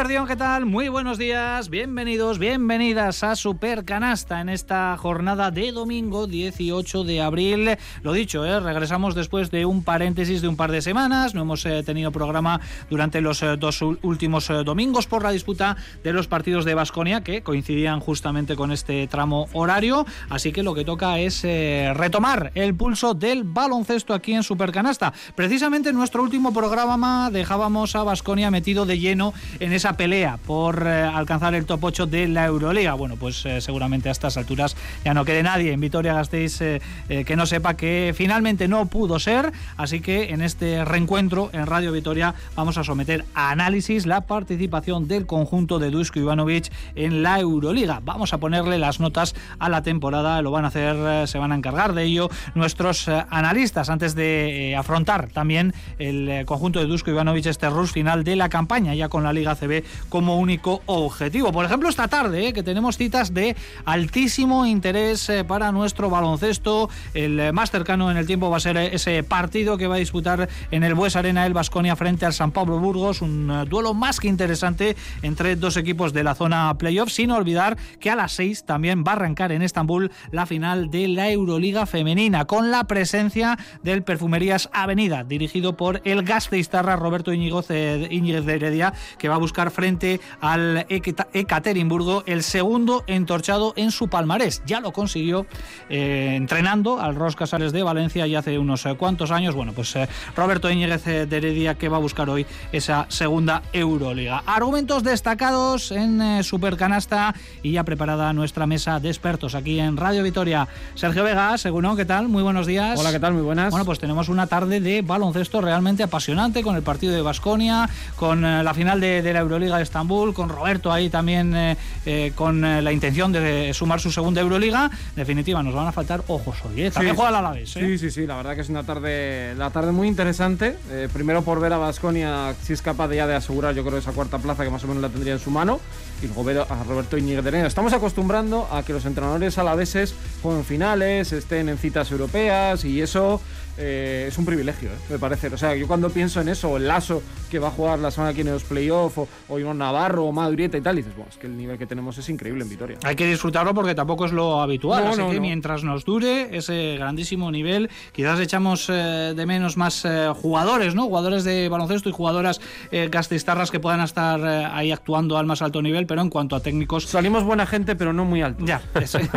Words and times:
Eguardión, 0.00 0.26
¿qué 0.26 0.36
tal? 0.36 0.64
Muy 0.64 0.88
buenos 0.88 1.18
días, 1.18 1.68
bienvenidos, 1.68 2.38
bienvenidas 2.38 3.22
a 3.22 3.36
Super 3.36 3.84
Canasta 3.84 4.40
en 4.40 4.48
esta 4.48 4.96
jornada 4.96 5.50
de 5.50 5.72
domingo 5.72 6.26
18 6.26 7.04
de 7.04 7.20
abril. 7.20 7.76
Lo 8.02 8.14
dicho, 8.14 8.46
¿eh? 8.46 8.60
regresamos 8.60 9.14
después 9.14 9.50
de 9.50 9.66
un 9.66 9.84
paréntesis 9.84 10.40
de 10.40 10.48
un 10.48 10.56
par 10.56 10.72
de 10.72 10.80
semanas. 10.80 11.34
No 11.34 11.42
hemos 11.42 11.66
eh, 11.66 11.82
tenido 11.82 12.12
programa 12.12 12.62
durante 12.88 13.20
los 13.20 13.42
eh, 13.42 13.58
dos 13.58 13.82
últimos 13.82 14.48
domingos 14.64 15.06
por 15.06 15.22
la 15.22 15.32
disputa 15.32 15.76
de 16.02 16.14
los 16.14 16.28
partidos 16.28 16.64
de 16.64 16.72
Basconia 16.72 17.22
que 17.22 17.42
coincidían 17.42 18.00
justamente 18.00 18.56
con 18.56 18.72
este 18.72 19.06
tramo 19.06 19.48
horario. 19.52 20.06
Así 20.30 20.50
que 20.50 20.62
lo 20.62 20.72
que 20.72 20.86
toca 20.86 21.18
es 21.18 21.42
retomar 21.42 22.52
el 22.54 22.74
pulso 22.74 23.12
del 23.12 23.44
baloncesto 23.44 24.14
aquí 24.14 24.32
en 24.32 24.44
Super 24.44 24.72
Canasta. 24.72 25.12
Precisamente 25.34 25.90
en 25.90 25.96
nuestro 25.96 26.22
último 26.22 26.54
programa 26.54 27.30
dejábamos 27.30 27.94
a 27.96 28.02
Basconia 28.02 28.50
metido 28.50 28.86
de 28.86 28.98
lleno 28.98 29.34
en 29.58 29.74
esa 29.74 29.89
pelea 29.96 30.38
por 30.46 30.86
eh, 30.86 31.02
alcanzar 31.02 31.54
el 31.54 31.66
top 31.66 31.84
8 31.84 32.06
de 32.06 32.28
la 32.28 32.46
Euroliga. 32.46 32.94
Bueno, 32.94 33.16
pues 33.16 33.44
eh, 33.46 33.60
seguramente 33.60 34.08
a 34.08 34.12
estas 34.12 34.36
alturas 34.36 34.76
ya 35.04 35.14
no 35.14 35.24
quede 35.24 35.42
nadie 35.42 35.72
en 35.72 35.80
Vitoria 35.80 36.14
Gasteiz 36.14 36.60
eh, 36.60 36.80
eh, 37.08 37.24
que 37.24 37.36
no 37.36 37.46
sepa 37.46 37.74
que 37.74 38.12
finalmente 38.14 38.68
no 38.68 38.86
pudo 38.86 39.18
ser. 39.18 39.52
Así 39.76 40.00
que 40.00 40.30
en 40.30 40.42
este 40.42 40.84
reencuentro 40.84 41.50
en 41.52 41.66
Radio 41.66 41.92
Vitoria 41.92 42.34
vamos 42.56 42.78
a 42.78 42.84
someter 42.84 43.24
a 43.34 43.50
análisis 43.50 44.06
la 44.06 44.22
participación 44.22 45.08
del 45.08 45.26
conjunto 45.26 45.78
de 45.78 45.90
Dusko 45.90 46.18
Ivanovic 46.18 46.70
en 46.94 47.22
la 47.22 47.40
Euroliga. 47.40 48.00
Vamos 48.04 48.32
a 48.32 48.38
ponerle 48.38 48.78
las 48.78 49.00
notas 49.00 49.34
a 49.58 49.68
la 49.68 49.82
temporada, 49.82 50.42
lo 50.42 50.50
van 50.50 50.64
a 50.64 50.68
hacer, 50.68 50.96
eh, 50.96 51.26
se 51.26 51.38
van 51.38 51.52
a 51.52 51.54
encargar 51.54 51.94
de 51.94 52.04
ello 52.04 52.28
nuestros 52.54 53.08
analistas 53.08 53.90
antes 53.90 54.14
de 54.14 54.74
afrontar 54.78 55.28
también 55.28 55.74
el 55.98 56.44
conjunto 56.46 56.80
de 56.80 56.86
Dusko 56.86 57.10
Ivanovic 57.10 57.46
este 57.46 57.68
rush 57.70 57.90
final 57.90 58.24
de 58.24 58.36
la 58.36 58.48
campaña 58.48 58.94
ya 58.94 59.08
con 59.08 59.22
la 59.24 59.32
Liga 59.32 59.54
CB 59.54 59.79
como 60.08 60.38
único 60.38 60.82
objetivo. 60.86 61.52
Por 61.52 61.64
ejemplo, 61.64 61.88
esta 61.88 62.08
tarde 62.08 62.48
eh, 62.48 62.52
que 62.52 62.62
tenemos 62.62 62.96
citas 62.96 63.34
de 63.34 63.56
altísimo 63.84 64.66
interés 64.66 65.28
eh, 65.28 65.44
para 65.44 65.72
nuestro 65.72 66.10
baloncesto. 66.10 66.88
El 67.14 67.38
eh, 67.40 67.52
más 67.52 67.70
cercano 67.70 68.10
en 68.10 68.16
el 68.16 68.26
tiempo 68.26 68.50
va 68.50 68.58
a 68.58 68.60
ser 68.60 68.76
ese 68.76 69.22
partido 69.22 69.76
que 69.76 69.86
va 69.86 69.96
a 69.96 69.98
disputar 69.98 70.48
en 70.70 70.84
el 70.84 70.94
Bues 70.94 71.16
Arena 71.16 71.46
el 71.46 71.54
Basconia 71.54 71.96
frente 71.96 72.26
al 72.26 72.32
San 72.32 72.52
Pablo 72.52 72.78
Burgos, 72.78 73.22
un 73.22 73.66
duelo 73.68 73.94
más 73.94 74.20
que 74.20 74.28
interesante 74.28 74.96
entre 75.22 75.56
dos 75.56 75.76
equipos 75.76 76.12
de 76.12 76.24
la 76.24 76.34
zona 76.34 76.76
playoff, 76.78 77.10
sin 77.10 77.30
olvidar 77.30 77.76
que 77.98 78.10
a 78.10 78.16
las 78.16 78.32
6 78.32 78.64
también 78.64 79.04
va 79.06 79.12
a 79.12 79.16
arrancar 79.16 79.52
en 79.52 79.62
Estambul 79.62 80.10
la 80.30 80.46
final 80.46 80.90
de 80.90 81.08
la 81.08 81.30
Euroliga 81.30 81.86
femenina 81.86 82.44
con 82.44 82.70
la 82.70 82.84
presencia 82.84 83.58
del 83.82 84.02
Perfumerías 84.02 84.68
Avenida, 84.72 85.24
dirigido 85.24 85.76
por 85.76 86.00
el 86.04 86.22
Gasteiztarra 86.22 86.96
Roberto 86.96 87.32
Íñiguez 87.32 87.66
de 87.68 88.54
Heredia, 88.54 88.92
que 89.18 89.28
va 89.28 89.36
a 89.36 89.38
buscar 89.38 89.69
frente 89.70 90.20
al 90.40 90.86
Ekaterimburgo 90.88 92.22
el 92.26 92.42
segundo 92.42 93.04
entorchado 93.06 93.74
en 93.76 93.90
su 93.90 94.08
palmarés. 94.08 94.62
Ya 94.66 94.80
lo 94.80 94.92
consiguió 94.92 95.46
eh, 95.88 96.34
entrenando 96.36 97.00
al 97.00 97.14
Ros 97.14 97.36
Casares 97.36 97.72
de 97.72 97.82
Valencia 97.82 98.26
ya 98.26 98.40
hace 98.40 98.58
unos 98.58 98.86
eh, 98.86 98.94
cuantos 98.94 99.30
años. 99.30 99.54
Bueno, 99.54 99.72
pues 99.72 99.94
eh, 99.96 100.08
Roberto 100.36 100.70
Íñiguez 100.70 101.04
de 101.04 101.36
Heredia 101.36 101.74
que 101.74 101.88
va 101.88 101.96
a 101.96 102.00
buscar 102.00 102.30
hoy 102.30 102.46
esa 102.72 103.06
segunda 103.08 103.62
Euroliga. 103.72 104.42
Argumentos 104.46 105.02
destacados 105.02 105.92
en 105.92 106.42
Supercanasta 106.44 107.34
y 107.62 107.72
ya 107.72 107.84
preparada 107.84 108.32
nuestra 108.32 108.66
mesa 108.66 109.00
de 109.00 109.08
expertos 109.08 109.54
aquí 109.54 109.78
en 109.78 109.96
Radio 109.96 110.22
Vitoria. 110.22 110.68
Sergio 110.94 111.24
Vega, 111.24 111.56
según 111.58 111.80
¿qué 111.96 112.04
tal? 112.04 112.28
Muy 112.28 112.42
buenos 112.42 112.66
días. 112.66 112.98
Hola, 112.98 113.10
¿qué 113.10 113.18
tal? 113.18 113.32
Muy 113.32 113.42
buenas. 113.42 113.70
Bueno, 113.70 113.84
pues 113.84 113.98
tenemos 113.98 114.28
una 114.28 114.46
tarde 114.46 114.80
de 114.80 115.02
baloncesto 115.02 115.60
realmente 115.60 116.02
apasionante 116.02 116.62
con 116.62 116.76
el 116.76 116.82
partido 116.82 117.12
de 117.12 117.22
Basconia, 117.22 117.88
con 118.16 118.42
la 118.42 118.74
final 118.74 119.00
de, 119.00 119.22
de 119.22 119.32
la 119.32 119.40
Euroliga 119.40 119.59
de 119.68 119.82
Estambul, 119.82 120.32
con 120.32 120.48
Roberto 120.48 120.90
ahí 120.90 121.10
también 121.10 121.54
eh, 121.54 121.76
eh, 122.06 122.32
con 122.34 122.64
eh, 122.64 122.80
la 122.82 122.92
intención 122.92 123.32
de 123.32 123.72
sumar 123.74 124.00
su 124.00 124.10
segunda 124.10 124.40
Euroliga. 124.40 124.90
En 125.10 125.14
definitiva, 125.16 125.62
nos 125.62 125.74
van 125.74 125.86
a 125.86 125.92
faltar 125.92 126.22
ojos 126.28 126.56
hoy. 126.64 126.82
¿eh? 126.82 126.90
También 126.90 127.14
Sí. 127.14 127.16
juega 127.16 127.30
el 127.30 127.36
Alavés. 127.36 127.76
¿eh? 127.76 127.80
Sí, 127.86 127.98
sí, 127.98 128.10
sí, 128.10 128.26
la 128.26 128.36
verdad 128.36 128.54
que 128.54 128.62
es 128.62 128.68
una 128.68 128.82
tarde, 128.84 129.54
la 129.56 129.70
tarde 129.70 129.92
muy 129.92 130.08
interesante. 130.08 130.76
Primero 131.12 131.42
por 131.42 131.60
ver 131.60 131.72
a 131.72 131.78
Basconia 131.78 132.54
si 132.62 132.72
es 132.72 132.82
capaz 132.82 133.08
de 133.08 133.16
ya 133.16 133.26
de 133.26 133.34
asegurar, 133.34 133.74
yo 133.74 133.84
creo, 133.84 133.98
esa 133.98 134.12
cuarta 134.12 134.38
plaza 134.38 134.64
que 134.64 134.70
más 134.70 134.82
o 134.84 134.86
menos 134.88 135.02
la 135.02 135.08
tendría 135.08 135.34
en 135.34 135.38
su 135.40 135.50
mano. 135.50 135.80
Y 136.22 136.26
luego 136.26 136.44
ver 136.44 136.58
a 136.58 136.84
Roberto 136.86 137.16
Iñiguez 137.16 137.42
de. 137.44 137.66
Estamos 137.66 137.92
acostumbrando 137.92 138.68
a 138.70 138.82
que 138.82 138.92
los 138.92 139.04
entrenadores 139.06 139.56
alaveses 139.58 140.14
jueguen 140.42 140.64
finales, 140.64 141.32
estén 141.32 141.68
en 141.68 141.78
citas 141.78 142.10
europeas 142.10 142.84
y 142.84 143.00
eso 143.00 143.40
eh, 143.80 144.26
es 144.28 144.38
un 144.38 144.44
privilegio, 144.44 144.90
eh, 144.90 144.94
me 145.08 145.18
parece. 145.18 145.48
O 145.48 145.58
sea, 145.58 145.74
yo 145.74 145.86
cuando 145.88 146.10
pienso 146.10 146.40
en 146.40 146.48
eso, 146.48 146.70
o 146.70 146.76
el 146.76 146.86
Lazo 146.86 147.22
que 147.50 147.58
va 147.58 147.68
a 147.68 147.70
jugar 147.70 147.98
la 147.98 148.10
semana 148.10 148.30
aquí 148.30 148.42
en 148.42 148.52
los 148.52 148.62
playoffs, 148.64 149.18
o, 149.18 149.28
o 149.48 149.58
Iván 149.58 149.78
Navarro, 149.78 150.26
o 150.26 150.32
Madurieta 150.32 150.76
y 150.76 150.80
tal, 150.80 150.98
y 150.98 151.02
dices, 151.02 151.16
bueno, 151.16 151.30
es 151.30 151.38
que 151.38 151.46
el 151.46 151.56
nivel 151.56 151.78
que 151.78 151.86
tenemos 151.86 152.16
es 152.18 152.28
increíble 152.28 152.62
en 152.62 152.70
Vitoria. 152.70 152.98
Hay 153.02 153.16
que 153.16 153.26
disfrutarlo 153.26 153.74
porque 153.74 153.94
tampoco 153.94 154.26
es 154.26 154.32
lo 154.32 154.60
habitual. 154.60 155.04
No, 155.04 155.10
así 155.10 155.18
no, 155.18 155.28
que 155.30 155.36
no. 155.36 155.40
mientras 155.40 155.82
nos 155.82 156.04
dure 156.04 156.56
ese 156.56 156.96
grandísimo 156.98 157.50
nivel, 157.50 157.90
quizás 158.12 158.38
echamos 158.40 158.86
eh, 158.88 159.32
de 159.34 159.46
menos 159.46 159.76
más 159.76 160.06
jugadores, 160.36 160.94
¿no? 160.94 161.04
Jugadores 161.04 161.44
de 161.44 161.68
baloncesto 161.68 162.08
y 162.08 162.12
jugadoras 162.12 162.60
gasteiztarras 162.90 163.70
que 163.70 163.80
puedan 163.80 164.00
estar 164.00 164.44
ahí 164.44 164.92
actuando 164.92 165.38
al 165.38 165.46
más 165.46 165.62
alto 165.62 165.82
nivel, 165.82 166.06
pero 166.06 166.20
en 166.20 166.30
cuanto 166.30 166.56
a 166.56 166.60
técnicos, 166.60 167.06
Salimos 167.06 167.44
buena 167.44 167.66
gente, 167.66 167.96
pero 167.96 168.12
no 168.12 168.24
muy 168.24 168.42
alto. 168.42 168.64
ya. 168.64 168.80
eso. 169.00 169.18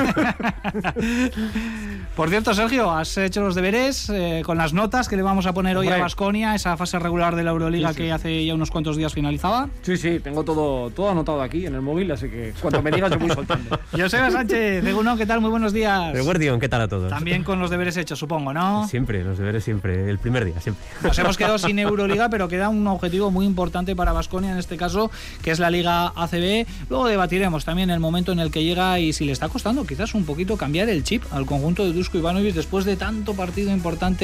Por 2.15 2.29
cierto, 2.29 2.53
Sergio, 2.53 2.91
has 2.91 3.17
hecho 3.17 3.41
los 3.41 3.55
deberes 3.55 4.09
eh, 4.09 4.32
con 4.41 4.57
las 4.57 4.73
notas 4.73 5.07
que 5.07 5.16
le 5.16 5.21
vamos 5.21 5.45
a 5.45 5.53
poner 5.53 5.77
hoy 5.77 5.88
a. 5.88 5.97
Basconia, 5.97 6.55
esa 6.55 6.75
fase 6.75 6.97
regular 6.99 7.35
de 7.35 7.44
la 7.44 7.51
Euroliga 7.51 7.89
Sí, 7.89 7.95
sí. 7.95 8.01
que 8.01 8.11
hace 8.11 8.45
ya 8.45 8.55
unos 8.55 8.71
cuantos 8.71 8.97
días 8.97 9.13
finalizaba. 9.13 9.69
Sí, 9.83 9.95
sí, 9.97 10.19
tengo 10.19 10.44
todo, 10.44 10.89
todo 10.89 11.11
anotado 11.11 11.41
aquí 11.41 11.66
en 11.66 11.75
el 11.75 11.81
móvil, 11.81 12.11
así 12.11 12.27
que 12.29 12.53
cuando 12.61 12.81
me 12.81 12.91
digas 12.91 13.11
yo 13.11 13.19
voy 13.19 13.29
soltando. 13.29 13.79
Joseba 13.91 14.31
Sánchez, 14.31 14.83
de 14.83 14.93
Uno, 14.93 15.16
¿qué 15.16 15.25
tal? 15.25 15.39
Muy 15.41 15.49
buenos 15.49 15.72
días. 15.73 16.19
Guardión, 16.23 16.59
¿qué 16.59 16.67
tal 16.69 16.81
a 16.81 16.88
todos? 16.88 17.09
También 17.09 17.43
con 17.43 17.59
los 17.59 17.69
deberes 17.69 17.95
hechos, 17.97 18.19
supongo, 18.19 18.53
¿no? 18.53 18.88
Siempre, 18.88 19.23
los 19.23 19.38
deberes 19.38 19.63
siempre, 19.63 20.09
el 20.09 20.19
primer 20.19 20.45
día, 20.45 20.59
siempre. 20.59 20.83
Nos 21.01 21.17
hemos 21.19 21.38
quedado 21.38 21.57
sin 21.57 21.77
Euroliga, 21.79 22.29
pero 22.29 22.47
queda 22.47 22.69
un 22.69 22.85
objetivo 22.88 23.31
muy 23.31 23.45
importante 23.45 23.95
para 23.95 24.13
Basconia 24.13 24.51
en 24.51 24.57
este 24.57 24.77
caso, 24.77 25.11
que 25.41 25.51
es 25.51 25.59
la 25.59 25.69
Liga 25.69 26.07
ACB. 26.16 26.66
Luego 26.89 27.07
debatiremos 27.07 27.66
también 27.66 27.89
el 27.89 27.99
momento 27.99 28.31
en 28.31 28.39
el 28.39 28.51
que 28.51 28.63
llega 28.63 28.99
y 28.99 29.13
si 29.13 29.25
le 29.25 29.31
está 29.31 29.49
costando 29.49 29.85
quizás 29.85 30.13
un 30.16 30.25
poquito 30.25 30.57
cambiar 30.57 30.89
el 30.89 31.03
chip 31.03 31.23
al 31.31 31.45
conjunto 31.45 31.83
de 31.85 31.93
Dusko 31.93 32.17
Ivanovic 32.17 32.53
después 32.55 32.85
de 32.85 32.95
tanto 32.95 33.33
partido 33.33 33.72
importante 33.72 34.22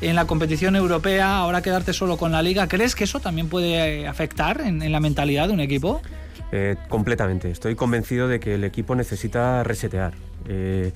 en 0.00 0.14
la 0.14 0.26
competición 0.26 0.76
europea, 0.76 1.36
ahora 1.38 1.62
quedarte 1.62 1.92
solo 1.92 2.16
con 2.16 2.32
la 2.32 2.42
Liga. 2.42 2.68
¿Crees 2.68 2.94
que 2.94 3.04
eso 3.04 3.20
también 3.20 3.48
puede 3.48 4.02
eh, 4.02 4.06
afectar 4.06 4.60
en, 4.60 4.90
la 4.90 5.00
mentalidad 5.00 5.48
de 5.48 5.54
un 5.54 5.60
equipo? 5.60 6.02
Eh, 6.52 6.76
completamente. 6.88 7.50
Estoy 7.50 7.74
convencido 7.74 8.28
de 8.28 8.40
que 8.40 8.54
el 8.54 8.64
equipo 8.64 8.94
necesita 8.94 9.62
resetear. 9.64 10.14
Eh, 10.48 10.92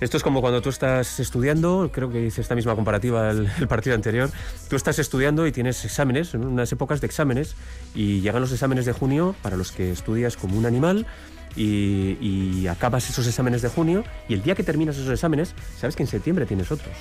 esto 0.00 0.16
es 0.16 0.22
como 0.22 0.40
cuando 0.40 0.62
tú 0.62 0.70
estás 0.70 1.20
estudiando, 1.20 1.90
creo 1.92 2.10
que 2.10 2.24
hice 2.24 2.40
esta 2.40 2.54
misma 2.54 2.74
comparativa 2.74 3.30
el, 3.30 3.68
partido 3.68 3.94
anterior, 3.94 4.30
tú 4.70 4.76
estás 4.76 4.98
estudiando 4.98 5.46
y 5.46 5.52
tienes 5.52 5.84
exámenes, 5.84 6.32
unas 6.32 6.72
épocas 6.72 7.02
de 7.02 7.06
exámenes, 7.06 7.54
y 7.94 8.22
llegan 8.22 8.40
los 8.40 8.50
exámenes 8.50 8.86
de 8.86 8.92
junio 8.92 9.34
para 9.42 9.58
los 9.58 9.72
que 9.72 9.92
estudias 9.92 10.38
como 10.38 10.56
un 10.56 10.64
animal, 10.64 11.06
y, 11.54 12.16
y 12.18 12.66
acabas 12.68 13.10
esos 13.10 13.26
exámenes 13.26 13.60
de 13.60 13.68
junio, 13.68 14.02
y 14.26 14.32
el 14.32 14.42
día 14.42 14.54
que 14.54 14.62
terminas 14.62 14.96
esos 14.96 15.12
exámenes, 15.12 15.54
sabes 15.78 15.96
que 15.96 16.04
en 16.04 16.08
septiembre 16.08 16.46
tienes 16.46 16.72
otros. 16.72 16.94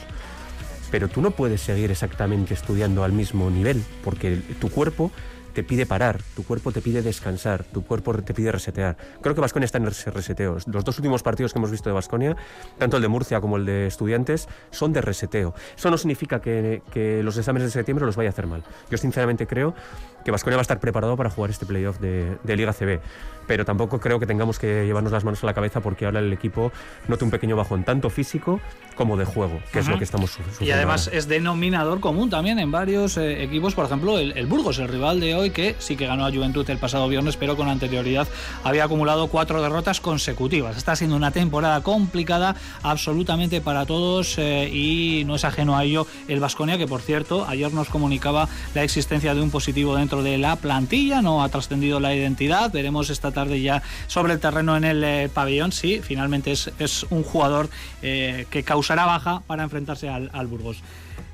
Pero 0.92 1.08
tú 1.08 1.22
no 1.22 1.32
puedes 1.32 1.62
seguir 1.62 1.92
exactamente 1.92 2.54
estudiando 2.54 3.04
al 3.04 3.14
mismo 3.14 3.50
nivel, 3.50 3.84
porque 4.04 4.38
tu 4.60 4.70
cuerpo 4.70 5.12
te 5.60 5.64
pide 5.66 5.86
parar, 5.86 6.22
tu 6.38 6.46
cuerpo 6.46 6.72
te 6.72 6.80
pide 6.80 7.02
descansar, 7.02 7.66
tu 7.66 7.84
cuerpo 7.84 8.14
te 8.14 8.34
pide 8.34 8.50
resetear. 8.50 8.96
Creo 9.22 9.36
que 9.36 9.42
Vasconia 9.42 9.66
está 9.66 9.78
en 9.78 9.88
ese 9.88 10.10
reseteo. 10.10 10.58
Los 10.68 10.86
dos 10.86 10.98
últimos 11.00 11.22
partidos 11.22 11.52
que 11.52 11.60
hemos 11.60 11.70
visto 11.70 11.90
de 11.90 11.94
Vasconia, 11.94 12.38
tanto 12.78 12.96
el 12.96 13.02
de 13.02 13.10
Murcia 13.10 13.42
como 13.42 13.58
el 13.58 13.66
de 13.66 13.88
Estudiantes, 13.88 14.48
son 14.72 14.94
de 14.94 15.02
reseteo. 15.02 15.54
Eso 15.78 15.92
no 15.92 15.98
significa 15.98 16.40
que, 16.40 16.82
que 16.94 17.22
los 17.24 17.36
exámenes 17.38 17.68
de 17.68 17.72
septiembre 17.72 18.06
los 18.06 18.16
vaya 18.16 18.30
a 18.30 18.32
hacer 18.32 18.48
mal. 18.48 18.64
Yo 18.90 18.98
sinceramente 18.98 19.48
creo 19.48 19.76
que 20.24 20.32
Vasconia 20.32 20.56
va 20.56 20.62
a 20.62 20.64
estar 20.64 20.80
preparado 20.80 21.18
para 21.18 21.30
jugar 21.30 21.50
este 21.52 21.66
playoff 21.66 22.00
de, 22.00 22.38
de 22.44 22.56
Liga 22.56 22.72
CB, 22.72 23.02
pero 23.46 23.66
tampoco 23.66 24.00
creo 24.00 24.18
que 24.20 24.26
tengamos 24.28 24.60
que 24.60 24.86
llevarnos 24.86 25.12
las 25.12 25.26
manos 25.26 25.44
a 25.44 25.46
la 25.46 25.54
cabeza 25.54 25.82
porque 25.82 26.06
ahora 26.06 26.20
el 26.20 26.32
equipo 26.32 26.72
note 27.10 27.26
un 27.26 27.32
pequeño 27.32 27.58
bajón, 27.58 27.84
tanto 27.84 28.10
físico 28.10 28.62
como 28.96 29.18
de 29.18 29.26
juego, 29.26 29.60
que 29.74 29.80
es 29.80 29.88
lo 29.90 29.98
que 29.98 30.04
estamos 30.06 30.32
su- 30.32 30.38
sufriendo. 30.44 30.66
Y 30.66 30.72
además 30.72 31.08
ahora. 31.08 31.18
es 31.18 31.28
denominador 31.28 32.00
común 32.00 32.30
también 32.30 32.60
en 32.60 32.72
varios 32.72 33.18
eh, 33.18 33.44
equipos, 33.44 33.74
por 33.76 33.86
ejemplo 33.86 34.20
el, 34.20 34.38
el 34.38 34.46
Burgos, 34.46 34.78
el 34.80 34.88
rival 34.88 35.20
de 35.20 35.36
hoy, 35.36 35.49
que 35.51 35.75
sí 35.80 35.96
que 35.96 36.07
ganó 36.07 36.25
a 36.25 36.31
Juventud 36.31 36.69
el 36.69 36.78
pasado 36.78 37.07
viernes, 37.07 37.38
pero 37.38 37.56
con 37.56 37.69
anterioridad 37.69 38.28
había 38.63 38.84
acumulado 38.84 39.28
cuatro 39.28 39.62
derrotas 39.62 40.01
consecutivas. 40.01 40.78
Está 40.78 40.96
siendo 40.96 41.16
una 41.16 41.31
temporada 41.31 41.81
complicada 41.81 42.56
absolutamente 42.84 43.62
para 43.62 43.86
todos 43.86 44.38
eh, 44.38 44.69
y 44.72 45.24
no 45.25 45.36
es 45.36 45.46
ajeno 45.46 45.78
a 45.78 45.84
ello 45.84 46.07
el 46.28 46.40
Vasconia, 46.40 46.78
que 46.78 46.88
por 46.88 47.01
cierto 47.01 47.46
ayer 47.48 47.74
nos 47.74 47.90
comunicaba 47.90 48.48
la 48.74 48.84
existencia 48.84 49.34
de 49.34 49.42
un 49.42 49.51
positivo 49.51 49.96
dentro 49.96 50.24
de 50.24 50.38
la 50.38 50.56
plantilla, 50.56 51.22
no 51.22 51.44
ha 51.44 51.50
trascendido 51.50 52.00
la 52.00 52.13
identidad, 52.13 52.72
veremos 52.72 53.10
esta 53.10 53.31
tarde 53.31 53.62
ya 53.62 53.81
sobre 54.07 54.34
el 54.34 54.40
terreno 54.40 54.78
en 54.78 54.84
el 54.84 55.04
eh, 55.04 55.30
pabellón, 55.34 55.72
sí, 55.72 56.02
finalmente 56.04 56.52
es, 56.52 56.72
es 56.80 57.06
un 57.10 57.24
jugador 57.24 57.69
eh, 58.02 58.45
que 58.50 58.63
causará 58.63 59.06
baja 59.06 59.42
para 59.48 59.63
enfrentarse 59.63 60.10
al, 60.10 60.30
al 60.34 60.48
Burgos. 60.48 60.81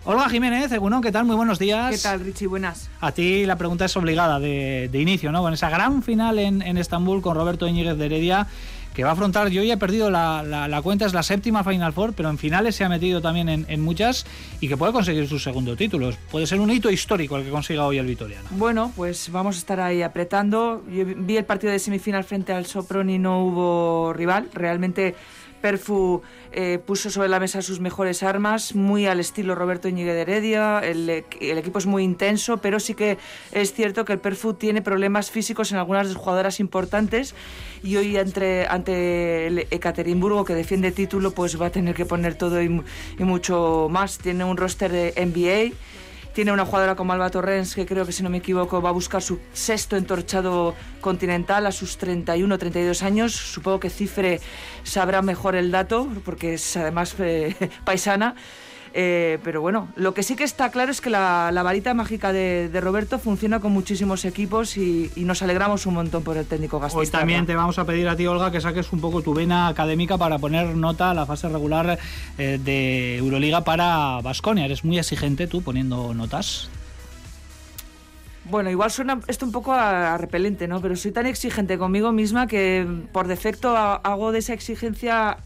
Olga 0.08 0.30
Jiménez, 0.30 0.72
Egunon, 0.72 1.02
¿qué 1.02 1.12
tal? 1.12 1.26
Muy 1.26 1.36
buenos 1.36 1.58
días. 1.58 1.90
¿Qué 1.90 1.98
tal, 1.98 2.20
Richie? 2.20 2.46
Buenas. 2.46 2.90
A 3.02 3.12
ti 3.12 3.44
la 3.48 3.56
pregunta 3.56 3.86
es 3.86 3.98
obligada 3.98 4.40
de, 4.40 4.90
inicio, 4.94 5.32
¿no? 5.32 5.42
Con 5.42 5.54
esa 5.54 5.70
gran 5.72 6.04
final 6.04 6.38
en, 6.38 6.62
en 6.62 6.78
Estambul 6.78 7.24
con 7.24 7.36
Roberto 7.36 7.68
Íñiguez 7.68 7.98
de 7.98 8.06
Heredia 8.06 8.48
que 8.96 9.04
va 9.04 9.10
a 9.10 9.14
afrontar, 9.14 9.50
yo 9.50 9.62
ya 9.62 9.74
he 9.74 9.78
perdido 9.78 10.10
la, 10.10 10.80
cuenta, 10.82 11.06
es 11.06 11.14
la 11.14 11.22
séptima 11.22 11.64
Final 11.66 11.92
Four, 11.92 12.14
pero 12.14 12.30
en 12.30 12.38
finales 12.38 12.78
se 12.78 12.86
ha 12.86 12.90
metido 12.90 13.22
también 13.22 13.66
en, 13.68 13.82
muchas 13.82 14.26
y 14.62 14.70
que 14.70 14.78
puede 14.78 14.94
conseguir 14.94 15.28
su 15.28 15.38
segundo 15.38 15.76
título. 15.76 16.12
Puede 16.32 16.48
ser 16.48 16.62
un 16.62 16.72
hito 16.72 16.90
histórico 16.90 17.36
el 17.36 17.44
que 17.44 17.50
consiga 17.50 17.86
hoy 17.86 17.98
el 17.98 18.06
Vitoriano. 18.06 18.48
Bueno, 18.52 18.94
pues 18.96 19.30
vamos 19.32 19.58
a 19.58 19.60
estar 19.60 19.82
ahí 19.82 20.02
apretando. 20.02 20.82
Yo 20.90 21.04
vi 21.06 21.36
el 21.36 21.44
partido 21.44 21.74
de 21.74 21.80
semifinal 21.80 22.24
frente 22.24 22.54
al 22.54 22.66
Sopron 22.66 23.10
y 23.10 23.20
no 23.20 23.44
hubo 23.44 24.14
rival. 24.14 24.50
Realmente 24.54 25.16
Perfu 25.66 26.22
eh, 26.52 26.78
puso 26.78 27.10
sobre 27.10 27.28
la 27.28 27.40
mesa 27.40 27.64
sus 27.64 27.80
mejores 27.80 28.22
armas, 28.22 28.76
muy 28.76 29.08
al 29.08 29.20
estilo 29.20 29.56
Roberto 29.56 29.88
Íñiguez 29.88 30.14
de 30.14 30.22
Heredia. 30.22 30.80
El, 30.80 31.10
equipo 31.10 31.80
es 31.80 31.88
muy 31.88 32.04
intenso, 32.04 32.58
pero 32.58 32.80
sí 32.80 32.94
que 32.94 33.18
es 33.52 33.74
cierto 33.74 34.06
que 34.06 34.14
el 34.14 34.20
Perfu 34.20 34.54
tiene 34.54 34.84
problemas 34.84 35.32
físicos 35.32 35.72
en 35.72 35.80
algunas 35.80 36.16
jugadoras 36.16 36.60
importantes 36.60 37.34
y 37.82 37.96
hoy 37.96 38.16
entre, 38.16 38.68
ante 38.68 39.48
el 39.48 39.66
Ekaterimburgo, 39.72 40.46
que 40.46 40.54
defiende 40.54 40.92
título, 40.92 41.32
pues 41.32 41.60
va 41.60 41.66
a 41.66 41.72
tener 41.72 41.96
que 41.96 42.06
poner 42.06 42.36
todo 42.36 42.62
y, 42.62 42.84
y 43.18 43.24
mucho 43.24 43.88
más. 43.90 44.20
Tiene 44.20 44.44
un 44.44 44.58
roster 44.58 44.92
de 44.92 45.14
NBA 45.18 45.76
tiene 46.36 46.52
una 46.52 46.66
jugadora 46.66 46.96
como 46.96 47.14
Alba 47.14 47.30
Torrens, 47.30 47.76
que 47.76 47.86
creo 47.86 48.06
que 48.06 48.12
si 48.12 48.22
no 48.22 48.30
me 48.30 48.40
equivoco 48.40 48.82
va 48.82 48.90
a 48.90 48.92
buscar 48.92 49.22
su 49.22 49.40
sexto 49.54 49.96
entorchado 49.96 50.76
continental 51.00 51.66
a 51.66 51.72
sus 51.72 51.98
31, 51.98 52.58
32 52.58 53.04
años. 53.04 53.32
Supongo 53.32 53.80
que 53.80 53.90
Cifre 53.90 54.42
sabrá 54.84 55.22
mejor 55.22 55.56
el 55.56 55.72
dato, 55.72 56.10
porque 56.26 56.56
es 56.56 56.76
además 56.76 57.16
eh, 57.20 57.56
paisana. 57.86 58.36
Eh, 58.98 59.40
pero 59.44 59.60
bueno, 59.60 59.90
lo 59.98 60.14
que 60.14 60.24
sí 60.24 60.38
que 60.38 60.46
está 60.46 60.72
claro 60.72 60.90
es 60.90 61.02
que 61.02 61.10
la, 61.10 61.52
varita 61.52 61.94
mágica 61.94 62.32
de, 62.32 62.70
Roberto 62.80 63.20
funciona 63.20 63.60
con 63.60 63.74
muchísimos 63.74 64.24
equipos 64.24 64.78
y, 64.78 65.12
nos 65.18 65.42
alegramos 65.42 65.86
un 65.86 65.96
montón 65.96 66.24
por 66.24 66.38
el 66.38 66.46
técnico 66.46 66.80
Gastón. 66.80 67.02
Hoy 67.02 67.08
también 67.08 67.46
te 67.46 67.56
vamos 67.56 67.78
a 67.78 67.84
pedir 67.84 68.08
a 68.08 68.16
ti, 68.16 68.26
Olga, 68.26 68.52
que 68.52 68.62
saques 68.62 68.94
un 68.94 69.02
poco 69.02 69.22
tu 69.22 69.34
vena 69.34 69.68
académica 69.68 70.18
para 70.18 70.40
poner 70.40 70.78
nota 70.78 71.12
a 71.12 71.14
la 71.14 71.26
fase 71.26 71.50
regular 71.50 72.00
eh, 72.38 72.58
de 72.64 73.18
Euroliga 73.18 73.66
para 73.66 74.22
Basconia. 74.22 74.64
Eres 74.64 74.86
muy 74.86 74.98
exigente 74.98 75.48
tú 75.48 75.62
poniendo 75.62 76.14
notas. 76.14 76.70
Bueno, 78.48 78.70
igual 78.70 78.92
suena 78.92 79.20
esto 79.28 79.44
un 79.46 79.52
poco 79.52 79.74
a, 79.74 80.18
repelente, 80.20 80.68
¿no? 80.68 80.80
Pero 80.80 80.96
soy 80.96 81.12
tan 81.12 81.26
exigente 81.26 81.80
conmigo 81.80 82.12
misma 82.12 82.46
que 82.46 82.86
por 83.12 83.28
defecto 83.28 83.76
hago 83.76 84.32
de 84.32 84.40
esa 84.40 84.54
exigencia 84.54 85.38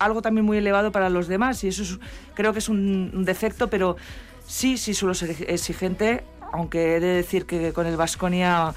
algo 0.00 0.22
también 0.22 0.44
muy 0.44 0.58
elevado 0.58 0.90
para 0.90 1.08
los 1.08 1.28
demás 1.28 1.62
y 1.62 1.68
eso 1.68 1.98
creo 2.34 2.52
que 2.52 2.58
es 2.58 2.68
un, 2.68 3.24
defecto, 3.24 3.68
pero 3.70 3.96
sí, 4.44 4.76
sí 4.76 4.92
suelo 4.92 5.14
ser 5.14 5.36
exigente, 5.48 6.24
aunque 6.52 6.96
he 6.96 7.00
de 7.00 7.06
decir 7.06 7.46
que 7.46 7.72
con 7.72 7.86
el 7.86 7.96
Vasconia 7.96 8.74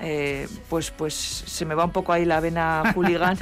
eh, 0.00 0.48
pues, 0.68 0.90
pues 0.90 1.14
se 1.14 1.64
me 1.64 1.74
va 1.74 1.84
un 1.84 1.92
poco 1.92 2.12
ahí 2.12 2.24
la 2.24 2.40
vena 2.40 2.82
hooligan. 2.94 3.36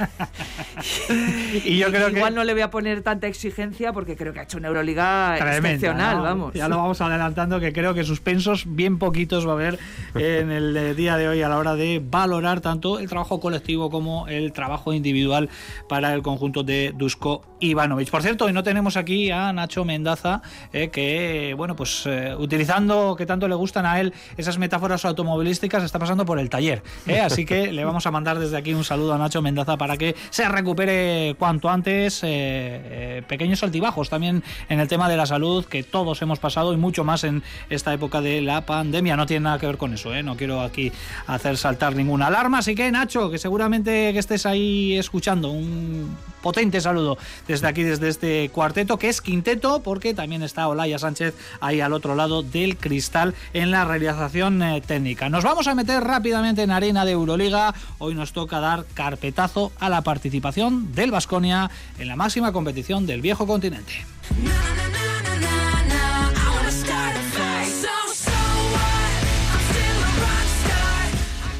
y 1.65 1.77
yo 1.77 1.89
creo 1.89 2.09
Igual 2.09 2.35
no 2.35 2.43
le 2.43 2.53
voy 2.53 2.61
a 2.61 2.69
poner 2.69 3.01
tanta 3.01 3.27
exigencia 3.27 3.93
porque 3.93 4.15
creo 4.15 4.33
que 4.33 4.39
ha 4.39 4.43
hecho 4.43 4.57
una 4.57 4.67
Euroliga 4.67 5.37
excepcional, 5.37 6.21
vamos. 6.21 6.53
Ya 6.53 6.67
lo 6.67 6.77
vamos 6.77 7.01
adelantando 7.01 7.59
que 7.59 7.71
creo 7.71 7.93
que 7.93 8.03
suspensos 8.03 8.63
bien 8.67 8.97
poquitos 8.97 9.47
va 9.47 9.51
a 9.51 9.55
haber 9.55 9.79
en 10.15 10.51
el 10.51 10.95
día 10.95 11.17
de 11.17 11.27
hoy 11.27 11.41
a 11.41 11.49
la 11.49 11.57
hora 11.57 11.75
de 11.75 12.01
valorar 12.03 12.61
tanto 12.61 12.99
el 12.99 13.07
trabajo 13.07 13.39
colectivo 13.39 13.89
como 13.89 14.27
el 14.27 14.51
trabajo 14.53 14.93
individual 14.93 15.49
para 15.87 16.13
el 16.13 16.21
conjunto 16.21 16.63
de 16.63 16.93
Dusko 16.95 17.43
Ivanovic. 17.59 18.09
Por 18.09 18.21
cierto, 18.21 18.45
hoy 18.45 18.53
no 18.53 18.63
tenemos 18.63 18.97
aquí 18.97 19.31
a 19.31 19.51
Nacho 19.53 19.85
Mendaza, 19.85 20.41
eh, 20.73 20.89
que, 20.89 21.53
bueno, 21.57 21.75
pues 21.75 22.03
eh, 22.05 22.35
utilizando 22.37 23.15
que 23.17 23.25
tanto 23.25 23.47
le 23.47 23.55
gustan 23.55 23.85
a 23.85 23.99
él 23.99 24.13
esas 24.37 24.57
metáforas 24.57 25.05
automovilísticas, 25.05 25.83
está 25.83 25.99
pasando 25.99 26.25
por 26.25 26.39
el 26.39 26.48
taller. 26.49 26.83
¿eh? 27.07 27.19
Así 27.21 27.45
que 27.45 27.71
le 27.71 27.85
vamos 27.85 28.05
a 28.05 28.11
mandar 28.11 28.39
desde 28.39 28.57
aquí 28.57 28.73
un 28.73 28.83
saludo 28.83 29.13
a 29.13 29.17
Nacho 29.17 29.41
Mendaza 29.41 29.77
para 29.77 29.97
que 29.97 30.15
se 30.29 30.47
recupere 30.49 31.35
cuanto 31.37 31.69
antes. 31.69 32.23
Eh, 32.23 32.27
eh, 32.29 33.23
pequeños 33.27 33.63
altibajos 33.63 34.09
también 34.09 34.43
en 34.67 34.79
el 34.79 34.87
tema 34.87 35.09
de 35.09 35.17
la 35.17 35.25
salud 35.25 35.65
que 35.65 35.83
todos 35.83 36.21
hemos 36.21 36.39
pasado 36.39 36.73
y 36.73 36.77
mucho 36.77 37.03
más 37.03 37.23
en 37.23 37.43
esta 37.69 37.93
época 37.93 38.21
de 38.21 38.41
la 38.41 38.65
pandemia. 38.65 39.15
No 39.15 39.25
tiene 39.25 39.45
nada 39.45 39.59
que 39.59 39.67
ver 39.67 39.77
con 39.77 39.93
eso, 39.93 40.09
no 40.23 40.35
quiero 40.35 40.61
aquí 40.61 40.91
hacer 41.27 41.57
saltar 41.57 41.95
ninguna 41.95 42.27
alarma. 42.27 42.59
Así 42.59 42.75
que 42.75 42.91
Nacho, 42.91 43.29
que 43.29 43.37
seguramente 43.37 44.11
que 44.13 44.19
estés 44.19 44.45
ahí 44.45 44.97
escuchando, 44.97 45.51
un 45.51 46.15
potente 46.41 46.81
saludo 46.81 47.17
desde 47.47 47.67
aquí, 47.67 47.83
desde 47.83 48.09
este 48.09 48.49
cuarteto, 48.49 48.97
que 48.97 49.09
es 49.09 49.21
quinteto, 49.21 49.81
porque 49.83 50.13
también 50.13 50.43
está 50.43 50.67
Olaya 50.67 50.99
Sánchez 50.99 51.35
ahí 51.61 51.81
al 51.81 51.93
otro 51.93 52.15
lado 52.15 52.43
del 52.43 52.77
cristal 52.77 53.33
en 53.53 53.71
la 53.71 53.85
realización 53.85 54.63
técnica. 54.85 55.29
Nos 55.29 55.43
vamos 55.43 55.67
a 55.67 55.75
meter 55.75 56.03
rápidamente 56.03 56.63
en 56.63 56.71
arena 56.71 57.05
de 57.05 57.11
Euroliga. 57.11 57.73
Hoy 57.97 58.15
nos 58.15 58.33
toca 58.33 58.59
dar 58.59 58.85
carpetazo 58.93 59.71
a 59.79 59.89
la 59.89 60.01
participación 60.01 60.93
del 60.93 61.11
Vasconia 61.11 61.69
en 61.97 62.07
la 62.07 62.15
máxima 62.15 62.51
competición 62.51 63.05
del 63.05 63.21
viejo 63.21 63.45
continente. 63.45 64.05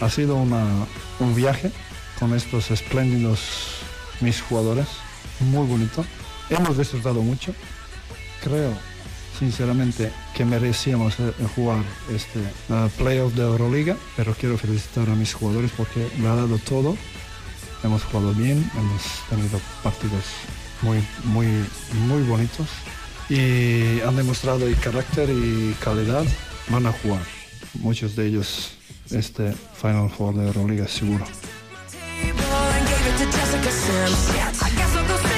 Ha 0.01 0.09
sido 0.09 0.35
un 0.37 1.35
viaje 1.35 1.71
con 2.19 2.33
estos 2.33 2.71
espléndidos 2.71 3.79
mis 4.21 4.41
jugadores, 4.41 4.87
muy 5.39 5.65
bonito. 5.67 6.05
Hemos 6.49 6.77
disfrutado 6.77 7.21
mucho. 7.21 7.53
Creo 8.41 8.73
sinceramente 9.37 10.11
que 10.35 10.43
merecíamos 10.43 11.19
eh, 11.19 11.31
jugar 11.55 11.83
este 12.13 12.39
playoff 12.97 13.33
de 13.33 13.43
Euroliga, 13.43 13.95
pero 14.17 14.33
quiero 14.33 14.57
felicitar 14.57 15.09
a 15.09 15.15
mis 15.15 15.33
jugadores 15.33 15.71
porque 15.75 16.07
lo 16.19 16.31
ha 16.31 16.35
dado 16.35 16.57
todo. 16.57 16.97
Hemos 17.83 18.03
jugado 18.03 18.33
bien, 18.33 18.69
hemos 18.77 19.03
tenido 19.29 19.59
partidos 19.81 20.25
muy, 20.81 21.01
muy, 21.23 21.47
muy 22.07 22.23
bonitos 22.23 22.67
y 23.29 24.01
han 24.01 24.15
demostrado 24.15 24.67
el 24.67 24.77
carácter 24.77 25.29
y 25.29 25.75
calidad. 25.79 26.25
Van 26.69 26.85
a 26.85 26.91
jugar 26.91 27.21
muchos 27.75 28.15
de 28.15 28.27
ellos 28.27 28.71
este 29.11 29.53
Final 29.81 30.09
Four 30.09 30.35
de 30.35 30.47
Euroliga 30.47 30.87
seguro. 30.87 31.25
gave 32.99 33.13
it 33.13 33.17
to 33.17 33.25
Jessica 33.37 33.71
Sims. 33.71 34.29
I 34.61 34.69
guess 34.75 34.95
I'll 34.95 35.07
go. 35.07 35.28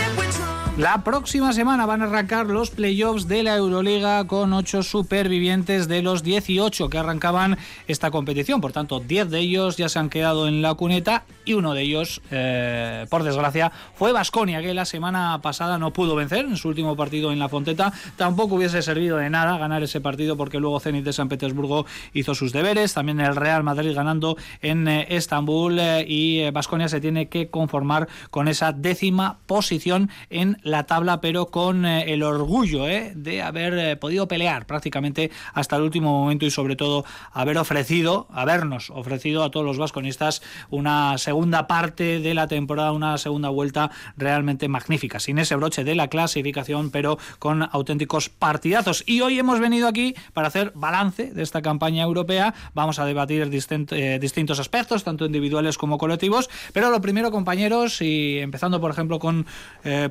La 0.78 1.04
próxima 1.04 1.52
semana 1.52 1.86
van 1.86 2.02
a 2.02 2.06
arrancar 2.06 2.46
los 2.46 2.70
playoffs 2.70 3.28
de 3.28 3.44
la 3.44 3.58
Euroliga 3.58 4.26
con 4.26 4.54
ocho 4.54 4.84
supervivientes 4.84 5.90
de 5.90 6.02
los 6.02 6.24
18 6.24 6.90
que 6.90 6.98
arrancaban 6.98 7.58
esta 7.88 8.10
competición. 8.10 8.62
Por 8.62 8.72
tanto, 8.72 9.02
10 9.02 9.30
de 9.30 9.40
ellos 9.40 9.76
ya 9.76 9.90
se 9.90 10.00
han 10.00 10.10
quedado 10.10 10.48
en 10.48 10.62
la 10.62 10.74
cuneta 10.76 11.26
y 11.44 11.54
uno 11.54 11.74
de 11.74 11.82
ellos, 11.82 12.22
eh, 12.32 13.06
por 13.10 13.24
desgracia, 13.24 13.72
fue 13.96 14.14
Vasconia, 14.14 14.62
que 14.62 14.74
la 14.74 14.86
semana 14.86 15.40
pasada 15.42 15.78
no 15.78 15.92
pudo 15.92 16.16
vencer 16.16 16.46
en 16.46 16.56
su 16.56 16.70
último 16.70 16.96
partido 16.96 17.34
en 17.34 17.40
la 17.40 17.50
Fonteta. 17.50 17.92
Tampoco 18.16 18.56
hubiese 18.56 18.82
servido 18.82 19.18
de 19.18 19.30
nada 19.30 19.58
ganar 19.58 19.84
ese 19.84 20.00
partido 20.00 20.38
porque 20.38 20.60
luego 20.60 20.80
Zenit 20.80 21.04
de 21.04 21.12
San 21.12 21.28
Petersburgo 21.28 21.86
hizo 22.14 22.34
sus 22.34 22.54
deberes. 22.54 22.94
También 22.94 23.20
el 23.20 23.36
Real 23.36 23.64
Madrid 23.64 23.94
ganando 23.94 24.38
en 24.62 24.88
eh, 24.88 25.08
Estambul 25.10 25.78
eh, 25.80 26.06
y 26.08 26.50
Vasconia 26.52 26.88
se 26.88 27.02
tiene 27.02 27.28
que 27.28 27.50
conformar 27.50 28.08
con 28.30 28.48
esa 28.48 28.72
décima 28.72 29.40
posición 29.48 30.10
en 30.30 30.61
la 30.64 30.84
tabla, 30.86 31.22
pero 31.22 31.48
con 31.48 31.86
eh, 31.86 32.14
el 32.14 32.24
orgullo 32.24 32.88
eh, 32.88 33.14
de 33.16 33.42
haber 33.42 33.78
eh, 33.78 33.96
podido 33.96 34.28
pelear 34.28 34.66
prácticamente 34.66 35.32
hasta 35.54 35.76
el 35.76 35.82
último 35.84 36.12
momento 36.12 36.46
y 36.46 36.52
sobre 36.52 36.76
todo 36.76 37.06
haber 37.32 37.58
ofrecido, 37.58 38.28
habernos 38.32 38.90
ofrecido 38.90 39.44
a 39.44 39.52
todos 39.52 39.66
los 39.66 39.78
vasconistas 39.78 40.42
una 40.70 41.18
segunda 41.18 41.68
parte 41.68 42.20
de 42.20 42.34
la 42.34 42.48
temporada, 42.48 42.92
una 42.92 43.18
segunda 43.18 43.50
vuelta 43.50 43.92
realmente 44.18 44.68
magnífica, 44.68 45.20
sin 45.20 45.40
ese 45.40 45.56
broche 45.56 45.84
de 45.84 45.96
la 45.96 46.08
clasificación, 46.08 46.92
pero 46.92 47.18
con 47.40 47.68
auténticos 47.72 48.30
partidazos. 48.30 49.04
Y 49.08 49.22
hoy 49.22 49.40
hemos 49.40 49.60
venido 49.60 49.88
aquí 49.88 50.16
para 50.34 50.48
hacer 50.48 50.72
balance 50.76 51.32
de 51.34 51.44
esta 51.44 51.62
campaña 51.62 52.04
europea. 52.04 52.54
Vamos 52.74 53.00
a 53.00 53.06
debatir 53.06 53.50
distintos 53.50 54.60
aspectos, 54.60 55.04
tanto 55.04 55.26
individuales 55.26 55.78
como 55.78 55.98
colectivos. 55.98 56.50
Pero 56.74 56.90
lo 56.90 57.02
primero, 57.02 57.32
compañeros, 57.32 58.02
y 58.02 58.40
empezando 58.40 58.80
por 58.80 58.92
ejemplo 58.92 59.20
con 59.20 59.46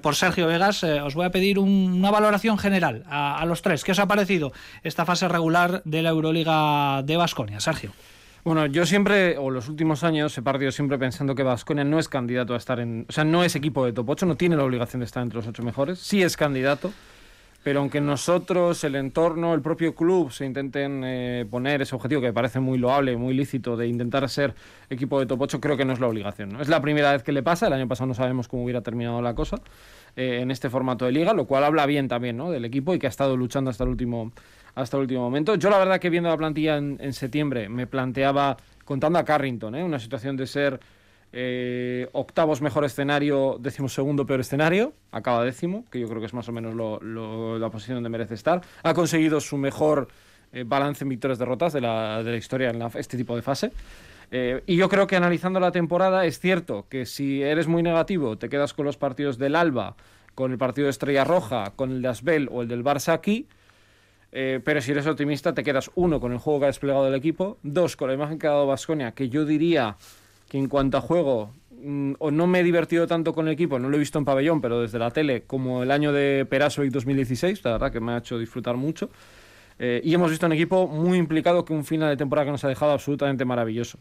por 0.02 0.14
Sergio 0.14 0.40
Vegas, 0.47 0.83
eh, 0.83 1.01
os 1.01 1.15
voy 1.15 1.27
a 1.27 1.31
pedir 1.31 1.59
una 1.59 2.11
valoración 2.11 2.59
general 2.59 3.05
a, 3.07 3.45
los 3.47 3.63
tres. 3.63 3.85
¿Qué 3.85 3.93
os 3.93 3.99
ha 3.99 4.07
parecido 4.07 4.53
esta 4.83 5.05
fase 5.05 5.29
regular 5.29 5.83
de 5.85 6.03
la 6.03 6.11
Euroliga 6.11 7.03
de 7.03 7.17
Basconia, 7.17 7.61
Sergio? 7.61 7.93
Bueno, 8.45 8.67
yo 8.67 8.87
siempre, 8.87 9.37
o 9.37 9.51
los 9.51 9.69
últimos 9.69 10.03
años, 10.03 10.37
he 10.39 10.43
partido 10.43 10.73
siempre 10.73 10.99
pensando 10.99 11.35
que 11.35 11.43
Vasconia 11.43 11.85
no 11.85 11.99
es 11.99 12.09
candidato 12.09 12.55
a 12.55 12.57
estar 12.57 12.81
en. 12.81 13.05
O 13.09 13.13
sea, 13.13 13.25
no 13.25 13.45
es 13.45 13.55
equipo 13.55 13.85
de 13.85 13.93
top 13.93 14.09
8, 14.09 14.27
no 14.27 14.37
tiene 14.37 14.57
la 14.57 14.65
obligación 14.65 15.01
de 15.01 15.07
estar 15.07 15.23
entre 15.23 15.37
los 15.37 15.47
ocho 15.47 15.63
mejores. 15.63 15.99
Sí 15.99 16.23
es 16.23 16.39
candidato, 16.39 16.91
pero 17.63 17.81
aunque 17.81 18.01
nosotros, 18.01 18.83
el 18.85 18.95
entorno, 18.95 19.53
el 19.53 19.61
propio 19.61 19.95
club 19.95 20.33
se 20.33 20.47
intenten 20.47 21.03
eh, 21.05 21.47
poner 21.51 21.83
ese 21.83 21.95
objetivo 21.95 22.23
que 22.23 22.29
me 22.29 22.33
parece 22.33 22.59
muy 22.59 22.79
loable, 22.79 23.17
muy 23.19 23.35
lícito, 23.35 23.77
de 23.77 23.87
intentar 23.87 24.27
ser 24.31 24.55
equipo 24.89 25.21
de 25.21 25.27
top 25.27 25.43
8, 25.43 25.61
creo 25.61 25.77
que 25.77 25.85
no 25.85 25.93
es 25.93 26.01
la 26.01 26.07
obligación. 26.07 26.51
¿no? 26.51 26.63
Es 26.63 26.69
la 26.69 26.81
primera 26.81 27.13
vez 27.13 27.23
que 27.23 27.33
le 27.33 27.43
pasa, 27.43 27.67
el 27.67 27.75
año 27.75 27.87
pasado 27.87 28.07
no 28.07 28.15
sabemos 28.15 28.49
cómo 28.49 28.65
hubiera 28.65 28.81
terminado 28.81 29.21
la 29.21 29.35
cosa. 29.35 29.57
Eh, 30.17 30.40
en 30.43 30.50
este 30.50 30.71
formato 30.71 31.05
de 31.05 31.12
liga, 31.12 31.33
lo 31.33 31.47
cual 31.47 31.64
habla 31.64 31.87
bien 31.87 32.09
también 32.09 32.37
¿no? 32.37 32.50
del 32.50 32.64
equipo 32.64 32.95
y 32.95 32.99
que 32.99 33.07
ha 33.07 33.11
estado 33.11 33.37
luchando 33.37 33.71
hasta 33.71 33.85
el 33.85 33.90
último, 33.90 34.33
hasta 34.75 34.97
el 34.97 35.02
último 35.02 35.23
momento. 35.23 35.55
Yo 35.55 35.71
la 35.71 35.79
verdad 35.79 36.00
que 36.00 36.11
viendo 36.11 36.29
la 36.29 36.37
plantilla 36.37 36.76
en, 36.76 37.12
septiembre 37.12 37.69
me 37.69 37.87
planteaba, 37.87 38.57
contando 38.85 39.19
a 39.19 39.25
Carrington, 39.25 39.75
¿eh? 39.75 39.85
una 39.85 39.99
situación 39.99 40.37
de 40.37 40.47
ser 40.47 40.81
eh, 41.33 42.09
octavos 42.12 42.61
mejor 42.61 42.85
escenario, 42.85 43.57
décimo 43.61 43.88
segundo 43.88 44.26
peor 44.26 44.40
escenario, 44.40 44.93
acaba 45.12 45.45
décimo, 45.45 45.85
que 45.90 46.00
yo 46.00 46.09
creo 46.09 46.21
que 46.21 46.26
es 46.26 46.35
más 46.35 46.49
o 46.49 46.52
menos 46.52 46.75
la 46.75 47.71
posición 47.71 47.97
donde 47.97 48.09
merece 48.11 48.35
estar. 48.35 48.61
Ha 48.83 48.95
conseguido 48.95 49.40
su 49.40 49.57
mejor 49.57 50.09
eh, 50.52 50.64
balance 50.67 51.05
en 51.05 51.11
victorias-derrotas 51.11 51.73
de 51.73 51.81
la, 51.81 52.23
de 52.25 52.33
la 52.33 52.37
historia 52.37 52.71
en 52.71 52.83
este 52.97 53.17
tipo 53.17 53.37
de 53.37 53.43
fase. 53.43 53.71
Eh, 54.31 54.63
y 54.67 54.77
yo 54.77 54.89
creo 54.89 55.07
que 55.07 55.17
analizando 55.17 55.59
la 55.59 55.73
temporada 55.73 56.25
es 56.25 56.39
cierto 56.39 56.87
que 56.89 57.05
si 57.05 57.43
eres 57.43 57.67
muy 57.67 57.83
negativo 57.83 58.39
te 58.39 58.49
quedas 58.49 58.75
con 58.75 58.87
los 58.87 58.97
partidos 58.97 59.39
del 59.39 59.57
Alba, 59.57 59.97
con 60.35 60.53
el 60.53 60.59
partido 60.59 60.87
de 60.87 60.91
Estrella 60.91 61.25
Roja, 61.25 61.73
con 61.75 61.91
el 61.91 62.03
de 62.03 62.09
Asbel 62.09 62.49
o 62.53 62.63
el 62.63 62.69
del 62.69 62.85
Barça 62.85 63.13
aquí, 63.13 63.49
pero 64.31 64.81
si 64.81 64.93
eres 64.93 65.09
optimista 65.09 65.53
te 65.53 65.65
quedas 65.65 65.91
uno 65.97 66.21
con 66.21 66.31
el 66.31 66.39
juego 66.39 66.61
que 66.61 66.67
ha 66.67 66.69
desplegado 66.69 67.09
el 67.09 67.15
equipo, 67.15 67.59
dos 67.65 67.97
con 67.97 68.07
la 68.07 68.15
imagen 68.15 68.39
que 68.39 68.47
ha 68.47 68.51
dado 68.51 68.69
Vasconia, 68.69 69.13
que 69.13 69.29
yo 69.29 69.45
diría 69.45 69.97
que 70.51 70.59
en 70.59 70.69
cuanto 70.69 70.99
a 70.99 71.01
juego 71.01 71.55
mm, 71.71 72.15
o 72.19 72.31
no 72.31 72.47
me 72.47 72.61
he 72.61 72.63
divertido 72.63 73.07
tanto 73.07 73.33
con 73.33 73.47
el 73.47 73.55
equipo, 73.55 73.79
no 73.79 73.89
lo 73.89 73.97
he 73.97 73.99
visto 74.01 74.19
en 74.19 74.25
pabellón, 74.25 74.61
pero 74.61 74.81
desde 74.81 74.99
la 74.99 75.11
tele, 75.13 75.45
como 75.47 75.83
el 75.83 75.91
año 75.91 76.13
de 76.13 76.45
Perasovic 76.45 76.91
2016, 76.91 77.65
la 77.65 77.73
verdad 77.73 77.93
que 77.93 78.01
me 78.01 78.13
ha 78.13 78.19
hecho 78.19 78.39
disfrutar 78.39 78.77
mucho. 78.77 79.11
Eh, 79.83 80.03
y 80.05 80.15
hemos 80.15 80.31
visto 80.31 80.45
un 80.45 80.53
equipo 80.53 80.87
muy 80.87 81.17
implicado 81.17 81.65
que 81.65 81.73
un 81.73 81.85
final 81.85 82.11
de 82.11 82.17
temporada 82.19 82.45
que 82.45 82.53
nos 82.53 82.63
ha 82.65 82.69
dejado 82.69 82.93
absolutamente 82.93 83.47
maravilloso. 83.47 83.99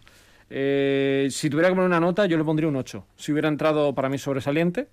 Eh, 0.49 1.29
si 1.31 1.49
tuviera 1.49 1.69
que 1.69 1.75
poner 1.75 1.87
una 1.87 2.01
nota, 2.01 2.25
yo 2.25 2.37
le 2.37 2.43
pondría 2.43 2.67
un 2.67 2.75
8. 2.75 3.05
Si 3.15 3.31
hubiera 3.31 3.47
entrado 3.47 3.95
para 3.95 4.09
mí 4.09 4.17
sobresaliente, 4.17 4.89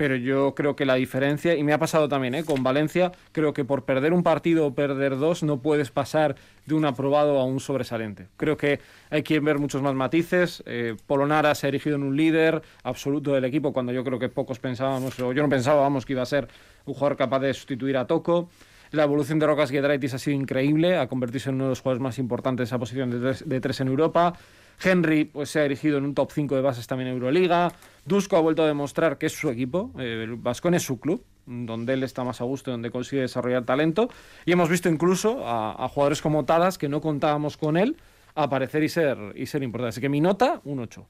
pero 0.00 0.16
yo 0.16 0.54
creo 0.54 0.76
que 0.76 0.86
la 0.86 0.94
diferencia, 0.94 1.54
y 1.56 1.62
me 1.62 1.74
ha 1.74 1.78
pasado 1.78 2.08
también 2.08 2.34
¿eh? 2.34 2.42
con 2.42 2.62
Valencia, 2.62 3.12
creo 3.32 3.52
que 3.52 3.66
por 3.66 3.84
perder 3.84 4.14
un 4.14 4.22
partido 4.22 4.66
o 4.66 4.74
perder 4.74 5.18
dos 5.18 5.42
no 5.42 5.60
puedes 5.60 5.90
pasar 5.90 6.36
de 6.64 6.74
un 6.74 6.86
aprobado 6.86 7.38
a 7.38 7.44
un 7.44 7.60
sobresaliente. 7.60 8.28
Creo 8.38 8.56
que 8.56 8.80
hay 9.10 9.22
que 9.22 9.40
ver 9.40 9.58
muchos 9.58 9.82
más 9.82 9.94
matices. 9.94 10.62
Eh, 10.64 10.96
Polonara 11.06 11.54
se 11.54 11.66
ha 11.66 11.68
erigido 11.68 11.96
en 11.96 12.04
un 12.04 12.16
líder 12.16 12.62
absoluto 12.82 13.34
del 13.34 13.44
equipo 13.44 13.74
cuando 13.74 13.92
yo 13.92 14.02
creo 14.02 14.18
que 14.18 14.30
pocos 14.30 14.58
pensábamos, 14.58 15.20
o 15.20 15.34
yo 15.34 15.42
no 15.42 15.50
pensábamos 15.50 16.06
que 16.06 16.14
iba 16.14 16.22
a 16.22 16.26
ser 16.26 16.48
un 16.86 16.94
jugador 16.94 17.18
capaz 17.18 17.40
de 17.40 17.52
sustituir 17.52 17.98
a 17.98 18.06
Toco. 18.06 18.48
La 18.92 19.04
evolución 19.04 19.38
de 19.38 19.46
Rocas 19.46 19.70
Giedraitis 19.70 20.14
ha 20.14 20.18
sido 20.18 20.36
increíble, 20.36 20.96
ha 20.96 21.06
convertirse 21.06 21.48
en 21.48 21.56
uno 21.56 21.64
de 21.64 21.70
los 21.70 21.80
jugadores 21.80 22.02
más 22.02 22.18
importantes 22.18 22.64
de 22.64 22.64
esa 22.64 22.78
posición 22.78 23.10
de 23.10 23.60
tres, 23.60 23.80
en 23.80 23.88
Europa. 23.88 24.34
Henry 24.82 25.26
pues, 25.26 25.50
se 25.50 25.60
ha 25.60 25.64
erigido 25.64 25.98
en 25.98 26.04
un 26.04 26.14
top 26.14 26.32
5 26.32 26.56
de 26.56 26.62
bases 26.62 26.86
también 26.86 27.08
en 27.08 27.14
Euroliga. 27.14 27.72
Dusko 28.04 28.36
ha 28.36 28.40
vuelto 28.40 28.64
a 28.64 28.66
demostrar 28.66 29.18
que 29.18 29.26
es 29.26 29.32
su 29.32 29.48
equipo. 29.48 29.92
Eh, 29.98 30.24
el 30.24 30.36
Vascon 30.36 30.74
es 30.74 30.82
su 30.82 30.98
club, 30.98 31.24
donde 31.46 31.92
él 31.92 32.02
está 32.02 32.24
más 32.24 32.40
a 32.40 32.44
gusto, 32.44 32.70
donde 32.72 32.90
consigue 32.90 33.22
desarrollar 33.22 33.64
talento. 33.64 34.08
Y 34.44 34.52
hemos 34.52 34.68
visto 34.68 34.88
incluso 34.88 35.42
a, 35.46 35.86
jugadores 35.88 36.20
como 36.20 36.44
Tadas, 36.44 36.78
que 36.78 36.88
no 36.88 37.00
contábamos 37.00 37.56
con 37.56 37.76
él, 37.76 37.96
aparecer 38.34 38.82
y 38.82 38.88
ser, 38.88 39.18
y 39.36 39.46
ser 39.46 39.62
importante. 39.62 39.90
Así 39.90 40.00
que 40.00 40.08
mi 40.08 40.20
nota, 40.20 40.60
un 40.64 40.80
8. 40.80 41.06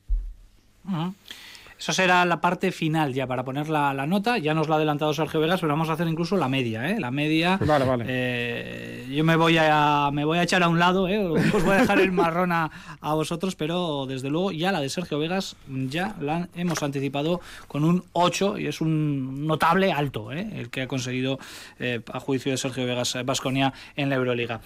Eso 1.81 1.95
será 1.95 2.27
la 2.27 2.43
parte 2.43 2.71
final 2.73 3.15
ya 3.15 3.27
para 3.27 3.43
poner 3.43 3.71
la, 3.71 4.07
nota. 4.07 4.37
Ya 4.37 4.53
nos 4.53 4.69
lo 4.69 4.75
ha 4.75 4.77
adelantado 4.77 5.15
Sergio 5.15 5.41
Vegas, 5.41 5.61
pero 5.61 5.73
vamos 5.73 5.89
a 5.89 5.95
hacer 5.95 6.07
incluso 6.07 6.37
la 6.37 6.49
media. 6.49 6.91
¿eh? 6.91 7.01
La 7.01 7.11
media. 7.11 7.57
Vale, 7.57 7.87
vale. 7.87 8.05
Eh, 8.07 9.07
yo 9.11 9.25
me 9.25 9.37
voy 9.37 9.57
a 9.59 10.11
me 10.13 10.25
voy 10.25 10.39
a 10.39 10.43
echar 10.43 10.63
a 10.63 10.69
un 10.69 10.79
lado, 10.79 11.09
¿eh? 11.09 11.19
os 11.19 11.65
voy 11.65 11.75
a 11.75 11.81
dejar 11.81 12.01
el 12.01 12.13
marrón 12.13 12.53
a, 12.53 12.71
vosotros, 13.01 13.57
pero 13.57 14.07
desde 14.07 14.31
luego 14.31 14.53
ya 14.53 14.73
la 14.73 14.81
de 14.81 14.89
Sergio 14.89 15.19
Vegas 15.19 15.57
ya 15.69 16.15
la 16.21 16.49
hemos 16.55 16.83
anticipado 16.83 17.41
con 17.67 17.85
un 17.85 18.05
8 18.13 18.59
y 18.59 18.67
es 18.67 18.81
un 18.81 19.47
notable 19.47 19.93
alto 19.93 20.33
¿eh? 20.33 20.49
el 20.55 20.71
que 20.71 20.83
ha 20.83 20.89
conseguido 20.89 21.39
eh, 21.79 22.01
a 22.13 22.21
juicio 22.21 22.53
de 22.53 22.59
Sergio 22.59 22.87
Vegas 22.87 23.17
Vasconia 23.25 23.73
en 23.97 24.11
la 24.11 24.17
Euroliga. 24.17 24.61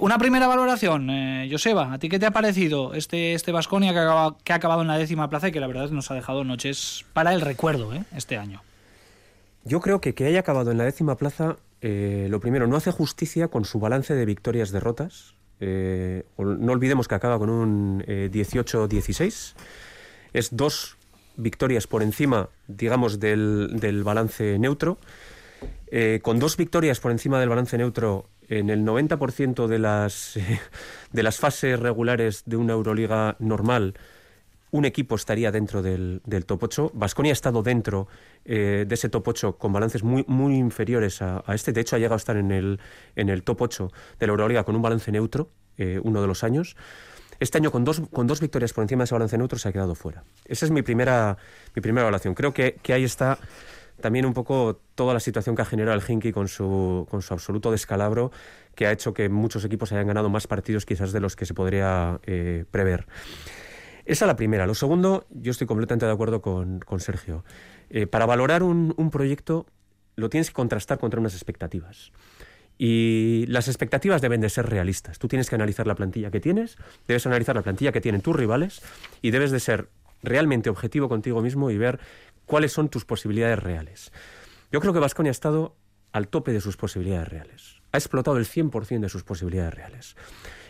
una 0.00 0.18
primera 0.18 0.46
valoración, 0.46 1.08
Joseba, 1.50 1.92
¿a 1.92 1.98
ti 1.98 2.08
qué 2.08 2.18
te 2.18 2.26
ha 2.26 2.30
parecido 2.30 2.94
este 2.94 3.34
este 3.34 3.52
Vasconia 3.52 3.92
que, 3.92 4.34
que 4.44 4.52
ha 4.52 4.56
acabado 4.56 4.82
en 4.82 4.88
la 4.88 4.98
décima 4.98 5.28
plaza 5.28 5.48
y 5.48 5.52
que 5.52 5.60
la 5.60 5.66
verdad 5.66 5.90
nos 5.90 6.10
ha 6.10 6.14
dejado 6.14 6.41
noches 6.46 7.04
para 7.12 7.32
el 7.32 7.40
recuerdo 7.40 7.92
¿eh? 7.94 8.04
este 8.16 8.36
año. 8.36 8.62
Yo 9.64 9.80
creo 9.80 10.00
que 10.00 10.14
que 10.14 10.26
haya 10.26 10.40
acabado 10.40 10.70
en 10.70 10.78
la 10.78 10.84
décima 10.84 11.16
plaza, 11.16 11.56
eh, 11.80 12.26
lo 12.30 12.40
primero, 12.40 12.66
no 12.66 12.76
hace 12.76 12.90
justicia 12.90 13.48
con 13.48 13.64
su 13.64 13.78
balance 13.78 14.14
de 14.14 14.24
victorias-derrotas. 14.24 15.34
Eh, 15.60 16.24
no 16.38 16.72
olvidemos 16.72 17.06
que 17.06 17.14
acaba 17.14 17.38
con 17.38 17.48
un 17.50 18.02
18-16. 18.02 19.54
Es 20.32 20.56
dos 20.56 20.96
victorias 21.36 21.86
por 21.86 22.02
encima, 22.02 22.48
digamos, 22.66 23.20
del, 23.20 23.78
del 23.78 24.02
balance 24.02 24.58
neutro. 24.58 24.98
con 26.22 26.40
dos 26.40 26.56
victorias 26.56 26.98
por 26.98 27.12
encima 27.12 27.38
del 27.38 27.48
balance 27.48 27.78
neutro 27.78 28.28
en 28.48 28.70
el 28.70 28.84
90% 28.84 29.66
de 29.66 29.78
las, 29.78 30.38
de 31.12 31.22
las 31.22 31.38
fases 31.38 31.78
regulares 31.78 32.42
de 32.46 32.56
una 32.56 32.74
Euroliga 32.74 33.36
normal, 33.38 33.94
un 34.72 34.86
equipo 34.86 35.14
estaría 35.14 35.52
dentro 35.52 35.82
del, 35.82 36.20
top 36.46 36.64
8. 36.64 36.90
Vasconia 36.94 37.30
ha 37.30 37.34
estado 37.34 37.62
dentro 37.62 38.08
eh, 38.44 38.84
de 38.88 38.94
ese 38.94 39.10
top 39.10 39.28
8 39.28 39.58
con 39.58 39.72
balances 39.72 40.02
muy, 40.02 40.24
muy 40.26 40.56
inferiores 40.56 41.20
a, 41.20 41.44
este. 41.48 41.72
De 41.72 41.82
hecho, 41.82 41.96
ha 41.96 41.98
llegado 41.98 42.14
a 42.14 42.16
estar 42.16 42.36
en 42.36 42.50
el, 42.50 42.80
en 43.14 43.28
el 43.28 43.42
top 43.42 43.60
8 43.62 43.92
de 44.18 44.26
la 44.26 44.30
Euroliga 44.30 44.64
con 44.64 44.74
un 44.74 44.82
balance 44.82 45.12
neutro 45.12 45.50
eh, 45.76 46.00
uno 46.02 46.22
de 46.22 46.26
los 46.26 46.42
años. 46.42 46.74
Este 47.38 47.58
año, 47.58 47.70
con 47.70 47.84
dos, 47.84 48.00
con 48.12 48.26
dos 48.26 48.40
victorias 48.40 48.72
por 48.72 48.82
encima 48.82 49.02
de 49.02 49.04
ese 49.04 49.14
balance 49.14 49.36
neutro, 49.36 49.58
se 49.58 49.68
ha 49.68 49.72
quedado 49.72 49.94
fuera. 49.94 50.24
Esa 50.46 50.64
es 50.64 50.70
mi 50.70 50.80
primera, 50.80 51.36
mi 51.74 51.82
primera 51.82 52.02
evaluación. 52.02 52.34
Creo 52.34 52.54
que, 52.54 52.78
que 52.82 52.94
ahí 52.94 53.04
está 53.04 53.38
también 54.00 54.24
un 54.24 54.32
poco 54.32 54.80
toda 54.94 55.12
la 55.12 55.20
situación 55.20 55.54
que 55.54 55.62
ha 55.62 55.66
generado 55.66 55.98
el 55.98 56.02
Hinky 56.06 56.32
con 56.32 56.48
su, 56.48 57.06
con 57.10 57.20
su 57.20 57.34
absoluto 57.34 57.70
descalabro, 57.70 58.32
que 58.74 58.86
ha 58.86 58.92
hecho 58.92 59.12
que 59.12 59.28
muchos 59.28 59.64
equipos 59.66 59.92
hayan 59.92 60.06
ganado 60.06 60.30
más 60.30 60.46
partidos 60.46 60.86
quizás 60.86 61.12
de 61.12 61.20
los 61.20 61.36
que 61.36 61.44
se 61.44 61.52
podría 61.52 62.20
eh, 62.24 62.64
prever. 62.70 63.06
Esa 64.04 64.24
es 64.24 64.26
la 64.26 64.36
primera. 64.36 64.66
Lo 64.66 64.74
segundo, 64.74 65.26
yo 65.30 65.52
estoy 65.52 65.66
completamente 65.66 66.06
de 66.06 66.12
acuerdo 66.12 66.42
con, 66.42 66.80
Sergio. 66.98 67.44
Eh, 67.90 68.06
para 68.06 68.26
valorar 68.26 68.62
un, 68.62 69.10
proyecto 69.10 69.66
lo 70.16 70.28
tienes 70.28 70.48
que 70.48 70.54
contrastar 70.54 70.98
contra 70.98 71.20
unas 71.20 71.34
expectativas. 71.34 72.12
Y 72.78 73.44
las 73.48 73.68
expectativas 73.68 74.20
deben 74.20 74.40
de 74.40 74.50
ser 74.50 74.66
realistas. 74.68 75.18
Tú 75.18 75.28
tienes 75.28 75.48
que 75.48 75.54
analizar 75.54 75.86
la 75.86 75.94
plantilla 75.94 76.30
que 76.30 76.40
tienes, 76.40 76.76
debes 77.06 77.26
analizar 77.26 77.54
la 77.54 77.62
plantilla 77.62 77.92
que 77.92 78.00
tienen 78.00 78.22
tus 78.22 78.34
rivales 78.34 78.82
y 79.20 79.30
debes 79.30 79.50
de 79.50 79.60
ser 79.60 79.88
realmente 80.22 80.70
objetivo 80.70 81.08
contigo 81.08 81.42
mismo 81.42 81.70
y 81.70 81.78
ver 81.78 82.00
cuáles 82.46 82.72
son 82.72 82.88
tus 82.88 83.04
posibilidades 83.04 83.58
reales. 83.58 84.12
Yo 84.72 84.80
creo 84.80 84.92
que 84.92 84.98
Vasconia 84.98 85.30
ha 85.30 85.32
estado 85.32 85.76
al 86.12 86.28
tope 86.28 86.52
de 86.52 86.60
sus 86.60 86.76
posibilidades 86.76 87.28
reales. 87.28 87.82
Ha 87.92 87.98
explotado 87.98 88.38
el 88.38 88.46
100% 88.46 89.00
de 89.00 89.08
sus 89.08 89.22
posibilidades 89.22 89.74
reales 89.74 90.16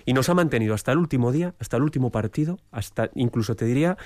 y 0.05 0.13
nos 0.13 0.29
ha 0.29 0.35
mantenido 0.35 0.75
hasta 0.75 0.93
el 0.93 0.99
último 0.99 1.33
día, 1.33 1.55
hasta 1.59 1.77
el 1.77 1.83
último 1.83 2.11
partido, 2.11 2.59
hasta 2.71 3.11
incluso 3.15 3.57
te 3.57 3.65
diría 3.65 3.97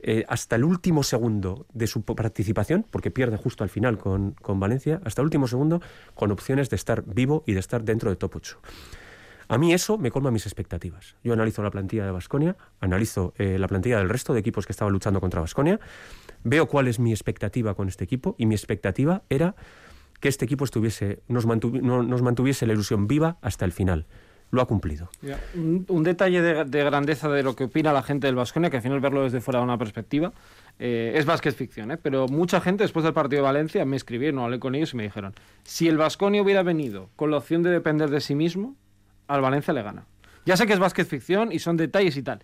eh, 0.00 0.24
hasta 0.28 0.56
el 0.56 0.64
último 0.64 1.02
segundo 1.02 1.66
de 1.72 1.86
su 1.86 2.02
participación, 2.02 2.84
porque 2.90 3.10
pierde 3.10 3.36
justo 3.36 3.64
al 3.64 3.70
final 3.70 3.96
con, 3.96 4.32
con, 4.32 4.60
Valencia, 4.60 5.00
hasta 5.04 5.22
el 5.22 5.24
último 5.24 5.46
segundo 5.48 5.80
con 6.14 6.30
opciones 6.30 6.68
de 6.68 6.76
estar 6.76 7.04
vivo 7.06 7.42
y 7.46 7.54
de 7.54 7.60
estar 7.60 7.84
dentro 7.84 8.10
de 8.10 8.16
top 8.16 8.36
8. 8.36 8.60
A 9.48 9.58
mí 9.58 9.72
eso 9.72 9.98
me 9.98 10.10
colma 10.10 10.30
mis 10.30 10.46
expectativas. 10.46 11.16
Yo 11.22 11.32
analizo 11.32 11.62
la 11.62 11.70
plantilla 11.70 12.04
de 12.04 12.10
Basconia, 12.10 12.56
analizo 12.80 13.34
eh, 13.38 13.58
la 13.58 13.68
plantilla 13.68 13.98
del 13.98 14.08
resto 14.08 14.34
de 14.34 14.40
equipos 14.40 14.66
que 14.66 14.72
estaban 14.72 14.92
luchando 14.92 15.20
contra 15.20 15.40
Basconia, 15.40 15.80
veo 16.42 16.66
cuál 16.66 16.88
es 16.88 16.98
mi 16.98 17.12
expectativa 17.12 17.74
con 17.74 17.88
este 17.88 18.04
equipo 18.04 18.34
y 18.38 18.46
mi 18.46 18.54
expectativa 18.54 19.22
era 19.28 19.54
que 20.20 20.28
este 20.28 20.44
equipo 20.44 20.64
estuviese, 20.64 21.22
nos, 21.28 21.46
nos 21.46 22.22
mantuviese 22.22 22.66
la 22.66 22.72
ilusión 22.72 23.06
viva 23.06 23.38
hasta 23.42 23.64
el 23.64 23.72
final 23.72 24.06
lo 24.54 24.62
ha 24.62 24.66
cumplido. 24.66 25.08
Un, 25.54 26.02
detalle 26.02 26.40
de, 26.40 26.84
grandeza 26.84 27.28
de 27.28 27.42
lo 27.42 27.54
que 27.54 27.64
opina 27.64 27.92
la 27.92 28.02
gente 28.02 28.26
del 28.26 28.36
Vasconia, 28.36 28.70
que 28.70 28.76
al 28.76 28.82
final 28.82 29.00
verlo 29.00 29.24
desde 29.24 29.40
fuera 29.40 29.58
de 29.58 29.64
una 29.64 29.78
perspectiva, 29.78 30.32
eh, 30.78 31.12
es 31.16 31.26
más 31.26 31.40
que 31.40 31.52
ficción, 31.52 31.90
¿eh? 31.90 31.96
pero 31.96 32.28
mucha 32.28 32.60
gente 32.60 32.84
después 32.84 33.04
del 33.04 33.12
partido 33.12 33.42
de 33.42 33.46
Valencia 33.46 33.84
me 33.84 33.96
escribieron, 33.96 34.40
hablé 34.40 34.58
con 34.58 34.74
ellos 34.74 34.94
y 34.94 34.96
me 34.96 35.02
dijeron, 35.02 35.34
si 35.64 35.88
el 35.88 35.98
Vasconia 35.98 36.42
hubiera 36.42 36.62
venido 36.62 37.10
con 37.16 37.30
la 37.30 37.36
opción 37.38 37.62
de 37.62 37.70
depender 37.70 38.10
de 38.10 38.20
sí 38.20 38.34
mismo, 38.34 38.74
al 39.28 39.40
Valencia 39.40 39.74
le 39.74 39.82
gana. 39.82 40.06
Ya 40.46 40.56
sé 40.56 40.66
que 40.66 40.72
es 40.72 40.78
básquet 40.78 41.06
ficción 41.06 41.52
y 41.52 41.58
son 41.58 41.76
detalles 41.76 42.16
y 42.16 42.22
tal, 42.22 42.40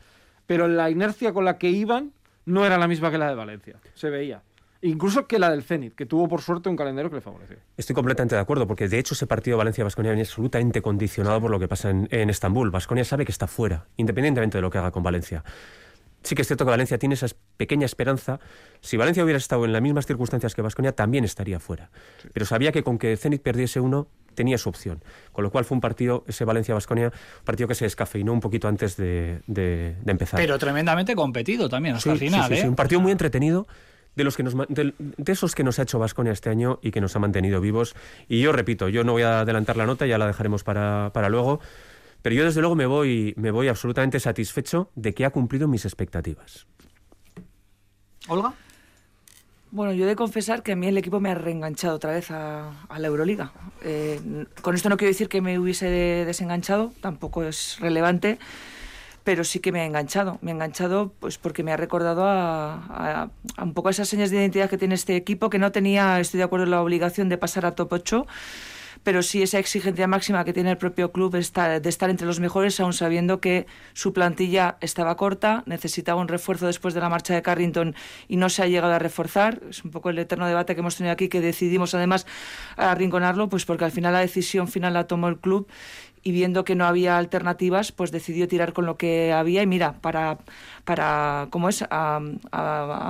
pero 0.46 0.68
la 0.68 0.90
inercia 0.90 1.32
con 1.32 1.44
la 1.44 1.58
que 1.58 1.70
iban 1.70 2.12
no 2.44 2.64
era 2.64 2.78
la 2.78 2.88
misma 2.88 3.10
que 3.10 3.18
la 3.18 3.28
de 3.28 3.34
Valencia, 3.34 3.76
se 3.94 4.10
veía. 4.10 4.42
Incluso 4.82 5.26
que 5.26 5.38
la 5.38 5.50
del 5.50 5.62
Zenit, 5.62 5.94
que 5.94 6.06
tuvo 6.06 6.26
por 6.26 6.40
suerte 6.40 6.68
un 6.70 6.76
calendario 6.76 7.10
que 7.10 7.16
le 7.16 7.20
favoreció. 7.20 7.58
Estoy 7.76 7.94
completamente 7.94 8.34
de 8.34 8.40
acuerdo, 8.40 8.66
porque 8.66 8.88
de 8.88 8.98
hecho 8.98 9.14
ese 9.14 9.26
partido 9.26 9.58
Valencia-Vasconia 9.58 10.12
viene 10.12 10.22
absolutamente 10.22 10.80
condicionado 10.80 11.40
por 11.40 11.50
lo 11.50 11.58
que 11.58 11.68
pasa 11.68 11.90
en, 11.90 12.30
Estambul. 12.30 12.70
Vasconia 12.70 13.04
sabe 13.04 13.26
que 13.26 13.32
está 13.32 13.46
fuera, 13.46 13.86
independientemente 13.98 14.56
de 14.58 14.62
lo 14.62 14.70
que 14.70 14.78
haga 14.78 14.90
con 14.90 15.02
Valencia. 15.02 15.44
Sí 16.22 16.34
que 16.34 16.42
es 16.42 16.48
cierto 16.48 16.64
que 16.64 16.70
Valencia 16.70 16.98
tiene 16.98 17.14
esa 17.14 17.26
pequeña 17.56 17.84
esperanza. 17.84 18.40
Si 18.80 18.96
Valencia 18.96 19.22
hubiera 19.22 19.38
estado 19.38 19.64
en 19.64 19.72
las 19.72 19.82
mismas 19.82 20.06
circunstancias 20.06 20.54
que 20.54 20.62
Vasconia, 20.62 20.92
también 20.92 21.24
estaría 21.24 21.60
fuera. 21.60 21.90
Pero 22.32 22.46
sabía 22.46 22.72
que 22.72 22.82
con 22.82 22.98
que 22.98 23.16
Zenit 23.16 23.42
perdiese 23.42 23.80
uno, 23.80 24.08
tenía 24.34 24.58
su 24.58 24.68
opción. 24.68 25.02
Con 25.32 25.44
lo 25.44 25.50
cual 25.50 25.64
fue 25.64 25.74
un 25.74 25.80
partido, 25.80 26.24
ese 26.26 26.44
Valencia-Vasconia, 26.44 27.06
un 27.06 27.44
partido 27.44 27.68
que 27.68 27.74
se 27.74 27.84
descafeinó 27.84 28.32
un 28.32 28.40
poquito 28.40 28.68
antes 28.68 28.96
de, 28.96 29.42
empezar. 30.06 30.40
Pero 30.40 30.58
tremendamente 30.58 31.14
competido 31.14 31.68
también 31.68 31.96
hasta 31.96 32.12
el 32.12 32.18
final. 32.18 32.48
Sí, 32.48 32.60
¿eh? 32.60 32.68
un 32.68 32.76
partido 32.76 33.00
muy 33.00 33.12
entretenido 33.12 33.66
de, 34.16 34.24
los 34.24 34.36
que 34.36 34.42
nos, 34.42 34.54
de, 34.68 34.94
esos 35.26 35.54
que 35.54 35.64
nos 35.64 35.78
ha 35.78 35.82
hecho 35.82 35.98
Vasconia 35.98 36.32
este 36.32 36.50
año 36.50 36.78
y 36.82 36.90
que 36.90 37.00
nos 37.00 37.16
ha 37.16 37.18
mantenido 37.18 37.60
vivos. 37.60 37.94
Y 38.28 38.40
yo 38.40 38.52
repito, 38.52 38.88
yo 38.88 39.04
no 39.04 39.12
voy 39.12 39.22
a 39.22 39.40
adelantar 39.40 39.76
la 39.76 39.86
nota, 39.86 40.06
ya 40.06 40.18
la 40.18 40.26
dejaremos 40.26 40.64
para, 40.64 41.10
para 41.12 41.28
luego, 41.28 41.60
pero 42.22 42.34
yo 42.34 42.44
desde 42.44 42.60
luego 42.60 42.74
me 42.74 42.86
voy, 42.86 43.34
me 43.36 43.50
voy 43.50 43.68
absolutamente 43.68 44.20
satisfecho 44.20 44.90
de 44.94 45.14
que 45.14 45.24
ha 45.24 45.30
cumplido 45.30 45.68
mis 45.68 45.84
expectativas. 45.84 46.66
Olga. 48.28 48.54
Bueno, 49.72 49.92
yo 49.92 50.04
he 50.04 50.08
de 50.08 50.16
confesar 50.16 50.64
que 50.64 50.72
a 50.72 50.76
mí 50.76 50.88
el 50.88 50.98
equipo 50.98 51.20
me 51.20 51.30
ha 51.30 51.34
reenganchado 51.34 51.94
otra 51.94 52.10
vez 52.10 52.32
a, 52.32 52.72
la 52.98 53.06
Euroliga. 53.06 53.52
Eh, 53.82 54.20
con 54.62 54.74
esto 54.74 54.88
no 54.88 54.96
quiero 54.96 55.10
decir 55.10 55.28
que 55.28 55.40
me 55.40 55.60
hubiese 55.60 55.86
desenganchado, 55.86 56.92
tampoco 57.00 57.44
es 57.44 57.78
relevante, 57.78 58.40
pero 59.24 59.44
sí 59.44 59.60
que 59.60 59.72
me 59.72 59.80
ha 59.80 59.84
enganchado. 59.84 60.38
Me 60.42 60.50
ha 60.50 60.54
enganchado 60.54 61.12
pues 61.20 61.38
porque 61.38 61.62
me 61.62 61.72
ha 61.72 61.76
recordado 61.76 62.24
a, 62.26 63.30
un 63.60 63.74
poco 63.74 63.90
esas 63.90 64.08
señas 64.08 64.30
de 64.30 64.38
identidad 64.38 64.70
que 64.70 64.78
tiene 64.78 64.94
este 64.94 65.16
equipo, 65.16 65.50
que 65.50 65.58
no 65.58 65.72
tenía, 65.72 66.20
estoy 66.20 66.38
de 66.38 66.44
acuerdo, 66.44 66.66
la 66.66 66.82
obligación 66.82 67.28
de 67.28 67.38
pasar 67.38 67.66
a 67.66 67.72
top 67.72 67.92
8 67.92 68.26
pero 69.02 69.22
sí 69.22 69.42
esa 69.42 69.58
exigencia 69.58 70.06
máxima 70.06 70.44
que 70.44 70.52
tiene 70.52 70.70
el 70.70 70.76
propio 70.76 71.10
club 71.10 71.32
de 71.32 71.38
estar 71.88 72.10
entre 72.10 72.26
los 72.26 72.40
mejores, 72.40 72.78
aún 72.80 72.92
sabiendo 72.92 73.40
que 73.40 73.66
su 73.94 74.12
plantilla 74.12 74.76
estaba 74.80 75.16
corta, 75.16 75.62
necesitaba 75.66 76.20
un 76.20 76.28
refuerzo 76.28 76.66
después 76.66 76.92
de 76.94 77.00
la 77.00 77.08
marcha 77.08 77.34
de 77.34 77.42
Carrington 77.42 77.94
y 78.28 78.36
no 78.36 78.50
se 78.50 78.62
ha 78.62 78.66
llegado 78.66 78.92
a 78.92 78.98
reforzar. 78.98 79.60
Es 79.70 79.84
un 79.84 79.90
poco 79.90 80.10
el 80.10 80.18
eterno 80.18 80.46
debate 80.46 80.74
que 80.74 80.80
hemos 80.80 80.96
tenido 80.96 81.12
aquí, 81.12 81.28
que 81.28 81.40
decidimos 81.40 81.94
además 81.94 82.26
arrinconarlo, 82.76 83.48
pues 83.48 83.64
porque 83.64 83.84
al 83.84 83.92
final 83.92 84.12
la 84.12 84.20
decisión 84.20 84.68
final 84.68 84.92
la 84.92 85.06
tomó 85.06 85.28
el 85.28 85.38
club 85.38 85.66
y 86.22 86.32
viendo 86.32 86.64
que 86.64 86.74
no 86.74 86.84
había 86.84 87.16
alternativas, 87.16 87.92
pues 87.92 88.10
decidió 88.10 88.46
tirar 88.48 88.72
con 88.72 88.86
lo 88.86 88.96
que 88.96 89.32
había 89.32 89.62
y 89.62 89.66
mira, 89.66 89.94
para, 90.00 90.38
para 90.84 91.48
¿cómo 91.50 91.68
es? 91.68 91.84
A, 91.90 92.20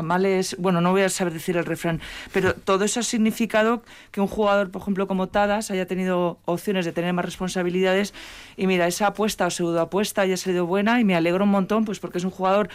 males, 0.03 0.57
bueno, 0.59 0.81
no 0.81 0.93
voy 0.93 1.03
a 1.03 1.09
saber 1.09 1.33
decir 1.33 1.57
el 1.57 1.65
refrán, 1.65 2.01
pero 2.33 2.55
todo 2.55 2.85
eso 2.85 3.01
ha 3.01 3.03
significado 3.03 3.83
que 4.13 4.21
un 4.21 4.29
jugador, 4.29 4.71
por 4.71 4.83
ejemplo, 4.83 5.07
como 5.07 5.29
Tadas, 5.29 5.71
haya 5.71 5.87
tenido 5.87 6.39
opciones 6.45 6.85
de 6.85 6.93
tener 6.93 7.13
más 7.13 7.25
responsabilidades 7.25 8.15
y 8.57 8.67
mira, 8.67 8.87
esa 8.87 9.09
apuesta 9.09 9.47
o 9.47 9.51
pseudo 9.51 9.81
apuesta 9.81 10.23
haya 10.23 10.37
sido 10.37 10.67
buena 10.67 11.01
y 11.01 11.05
me 11.05 11.17
alegro 11.17 11.45
un 11.45 11.51
montón, 11.51 11.85
pues 11.85 11.99
porque 11.99 12.19
es 12.19 12.25
un 12.25 12.31
jugador... 12.31 12.69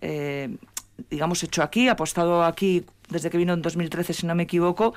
Eh, 0.00 0.56
digamos, 1.08 1.42
hecho 1.42 1.62
aquí, 1.62 1.88
apostado 1.88 2.44
aquí 2.44 2.84
desde 3.10 3.30
que 3.30 3.38
vino 3.38 3.52
en 3.52 3.62
2013, 3.62 4.12
si 4.12 4.26
no 4.26 4.34
me 4.34 4.44
equivoco. 4.44 4.94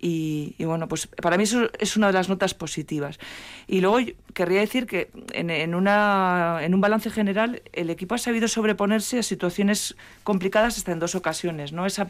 Y, 0.00 0.54
bueno, 0.64 0.88
pues 0.88 1.06
para 1.06 1.36
mí 1.36 1.44
eso 1.44 1.70
es 1.78 1.96
una 1.96 2.08
de 2.08 2.12
las 2.12 2.28
notas 2.28 2.54
positivas. 2.54 3.18
Y 3.66 3.80
luego 3.80 3.98
querría 4.34 4.60
decir 4.60 4.86
que 4.86 5.10
en, 5.32 5.74
una, 5.74 6.58
en 6.62 6.74
un 6.74 6.80
balance 6.80 7.10
general 7.10 7.62
el 7.72 7.90
equipo 7.90 8.14
ha 8.14 8.18
sabido 8.18 8.48
sobreponerse 8.48 9.18
a 9.18 9.22
situaciones 9.22 9.96
complicadas 10.24 10.76
hasta 10.76 10.92
en 10.92 10.98
dos 10.98 11.14
ocasiones. 11.14 11.72
¿no? 11.72 11.86
Esa, 11.86 12.08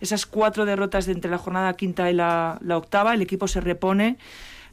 esas 0.00 0.26
cuatro 0.26 0.64
derrotas 0.64 1.06
de 1.06 1.12
entre 1.12 1.30
la 1.30 1.38
jornada 1.38 1.74
quinta 1.74 2.10
y 2.10 2.14
la, 2.14 2.58
la 2.62 2.76
octava, 2.76 3.14
el 3.14 3.22
equipo 3.22 3.48
se 3.48 3.60
repone 3.60 4.18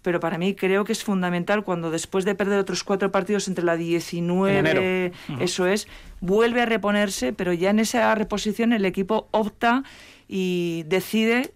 pero 0.02 0.20
para 0.20 0.38
mí 0.38 0.56
creo 0.56 0.86
que 0.86 0.92
es 0.92 1.04
fundamental 1.04 1.64
cuando 1.64 1.92
después 1.92 2.26
de 2.26 2.36
perder 2.36 2.60
otros 2.60 2.84
cuatro 2.84 3.12
partidos 3.12 3.48
entre 3.48 3.64
la 3.64 3.76
19, 3.76 5.12
eso 5.40 5.68
es, 5.68 5.88
vuelve 6.22 6.62
a 6.62 6.66
reponerse, 6.66 7.34
pero 7.34 7.54
ya 7.54 7.70
en 7.70 7.80
esa 7.80 8.14
reposición 8.16 8.74
el 8.74 8.86
equipo 8.86 9.28
opta 9.32 9.84
y 10.28 10.84
decide 10.88 11.54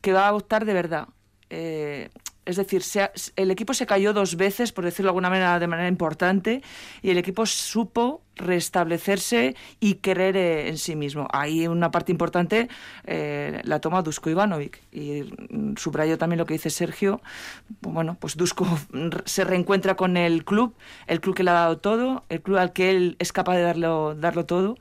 que 0.00 0.12
va 0.12 0.28
a 0.28 0.34
optar 0.34 0.64
de 0.64 0.74
verdad. 0.74 1.08
Eh, 1.50 2.10
es 2.46 2.56
decir, 2.56 2.82
el 3.36 3.50
equipo 3.50 3.74
se 3.74 3.86
cayó 3.86 4.12
dos 4.12 4.36
veces, 4.36 4.72
por 4.72 4.84
decirlo 4.84 5.08
de 5.08 5.10
alguna 5.10 5.30
manera, 5.30 5.58
de 5.58 5.66
manera 5.66 5.88
importante, 5.88 6.62
y 7.02 7.10
el 7.10 7.18
equipo 7.18 7.46
supo 7.46 8.22
restablecerse 8.36 9.54
y 9.78 9.96
creer 9.96 10.36
en 10.36 10.78
sí 10.78 10.96
mismo. 10.96 11.28
Ahí 11.32 11.68
una 11.68 11.90
parte 11.90 12.12
importante 12.12 12.68
eh, 13.04 13.60
la 13.64 13.80
toma 13.80 14.02
Dusko 14.02 14.30
Ivanovic. 14.30 14.80
Y 14.90 15.32
subrayo 15.76 16.16
también 16.18 16.38
lo 16.38 16.46
que 16.46 16.54
dice 16.54 16.70
Sergio. 16.70 17.20
Bueno, 17.80 18.16
pues 18.18 18.36
Dusko 18.36 18.66
se 19.26 19.44
reencuentra 19.44 19.96
con 19.96 20.16
el 20.16 20.44
club, 20.44 20.74
el 21.06 21.20
club 21.20 21.36
que 21.36 21.44
le 21.44 21.50
ha 21.50 21.54
dado 21.54 21.78
todo, 21.78 22.24
el 22.30 22.40
club 22.40 22.56
al 22.56 22.72
que 22.72 22.90
él 22.90 23.16
es 23.18 23.32
capaz 23.32 23.56
de 23.56 23.62
darlo, 23.62 24.14
darlo 24.14 24.46
todo. 24.46 24.76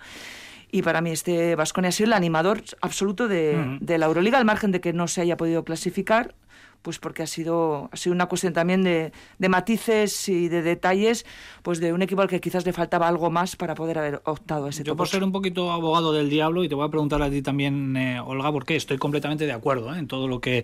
Y 0.72 0.84
para 0.84 1.02
mí 1.02 1.12
este 1.12 1.56
Vasconia 1.56 1.90
ha 1.90 1.92
sido 1.92 2.08
el 2.08 2.14
animador 2.14 2.62
absoluto 2.82 3.28
de, 3.28 3.78
de 3.82 3.98
la 3.98 4.06
Euroliga, 4.06 4.38
al 4.38 4.46
margen 4.46 4.72
de 4.72 4.80
que 4.80 4.94
no 4.94 5.08
se 5.08 5.22
haya 5.22 5.36
podido 5.36 5.64
clasificar 5.64 6.36
pues 6.82 7.00
porque 7.00 7.24
ha 7.24 7.28
sido, 7.28 7.90
ha 7.92 7.98
sido 7.98 8.14
una 8.14 8.28
cuestión 8.28 8.54
también 8.54 8.84
de, 8.84 9.12
de, 9.38 9.50
matices 9.50 10.30
y 10.30 10.48
de 10.48 10.62
detalles, 10.62 11.26
pues 11.62 11.80
de 11.80 11.92
un 11.92 12.02
equipo 12.02 12.22
al 12.22 12.30
que 12.30 12.40
quizás 12.40 12.66
le 12.66 12.74
faltaba 12.74 13.08
algo 13.08 13.30
más 13.30 13.56
para 13.56 13.76
poder 13.76 13.98
haber 13.98 14.22
optado 14.26 14.68
a 14.68 14.70
ese 14.70 14.84
Yo 14.84 14.96
por 14.96 15.08
ser 15.08 15.24
un 15.24 15.32
poquito 15.32 15.72
abogado 15.72 16.14
del 16.14 16.30
diablo, 16.30 16.64
y 16.64 16.70
te 16.70 16.76
voy 16.76 16.88
a 16.88 16.90
preguntar 16.90 17.22
a 17.22 17.30
ti 17.30 17.42
también, 17.42 17.98
eh, 17.98 18.20
Olga, 18.20 18.52
porque 18.52 18.76
estoy 18.76 18.98
completamente 18.98 19.46
de 19.46 19.52
acuerdo 19.52 19.94
¿eh? 19.94 20.00
en 20.00 20.08
todo 20.08 20.28
lo 20.28 20.40
que 20.40 20.64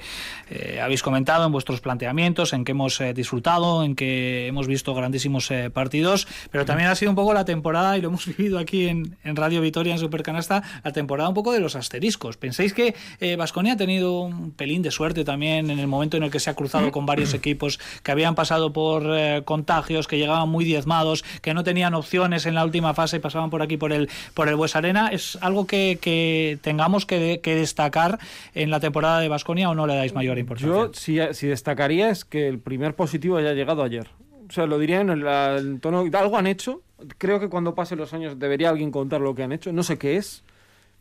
eh, 0.49 0.79
habéis 0.81 1.03
comentado, 1.03 1.45
en 1.45 1.51
vuestros 1.51 1.81
planteamientos, 1.81 2.53
en 2.53 2.63
que 2.63 2.71
hemos 2.71 3.01
disfrutado, 3.13 3.83
en 3.83 3.95
que 3.95 4.47
hemos 4.47 4.67
visto 4.67 4.93
grandísimos 4.93 5.51
partidos, 5.73 6.27
pero 6.51 6.65
también 6.65 6.89
ha 6.89 6.95
sido 6.95 7.11
un 7.11 7.15
poco 7.15 7.33
la 7.33 7.45
temporada, 7.45 7.97
y 7.97 8.01
lo 8.01 8.07
hemos 8.07 8.25
vivido 8.37 8.57
aquí 8.57 8.87
en, 8.87 9.17
en 9.23 9.35
Radio 9.35 9.59
Vitoria, 9.61 9.93
en 9.93 9.99
Supercanasta, 9.99 10.63
la 10.83 10.91
temporada 10.93 11.27
un 11.27 11.35
poco 11.35 11.51
de 11.51 11.59
los 11.59 11.75
asteriscos. 11.75 12.37
¿Pensáis 12.37 12.73
que 12.73 12.95
Vasconia 13.37 13.73
ha 13.73 13.77
tenido 13.77 14.21
un 14.21 14.51
pelín 14.51 14.81
de 14.81 14.91
suerte 14.91 15.23
también 15.23 15.69
en 15.69 15.79
el 15.79 15.87
momento 15.87 16.04
en 16.13 16.23
el 16.23 16.31
que 16.31 16.39
se 16.39 16.49
ha 16.49 16.53
cruzado 16.55 16.91
con 16.91 17.05
varios 17.05 17.33
equipos 17.33 17.79
que 18.03 18.11
habían 18.11 18.35
pasado 18.35 18.73
por 18.73 19.03
eh, 19.07 19.41
contagios, 19.45 20.07
que 20.07 20.17
llegaban 20.17 20.49
muy 20.49 20.65
diezmados, 20.65 21.23
que 21.41 21.53
no 21.53 21.63
tenían 21.63 21.93
opciones 21.93 22.45
en 22.45 22.55
la 22.55 22.63
última 22.63 22.93
fase 22.93 23.17
y 23.17 23.19
pasaban 23.19 23.49
por 23.49 23.61
aquí 23.61 23.77
por 23.77 23.91
el 23.91 24.09
por 24.33 24.49
el 24.49 24.55
Bues 24.55 24.75
Arena. 24.75 25.09
¿Es 25.09 25.37
algo 25.41 25.67
que, 25.67 25.97
que 26.01 26.59
tengamos 26.61 27.05
que, 27.05 27.39
destacar 27.43 28.19
en 28.53 28.69
la 28.69 28.79
temporada 28.79 29.19
de 29.19 29.29
Basconia 29.29 29.69
o 29.69 29.75
no 29.75 29.87
le 29.87 29.95
dais 29.95 30.13
mayor 30.13 30.37
importancia? 30.37 30.67
Yo 30.67 30.91
si, 30.93 31.19
si 31.33 31.47
destacaría 31.47 32.09
es 32.09 32.25
que 32.25 32.47
el 32.47 32.59
primer 32.59 32.95
positivo 32.95 33.37
haya 33.37 33.53
llegado 33.53 33.83
ayer. 33.83 34.07
O 34.49 34.51
sea, 34.51 34.65
lo 34.65 34.77
diría 34.77 35.01
en 35.01 35.09
el, 35.09 35.79
tono... 35.81 36.05
Algo 36.13 36.37
han 36.37 36.47
hecho. 36.47 36.81
Creo 37.17 37.39
que 37.39 37.49
cuando 37.49 37.75
pasen 37.75 37.97
los 37.97 38.13
años 38.13 38.39
debería 38.39 38.69
alguien 38.69 38.91
contar 38.91 39.21
lo 39.21 39.33
que 39.35 39.43
han 39.43 39.51
hecho. 39.51 39.71
No 39.73 39.83
sé 39.83 39.97
qué 39.97 40.17
es 40.17 40.43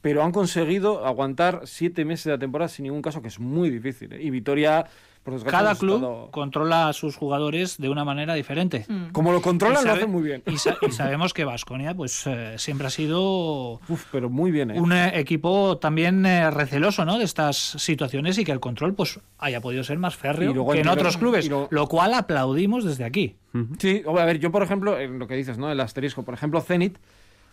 pero 0.05 0.23
han 0.23 0.33
conseguido 0.33 1.07
aguantar 1.07 1.63
siete 1.65 2.05
meses 2.05 2.27
de 2.27 2.33
la 2.33 2.39
temporada 2.39 2.69
sin 2.69 2.83
ningún 2.83 3.01
caso, 3.01 3.23
que 3.23 3.29
es 3.29 3.41
muy 3.41 3.71
difícil. 3.71 4.13
¿eh? 4.13 4.23
Y 4.23 4.29
Vitoria, 4.29 4.85
por 5.23 5.43
Cada 5.45 5.75
club 5.77 6.31
controla 6.31 6.91
a 6.91 6.93
sus 6.93 7.17
jugadores 7.17 7.79
de 7.79 7.89
una 7.89 8.05
manera 8.05 8.35
diferente. 8.35 8.85
Mm. 8.87 9.13
Como 9.13 9.33
lo 9.33 9.41
controlan, 9.41 9.83
lo 9.83 9.93
hacen 9.93 10.11
muy 10.11 10.23
bien. 10.23 10.43
Y, 10.47 10.59
sabemos 10.93 11.33
que 11.33 11.47
Vasconia 11.47 11.95
pues, 11.95 12.27
eh, 12.27 12.57
siempre 12.59 12.89
ha 12.89 12.91
sido 12.91 13.81
pero 14.13 14.29
muy 14.29 14.51
bien, 14.51 14.73
¿eh? 14.73 14.79
un 14.79 14.93
equipo 14.93 15.79
también 15.79 16.25
receloso 16.53 17.07
¿no? 17.07 17.17
de 17.17 17.25
estas 17.25 17.57
situaciones 17.57 18.37
y 18.37 18.45
que 18.45 18.53
el 18.53 18.61
control 18.61 18.93
pues, 18.93 19.19
haya 19.39 19.63
podido 19.63 19.85
ser 19.85 19.97
más 19.97 20.17
férreo 20.17 20.53
que 20.71 20.81
en 20.81 20.89
otros 20.89 21.17
clubes, 21.17 21.49
lo... 21.49 21.89
cual 21.89 22.13
aplaudimos 22.13 22.85
desde 22.85 23.05
aquí. 23.05 23.37
Sí, 23.79 24.03
a 24.07 24.25
ver, 24.27 24.39
yo 24.39 24.53
por 24.53 24.63
ejemplo, 24.63 25.01
en 25.01 25.19
lo 25.19 25.27
que 25.27 25.35
dices, 25.35 25.57
¿no? 25.57 25.73
el 25.73 25.81
asterisco, 25.81 26.25
por 26.25 26.35
ejemplo, 26.35 26.61
Zenit 26.61 26.99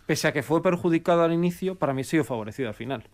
pese 0.06 0.28
a 0.28 0.32
que 0.32 0.42
fue 0.42 0.62
perjudicado 0.62 1.22
al 1.22 1.32
inicio, 1.32 1.76
para 1.76 1.92
mí 1.92 2.02
ha 2.02 2.04
sido 2.04 2.24
favorecido 2.24 2.68
al 2.68 2.74
final. 2.74 3.04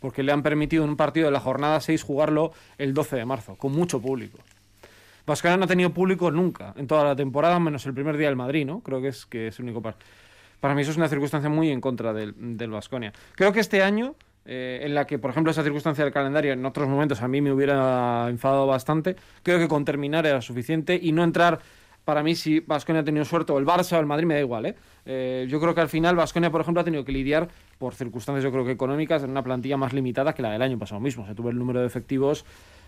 Porque 0.00 0.22
le 0.22 0.32
han 0.32 0.42
permitido 0.42 0.84
en 0.84 0.90
un 0.90 0.96
partido 0.96 1.26
de 1.26 1.32
la 1.32 1.40
jornada 1.40 1.80
6 1.80 2.02
jugarlo 2.02 2.52
el 2.78 2.94
12 2.94 3.16
de 3.16 3.24
marzo, 3.24 3.56
con 3.56 3.72
mucho 3.72 4.00
público. 4.00 4.38
Vasconia 5.26 5.56
no 5.56 5.64
ha 5.64 5.68
tenido 5.68 5.90
público 5.90 6.30
nunca 6.30 6.74
en 6.76 6.86
toda 6.86 7.04
la 7.04 7.16
temporada, 7.16 7.58
menos 7.58 7.86
el 7.86 7.94
primer 7.94 8.16
día 8.16 8.26
del 8.26 8.36
Madrid, 8.36 8.66
¿no? 8.66 8.80
Creo 8.80 9.00
que 9.00 9.08
es, 9.08 9.24
que 9.24 9.48
es 9.48 9.58
el 9.58 9.64
único 9.64 9.80
par. 9.80 9.96
Para 10.60 10.74
mí 10.74 10.82
eso 10.82 10.90
es 10.90 10.96
una 10.96 11.08
circunstancia 11.08 11.48
muy 11.48 11.70
en 11.70 11.80
contra 11.80 12.12
del, 12.12 12.70
Vasconia. 12.70 13.12
Creo 13.34 13.52
que 13.52 13.60
este 13.60 13.82
año, 13.82 14.14
eh, 14.44 14.80
en 14.82 14.94
la 14.94 15.06
que, 15.06 15.18
por 15.18 15.30
ejemplo, 15.30 15.50
esa 15.50 15.62
circunstancia 15.62 16.04
del 16.04 16.12
calendario 16.12 16.52
en 16.52 16.64
otros 16.64 16.88
momentos 16.88 17.22
a 17.22 17.28
mí 17.28 17.40
me 17.40 17.52
hubiera 17.52 18.28
enfadado 18.28 18.66
bastante, 18.66 19.16
creo 19.42 19.58
que 19.58 19.68
con 19.68 19.84
terminar 19.84 20.26
era 20.26 20.42
suficiente 20.42 20.98
y 21.00 21.12
no 21.12 21.24
entrar 21.24 21.60
para 22.04 22.22
mí 22.22 22.34
si 22.34 22.60
Vasconia 22.60 23.02
ha 23.02 23.04
tenido 23.04 23.24
suerte 23.24 23.52
o 23.52 23.58
el 23.58 23.66
Barça 23.66 23.96
o 23.96 24.00
el 24.00 24.06
Madrid 24.06 24.26
me 24.26 24.34
da 24.34 24.40
igual, 24.40 24.66
¿eh? 24.66 24.74
Eh, 25.06 25.46
yo 25.48 25.60
creo 25.60 25.74
que 25.74 25.80
al 25.80 25.88
final 25.88 26.16
Vasconia, 26.16 26.50
por 26.50 26.60
ejemplo, 26.60 26.80
ha 26.80 26.84
tenido 26.84 27.04
que 27.04 27.12
lidiar 27.12 27.48
por 27.78 27.94
circunstancias 27.94 28.44
yo 28.44 28.52
creo 28.52 28.64
que 28.64 28.72
económicas 28.72 29.22
en 29.22 29.30
una 29.30 29.42
plantilla 29.42 29.76
más 29.76 29.92
limitada 29.92 30.34
que 30.34 30.42
la 30.42 30.50
del 30.50 30.62
año 30.62 30.78
pasado 30.78 31.00
mismo. 31.00 31.26
Se 31.26 31.34
tuvo 31.34 31.50
el 31.50 31.58
número 31.58 31.80
de 31.80 31.86
efectivos 31.86 32.44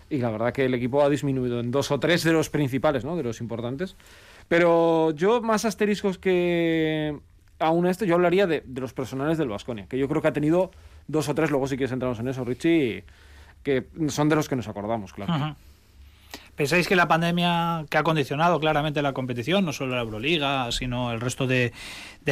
y 0.09 0.17
la 0.17 0.29
verdad 0.29 0.53
que 0.53 0.65
el 0.65 0.73
equipo 0.73 1.03
ha 1.03 1.09
disminuido 1.09 1.59
en 1.59 1.71
dos 1.71 1.91
o 1.91 1.99
tres 1.99 2.23
de 2.23 2.31
los 2.31 2.49
principales, 2.49 3.03
¿no? 3.03 3.15
De 3.15 3.23
los 3.23 3.41
importantes. 3.41 3.95
Pero 4.47 5.11
yo 5.11 5.41
más 5.41 5.65
asteriscos 5.65 6.17
que 6.17 7.17
aún 7.59 7.87
esto, 7.87 8.05
yo 8.05 8.15
hablaría 8.15 8.47
de, 8.47 8.63
los 8.75 8.93
personales 8.93 9.37
del 9.37 9.49
Vasconia, 9.49 9.87
que 9.87 9.97
yo 9.97 10.07
creo 10.07 10.21
que 10.21 10.27
ha 10.27 10.33
tenido 10.33 10.71
dos 11.07 11.27
o 11.29 11.35
tres, 11.35 11.49
luego 11.49 11.67
si 11.67 11.75
quieres 11.75 11.91
entramos 11.91 12.19
en 12.19 12.27
eso, 12.27 12.45
Richie, 12.45 13.03
que 13.63 13.87
son 14.09 14.29
de 14.29 14.35
los 14.35 14.47
que 14.47 14.55
nos 14.55 14.67
acordamos, 14.67 15.13
claro. 15.13 15.55
¿Pensáis 16.55 16.87
que 16.87 16.95
la 16.95 17.07
pandemia 17.07 17.85
que 17.87 17.99
ha 17.99 18.03
condicionado 18.03 18.59
claramente 18.59 19.03
la 19.03 19.13
competición, 19.13 19.63
no 19.63 19.73
solo 19.73 19.95
la 19.95 20.01
Euroliga, 20.01 20.71
sino 20.71 21.11
el 21.11 21.21
resto 21.21 21.45
de, 21.45 21.71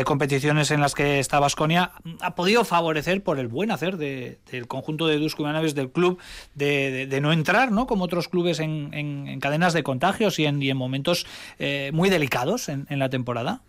competiciones 0.04 0.72
en 0.72 0.82
las 0.82 0.96
que 0.96 1.20
está 1.20 1.40
Basconia, 1.40 1.92
ha 2.22 2.34
podido 2.34 2.66
favorecer 2.66 3.22
por 3.22 3.38
el 3.38 3.48
buen 3.48 3.70
hacer 3.70 3.98
del 3.98 4.68
conjunto 4.68 5.06
de 5.06 5.20
Dusko 5.20 5.46
del 5.46 5.92
club 5.92 6.20
de, 6.56 7.20
no 7.22 7.32
entrar, 7.32 7.72
¿no? 7.72 7.86
como 7.86 8.06
otros 8.06 8.28
clubes, 8.28 8.60
en, 8.60 9.40
cadenas 9.40 9.74
de 9.74 9.84
contagios 9.84 10.40
y 10.40 10.46
en, 10.46 10.76
momentos 10.76 11.28
eh, 11.60 11.92
muy 11.94 12.10
delicados 12.10 12.68
en, 12.70 12.88
la 12.90 13.10
temporada? 13.10 13.62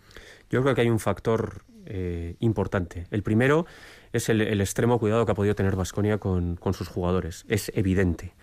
Yo 0.49 0.63
creo 0.63 0.73
que 0.73 0.81
hay 0.81 0.89
un 0.89 0.99
factor 0.99 1.61
eh, 1.85 2.35
importante. 2.39 3.05
El 3.11 3.21
primero 3.21 3.67
es 4.11 4.29
el, 4.29 4.59
extremo 4.59 4.99
cuidado 4.99 5.25
que 5.25 5.31
ha 5.31 5.35
podido 5.35 5.55
tener 5.55 5.75
Vasconia 5.75 6.17
con, 6.17 6.57
sus 6.73 6.87
jugadores. 6.87 7.45
Es 7.47 7.71
evidente. 7.75 8.33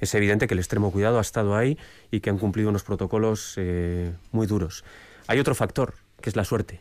Es 0.00 0.14
evidente 0.14 0.46
que 0.46 0.54
el 0.54 0.60
extremo 0.60 0.90
cuidado 0.92 1.18
ha 1.18 1.22
estado 1.22 1.56
ahí 1.56 1.78
y 2.10 2.20
que 2.20 2.30
han 2.30 2.38
cumplido 2.38 2.68
unos 2.68 2.84
protocolos 2.84 3.54
eh, 3.56 4.12
muy 4.32 4.46
duros. 4.46 4.84
Hay 5.26 5.38
otro 5.38 5.54
factor, 5.54 5.94
que 6.20 6.30
es 6.30 6.36
la 6.36 6.44
suerte. 6.44 6.80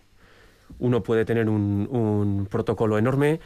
Uno 0.80 1.04
puede 1.04 1.26
tener 1.26 1.48
un 1.48 2.48
protocolo 2.50 2.98
enorme, 2.98 3.40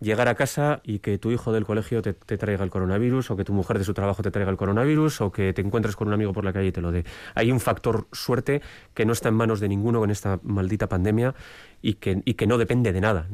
llegar 0.00 0.28
a 0.28 0.34
casa 0.34 0.80
y 0.84 0.98
que 1.00 1.18
tu 1.18 1.30
hijo 1.30 1.52
del 1.52 1.64
colegio 1.64 2.02
te, 2.02 2.12
traiga 2.12 2.64
el 2.64 2.70
coronavirus, 2.70 3.30
o 3.30 3.36
que 3.36 3.44
tu 3.44 3.52
mujer 3.52 3.78
de 3.78 3.84
su 3.84 3.94
trabajo 3.94 4.22
te 4.22 4.30
traiga 4.30 4.50
el 4.50 4.56
coronavirus, 4.56 5.20
o 5.22 5.32
que 5.32 5.52
te 5.52 5.62
encuentres 5.62 5.96
con 5.96 6.08
un 6.08 6.14
amigo 6.14 6.32
por 6.32 6.44
la 6.44 6.52
calle 6.52 6.68
y 6.68 6.72
te 6.72 6.80
lo 6.80 6.92
dé. 6.92 7.04
Hay 7.34 7.50
un 7.50 7.60
factor 7.60 8.06
suerte 8.12 8.62
que 8.92 9.04
no 9.04 9.12
está 9.12 9.28
en 9.28 9.34
manos 9.34 9.60
de 9.60 9.68
ninguno 9.68 10.00
con 10.00 10.10
esta 10.10 10.38
maldita 10.42 10.88
pandemia 10.88 11.34
y 11.84 11.94
que, 11.94 12.22
y 12.24 12.34
que 12.34 12.46
no 12.46 12.56
depende 12.56 12.92
de 12.92 13.00
nada. 13.02 13.28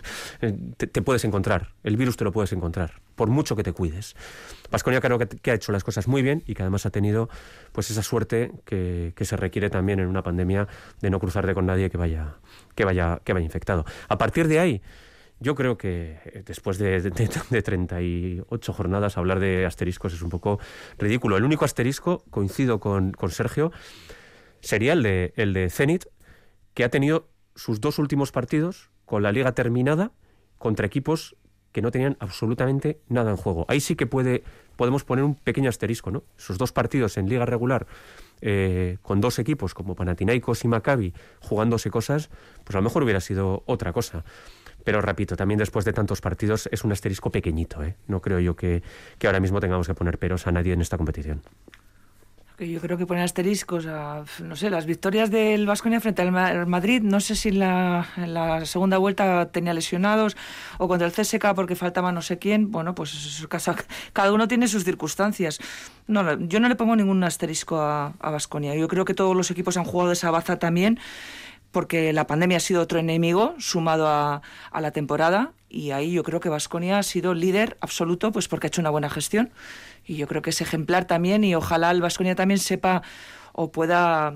te, 0.78 1.02
puedes 1.02 1.24
encontrar, 1.26 1.74
el 1.84 1.98
virus 1.98 2.16
te 2.16 2.24
lo 2.24 2.32
puedes 2.32 2.50
encontrar, 2.52 2.94
por 3.14 3.28
mucho 3.28 3.54
que 3.56 3.62
te 3.62 3.72
cuides. 3.72 4.16
Pasconia 4.70 5.02
creo 5.02 5.18
que, 5.18 5.50
ha 5.50 5.54
hecho 5.54 5.70
las 5.70 5.84
cosas 5.84 6.08
muy 6.08 6.22
bien 6.22 6.42
y 6.46 6.54
que 6.54 6.62
además 6.62 6.86
ha 6.86 6.90
tenido 6.90 7.28
pues 7.72 7.90
esa 7.90 8.02
suerte 8.02 8.52
que, 8.64 9.12
que 9.14 9.24
se 9.26 9.36
requiere 9.36 9.68
también 9.68 10.00
en 10.00 10.06
una 10.06 10.22
pandemia 10.22 10.66
de 11.02 11.10
no 11.10 11.20
cruzarte 11.20 11.52
con 11.52 11.66
nadie 11.66 11.90
que 11.90 11.98
vaya, 11.98 12.36
que 12.74 12.86
vaya, 12.86 13.20
que 13.22 13.34
vaya 13.34 13.44
infectado. 13.44 13.84
A 14.08 14.16
partir 14.16 14.48
de 14.48 14.60
ahí, 14.60 14.82
yo 15.38 15.54
creo 15.54 15.76
que 15.76 16.20
eh, 16.24 16.42
después 16.46 16.78
de, 16.78 17.02
de, 17.02 17.62
38 17.62 18.72
jornadas 18.72 19.18
hablar 19.18 19.40
de 19.40 19.66
asteriscos 19.66 20.14
es 20.14 20.22
un 20.22 20.30
poco 20.30 20.58
ridículo. 20.96 21.36
El 21.36 21.44
único 21.44 21.66
asterisco, 21.66 22.24
coincido 22.30 22.80
con, 22.80 23.12
Sergio, 23.28 23.72
sería 24.60 24.94
el 24.94 25.02
de, 25.02 25.34
el 25.36 25.52
de 25.52 25.68
Zenit, 25.68 26.06
que 26.72 26.84
ha 26.84 26.88
tenido 26.88 27.29
sus 27.54 27.80
dos 27.80 27.98
últimos 27.98 28.32
partidos 28.32 28.90
con 29.04 29.22
la 29.22 29.32
liga 29.32 29.52
terminada 29.52 30.12
contra 30.58 30.86
equipos 30.86 31.36
que 31.72 31.82
no 31.82 31.90
tenían 31.90 32.16
absolutamente 32.20 33.00
nada 33.08 33.30
en 33.30 33.36
juego. 33.36 33.64
Ahí 33.68 33.80
sí 33.80 33.94
que 33.94 34.06
puede, 34.06 34.42
podemos 34.76 35.04
poner 35.04 35.24
un 35.24 35.34
pequeño 35.34 35.68
asterisco, 35.68 36.10
¿no? 36.10 36.24
Sus 36.36 36.58
dos 36.58 36.72
partidos 36.72 37.16
en 37.16 37.28
liga 37.28 37.46
regular 37.46 37.86
eh, 38.40 38.98
con 39.02 39.20
dos 39.20 39.38
equipos 39.38 39.74
como 39.74 39.94
Panathinaikos 39.94 40.64
y 40.64 40.68
Maccabi 40.68 41.14
jugándose 41.40 41.90
cosas, 41.90 42.30
pues 42.64 42.74
a 42.74 42.78
lo 42.78 42.82
mejor 42.82 43.02
hubiera 43.02 43.20
sido 43.20 43.62
otra 43.66 43.92
cosa. 43.92 44.24
Pero 44.82 45.02
repito, 45.02 45.36
también 45.36 45.58
después 45.58 45.84
de 45.84 45.92
tantos 45.92 46.20
partidos 46.20 46.68
es 46.72 46.84
un 46.84 46.92
asterisco 46.92 47.30
pequeñito. 47.30 47.82
¿eh? 47.84 47.96
No 48.08 48.20
creo 48.20 48.40
yo 48.40 48.56
que, 48.56 48.82
que 49.18 49.26
ahora 49.26 49.38
mismo 49.38 49.60
tengamos 49.60 49.86
que 49.86 49.94
poner 49.94 50.18
peros 50.18 50.46
a 50.46 50.52
nadie 50.52 50.72
en 50.72 50.80
esta 50.80 50.96
competición 50.96 51.42
yo 52.60 52.80
creo 52.80 52.98
que 52.98 53.06
poner 53.06 53.24
asteriscos 53.24 53.86
a, 53.86 54.24
no 54.42 54.56
sé, 54.56 54.70
las 54.70 54.86
victorias 54.86 55.30
del 55.30 55.66
Vasconia 55.66 56.00
frente 56.00 56.22
al 56.22 56.66
Madrid, 56.66 57.02
no 57.02 57.20
sé 57.20 57.34
si 57.34 57.48
en 57.48 57.58
la, 57.60 58.06
en 58.16 58.34
la, 58.34 58.66
segunda 58.66 58.98
vuelta 58.98 59.50
tenía 59.50 59.72
lesionados 59.72 60.36
o 60.78 60.86
contra 60.86 61.06
el 61.06 61.12
CSK 61.12 61.54
porque 61.54 61.74
faltaba 61.74 62.12
no 62.12 62.22
sé 62.22 62.38
quién, 62.38 62.70
bueno, 62.70 62.94
pues 62.94 63.46
cada 64.12 64.32
uno 64.32 64.46
tiene 64.48 64.68
sus 64.68 64.84
circunstancias. 64.84 65.58
No, 66.06 66.38
yo 66.40 66.60
no 66.60 66.68
le 66.68 66.74
pongo 66.74 66.96
ningún 66.96 67.22
asterisco 67.24 67.80
a 67.80 68.14
Vasconia. 68.20 68.74
Yo 68.74 68.88
creo 68.88 69.04
que 69.04 69.14
todos 69.14 69.36
los 69.36 69.50
equipos 69.50 69.76
han 69.76 69.84
jugado 69.84 70.12
esa 70.12 70.30
baza 70.30 70.58
también 70.58 70.98
porque 71.72 72.12
la 72.12 72.26
pandemia 72.26 72.56
ha 72.56 72.60
sido 72.60 72.82
otro 72.82 72.98
enemigo 72.98 73.54
sumado 73.58 74.08
a, 74.08 74.42
la 74.80 74.90
temporada 74.90 75.52
y 75.68 75.92
ahí 75.92 76.12
yo 76.12 76.22
creo 76.22 76.40
que 76.40 76.48
Vasconia 76.48 76.98
ha 76.98 77.02
sido 77.02 77.34
líder 77.34 77.76
absoluto 77.80 78.32
pues 78.32 78.48
porque 78.48 78.66
ha 78.66 78.68
hecho 78.68 78.80
una 78.80 78.90
buena 78.90 79.08
gestión 79.08 79.50
y 80.10 80.16
yo 80.16 80.26
creo 80.26 80.42
que 80.42 80.50
es 80.50 80.60
ejemplar 80.60 81.04
también 81.04 81.44
y 81.44 81.54
ojalá 81.54 81.92
el 81.92 82.00
Vasconia 82.00 82.34
también 82.34 82.58
sepa 82.58 83.02
o 83.52 83.70
pueda 83.70 84.34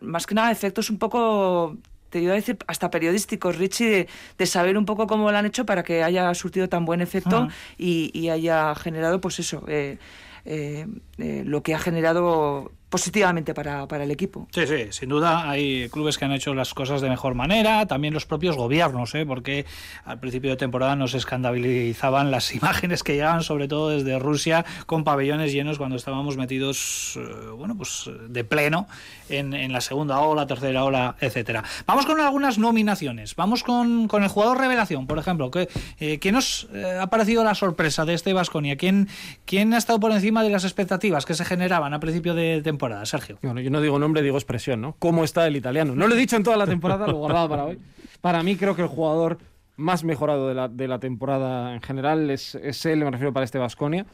más 0.00 0.26
que 0.26 0.34
nada 0.34 0.50
efectos 0.50 0.88
un 0.88 0.96
poco 0.96 1.76
te 2.08 2.20
iba 2.20 2.32
a 2.32 2.36
decir 2.36 2.56
hasta 2.66 2.90
periodísticos, 2.90 3.56
Richie, 3.56 4.08
de, 4.38 4.46
saber 4.46 4.78
un 4.78 4.86
poco 4.86 5.06
cómo 5.06 5.30
lo 5.30 5.36
han 5.36 5.44
hecho 5.44 5.66
para 5.66 5.82
que 5.82 6.02
haya 6.02 6.32
surtido 6.34 6.68
tan 6.68 6.86
buen 6.86 7.00
efecto 7.02 7.48
y, 7.78 8.28
haya 8.28 8.74
generado, 8.74 9.20
pues 9.20 9.38
eso, 9.38 9.64
eh, 9.66 9.98
eh, 10.44 10.86
eh, 11.18 11.42
lo 11.46 11.62
que 11.62 11.74
ha 11.74 11.78
generado 11.78 12.70
positivamente 12.92 13.54
para, 13.54 13.88
para, 13.88 14.04
el 14.04 14.10
equipo. 14.10 14.46
Sí, 14.52 14.66
sí, 14.66 14.88
sin 14.90 15.08
duda 15.08 15.48
hay 15.48 15.88
clubes 15.88 16.18
que 16.18 16.26
han 16.26 16.32
hecho 16.32 16.52
las 16.52 16.74
cosas 16.74 17.00
de 17.00 17.08
mejor 17.08 17.34
manera, 17.34 17.86
también 17.86 18.12
los 18.12 18.26
propios 18.26 18.54
gobiernos, 18.54 19.14
¿eh? 19.14 19.24
porque 19.24 19.64
al 20.04 20.20
principio 20.20 20.50
de 20.50 20.58
temporada 20.58 20.94
nos 20.94 21.14
escandalizaban 21.14 22.30
las 22.30 22.54
imágenes 22.60 23.02
que 23.02 23.14
llegaban 23.14 23.44
sobre 23.44 23.66
todo 23.66 23.88
desde 23.88 24.18
Rusia 24.18 24.66
con 24.84 25.04
pabellones 25.04 25.54
llenos 25.54 25.78
cuando 25.78 25.96
estábamos 25.96 26.36
metidos, 26.36 27.16
eh, 27.16 27.50
bueno, 27.56 27.74
pues 27.78 28.10
de 28.28 28.44
pleno 28.44 28.86
en, 29.30 29.54
en, 29.54 29.72
la 29.72 29.80
segunda 29.80 30.20
ola, 30.20 30.46
tercera 30.46 30.84
ola, 30.84 31.16
etcétera. 31.18 31.64
Vamos 31.86 32.04
con 32.04 32.20
algunas 32.20 32.58
nominaciones, 32.58 33.34
vamos 33.36 33.62
con, 33.62 34.06
con 34.06 34.22
el 34.22 34.28
jugador 34.28 34.58
revelación, 34.58 35.06
por 35.06 35.18
ejemplo, 35.18 35.50
que, 35.50 35.70
eh, 35.98 36.18
¿quién 36.18 36.34
nos 36.34 36.68
eh, 36.74 36.98
ha 37.00 37.06
parecido 37.06 37.42
la 37.42 37.54
sorpresa 37.54 38.04
de 38.04 38.12
este 38.12 38.34
Vasconia? 38.34 38.76
¿Quién, 38.76 39.08
¿Quién 39.46 39.72
ha 39.72 39.78
estado 39.78 39.98
por 39.98 40.12
encima 40.12 40.42
de 40.42 40.50
las 40.50 40.64
expectativas 40.64 41.24
que 41.24 41.32
se 41.32 41.46
generaban 41.46 41.94
a 41.94 41.98
principio 41.98 42.34
de 42.34 42.60
temporada? 42.60 42.81
Sergio. 43.04 43.38
Bueno, 43.42 43.60
yo 43.60 43.70
no 43.70 43.80
digo 43.80 43.98
nombre, 43.98 44.22
digo 44.22 44.36
expresión, 44.36 44.80
¿no? 44.80 44.96
¿Cómo 44.98 45.24
está 45.24 45.46
el 45.46 45.56
italiano? 45.56 45.94
No 45.94 46.08
lo 46.08 46.14
he 46.14 46.18
dicho 46.18 46.36
en 46.36 46.42
toda 46.42 46.56
la 46.56 46.66
temporada, 46.66 47.06
lo 47.06 47.12
he 47.12 47.16
guardado 47.16 47.48
para 47.48 47.64
hoy. 47.64 47.78
Para 48.20 48.42
mí 48.42 48.56
creo 48.56 48.74
que 48.74 48.82
el 48.82 48.88
jugador 48.88 49.38
más 49.76 50.04
mejorado 50.04 50.48
de 50.48 50.54
la, 50.54 50.68
de 50.68 50.88
la 50.88 50.98
temporada 50.98 51.74
en 51.74 51.82
general 51.82 52.30
es, 52.30 52.54
es, 52.54 52.84
él, 52.86 53.04
me 53.04 53.10
refiero 53.10 53.32
para 53.32 53.44
este 53.44 53.58
Vasconia. 53.58 54.06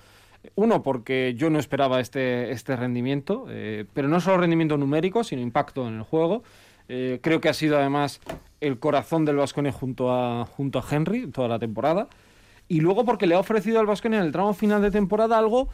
Uno, 0.55 0.83
porque 0.83 1.35
yo 1.37 1.51
no 1.51 1.59
esperaba 1.59 2.01
este, 2.01 2.53
este 2.53 2.77
rendimiento, 2.77 3.47
eh, 3.49 3.85
pero 3.93 4.09
no 4.09 4.21
solo 4.21 4.39
rendimiento 4.39 4.77
numérico, 4.77 5.25
sino 5.25 5.43
impacto 5.43 5.87
en 5.89 5.97
el 5.97 6.03
juego. 6.03 6.43
Eh, 6.89 7.19
creo 7.23 7.41
que 7.41 7.49
ha 7.49 7.55
sido 7.55 7.77
además 7.77 8.21
el 8.61 8.79
corazón 8.79 9.25
del 9.25 9.37
Vasconia 9.37 9.73
junto 9.73 10.13
a, 10.13 10.47
junto 10.47 10.79
a 10.79 10.85
Henry 10.89 11.27
toda 11.27 11.49
la 11.49 11.59
temporada. 11.59 12.09
Y 12.69 12.81
luego 12.81 13.05
porque 13.05 13.27
le 13.27 13.35
ha 13.35 13.39
ofrecido 13.39 13.81
al 13.81 13.87
Vasconia 13.87 14.21
en 14.21 14.27
el 14.27 14.33
tramo 14.33 14.55
final 14.55 14.83
de 14.83 14.91
temporada 14.91 15.39
algo 15.39 15.69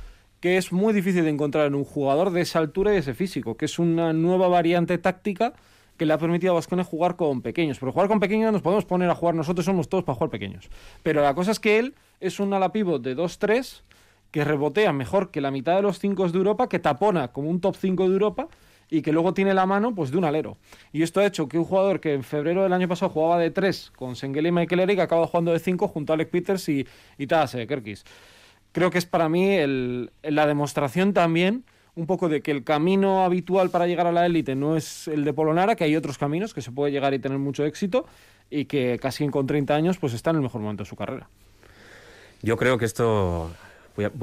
que 0.44 0.58
es 0.58 0.72
muy 0.72 0.92
difícil 0.92 1.24
de 1.24 1.30
encontrar 1.30 1.64
en 1.64 1.74
un 1.74 1.84
jugador 1.84 2.30
de 2.30 2.42
esa 2.42 2.58
altura 2.58 2.90
y 2.90 2.96
de 2.96 3.00
ese 3.00 3.14
físico, 3.14 3.56
que 3.56 3.64
es 3.64 3.78
una 3.78 4.12
nueva 4.12 4.46
variante 4.46 4.98
táctica 4.98 5.54
que 5.96 6.04
le 6.04 6.12
ha 6.12 6.18
permitido 6.18 6.52
a 6.52 6.56
Vascones 6.56 6.86
jugar 6.86 7.16
con 7.16 7.40
pequeños. 7.40 7.78
Pero 7.78 7.92
jugar 7.92 8.08
con 8.08 8.20
pequeños 8.20 8.52
nos 8.52 8.60
podemos 8.60 8.84
poner 8.84 9.08
a 9.08 9.14
jugar, 9.14 9.34
nosotros 9.34 9.64
somos 9.64 9.88
todos 9.88 10.04
para 10.04 10.16
jugar 10.16 10.28
pequeños. 10.28 10.68
Pero 11.02 11.22
la 11.22 11.34
cosa 11.34 11.50
es 11.50 11.60
que 11.60 11.78
él 11.78 11.94
es 12.20 12.40
un 12.40 12.52
ala 12.52 12.72
pivot 12.72 13.00
de 13.00 13.16
2-3 13.16 13.84
que 14.32 14.44
rebotea 14.44 14.92
mejor 14.92 15.30
que 15.30 15.40
la 15.40 15.50
mitad 15.50 15.76
de 15.76 15.80
los 15.80 15.98
5 15.98 16.28
de 16.28 16.36
Europa, 16.36 16.68
que 16.68 16.78
tapona 16.78 17.28
como 17.28 17.48
un 17.48 17.62
top 17.62 17.76
5 17.80 18.02
de 18.02 18.12
Europa 18.12 18.48
y 18.90 19.00
que 19.00 19.12
luego 19.12 19.32
tiene 19.32 19.54
la 19.54 19.64
mano 19.64 19.94
pues 19.94 20.10
de 20.10 20.18
un 20.18 20.26
alero. 20.26 20.58
Y 20.92 21.04
esto 21.04 21.20
ha 21.20 21.24
hecho 21.24 21.48
que 21.48 21.56
un 21.56 21.64
jugador 21.64 22.00
que 22.00 22.12
en 22.12 22.22
febrero 22.22 22.64
del 22.64 22.74
año 22.74 22.86
pasado 22.86 23.10
jugaba 23.10 23.38
de 23.38 23.50
3 23.50 23.92
con 23.96 24.14
Sengele 24.14 24.50
y 24.50 24.52
Michael 24.52 24.80
Eric 24.80 24.98
acaba 24.98 25.26
jugando 25.26 25.54
de 25.54 25.58
5 25.58 25.88
junto 25.88 26.12
a 26.12 26.16
Alex 26.16 26.30
Peters 26.30 26.68
y, 26.68 26.86
y 27.16 27.26
Tadase 27.26 27.66
Kerkis 27.66 28.04
creo 28.74 28.90
que 28.90 28.98
es 28.98 29.06
para 29.06 29.28
mí 29.30 29.56
la 30.22 30.46
demostración 30.46 31.14
también 31.14 31.64
un 31.94 32.06
poco 32.06 32.28
de 32.28 32.42
que 32.42 32.50
el 32.50 32.64
camino 32.64 33.24
habitual 33.24 33.70
para 33.70 33.86
llegar 33.86 34.08
a 34.08 34.12
la 34.12 34.26
élite 34.26 34.56
no 34.56 34.76
es 34.76 35.06
el 35.06 35.24
de 35.24 35.32
Polonara, 35.32 35.76
que 35.76 35.84
hay 35.84 35.94
otros 35.94 36.18
caminos 36.18 36.52
que 36.52 36.60
se 36.60 36.72
puede 36.72 36.90
llegar 36.90 37.14
y 37.14 37.20
tener 37.20 37.38
mucho 37.38 37.64
éxito 37.64 38.04
y 38.50 38.64
que 38.64 38.98
casi 39.00 39.28
con 39.28 39.46
30 39.46 39.74
años 39.74 39.98
pues 39.98 40.12
está 40.12 40.30
en 40.30 40.36
el 40.36 40.42
mejor 40.42 40.60
momento 40.60 40.82
de 40.82 40.88
su 40.88 40.96
carrera. 40.96 41.28
Yo 42.42 42.56
creo 42.56 42.76
que 42.76 42.84
esto 42.84 43.52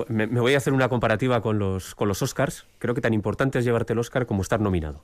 me, 0.10 0.26
voy 0.26 0.54
a 0.54 0.58
hacer 0.58 0.74
una 0.74 0.90
comparativa 0.90 1.42
con 1.42 1.58
los, 1.58 1.96
con 1.96 2.10
los 2.10 2.22
Oscars. 2.22 2.66
Creo 2.78 2.94
que 2.94 3.02
tan 3.02 3.14
importante 3.14 3.58
es 3.58 3.66
llevarte 3.66 3.94
el 3.94 4.00
Oscar 4.00 4.26
como 4.26 4.42
estar 4.42 4.60
nominado. 4.60 5.04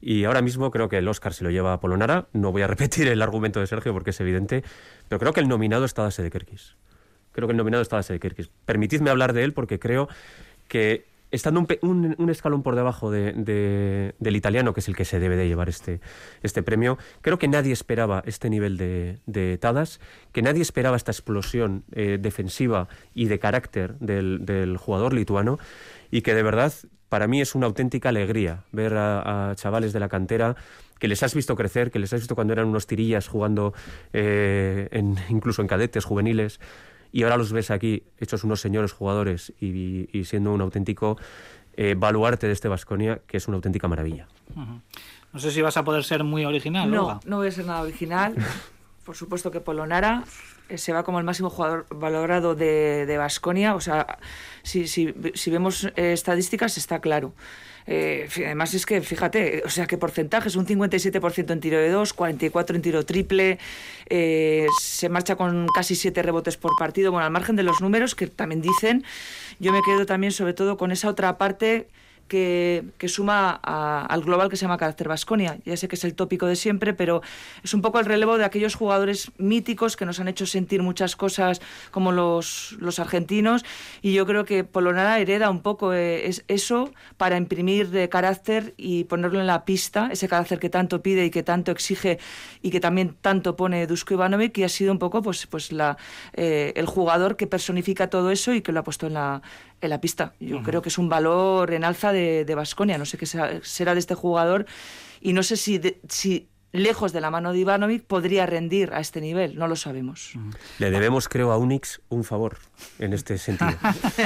Y 0.00 0.24
ahora 0.24 0.40
mismo 0.40 0.70
creo 0.70 0.88
que 0.88 0.98
el 0.98 1.08
Oscar 1.08 1.34
se 1.34 1.44
lo 1.44 1.50
lleva 1.50 1.78
Polonara. 1.80 2.28
No 2.32 2.50
voy 2.50 2.62
a 2.62 2.66
repetir 2.74 3.08
el 3.08 3.20
argumento 3.20 3.60
de 3.60 3.66
Sergio 3.66 3.92
porque 3.92 4.10
es 4.10 4.20
evidente, 4.20 4.64
pero 5.08 5.18
creo 5.18 5.34
que 5.34 5.40
el 5.40 5.48
nominado 5.48 5.84
está 5.84 6.02
Dase 6.02 6.22
de 6.22 6.30
Kerkis. 6.30 6.76
Creo 7.36 7.46
que 7.46 7.52
el 7.52 7.58
nominado 7.58 7.82
estaba 7.82 8.02
Kirkis. 8.02 8.48
Permitidme 8.64 9.10
hablar 9.10 9.34
de 9.34 9.44
él 9.44 9.52
porque 9.52 9.78
creo 9.78 10.08
que 10.68 11.04
estando 11.30 11.66
un, 11.82 12.30
escalón 12.30 12.62
por 12.62 12.76
debajo 12.76 13.10
del 13.10 14.14
italiano, 14.24 14.72
que 14.72 14.80
es 14.80 14.88
el 14.88 14.96
que 14.96 15.04
se 15.04 15.20
debe 15.20 15.36
de 15.36 15.46
llevar 15.46 15.68
este, 15.68 16.00
este 16.42 16.62
premio, 16.62 16.96
creo 17.20 17.38
que 17.38 17.46
nadie 17.46 17.74
esperaba 17.74 18.22
este 18.24 18.48
nivel 18.48 18.78
de, 18.78 19.58
Tadas, 19.60 20.00
que 20.32 20.40
nadie 20.40 20.62
esperaba 20.62 20.96
esta 20.96 21.12
explosión 21.12 21.84
eh, 21.92 22.16
defensiva 22.18 22.88
y 23.14 23.26
de 23.26 23.38
carácter 23.38 23.98
del, 23.98 24.78
jugador 24.78 25.12
lituano, 25.12 25.58
y 26.10 26.22
que 26.22 26.34
de 26.34 26.42
verdad 26.42 26.72
para 27.10 27.26
mí 27.26 27.42
es 27.42 27.54
una 27.54 27.66
auténtica 27.66 28.08
alegría 28.08 28.64
ver 28.72 28.94
a, 28.96 29.52
chavales 29.56 29.92
de 29.92 30.00
la 30.00 30.08
cantera 30.08 30.56
que 30.98 31.06
les 31.06 31.22
has 31.22 31.34
visto 31.34 31.54
crecer, 31.54 31.90
que 31.90 31.98
les 31.98 32.14
has 32.14 32.20
visto 32.20 32.34
cuando 32.34 32.54
eran 32.54 32.68
unos 32.68 32.86
tirillas 32.86 33.28
jugando 33.28 33.74
eh, 34.14 34.88
incluso 35.28 35.60
en 35.60 35.68
cadetes 35.68 36.06
juveniles, 36.06 36.60
y 37.16 37.22
ahora 37.22 37.38
los 37.38 37.50
ves 37.50 37.70
aquí 37.70 38.02
hechos 38.18 38.44
unos 38.44 38.60
señores 38.60 38.92
jugadores 38.92 39.50
y, 39.58 40.06
siendo 40.24 40.52
un 40.52 40.60
auténtico 40.60 41.16
eh, 41.74 41.94
baluarte 41.96 42.46
de 42.46 42.52
este 42.52 42.68
Vasconia, 42.68 43.22
que 43.26 43.38
es 43.38 43.48
una 43.48 43.54
auténtica 43.54 43.88
maravilla. 43.88 44.28
No 44.54 45.40
sé 45.40 45.50
si 45.50 45.62
vas 45.62 45.78
a 45.78 45.82
poder 45.82 46.04
ser 46.04 46.24
muy 46.24 46.44
original. 46.44 46.90
No, 46.90 47.20
no 47.24 47.36
voy 47.38 47.48
a 47.48 47.52
ser 47.52 47.64
nada 47.64 47.80
original. 47.80 48.34
Por 49.06 49.16
supuesto 49.16 49.50
que 49.50 49.60
Polonara, 49.60 50.24
eh, 50.68 50.76
se 50.76 50.92
va 50.92 51.04
como 51.04 51.18
el 51.18 51.24
máximo 51.24 51.48
jugador 51.48 51.86
valorado 51.88 52.54
de 52.54 53.16
Vasconia. 53.16 53.74
o 53.74 53.80
sea, 53.80 54.18
si, 54.62 54.86
si, 54.86 55.14
si 55.32 55.50
vemos 55.50 55.84
eh, 55.96 56.12
estadísticas 56.12 56.76
está 56.76 57.00
claro. 57.00 57.32
Eh, 57.86 58.28
además 58.36 58.74
es 58.74 58.84
que, 58.86 59.00
fíjate, 59.00 59.62
o 59.64 59.70
sea, 59.70 59.86
qué 59.86 59.96
porcentaje, 59.96 60.48
es 60.48 60.56
un 60.56 60.66
57% 60.66 61.52
en 61.52 61.60
tiro 61.60 61.78
de 61.78 61.88
dos, 61.90 62.12
44 62.12 62.76
en 62.76 62.82
tiro 62.82 63.04
triple, 63.04 63.58
eh, 64.08 64.66
se 64.80 65.08
marcha 65.08 65.36
con 65.36 65.66
casi 65.74 65.94
7 65.94 66.22
rebotes 66.22 66.56
por 66.56 66.72
partido, 66.78 67.12
bueno, 67.12 67.26
al 67.26 67.32
margen 67.32 67.56
de 67.56 67.62
los 67.62 67.80
números 67.80 68.14
que 68.14 68.26
también 68.26 68.60
dicen, 68.60 69.04
yo 69.60 69.72
me 69.72 69.82
quedo 69.82 70.06
también 70.06 70.32
sobre 70.32 70.52
todo 70.52 70.76
con 70.76 70.90
esa 70.90 71.08
otra 71.08 71.38
parte 71.38 71.86
que, 72.28 72.84
suma 73.06 73.50
al 73.52 74.22
global 74.22 74.48
que 74.48 74.56
se 74.56 74.62
llama 74.62 74.78
Carácter 74.78 75.08
Vasconia. 75.08 75.58
Ya 75.64 75.76
sé 75.76 75.88
que 75.88 75.96
es 75.96 76.04
el 76.04 76.14
tópico 76.14 76.46
de 76.46 76.56
siempre, 76.56 76.94
pero 76.94 77.22
es 77.62 77.74
un 77.74 77.82
poco 77.82 77.98
el 77.98 78.04
relevo 78.04 78.38
de 78.38 78.44
aquellos 78.44 78.74
jugadores 78.74 79.30
míticos 79.38 79.96
que 79.96 80.06
nos 80.06 80.20
han 80.20 80.28
hecho 80.28 80.46
sentir 80.46 80.82
muchas 80.82 81.16
cosas 81.16 81.60
como 81.90 82.12
los, 82.12 82.76
los 82.80 82.98
argentinos 82.98 83.64
y 84.02 84.12
yo 84.12 84.26
creo 84.26 84.44
que 84.44 84.64
Polonara 84.64 85.18
hereda 85.18 85.50
un 85.50 85.60
poco 85.60 85.92
eh, 85.92 86.28
es 86.28 86.44
eso 86.48 86.92
para 87.16 87.36
imprimir 87.36 87.90
de 87.90 88.08
carácter 88.08 88.74
y 88.76 89.04
ponerlo 89.04 89.40
en 89.40 89.46
la 89.46 89.64
pista, 89.64 90.08
ese 90.12 90.28
carácter 90.28 90.58
que 90.58 90.70
tanto 90.70 91.02
pide 91.02 91.24
y 91.24 91.30
que 91.30 91.42
tanto 91.42 91.70
exige 91.70 92.18
y 92.62 92.70
que 92.70 92.80
también 92.80 93.16
tanto 93.20 93.56
pone 93.56 93.86
Dusko 93.86 94.14
Ivanovic 94.14 94.56
y 94.58 94.64
ha 94.64 94.68
sido 94.68 94.92
un 94.92 94.98
poco 94.98 95.22
pues, 95.22 95.46
pues 95.46 95.72
la, 95.72 95.96
eh, 96.34 96.72
el 96.76 96.86
jugador 96.86 97.36
que 97.36 97.46
personifica 97.46 98.08
todo 98.08 98.30
eso 98.30 98.54
y 98.54 98.62
que 98.62 98.72
lo 98.72 98.80
ha 98.80 98.84
puesto 98.84 99.06
en 99.06 99.14
la, 99.14 99.42
en 99.80 99.90
la 99.90 100.00
pista. 100.00 100.32
Yo 100.40 100.62
creo 100.62 100.82
que 100.82 100.88
es 100.88 100.98
un 100.98 101.08
valor 101.08 101.72
en 101.72 101.84
alza 101.84 102.12
de 102.12 102.15
Vasconia. 102.54 102.98
no 102.98 103.04
sé 103.04 103.18
qué 103.18 103.26
será 103.26 103.94
de 103.94 104.00
este 104.00 104.14
jugador 104.14 104.66
y 105.20 105.32
no 105.32 105.42
sé 105.42 105.56
si, 105.56 105.80
si 106.08 106.48
lejos 106.72 107.12
de 107.12 107.20
la 107.20 107.30
mano 107.30 107.52
de 107.52 107.58
Ivanovic, 107.60 108.04
podría 108.04 108.46
rendir 108.46 108.92
a 108.92 109.00
este 109.00 109.20
nivel, 109.20 109.56
no 109.56 109.68
lo 109.68 109.76
sabemos. 109.76 110.32
Le 110.78 110.90
debemos, 110.90 111.28
creo, 111.28 111.52
a 111.52 111.58
Unix 111.58 112.00
un 112.08 112.24
favor 112.24 112.58
en 112.98 113.12
este 113.12 113.38
sentido. 113.38 113.70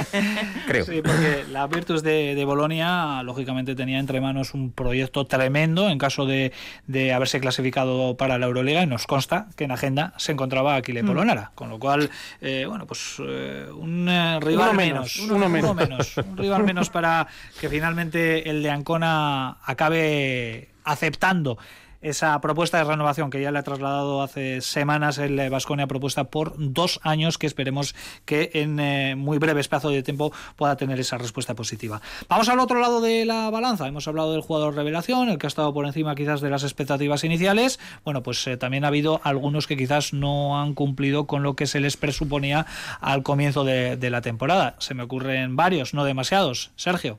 creo. 0.66 0.84
Sí, 0.84 1.00
porque 1.02 1.44
la 1.50 1.66
Virtus 1.66 2.02
de, 2.02 2.34
de, 2.34 2.44
Bolonia, 2.44 3.22
lógicamente, 3.22 3.74
tenía 3.74 3.98
entre 3.98 4.20
manos 4.20 4.54
un 4.54 4.72
proyecto 4.72 5.26
tremendo 5.26 5.88
en 5.88 5.98
caso 5.98 6.26
de, 6.26 6.52
de, 6.86 7.12
haberse 7.12 7.40
clasificado 7.40 8.16
para 8.16 8.38
la 8.38 8.46
Euroliga 8.46 8.82
y 8.82 8.86
nos 8.86 9.06
consta 9.06 9.48
que 9.56 9.64
en 9.64 9.70
agenda 9.70 10.12
se 10.16 10.32
encontraba 10.32 10.74
Aquile 10.74 11.02
mm. 11.02 11.06
Polonara, 11.06 11.52
con 11.54 11.68
lo 11.68 11.78
cual, 11.78 12.10
eh, 12.40 12.64
bueno, 12.68 12.86
pues 12.86 13.16
eh, 13.20 13.68
un 13.72 14.08
eh, 14.08 14.40
rival 14.40 14.74
menos, 14.74 15.18
uno, 15.20 15.48
menos, 15.48 16.16
un 16.16 16.36
rival 16.36 16.64
menos 16.64 16.90
para 16.90 17.26
que 17.60 17.68
finalmente 17.68 18.48
el 18.48 18.62
de 18.62 18.70
Ancona 18.70 19.58
acabe 19.64 20.70
aceptando 20.84 21.58
esa 22.02 22.40
propuesta 22.40 22.78
de 22.78 22.84
renovación 22.84 23.30
que 23.30 23.40
ya 23.40 23.50
le 23.50 23.58
ha 23.58 23.62
trasladado 23.62 24.22
hace 24.22 24.60
semanas 24.60 25.18
el 25.18 25.50
Vasconia 25.50 25.86
propuesta 25.86 26.24
por 26.24 26.54
dos 26.56 27.00
años 27.02 27.38
que 27.38 27.46
esperemos 27.46 27.94
que 28.24 28.50
en 28.54 28.80
eh, 28.80 29.14
muy 29.16 29.38
breve 29.38 29.60
espacio 29.60 29.90
de 29.90 30.02
tiempo 30.02 30.32
pueda 30.56 30.76
tener 30.76 30.98
esa 30.98 31.18
respuesta 31.18 31.54
positiva. 31.54 32.00
Vamos 32.28 32.48
al 32.48 32.60
otro 32.60 32.80
lado 32.80 33.00
de 33.00 33.24
la 33.24 33.50
balanza. 33.50 33.86
Hemos 33.86 34.08
hablado 34.08 34.32
del 34.32 34.40
jugador 34.40 34.74
revelación, 34.74 35.28
el 35.28 35.38
que 35.38 35.46
ha 35.46 35.48
estado 35.48 35.72
por 35.74 35.86
encima 35.86 36.14
quizás 36.14 36.40
de 36.40 36.50
las 36.50 36.62
expectativas 36.62 37.24
iniciales. 37.24 37.78
Bueno, 38.04 38.22
pues 38.22 38.46
eh, 38.46 38.56
también 38.56 38.84
ha 38.84 38.88
habido 38.88 39.20
algunos 39.24 39.66
que 39.66 39.76
quizás 39.76 40.12
no 40.12 40.60
han 40.60 40.74
cumplido 40.74 41.26
con 41.26 41.42
lo 41.42 41.54
que 41.54 41.66
se 41.66 41.80
les 41.80 41.96
presuponía 41.96 42.66
al 43.00 43.22
comienzo 43.22 43.64
de, 43.64 44.10
la 44.10 44.22
temporada. 44.22 44.74
Se 44.78 44.94
me 44.94 45.04
ocurren 45.04 45.54
varios, 45.54 45.94
no 45.94 46.04
demasiados. 46.04 46.72
Sergio. 46.74 47.18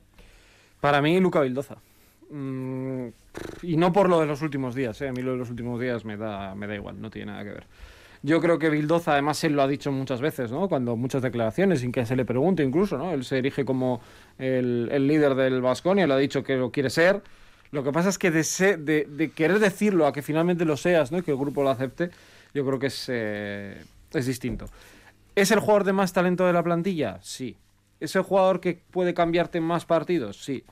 Para 0.81 1.01
mí, 1.01 1.19
Luca 1.19 1.39
Vildoza. 1.39 1.75
Mm, 2.29 3.09
y 3.61 3.77
no 3.77 3.93
por 3.93 4.09
lo 4.09 4.19
de 4.19 4.25
los 4.25 4.41
últimos 4.41 4.75
días, 4.75 5.01
¿eh? 5.01 5.07
a 5.07 5.11
mí 5.11 5.21
lo 5.21 5.31
de 5.31 5.37
los 5.37 5.49
últimos 5.49 5.79
días 5.79 6.05
me 6.05 6.17
da, 6.17 6.55
me 6.55 6.67
da 6.67 6.75
igual, 6.75 7.01
no 7.01 7.09
tiene 7.09 7.31
nada 7.31 7.43
que 7.43 7.51
ver. 7.51 7.67
Yo 8.23 8.39
creo 8.39 8.59
que 8.59 8.69
Bildoza, 8.69 9.13
además, 9.13 9.43
él 9.43 9.53
lo 9.53 9.63
ha 9.63 9.67
dicho 9.67 9.91
muchas 9.91 10.21
veces, 10.21 10.51
¿no? 10.51 10.69
Cuando 10.69 10.95
muchas 10.95 11.23
declaraciones, 11.23 11.79
sin 11.79 11.91
que 11.91 12.05
se 12.05 12.15
le 12.15 12.23
pregunte 12.23 12.61
incluso, 12.61 12.95
¿no? 12.97 13.13
Él 13.13 13.25
se 13.25 13.39
erige 13.39 13.65
como 13.65 13.99
el, 14.37 15.07
líder 15.07 15.33
del 15.33 15.59
Vasconia, 15.61 16.05
lo 16.05 16.13
ha 16.13 16.17
dicho 16.17 16.43
que 16.43 16.55
lo 16.55 16.71
quiere 16.71 16.91
ser. 16.91 17.23
Lo 17.71 17.83
que 17.83 17.91
pasa 17.91 18.09
es 18.09 18.19
que 18.19 18.29
de, 18.29 19.31
querer 19.35 19.57
decirlo 19.57 20.05
a 20.05 20.13
que 20.13 20.21
finalmente 20.21 20.65
lo 20.65 20.77
seas, 20.77 21.11
¿no? 21.11 21.17
Y 21.17 21.21
que 21.23 21.31
el 21.31 21.37
grupo 21.37 21.63
lo 21.63 21.71
acepte, 21.71 22.11
yo 22.53 22.63
creo 22.63 22.77
que 22.77 22.87
es, 22.87 23.05
eh, 23.07 23.81
es 24.13 24.25
distinto. 24.27 24.67
¿Es 25.33 25.49
el 25.49 25.59
jugador 25.59 25.85
de 25.85 25.93
más 25.93 26.13
talento 26.13 26.45
de 26.45 26.53
la 26.53 26.61
plantilla? 26.61 27.17
Sí. 27.23 27.57
¿Es 27.99 28.15
el 28.15 28.21
jugador 28.21 28.59
que 28.59 28.79
puede 28.91 29.15
cambiarte 29.15 29.61
más 29.61 29.85
partidos? 29.85 30.43
Sí. 30.43 30.63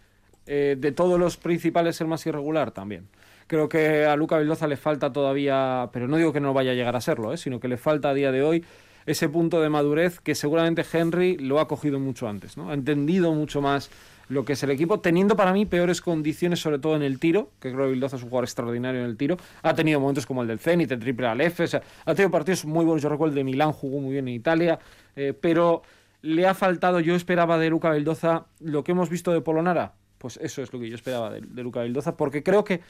Eh, 0.52 0.76
de 0.80 0.92
todos 0.92 1.20
los 1.20 1.38
principales 1.38 2.02
el 2.02 2.08
más 2.08 2.26
irregular 2.26 2.72
también. 2.72 3.08
Creo 3.46 3.70
que 3.70 4.06
a 4.06 4.16
Luca 4.16 4.40
Vildoza 4.40 4.66
le 4.66 4.78
falta 4.78 5.14
todavía, 5.14 5.92
pero 5.94 6.08
no 6.08 6.18
digo 6.18 6.34
que 6.34 6.40
no 6.40 6.56
vaya 6.56 6.72
a 6.72 6.74
llegar 6.74 6.96
a 6.96 7.02
serlo, 7.02 7.32
¿eh? 7.32 7.38
sino 7.38 7.60
que 7.60 7.68
le 7.68 7.78
falta 7.78 8.10
a 8.10 8.14
día 8.16 8.32
de 8.32 8.42
hoy 8.42 8.66
ese 9.06 9.30
punto 9.30 9.62
de 9.62 9.70
madurez 9.70 10.20
que 10.20 10.34
seguramente 10.34 10.84
Henry 10.92 11.38
lo 11.38 11.60
ha 11.60 11.68
cogido 11.68 12.00
mucho 12.00 12.28
antes, 12.28 12.58
¿no? 12.58 12.72
Ha 12.72 12.74
entendido 12.74 13.32
mucho 13.32 13.62
más 13.62 13.92
lo 14.28 14.44
que 14.44 14.54
es 14.54 14.64
el 14.64 14.72
equipo, 14.72 15.00
teniendo 15.00 15.36
para 15.36 15.54
mí 15.54 15.68
peores 15.68 16.02
condiciones, 16.02 16.60
sobre 16.60 16.80
todo 16.80 16.96
en 16.96 17.04
el 17.04 17.20
tiro, 17.20 17.52
que 17.60 17.72
creo 17.72 17.86
que 17.86 17.92
Vildoza 17.92 18.16
es 18.16 18.24
un 18.24 18.30
jugador 18.30 18.46
extraordinario 18.46 19.02
en 19.02 19.06
el 19.08 19.18
tiro. 19.18 19.38
Ha 19.62 19.76
tenido 19.76 20.00
momentos 20.00 20.26
como 20.26 20.42
el 20.42 20.48
del 20.48 20.58
Zenit, 20.58 20.92
el 20.92 21.00
triple 21.00 21.28
Aleph, 21.28 21.60
o 21.60 21.68
sea, 21.68 21.84
ha 22.06 22.16
tenido 22.16 22.32
partidos 22.32 22.66
muy 22.66 22.86
buenos. 22.86 23.04
Yo 23.04 23.10
recuerdo 23.10 23.34
el 23.34 23.36
de 23.36 23.44
Milán, 23.44 23.72
jugó 23.72 24.00
muy 24.00 24.14
bien 24.14 24.28
en 24.28 24.34
Italia, 24.34 24.80
eh, 25.16 25.34
pero 25.40 25.84
le 26.24 26.48
ha 26.48 26.56
faltado, 26.56 27.00
yo 27.00 27.14
esperaba 27.14 27.60
de 27.60 27.70
Luca 27.70 27.92
Vildoza 27.92 28.46
lo 28.60 28.84
que 28.84 28.94
hemos 28.94 29.10
visto 29.10 29.32
de 29.32 29.42
Polonara, 29.42 29.94
pues 30.20 30.38
eso 30.42 30.62
es 30.62 30.72
lo 30.72 30.80
que 30.80 30.88
yo 30.88 30.96
esperaba 30.96 31.32
de, 31.32 31.64
Luca 31.64 31.82
Vildoza, 31.82 32.16
porque 32.16 32.44
creo 32.44 32.64
que 32.64 32.82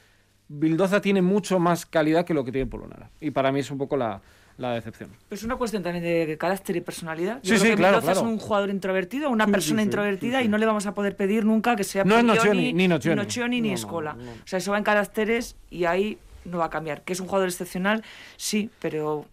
Vildoza 0.48 1.00
tiene 1.00 1.22
mucho 1.22 1.58
más 1.58 1.86
calidad 1.86 2.26
que 2.26 2.34
lo 2.34 2.44
que 2.44 2.52
tiene 2.52 2.66
Polonara. 2.66 3.10
Y 3.20 3.30
para 3.30 3.50
mí 3.52 3.60
es 3.60 3.70
un 3.70 3.78
poco 3.78 3.96
la, 3.96 4.20
decepción. 4.58 5.10
es 5.30 5.42
una 5.42 5.56
cuestión 5.56 5.82
también 5.82 6.04
de 6.04 6.36
carácter 6.36 6.76
y 6.76 6.80
personalidad. 6.82 7.40
Yo 7.42 7.54
sí, 7.56 7.62
creo 7.62 7.76
que 7.76 7.82
Vildoza 7.82 8.12
es 8.12 8.18
un 8.18 8.38
jugador 8.38 8.68
introvertido, 8.68 9.30
una 9.30 9.46
persona 9.46 9.82
introvertida 9.82 10.42
y 10.42 10.48
no 10.48 10.58
le 10.58 10.66
vamos 10.66 10.84
a 10.84 10.92
poder 10.92 11.16
pedir 11.16 11.46
nunca 11.46 11.76
que 11.76 11.84
sea 11.84 12.04
no 12.04 12.22
Nocioni, 12.22 12.74
ni 12.74 12.86
Nocioni, 12.86 13.62
ni, 13.62 13.72
Escola. 13.72 14.18
O 14.44 14.46
sea, 14.46 14.58
eso 14.58 14.72
va 14.72 14.78
en 14.78 14.84
caracteres 14.84 15.56
y 15.70 15.86
ahí 15.86 16.18
no 16.44 16.58
va 16.58 16.66
a 16.66 16.70
cambiar. 16.70 17.02
Que 17.02 17.14
es 17.14 17.20
un 17.20 17.26
jugador 17.26 17.48
excepcional, 17.48 18.04
sí, 18.36 18.70
pero 18.80 19.26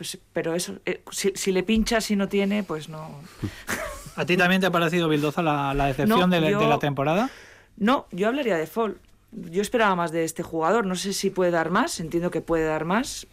pues, 0.00 0.18
pero 0.32 0.54
eso, 0.54 0.78
eh, 0.86 1.02
si, 1.10 1.52
le 1.52 1.62
pincha, 1.62 2.00
si 2.00 2.16
no 2.16 2.26
tiene, 2.26 2.62
pues 2.62 2.88
no. 2.88 3.20
¿A 4.20 4.26
ti 4.26 4.36
también 4.36 4.60
te 4.60 4.66
ha 4.66 4.70
parecido 4.70 5.08
Bildoza 5.08 5.40
la, 5.40 5.86
decepción 5.86 6.28
de, 6.28 6.42
la 6.42 6.78
temporada? 6.78 7.30
No, 7.78 8.06
yo 8.10 8.28
hablaría 8.28 8.58
de 8.58 8.66
Fall. 8.66 8.98
Yo 9.32 9.62
esperaba 9.62 9.96
más 9.96 10.12
de 10.12 10.24
este 10.24 10.42
jugador. 10.42 10.84
No 10.84 10.94
sé 10.94 11.14
si 11.14 11.30
puede 11.30 11.50
dar 11.50 11.70
más, 11.70 12.00
entiendo 12.00 12.30
que 12.30 12.42
puede 12.42 12.66
dar 12.66 12.84
más, 12.84 13.26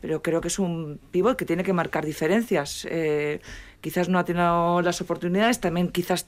pero 0.00 0.20
creo 0.20 0.40
que 0.40 0.48
es 0.48 0.58
un 0.58 0.98
pivot 1.12 1.36
que 1.36 1.44
tiene 1.44 1.62
que 1.62 1.72
marcar 1.72 2.04
diferencias. 2.04 2.88
Eh, 2.90 3.40
quizás 3.80 4.08
no 4.08 4.18
ha 4.18 4.24
tenido 4.24 4.82
las 4.82 5.00
oportunidades, 5.00 5.60
también 5.60 5.90
quizás 5.90 6.26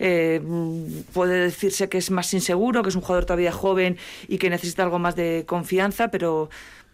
eh, 0.00 0.42
puede 1.12 1.38
decirse 1.38 1.88
que 1.88 1.98
es 1.98 2.10
más 2.10 2.34
inseguro, 2.34 2.82
que 2.82 2.88
es 2.88 2.96
un 2.96 3.02
jugador 3.02 3.26
todavía 3.26 3.52
joven 3.52 3.96
y 4.26 4.38
que 4.38 4.50
necesita 4.50 4.82
algo 4.82 4.98
más 4.98 5.14
de 5.14 5.44
confianza, 5.46 6.08
pero 6.08 6.50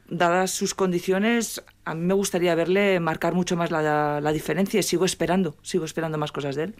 dadas 0.08 0.50
sus 0.50 0.74
condiciones, 0.74 1.62
a 1.84 1.94
mí 1.94 2.04
me 2.04 2.14
gustaría 2.14 2.54
verle 2.54 3.00
marcar 3.00 3.34
mucho 3.34 3.56
más 3.56 3.70
la, 3.70 4.20
la, 4.20 4.32
diferencia 4.32 4.80
y 4.80 4.82
sigo 4.82 5.04
esperando, 5.04 5.56
sigo 5.62 5.84
esperando 5.84 6.18
más 6.18 6.32
cosas 6.32 6.56
de 6.56 6.64
él. 6.64 6.74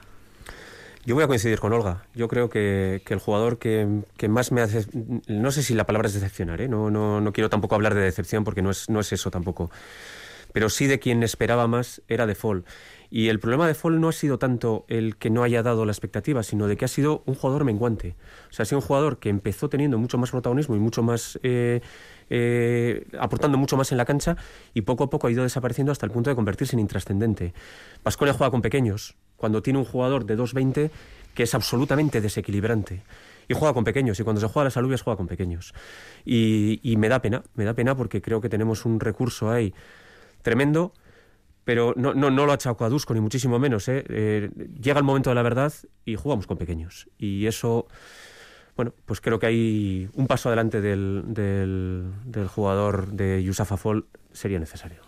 Yo 1.04 1.14
voy 1.14 1.24
a 1.24 1.26
coincidir 1.26 1.58
con 1.58 1.72
Olga. 1.72 2.04
Yo 2.14 2.28
creo 2.28 2.50
que, 2.50 3.02
que 3.04 3.14
el 3.14 3.20
jugador 3.20 3.58
que, 3.58 4.02
que, 4.16 4.28
más 4.28 4.52
me 4.52 4.60
hace... 4.60 4.86
No 5.26 5.50
sé 5.52 5.62
si 5.62 5.74
la 5.74 5.86
palabra 5.86 6.08
es 6.08 6.14
decepcionar, 6.14 6.60
¿eh? 6.60 6.68
no, 6.68 6.90
no, 6.90 7.20
no 7.20 7.32
quiero 7.32 7.48
tampoco 7.48 7.74
hablar 7.74 7.94
de 7.94 8.02
decepción 8.02 8.44
porque 8.44 8.62
no 8.62 8.70
es, 8.70 8.90
no 8.90 9.00
es 9.00 9.12
eso 9.12 9.30
tampoco. 9.30 9.70
Pero 10.52 10.68
sí 10.68 10.86
de 10.86 10.98
quien 10.98 11.22
esperaba 11.22 11.66
más 11.66 12.02
era 12.08 12.26
de 12.26 12.34
Fall. 12.34 12.64
Y 13.10 13.28
el 13.28 13.40
problema 13.40 13.66
de 13.66 13.74
Fall 13.74 14.00
no 14.00 14.08
ha 14.08 14.12
sido 14.12 14.38
tanto 14.38 14.84
el 14.88 15.16
que 15.16 15.30
no 15.30 15.42
haya 15.42 15.62
dado 15.62 15.86
la 15.86 15.92
expectativa, 15.92 16.42
sino 16.42 16.66
de 16.66 16.76
que 16.76 16.84
ha 16.84 16.88
sido 16.88 17.22
un 17.24 17.34
jugador 17.34 17.64
menguante. 17.64 18.16
O 18.50 18.52
sea, 18.52 18.64
ha 18.64 18.66
sido 18.66 18.80
un 18.80 18.86
jugador 18.86 19.18
que 19.18 19.30
empezó 19.30 19.70
teniendo 19.70 19.96
mucho 19.96 20.18
más 20.18 20.30
protagonismo 20.30 20.76
y 20.76 20.78
mucho 20.78 21.02
más... 21.02 21.38
Eh, 21.42 21.80
eh, 22.30 23.06
aportando 23.18 23.58
mucho 23.58 23.76
más 23.76 23.92
en 23.92 23.98
la 23.98 24.04
cancha 24.04 24.36
y 24.74 24.82
poco 24.82 25.04
a 25.04 25.10
poco 25.10 25.26
ha 25.26 25.30
ido 25.30 25.42
desapareciendo 25.42 25.92
hasta 25.92 26.06
el 26.06 26.12
punto 26.12 26.30
de 26.30 26.36
convertirse 26.36 26.76
en 26.76 26.80
intrascendente. 26.80 27.54
Pasconia 28.02 28.34
juega 28.34 28.50
con 28.50 28.62
pequeños, 28.62 29.16
cuando 29.36 29.62
tiene 29.62 29.78
un 29.78 29.84
jugador 29.84 30.24
de 30.24 30.36
2.20 30.36 30.90
que 31.34 31.44
es 31.44 31.54
absolutamente 31.54 32.20
desequilibrante. 32.20 33.02
Y 33.48 33.54
juega 33.54 33.72
con 33.72 33.84
pequeños, 33.84 34.20
y 34.20 34.24
cuando 34.24 34.40
se 34.40 34.46
juega 34.48 34.62
a 34.62 34.64
las 34.64 34.76
alubias 34.76 35.02
juega 35.02 35.16
con 35.16 35.26
pequeños. 35.26 35.72
Y, 36.24 36.94
me 36.98 37.08
da 37.08 37.22
pena, 37.22 37.42
me 37.54 37.64
da 37.64 37.72
pena 37.72 37.96
porque 37.96 38.20
creo 38.20 38.40
que 38.40 38.48
tenemos 38.48 38.84
un 38.84 39.00
recurso 39.00 39.50
ahí 39.50 39.72
tremendo, 40.42 40.92
pero 41.64 41.94
no, 41.96 42.12
no, 42.12 42.30
no 42.30 42.44
lo 42.44 42.52
achacó 42.52 42.84
a 42.84 42.90
ni 42.90 43.20
muchísimo 43.20 43.58
menos. 43.58 43.88
¿eh? 43.88 44.04
Eh, 44.08 44.50
llega 44.80 44.98
el 44.98 45.04
momento 45.04 45.30
de 45.30 45.34
la 45.34 45.42
verdad 45.42 45.72
y 46.04 46.16
jugamos 46.16 46.46
con 46.46 46.58
pequeños. 46.58 47.08
Y 47.18 47.46
eso 47.46 47.86
bueno, 48.78 48.94
pues 49.06 49.20
creo 49.20 49.40
que 49.40 49.46
hay 49.46 50.08
un 50.14 50.28
paso 50.28 50.48
adelante 50.48 50.80
del, 50.80 51.24
del, 51.26 52.46
jugador 52.46 53.08
de 53.08 53.42
Yusafa 53.42 53.76
Fall 53.76 54.04
sería 54.32 54.60
necesario. 54.60 55.00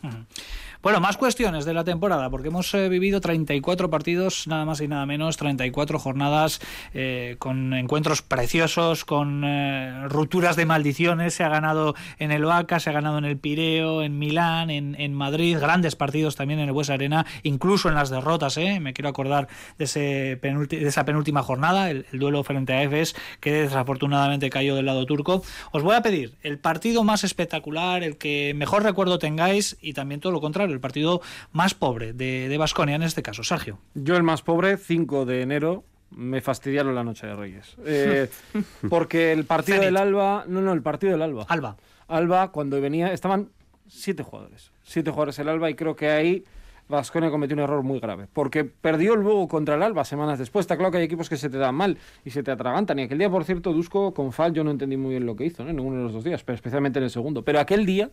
Bueno, 0.83 0.99
más 0.99 1.19
cuestiones 1.19 1.67
de 1.67 1.75
la 1.75 1.85
temporada, 1.85 2.31
porque 2.31 2.49
hemos 2.49 2.73
eh, 2.73 2.89
vivido 2.89 3.21
34 3.21 3.91
partidos, 3.91 4.47
nada 4.47 4.65
más 4.65 4.81
y 4.81 4.89
nada 4.89 5.05
menos, 5.05 5.37
34 5.37 5.99
jornadas 5.99 6.59
eh, 6.95 7.37
con 7.39 7.75
encuentros 7.75 8.23
preciosos, 8.23 9.05
con 9.05 9.45
eh, 9.45 10.09
rupturas 10.09 10.57
de 10.57 10.65
maldiciones. 10.65 11.35
Se 11.35 11.45
ha 11.45 11.51
ganado 11.51 11.95
en 12.19 12.33
el 12.33 12.47
Vaca, 12.47 12.81
se 12.81 12.89
ha 12.89 12.95
ganado 12.95 13.19
en 13.19 13.27
el 13.27 13.37
Pireo, 13.37 14.03
en 14.03 14.19
Milán, 14.19 14.71
en, 14.71 15.13
Madrid, 15.13 15.59
grandes 15.61 15.97
partidos 15.97 16.35
también 16.35 16.61
en 16.61 16.69
el 16.69 16.73
Buesa 16.73 16.95
Arena, 16.95 17.27
incluso 17.43 17.91
en 17.91 17.95
las 17.95 18.09
derrotas. 18.09 18.57
Me 18.57 18.95
quiero 18.95 19.11
acordar 19.11 19.49
de, 19.77 19.85
ese 19.85 20.01
de 20.41 20.89
esa 20.89 21.05
penúltima 21.05 21.43
jornada, 21.43 21.91
el, 21.91 22.07
duelo 22.13 22.43
frente 22.43 22.73
a 22.73 22.83
Efes, 22.83 23.15
que 23.41 23.53
desafortunadamente 23.53 24.49
cayó 24.49 24.77
del 24.77 24.87
lado 24.87 25.05
turco. 25.05 25.43
Os 25.73 25.83
voy 25.83 25.95
a 25.95 26.01
pedir 26.01 26.37
el 26.43 26.59
partido 26.59 27.05
más 27.05 27.23
espectacular, 27.23 28.03
el 28.03 28.17
que 28.17 28.55
mejor 28.57 28.83
recuerdo 28.83 29.19
tengáis 29.19 29.77
y 29.83 29.93
también 29.93 30.23
todo 30.23 30.33
lo 30.33 30.41
contrario 30.41 30.70
el 30.73 30.81
partido 30.81 31.21
más 31.53 31.75
pobre 31.75 32.13
de 32.13 32.57
Vasconia 32.59 32.97
en 32.97 33.03
este 33.03 33.23
caso. 33.23 33.43
Sergio. 33.43 33.79
Yo 33.95 34.17
el 34.17 34.23
más 34.23 34.43
pobre, 34.43 34.77
5 34.77 35.25
de 35.27 35.43
enero, 35.43 35.85
me 36.11 36.41
fastidiaron 36.41 36.95
la 36.95 37.05
noche 37.05 37.27
de 37.27 37.35
Reyes. 37.35 37.77
Eh, 37.85 38.29
porque 38.91 39.33
el 39.33 39.45
partido 39.45 39.81
del 39.81 39.97
Alba. 39.97 40.45
No, 40.47 40.61
no, 40.61 40.73
el 40.73 40.83
partido 40.83 41.13
del 41.13 41.23
Alba. 41.23 41.47
Alba. 41.49 41.77
Alba, 42.09 42.51
cuando 42.53 42.81
venía. 42.81 43.13
Estaban 43.13 43.51
siete 43.87 44.23
jugadores. 44.23 44.73
Siete 44.83 45.11
jugadores 45.11 45.39
el 45.39 45.49
Alba 45.49 45.71
y 45.71 45.75
creo 45.75 45.97
que 45.97 46.11
ahí. 46.11 46.45
Vasconia 46.89 47.31
cometió 47.31 47.55
un 47.55 47.63
error 47.63 47.85
muy 47.85 48.01
grave, 48.01 48.27
porque 48.33 48.65
perdió 48.65 49.15
luego 49.15 49.47
contra 49.47 49.77
el 49.77 49.83
Alba 49.85 50.05
semanas 50.05 50.41
después. 50.41 50.65
Está 50.65 50.77
claro 50.77 50.91
que 50.91 50.99
hay 50.99 51.05
equipos 51.05 51.29
que 51.29 51.37
se 51.37 51.49
te 51.49 51.57
dan 51.57 51.73
mal 51.73 51.97
y 52.25 52.31
se 52.31 52.43
te 52.43 52.51
atragantan. 52.51 52.99
Y 52.99 53.03
aquel 53.03 53.17
día, 53.17 53.31
por 53.31 53.45
cierto, 53.45 53.73
Dusko 53.73 54.13
con 54.13 54.33
Fal, 54.33 54.53
yo 54.53 54.65
no 54.65 54.73
entendí 54.73 54.97
muy 54.97 55.11
bien 55.11 55.25
lo 55.25 55.37
que 55.37 55.45
hizo, 55.45 55.63
¿no? 55.63 55.71
en 55.71 55.77
ninguno 55.77 55.99
de 55.99 56.03
los 56.03 56.13
dos 56.13 56.25
días, 56.25 56.43
pero 56.43 56.57
especialmente 56.57 56.99
en 56.99 57.05
el 57.05 57.11
segundo. 57.11 57.45
Pero 57.45 57.61
aquel 57.61 57.87
día, 57.87 58.11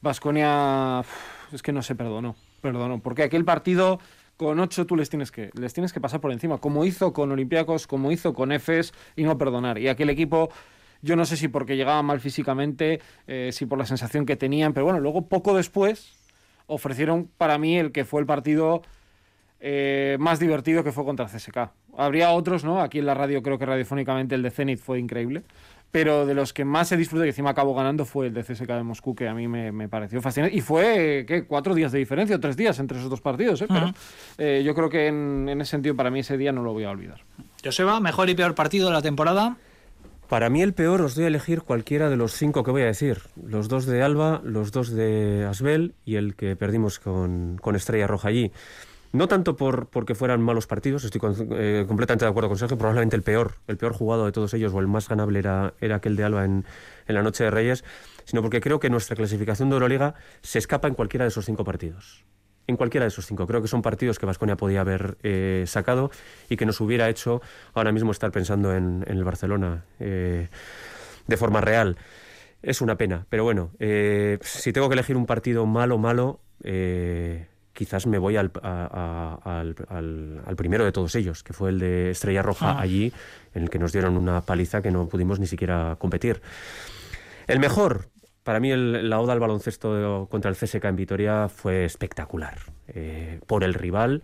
Vasconia 0.00 1.02
es 1.52 1.62
que 1.62 1.72
no 1.72 1.82
se 1.82 1.94
perdonó, 1.94 2.36
perdonó, 2.60 3.00
porque 3.00 3.22
aquel 3.22 3.44
partido 3.44 3.98
con 4.36 4.60
ocho 4.60 4.86
tú 4.86 4.96
les 4.96 5.08
tienes 5.08 5.30
que 5.30 5.50
les 5.54 5.72
tienes 5.72 5.92
que 5.92 6.00
pasar 6.00 6.20
por 6.20 6.32
encima, 6.32 6.58
como 6.58 6.84
hizo 6.84 7.12
con 7.12 7.32
Olympiacos, 7.32 7.86
como 7.86 8.12
hizo 8.12 8.34
con 8.34 8.52
Efes 8.52 8.92
y 9.16 9.24
no 9.24 9.38
perdonar. 9.38 9.78
Y 9.78 9.88
aquel 9.88 10.10
equipo 10.10 10.50
yo 11.02 11.16
no 11.16 11.24
sé 11.24 11.36
si 11.36 11.48
porque 11.48 11.76
llegaba 11.76 12.02
mal 12.02 12.20
físicamente, 12.20 13.00
eh, 13.26 13.50
si 13.52 13.66
por 13.66 13.78
la 13.78 13.86
sensación 13.86 14.26
que 14.26 14.36
tenían, 14.36 14.72
pero 14.72 14.84
bueno, 14.84 15.00
luego 15.00 15.28
poco 15.28 15.56
después 15.56 16.16
ofrecieron 16.66 17.30
para 17.38 17.58
mí 17.58 17.78
el 17.78 17.92
que 17.92 18.04
fue 18.04 18.20
el 18.20 18.26
partido 18.26 18.82
eh, 19.60 20.16
más 20.20 20.38
divertido 20.38 20.84
que 20.84 20.92
fue 20.92 21.04
contra 21.04 21.26
CSK. 21.26 21.70
Habría 21.96 22.30
otros, 22.30 22.64
¿no? 22.64 22.80
Aquí 22.82 22.98
en 22.98 23.06
la 23.06 23.14
radio 23.14 23.42
creo 23.42 23.58
que 23.58 23.66
radiofónicamente 23.66 24.34
el 24.34 24.42
de 24.42 24.50
Zenit 24.50 24.78
fue 24.78 24.98
increíble 24.98 25.44
pero 25.90 26.26
de 26.26 26.34
los 26.34 26.52
que 26.52 26.64
más 26.64 26.88
se 26.88 26.96
disfrutó 26.96 27.24
y 27.24 27.28
encima 27.28 27.50
acabó 27.50 27.74
ganando 27.74 28.04
fue 28.04 28.26
el 28.26 28.34
de 28.34 28.42
CSK 28.42 28.66
de 28.66 28.82
Moscú, 28.82 29.14
que 29.14 29.28
a 29.28 29.34
mí 29.34 29.48
me, 29.48 29.88
pareció 29.88 30.20
fascinante. 30.20 30.56
Y 30.56 30.60
fue, 30.60 31.24
¿qué? 31.26 31.44
Cuatro 31.44 31.74
días 31.74 31.92
de 31.92 31.98
diferencia, 31.98 32.36
o 32.36 32.40
tres 32.40 32.56
días 32.56 32.78
entre 32.78 32.98
esos 32.98 33.10
dos 33.10 33.20
partidos, 33.20 33.62
¿eh? 33.62 33.66
Pero 33.68 33.92
eh, 34.38 34.62
yo 34.64 34.74
creo 34.74 34.90
que 34.90 35.06
en, 35.06 35.48
ese 35.60 35.70
sentido, 35.70 35.96
para 35.96 36.10
mí 36.10 36.20
ese 36.20 36.36
día 36.36 36.52
no 36.52 36.62
lo 36.62 36.72
voy 36.72 36.84
a 36.84 36.90
olvidar. 36.90 37.20
Joseba, 37.64 38.00
mejor 38.00 38.28
y 38.28 38.34
peor 38.34 38.54
partido 38.54 38.88
de 38.88 38.94
la 38.94 39.02
temporada. 39.02 39.56
Para 40.28 40.50
mí 40.50 40.60
el 40.60 40.74
peor 40.74 41.02
os 41.02 41.14
doy 41.14 41.24
a 41.24 41.28
elegir 41.28 41.62
cualquiera 41.62 42.10
de 42.10 42.16
los 42.16 42.32
cinco 42.32 42.64
que 42.64 42.72
voy 42.72 42.82
a 42.82 42.86
decir. 42.86 43.22
Los 43.42 43.68
dos 43.68 43.86
de 43.86 44.02
Alba, 44.02 44.40
los 44.44 44.72
dos 44.72 44.90
de 44.90 45.46
Asbel 45.48 45.94
y 46.04 46.16
el 46.16 46.34
que 46.34 46.56
perdimos 46.56 46.98
con, 46.98 47.58
con 47.60 47.76
Estrella 47.76 48.08
Roja 48.08 48.28
allí. 48.28 48.50
No 49.16 49.28
tanto 49.28 49.56
por 49.56 49.88
porque 49.88 50.14
fueran 50.14 50.42
malos 50.42 50.66
partidos, 50.66 51.02
estoy 51.04 51.22
eh, 51.52 51.86
completamente 51.88 52.26
de 52.26 52.30
acuerdo 52.30 52.50
con 52.50 52.58
Sergio, 52.58 52.76
probablemente 52.76 53.16
el 53.16 53.22
peor, 53.22 53.54
el 53.66 53.78
peor 53.78 53.94
jugado 53.94 54.26
de 54.26 54.32
todos 54.32 54.52
ellos 54.52 54.74
o 54.74 54.80
el 54.80 54.88
más 54.88 55.08
ganable 55.08 55.38
era, 55.38 55.72
era 55.80 55.96
aquel 55.96 56.16
de 56.16 56.24
Alba 56.24 56.44
en, 56.44 56.66
en 57.06 57.14
la 57.14 57.22
noche 57.22 57.42
de 57.42 57.50
Reyes, 57.50 57.82
sino 58.24 58.42
porque 58.42 58.60
creo 58.60 58.78
que 58.78 58.90
nuestra 58.90 59.16
clasificación 59.16 59.70
de 59.70 59.76
Euroliga 59.76 60.16
se 60.42 60.58
escapa 60.58 60.86
en 60.86 60.92
cualquiera 60.92 61.24
de 61.24 61.30
esos 61.30 61.46
cinco 61.46 61.64
partidos. 61.64 62.26
En 62.66 62.76
cualquiera 62.76 63.04
de 63.04 63.08
esos 63.08 63.24
cinco. 63.24 63.46
Creo 63.46 63.62
que 63.62 63.68
son 63.68 63.80
partidos 63.80 64.18
que 64.18 64.26
Vasconia 64.26 64.58
podía 64.58 64.82
haber 64.82 65.16
eh, 65.22 65.64
sacado 65.66 66.10
y 66.50 66.58
que 66.58 66.66
nos 66.66 66.78
hubiera 66.82 67.08
hecho 67.08 67.40
ahora 67.72 67.92
mismo 67.92 68.10
estar 68.10 68.30
pensando 68.32 68.74
en, 68.74 69.02
el 69.06 69.24
Barcelona 69.24 69.86
eh, 69.98 70.48
de 71.26 71.36
forma 71.38 71.62
real. 71.62 71.96
Es 72.60 72.82
una 72.82 72.98
pena, 72.98 73.24
pero 73.30 73.44
bueno, 73.44 73.70
si 73.78 74.72
tengo 74.74 74.90
que 74.90 74.94
elegir 74.94 75.16
un 75.16 75.24
partido 75.24 75.64
malo, 75.64 75.96
malo, 75.96 76.40
quizás 77.76 78.06
me 78.06 78.18
voy 78.18 78.36
al, 78.36 78.50
al, 78.62 80.56
primero 80.56 80.84
de 80.84 80.92
todos 80.92 81.14
ellos, 81.14 81.42
que 81.42 81.52
fue 81.52 81.70
el 81.70 81.78
de 81.78 82.10
Estrella 82.10 82.42
Roja 82.42 82.72
ah. 82.72 82.80
allí, 82.80 83.12
en 83.54 83.64
el 83.64 83.70
que 83.70 83.78
nos 83.78 83.92
dieron 83.92 84.16
una 84.16 84.40
paliza 84.40 84.82
que 84.82 84.90
no 84.90 85.08
pudimos 85.08 85.38
ni 85.38 85.46
siquiera 85.46 85.96
competir. 85.98 86.40
El 87.46 87.60
mejor, 87.60 88.08
para 88.42 88.58
mí 88.58 88.72
el, 88.72 89.08
la 89.08 89.20
oda 89.20 89.34
al 89.34 89.40
baloncesto 89.40 90.26
contra 90.30 90.50
el 90.50 90.56
CSK 90.56 90.84
en 90.86 90.96
Vitoria 90.96 91.48
fue 91.48 91.84
espectacular, 91.84 92.58
eh, 92.88 93.40
por 93.46 93.62
el 93.62 93.74
rival, 93.74 94.22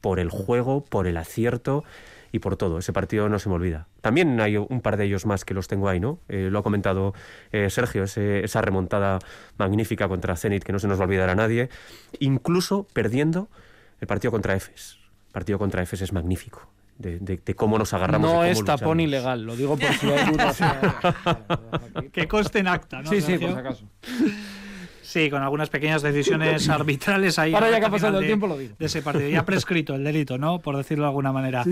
por 0.00 0.20
el 0.20 0.30
juego, 0.30 0.84
por 0.84 1.06
el 1.06 1.16
acierto 1.16 1.84
y 2.32 2.38
por 2.38 2.56
todo. 2.56 2.78
Ese 2.78 2.92
partido 2.92 3.28
no 3.28 3.38
se 3.38 3.48
me 3.50 3.54
olvida. 3.54 3.86
También 4.00 4.40
hay 4.40 4.56
un 4.56 4.80
par 4.80 4.96
de 4.96 5.04
ellos 5.04 5.26
más 5.26 5.44
que 5.44 5.52
los 5.52 5.68
tengo 5.68 5.88
ahí, 5.88 6.00
¿no? 6.00 6.18
Eh, 6.28 6.48
lo 6.50 6.58
ha 6.58 6.62
comentado 6.62 7.14
eh, 7.52 7.68
Sergio, 7.68 8.04
esa 8.04 8.62
remontada 8.62 9.18
magnífica 9.58 10.08
contra 10.08 10.34
Zenit 10.34 10.64
que 10.64 10.72
no 10.72 10.78
se 10.78 10.88
nos 10.88 10.98
va 10.98 11.04
a 11.04 11.06
olvidar 11.06 11.28
a 11.28 11.34
nadie, 11.34 11.68
incluso 12.18 12.86
perdiendo 12.92 13.48
el 14.00 14.06
partido 14.06 14.30
contra 14.30 14.54
Efes. 14.54 14.98
El 15.26 15.32
partido 15.32 15.58
contra 15.58 15.82
Efes 15.82 16.00
es 16.00 16.12
magnífico. 16.12 16.66
De, 16.98 17.40
cómo 17.56 17.78
nos 17.78 17.92
agarramos. 17.94 18.32
No 18.32 18.44
es 18.44 18.64
tapón 18.64 19.00
ilegal, 19.00 19.42
lo 19.42 19.56
digo 19.56 19.76
por 19.76 19.92
si 19.94 20.08
hay 20.08 20.30
dudas. 20.32 20.58
que 22.12 22.28
conste 22.28 22.60
en 22.60 22.68
acta, 22.68 23.02
¿no? 23.02 23.10
Sí, 23.10 23.20
sí, 23.20 23.38
por 23.38 23.50
si 23.50 23.58
acaso. 23.58 23.84
Sí, 25.12 25.28
con 25.28 25.42
algunas 25.42 25.68
pequeñas 25.68 26.00
decisiones 26.00 26.66
arbitrales 26.70 27.38
ahí. 27.38 27.52
Ahora 27.52 27.70
ya 27.70 27.80
que 27.80 27.84
ha 27.84 27.90
pasado 27.90 28.18
el 28.18 28.24
tiempo 28.24 28.46
lo 28.46 28.56
digo. 28.56 28.76
De 28.78 28.86
ese 28.86 29.02
partido. 29.02 29.28
Ya 29.28 29.44
prescrito 29.44 29.94
el 29.94 30.04
delito, 30.04 30.38
¿no? 30.38 30.58
Por 30.60 30.74
decirlo 30.74 31.04
de 31.04 31.08
alguna 31.08 31.32
manera. 31.32 31.64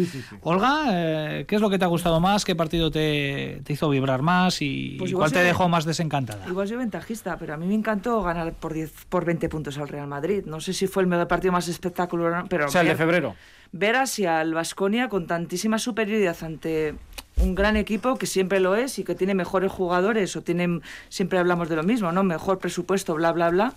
Olga, 0.42 0.88
eh, 0.90 1.46
¿qué 1.48 1.54
es 1.54 1.62
lo 1.62 1.70
que 1.70 1.78
te 1.78 1.86
ha 1.86 1.88
gustado 1.88 2.20
más? 2.20 2.44
¿Qué 2.44 2.54
partido 2.54 2.90
te, 2.90 3.62
hizo 3.66 3.88
vibrar 3.88 4.20
más? 4.20 4.60
¿Y 4.60 4.96
pues 4.98 5.14
cuál 5.14 5.32
te 5.32 5.42
dejó 5.42 5.70
más 5.70 5.86
desencantada? 5.86 6.46
Igual 6.48 6.68
soy 6.68 6.76
ventajista, 6.76 7.38
pero 7.38 7.54
a 7.54 7.56
mí 7.56 7.66
me 7.66 7.74
encantó 7.74 8.22
ganar 8.22 8.52
por, 8.52 8.74
10, 8.74 9.06
por 9.08 9.24
20 9.24 9.48
puntos 9.48 9.78
al 9.78 9.88
Real 9.88 10.06
Madrid. 10.06 10.44
No 10.44 10.60
sé 10.60 10.74
si 10.74 10.86
fue 10.86 11.02
el 11.02 11.06
mejor 11.06 11.26
partido 11.26 11.52
más 11.52 11.66
espectacular, 11.66 12.44
pero... 12.46 12.66
O 12.66 12.68
sea, 12.68 12.82
el 12.82 12.88
de 12.88 12.96
febrero. 12.96 13.34
Ver 13.72 13.96
así 13.96 14.26
al 14.26 14.52
Vasconia 14.52 15.08
con 15.08 15.26
tantísima 15.26 15.78
superioridad 15.78 16.36
ante 16.42 16.94
un 17.42 17.54
gran 17.54 17.76
equipo 17.76 18.16
que 18.16 18.26
siempre 18.26 18.60
lo 18.60 18.74
es 18.76 18.98
y 18.98 19.04
que 19.04 19.14
tiene 19.14 19.34
mejores 19.34 19.70
jugadores 19.70 20.36
o 20.36 20.42
tienen, 20.42 20.82
siempre 21.08 21.38
hablamos 21.38 21.68
de 21.68 21.76
lo 21.76 21.82
mismo, 21.82 22.12
¿no? 22.12 22.22
Mejor 22.22 22.58
presupuesto, 22.58 23.14
bla, 23.14 23.32
bla, 23.32 23.50
bla. 23.50 23.74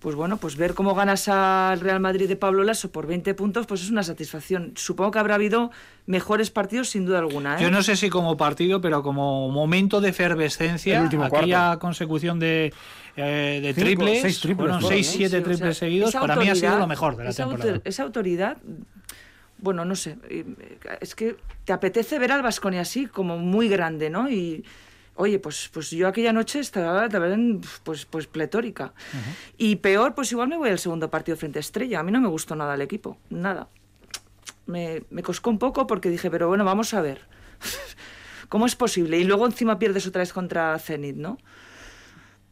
Pues 0.00 0.16
bueno, 0.16 0.36
pues 0.36 0.56
ver 0.56 0.74
cómo 0.74 0.94
ganas 0.94 1.28
al 1.28 1.80
Real 1.80 1.98
Madrid 1.98 2.28
de 2.28 2.36
Pablo 2.36 2.62
Lasso 2.62 2.92
por 2.92 3.06
20 3.06 3.32
puntos, 3.32 3.66
pues 3.66 3.82
es 3.82 3.90
una 3.90 4.02
satisfacción. 4.02 4.72
Supongo 4.76 5.12
que 5.12 5.18
habrá 5.18 5.36
habido 5.36 5.70
mejores 6.04 6.50
partidos 6.50 6.90
sin 6.90 7.06
duda 7.06 7.20
alguna. 7.20 7.56
¿eh? 7.56 7.62
Yo 7.62 7.70
no 7.70 7.82
sé 7.82 7.96
si 7.96 8.10
como 8.10 8.36
partido, 8.36 8.82
pero 8.82 9.02
como 9.02 9.48
momento 9.50 10.02
de 10.02 10.10
efervescencia, 10.10 11.08
aquella 11.22 11.78
consecución 11.78 12.38
de, 12.38 12.74
eh, 13.16 13.60
de 13.62 13.72
triples, 13.72 14.20
seis 14.20 14.40
triples, 14.40 14.76
seis, 14.86 15.06
siete 15.06 15.40
triples 15.40 15.78
seguidos, 15.78 16.12
para 16.12 16.36
mí 16.36 16.50
ha 16.50 16.54
sido 16.54 16.78
lo 16.78 16.86
mejor 16.86 17.16
de 17.16 17.24
la 17.24 17.32
temporada. 17.32 17.80
esa 17.84 18.02
autoridad 18.02 18.58
bueno, 19.64 19.84
no 19.86 19.96
sé, 19.96 20.18
es 21.00 21.14
que 21.14 21.36
te 21.64 21.72
apetece 21.72 22.18
ver 22.18 22.30
al 22.32 22.42
Vasconia 22.42 22.82
así, 22.82 23.06
como 23.06 23.38
muy 23.38 23.66
grande, 23.68 24.10
¿no? 24.10 24.30
Y, 24.30 24.62
oye, 25.16 25.38
pues, 25.38 25.70
pues 25.72 25.90
yo 25.90 26.06
aquella 26.06 26.34
noche 26.34 26.60
estaba 26.60 27.08
también 27.08 27.62
pues, 27.82 28.04
pues 28.04 28.26
pletórica. 28.26 28.92
Y 29.56 29.76
peor, 29.76 30.14
pues 30.14 30.30
igual 30.32 30.48
me 30.48 30.58
voy 30.58 30.68
al 30.68 30.78
segundo 30.78 31.10
partido 31.10 31.38
frente 31.38 31.58
a 31.58 31.60
Estrella. 31.60 32.00
A 32.00 32.02
mí 32.02 32.12
no 32.12 32.20
me 32.20 32.28
gustó 32.28 32.54
nada 32.54 32.74
el 32.74 32.82
equipo, 32.82 33.16
nada. 33.30 33.68
Me, 34.66 35.02
me 35.08 35.22
coscó 35.22 35.48
un 35.48 35.58
poco 35.58 35.86
porque 35.86 36.10
dije, 36.10 36.30
pero 36.30 36.46
bueno, 36.48 36.64
vamos 36.64 36.92
a 36.92 37.00
ver. 37.00 37.22
¿Cómo 38.50 38.66
es 38.66 38.76
posible? 38.76 39.18
Y 39.18 39.24
luego 39.24 39.46
encima 39.46 39.78
pierdes 39.78 40.06
otra 40.06 40.20
vez 40.20 40.34
contra 40.34 40.78
Zenit, 40.78 41.16
¿no? 41.16 41.38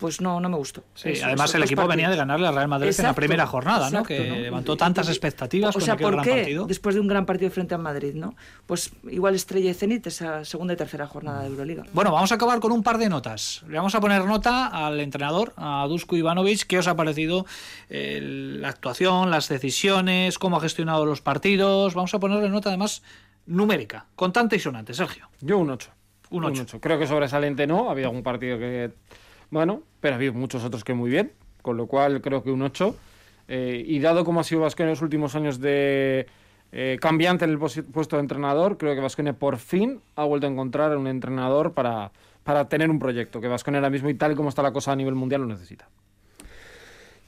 Pues 0.02 0.20
no, 0.20 0.40
no 0.40 0.48
me 0.48 0.56
gustó. 0.56 0.82
Sí, 0.96 1.12
además 1.22 1.54
el 1.54 1.62
equipo 1.62 1.86
venía 1.86 2.10
de 2.10 2.16
ganarle 2.16 2.48
al 2.48 2.56
Real 2.56 2.66
Madrid 2.66 2.92
en 2.98 3.04
la 3.04 3.12
primera 3.12 3.46
jornada, 3.46 3.88
¿no? 3.88 4.02
Que 4.02 4.18
levantó 4.18 4.76
tantas 4.76 5.08
expectativas. 5.08 5.76
O 5.76 5.80
sea, 5.80 5.96
¿por 5.96 6.20
qué? 6.22 6.60
Después 6.66 6.96
de 6.96 7.00
un 7.00 7.06
gran 7.06 7.24
partido 7.24 7.52
frente 7.52 7.76
a 7.76 7.78
Madrid, 7.78 8.12
¿no? 8.16 8.34
Pues 8.66 8.90
igual 9.08 9.36
Estrella 9.36 9.70
y 9.70 9.74
Zenit 9.74 10.04
esa 10.08 10.44
segunda 10.44 10.74
y 10.74 10.76
tercera 10.76 11.06
jornada 11.06 11.42
de 11.42 11.50
Euroliga. 11.50 11.84
Bueno, 11.92 12.10
vamos 12.10 12.32
a 12.32 12.34
acabar 12.34 12.58
con 12.58 12.72
un 12.72 12.82
par 12.82 12.98
de 12.98 13.08
notas. 13.08 13.62
Le 13.68 13.76
vamos 13.76 13.94
a 13.94 14.00
poner 14.00 14.24
nota 14.24 14.66
al 14.66 14.98
entrenador, 14.98 15.52
a 15.56 15.86
Dusko 15.88 16.16
Ivanovic, 16.16 16.66
qué 16.66 16.80
os 16.80 16.88
ha 16.88 16.96
parecido 16.96 17.46
la 17.88 18.68
actuación, 18.70 19.30
las 19.30 19.48
decisiones, 19.48 20.36
cómo 20.40 20.56
ha 20.56 20.60
gestionado 20.60 21.06
los 21.06 21.20
partidos. 21.20 21.94
Vamos 21.94 22.12
a 22.12 22.18
ponerle 22.18 22.48
nota 22.48 22.70
además 22.70 23.04
numérica, 23.46 24.06
contante 24.16 24.56
y 24.56 24.58
sonante. 24.58 24.94
Sergio. 24.94 25.28
Yo 25.40 25.58
un 25.58 25.70
8. 25.70 25.90
Un 26.30 26.44
8. 26.44 26.80
Creo 26.80 26.98
que 26.98 27.06
sobresaliente 27.06 27.68
no. 27.68 27.88
Había 27.88 28.06
algún 28.06 28.24
partido 28.24 28.58
que 28.58 28.90
bueno, 29.52 29.82
pero 30.00 30.14
ha 30.14 30.16
habido 30.16 30.32
muchos 30.32 30.64
otros 30.64 30.82
que 30.82 30.94
muy 30.94 31.10
bien, 31.10 31.30
con 31.62 31.76
lo 31.76 31.86
cual 31.86 32.20
creo 32.20 32.42
que 32.42 32.50
un 32.50 32.62
8. 32.62 32.96
Eh, 33.48 33.84
y 33.86 34.00
dado 34.00 34.24
como 34.24 34.40
ha 34.40 34.44
sido 34.44 34.62
Vasconia 34.62 34.88
en 34.88 34.92
los 34.94 35.02
últimos 35.02 35.34
años 35.34 35.60
de 35.60 36.26
eh, 36.72 36.96
cambiante 37.00 37.44
en 37.44 37.50
el 37.50 37.58
puesto 37.58 38.16
de 38.16 38.20
entrenador, 38.20 38.78
creo 38.78 38.94
que 38.94 39.00
Vasconia 39.00 39.34
por 39.34 39.58
fin 39.58 40.00
ha 40.16 40.24
vuelto 40.24 40.46
a 40.46 40.50
encontrar 40.50 40.96
un 40.96 41.06
entrenador 41.06 41.72
para, 41.72 42.12
para 42.44 42.68
tener 42.68 42.88
un 42.88 42.98
proyecto, 42.98 43.40
que 43.40 43.48
Vasconia 43.48 43.78
ahora 43.78 43.90
mismo 43.90 44.08
y 44.08 44.14
tal 44.14 44.34
como 44.36 44.48
está 44.48 44.62
la 44.62 44.72
cosa 44.72 44.92
a 44.92 44.96
nivel 44.96 45.14
mundial 45.14 45.42
lo 45.42 45.48
necesita. 45.48 45.86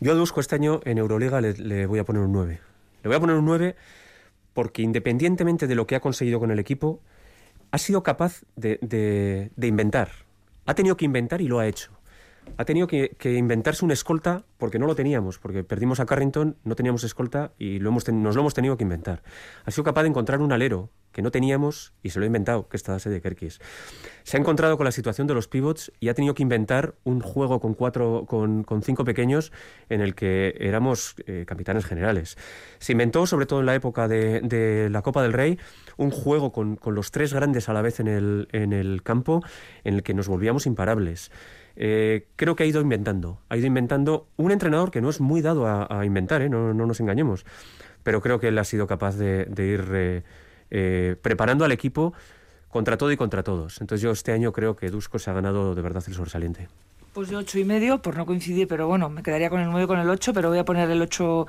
Yo 0.01 0.13
a 0.13 0.15
Dusko 0.15 0.41
este 0.41 0.55
año 0.55 0.81
en 0.85 0.99
Euroliga 0.99 1.41
le, 1.41 1.87
voy 1.87 1.99
a 1.99 2.05
poner 2.05 2.23
un 2.23 2.33
9. 2.33 2.61
Le 3.03 3.09
voy 3.09 3.17
a 3.17 3.21
poner 3.21 3.37
un 3.37 3.45
9 3.45 3.77
porque 4.55 4.83
independientemente 4.83 5.67
de 5.67 5.75
lo 5.75 5.87
que 5.87 5.97
ha 5.97 6.01
conseguido 6.01 6.41
con 6.41 6.51
el 6.51 6.59
equipo, 6.59 7.01
ha 7.71 7.79
sido 7.79 8.03
capaz 8.03 8.43
de- 8.57 8.79
de 9.55 9.67
inventar. 9.67 10.09
Ha 10.65 10.75
tenido 10.75 10.97
que 10.97 11.05
inventar 11.05 11.43
y 11.43 11.49
lo 11.49 11.59
ha 11.59 11.67
hecho. 11.67 11.91
Ha 12.57 12.65
tenido 12.65 12.87
que, 12.87 13.17
que 13.19 13.35
inventarse 13.35 13.85
una 13.85 13.95
escolta 13.95 14.45
porque 14.59 14.79
no 14.79 14.87
lo 14.87 14.95
teníamos, 14.95 15.39
porque 15.39 15.65
perdimos 15.65 16.01
a 16.01 16.07
Carrington, 16.07 16.57
no 16.65 16.77
teníamos 16.77 17.05
escolta 17.05 17.53
y 17.59 17.81
lo 17.81 17.91
hemos 17.91 18.09
nos 18.09 18.35
lo 18.35 18.41
hemos 18.41 18.55
tenido 18.55 18.77
que 18.77 18.85
inventar. 18.85 19.23
Ha 19.65 19.71
sido 19.71 19.85
capaz 19.85 20.03
de 20.03 20.09
encontrar 20.09 20.41
un 20.41 20.53
alero 20.53 20.91
que 21.15 21.23
no 21.23 21.31
teníamos 21.31 21.93
y 22.03 22.11
se 22.11 22.19
lo 22.19 22.25
ha 22.25 22.27
inventado, 22.27 22.69
que 22.69 22.77
es 22.77 22.83
Tadase 22.83 23.09
de 23.09 23.21
Kerkis. 23.21 23.61
Se 24.25 24.37
ha 24.37 24.41
encontrado 24.41 24.77
con 24.77 24.85
la 24.85 24.91
situación 24.91 25.27
de 25.27 25.35
los 25.35 25.49
pivots 25.49 25.93
y 26.01 26.09
ha 26.09 26.15
tenido 26.15 26.35
que 26.35 26.43
inventar 26.43 26.97
un 27.05 27.21
juego 27.21 27.61
con 27.61 27.75
cuatro, 27.75 28.27
con, 28.27 28.65
con 28.65 28.83
cinco 28.83 29.05
pequeños 29.05 29.53
en 29.89 30.01
el 30.01 30.15
que 30.15 30.55
éramos 30.59 31.15
eh, 31.27 31.45
capitanes 31.47 31.85
generales. 31.85 32.37
Se 32.79 32.93
inventó, 32.93 33.27
sobre 33.27 33.47
todo 33.47 33.61
en 33.61 33.67
la 33.67 33.75
época 33.75 34.09
de, 34.09 34.89
la 34.91 35.03
Copa 35.03 35.23
del 35.23 35.33
Rey, 35.33 35.59
un 35.97 36.11
juego 36.11 36.53
con, 36.53 36.79
los 36.85 37.11
tres 37.11 37.33
grandes 37.33 37.69
a 37.69 37.73
la 37.73 37.83
vez 37.83 38.01
en 38.01 38.09
el 38.09 39.01
campo 39.05 39.43
en 39.85 39.95
el 39.95 40.03
que 40.03 40.15
nos 40.15 40.27
volvíamos 40.27 40.67
imparables. 40.67 41.31
Eh, 41.77 42.27
creo 42.37 42.55
que 42.55 42.63
ha 42.63 42.67
ido 42.67 42.81
inventando, 42.81 43.39
ha 43.49 43.57
ido 43.57 43.67
inventando 43.67 44.29
un 44.37 44.53
entrenador 44.53 44.91
que 44.91 45.01
no 45.01 45.11
es 45.11 45.21
muy 45.21 45.41
dado 45.43 45.67
a, 45.67 46.05
inventar, 46.05 46.43
¿eh? 46.43 46.49
no, 46.49 46.73
no 46.73 46.87
nos 46.87 47.01
engañemos, 47.01 47.45
pero 48.03 48.21
creo 48.21 48.39
que 48.39 48.49
él 48.49 48.59
ha 48.59 48.65
sido 48.65 48.87
capaz 48.87 49.17
de, 49.17 49.49
ir 49.59 49.85
eh, 49.93 50.23
eh, 50.71 51.17
preparando 51.21 51.65
al 51.65 51.73
equipo 51.73 52.13
contra 52.69 52.97
todo 52.97 53.11
y 53.11 53.17
contra 53.17 53.43
todos. 53.43 53.81
Entonces 53.81 54.03
yo 54.03 54.13
este 54.13 54.33
año 54.33 54.53
creo 54.53 54.77
que 54.77 54.91
Dusko 54.91 55.19
se 55.19 55.31
ha 55.31 55.35
ganado 55.35 55.75
de 55.75 55.83
verdad 55.83 56.03
el 56.07 56.15
sobresaliente. 56.15 56.69
Pues 57.13 57.29
de 57.29 57.37
ocho 57.37 57.59
y 57.59 57.65
medio, 57.65 58.03
por 58.03 58.17
no 58.17 58.27
coincidir, 58.27 58.67
pero 58.67 58.89
bueno, 58.89 59.09
me 59.09 59.23
quedaría 59.23 59.51
con 59.51 59.61
el 59.61 59.71
9 59.71 59.87
con 59.87 59.99
el 59.99 60.11
8, 60.11 60.33
pero 60.33 60.49
voy 60.49 60.59
a 60.59 60.65
poner 60.65 60.91
el 60.91 61.01
8 61.01 61.47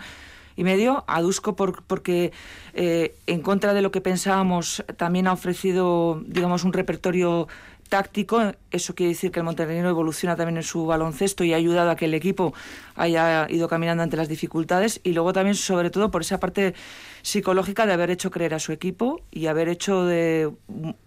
y 0.55 0.63
medio 0.63 1.03
a 1.07 1.21
Dusko 1.21 1.55
por- 1.55 1.83
porque 1.83 2.31
en 2.75 3.41
contra 3.41 3.73
de 3.73 3.81
lo 3.81 3.91
que 3.91 3.99
pensábamos 3.99 4.85
también 4.95 5.25
ha 5.27 5.33
ofrecido, 5.33 6.21
digamos, 6.27 6.63
un 6.63 6.73
repertorio 6.73 7.47
táctico. 7.89 8.53
Eso 8.71 8.95
quiere 8.95 9.13
decir 9.13 9.31
que 9.31 9.39
el 9.39 9.45
Montenegro 9.45 9.89
evoluciona 9.89 10.35
también 10.35 10.57
en 10.57 10.63
su 10.63 10.85
baloncesto 10.85 11.43
y 11.43 11.53
ha 11.53 11.57
ayudado 11.57 11.91
a 11.91 11.95
que 11.95 12.05
el 12.05 12.13
equipo 12.13 12.53
haya 12.95 13.47
ido 13.49 13.67
caminando 13.67 14.03
ante 14.03 14.17
las 14.17 14.27
dificultades 14.27 14.99
y 15.03 15.13
luego 15.13 15.33
también, 15.33 15.55
sobre 15.55 15.89
todo, 15.89 16.11
por 16.11 16.21
esa 16.21 16.39
parte 16.39 16.73
psicológica 17.21 17.85
de 17.85 17.93
haber 17.93 18.11
hecho 18.11 18.31
creer 18.31 18.53
a 18.53 18.59
su 18.59 18.71
equipo 18.71 19.21
y 19.31 19.47
haber 19.47 19.69
hecho 19.69 20.05
de 20.05 20.51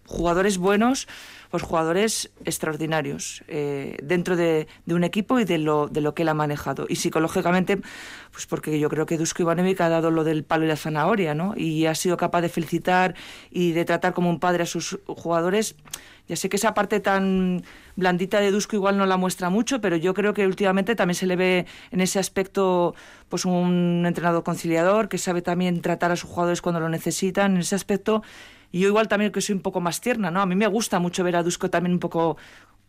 jugadores 0.07 0.59
buenos, 0.59 1.07
pues 1.51 1.63
jugadores 1.63 2.31
extraordinarios 2.45 3.45
eh, 3.49 3.97
dentro 4.03 4.37
de, 4.37 4.67
de 4.85 4.95
un 4.95 5.05
equipo 5.05 5.39
y 5.39 5.45
de 5.45 5.59
lo, 5.59 5.89
de 5.89 6.01
lo 6.01 6.15
que 6.15 6.23
él 6.23 6.29
ha 6.29 6.35
manejado. 6.35 6.87
Y 6.89 6.97
psicológicamente, 6.97 7.81
pues 8.39 8.47
porque 8.47 8.79
yo 8.79 8.89
creo 8.89 9.05
que 9.05 9.19
Dusko 9.19 9.43
Ivanovic 9.43 9.81
ha 9.81 9.89
dado 9.89 10.13
lo 10.13 10.23
del 10.23 10.45
palo 10.45 10.65
y 10.65 10.69
la 10.69 10.77
zanahoria, 10.77 11.35
¿no? 11.35 11.55
Y 11.57 11.87
ha 11.87 11.97
sido 11.97 12.17
capaz 12.17 12.41
de 12.41 12.49
felicitar 12.49 13.17
y 13.51 13.73
de 13.73 13.85
tratar 13.85 14.15
como 14.15 14.31
un 14.31 14.39
padre 14.39 14.63
a 14.63 14.67
sus 14.67 14.97
jugadores. 15.09 15.75
Ya 16.29 16.37
sé 16.37 16.49
que 16.49 16.55
esa 16.55 16.73
parte 16.73 17.01
tan 17.01 17.65
blandita 17.97 18.39
de 18.39 18.53
Dusko 18.53 18.77
igual 18.77 18.97
no 18.97 19.07
la 19.07 19.17
muestra 19.17 19.51
mucho, 19.51 19.81
pero 19.81 19.97
yo 19.97 20.15
creo 20.15 20.35
que 20.35 20.47
últimamente 20.47 20.95
también 20.95 21.17
se 21.17 21.27
le 21.27 21.35
ve 21.35 21.67
en 21.91 22.01
ese 22.01 22.21
aspecto 22.21 22.95
pues 23.29 23.45
un 23.45 24.05
entrenador 24.07 24.45
conciliador 24.45 25.09
que 25.09 25.19
sabe 25.19 25.43
también 25.43 25.83
tratar 25.83 26.13
a 26.13 26.17
sus 26.17 26.31
jugadores 26.31 26.63
cuando 26.63 26.79
lo 26.79 26.89
necesitan. 26.89 27.57
En 27.57 27.63
ese 27.63 27.75
aspecto, 27.75 28.23
y 28.71 28.79
yo 28.79 28.87
igual 28.87 29.09
también 29.09 29.33
que 29.33 29.41
soy 29.41 29.57
un 29.57 29.63
poco 29.63 29.81
más 29.81 30.01
tierna, 30.01 30.31
¿no? 30.31 30.41
A 30.41 30.47
mí 30.47 30.55
me 30.55 30.69
gusta 30.69 31.01
mucho 31.01 31.25
ver 31.25 31.35
a 31.35 31.43
Dusko 31.43 31.71
también 31.71 31.95
un 31.95 31.99
poco 31.99 32.37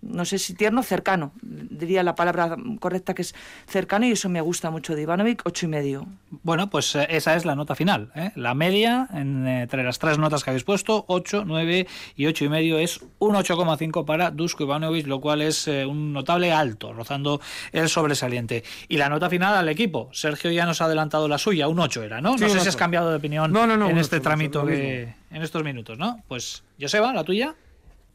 no 0.01 0.23
sé 0.25 0.39
si 0.39 0.53
tierno, 0.53 0.81
cercano. 0.83 1.31
Diría 1.41 2.03
la 2.03 2.15
palabra 2.15 2.55
correcta 2.79 3.13
que 3.13 3.21
es 3.21 3.35
cercano 3.67 4.05
y 4.05 4.11
eso 4.11 4.29
me 4.29 4.41
gusta 4.41 4.69
mucho 4.71 4.95
de 4.95 5.01
Ivanovic, 5.01 5.41
ocho 5.45 5.65
y 5.65 5.69
medio. 5.69 6.07
Bueno, 6.43 6.69
pues 6.69 6.95
eh, 6.95 7.05
esa 7.09 7.35
es 7.35 7.45
la 7.45 7.55
nota 7.55 7.75
final. 7.75 8.11
¿eh? 8.15 8.31
La 8.35 8.53
media 8.53 9.07
en, 9.13 9.45
eh, 9.47 9.61
entre 9.63 9.83
las 9.83 9.99
tres 9.99 10.17
notas 10.17 10.43
que 10.43 10.51
habéis 10.51 10.63
puesto, 10.63 11.05
8, 11.07 11.43
9 11.45 11.87
y 12.15 12.25
8 12.27 12.45
y 12.45 12.49
medio, 12.49 12.79
es 12.79 13.01
un 13.19 13.35
8,5 13.35 14.05
para 14.05 14.31
Dusko 14.31 14.63
Ivanovic, 14.63 15.07
lo 15.07 15.19
cual 15.21 15.41
es 15.41 15.67
eh, 15.67 15.85
un 15.85 16.13
notable 16.13 16.51
alto, 16.51 16.93
rozando 16.93 17.41
el 17.71 17.89
sobresaliente. 17.89 18.63
Y 18.87 18.97
la 18.97 19.09
nota 19.09 19.29
final 19.29 19.55
al 19.55 19.69
equipo. 19.69 20.09
Sergio 20.13 20.51
ya 20.51 20.65
nos 20.65 20.81
ha 20.81 20.85
adelantado 20.85 21.27
la 21.27 21.37
suya, 21.37 21.67
un 21.67 21.79
8 21.79 22.03
era, 22.03 22.21
¿no? 22.21 22.37
Sí, 22.37 22.43
no 22.43 22.49
sé 22.49 22.53
si 22.55 22.59
has 22.61 22.67
ocho. 22.75 22.77
cambiado 22.79 23.09
de 23.09 23.17
opinión 23.17 23.51
No, 23.51 23.67
no, 23.67 23.75
no, 23.77 23.89
en 23.89 23.97
este 23.97 24.17
ocho, 24.17 24.23
trámite 24.23 24.57
ocho, 24.57 24.67
que- 24.67 25.13
en 25.31 25.41
estos 25.41 25.63
minutos, 25.63 25.97
¿no? 25.97 26.23
Pues, 26.27 26.63
Joseba, 26.79 27.13
la 27.13 27.23
tuya. 27.23 27.55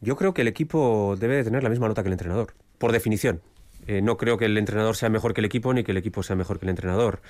Yo 0.04 0.16
creo 0.16 0.34
que 0.34 0.42
el 0.42 0.48
equipo 0.48 1.16
debe 1.18 1.36
de 1.36 1.44
tener 1.44 1.62
la 1.62 1.70
misma 1.70 1.88
nota 1.88 2.02
que 2.02 2.08
el 2.08 2.12
entrenador, 2.12 2.52
por 2.76 2.92
definición. 2.92 3.40
Eh, 3.86 4.02
no 4.02 4.18
creo 4.18 4.36
que 4.36 4.44
el 4.44 4.58
entrenador 4.58 4.96
sea 4.96 5.08
mejor 5.08 5.32
que 5.32 5.40
el 5.40 5.46
equipo 5.46 5.72
ni 5.72 5.82
que 5.82 5.92
el 5.92 5.96
equipo 5.96 6.22
sea 6.22 6.36
mejor 6.36 6.58
que 6.58 6.66
el 6.66 6.70
entrenador. 6.70 7.22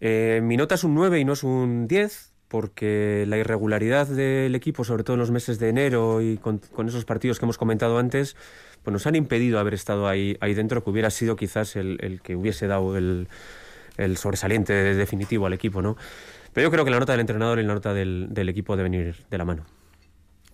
Eh, 0.00 0.40
mi 0.42 0.56
nota 0.56 0.74
es 0.74 0.84
un 0.84 0.94
9 0.94 1.20
y 1.20 1.24
no 1.26 1.34
es 1.34 1.44
un 1.44 1.86
10 1.86 2.32
porque 2.48 3.24
la 3.28 3.36
irregularidad 3.36 4.06
del 4.06 4.54
equipo, 4.54 4.84
sobre 4.84 5.04
todo 5.04 5.14
en 5.14 5.20
los 5.20 5.30
meses 5.30 5.58
de 5.58 5.68
enero 5.68 6.22
y 6.22 6.38
con, 6.38 6.58
con 6.58 6.88
esos 6.88 7.04
partidos 7.04 7.38
que 7.38 7.44
hemos 7.44 7.58
comentado 7.58 7.98
antes, 7.98 8.36
pues 8.82 8.92
nos 8.92 9.06
han 9.06 9.14
impedido 9.14 9.58
haber 9.58 9.74
estado 9.74 10.08
ahí, 10.08 10.38
ahí 10.40 10.54
dentro, 10.54 10.82
que 10.82 10.90
hubiera 10.90 11.10
sido 11.10 11.36
quizás 11.36 11.76
el, 11.76 11.98
el 12.00 12.22
que 12.22 12.36
hubiese 12.36 12.66
dado 12.68 12.96
el, 12.96 13.28
el 13.98 14.16
sobresaliente 14.16 14.72
definitivo 14.72 15.46
al 15.46 15.52
equipo, 15.52 15.82
¿no? 15.82 15.96
Pero 16.54 16.66
yo 16.66 16.70
creo 16.70 16.84
que 16.86 16.90
la 16.90 17.00
nota 17.00 17.12
del 17.12 17.20
entrenador 17.20 17.58
y 17.58 17.64
la 17.64 17.74
nota 17.74 17.92
del, 17.92 18.28
del 18.30 18.48
equipo 18.48 18.76
deben 18.76 18.94
ir 18.94 19.16
de 19.30 19.38
la 19.38 19.44
mano. 19.44 19.64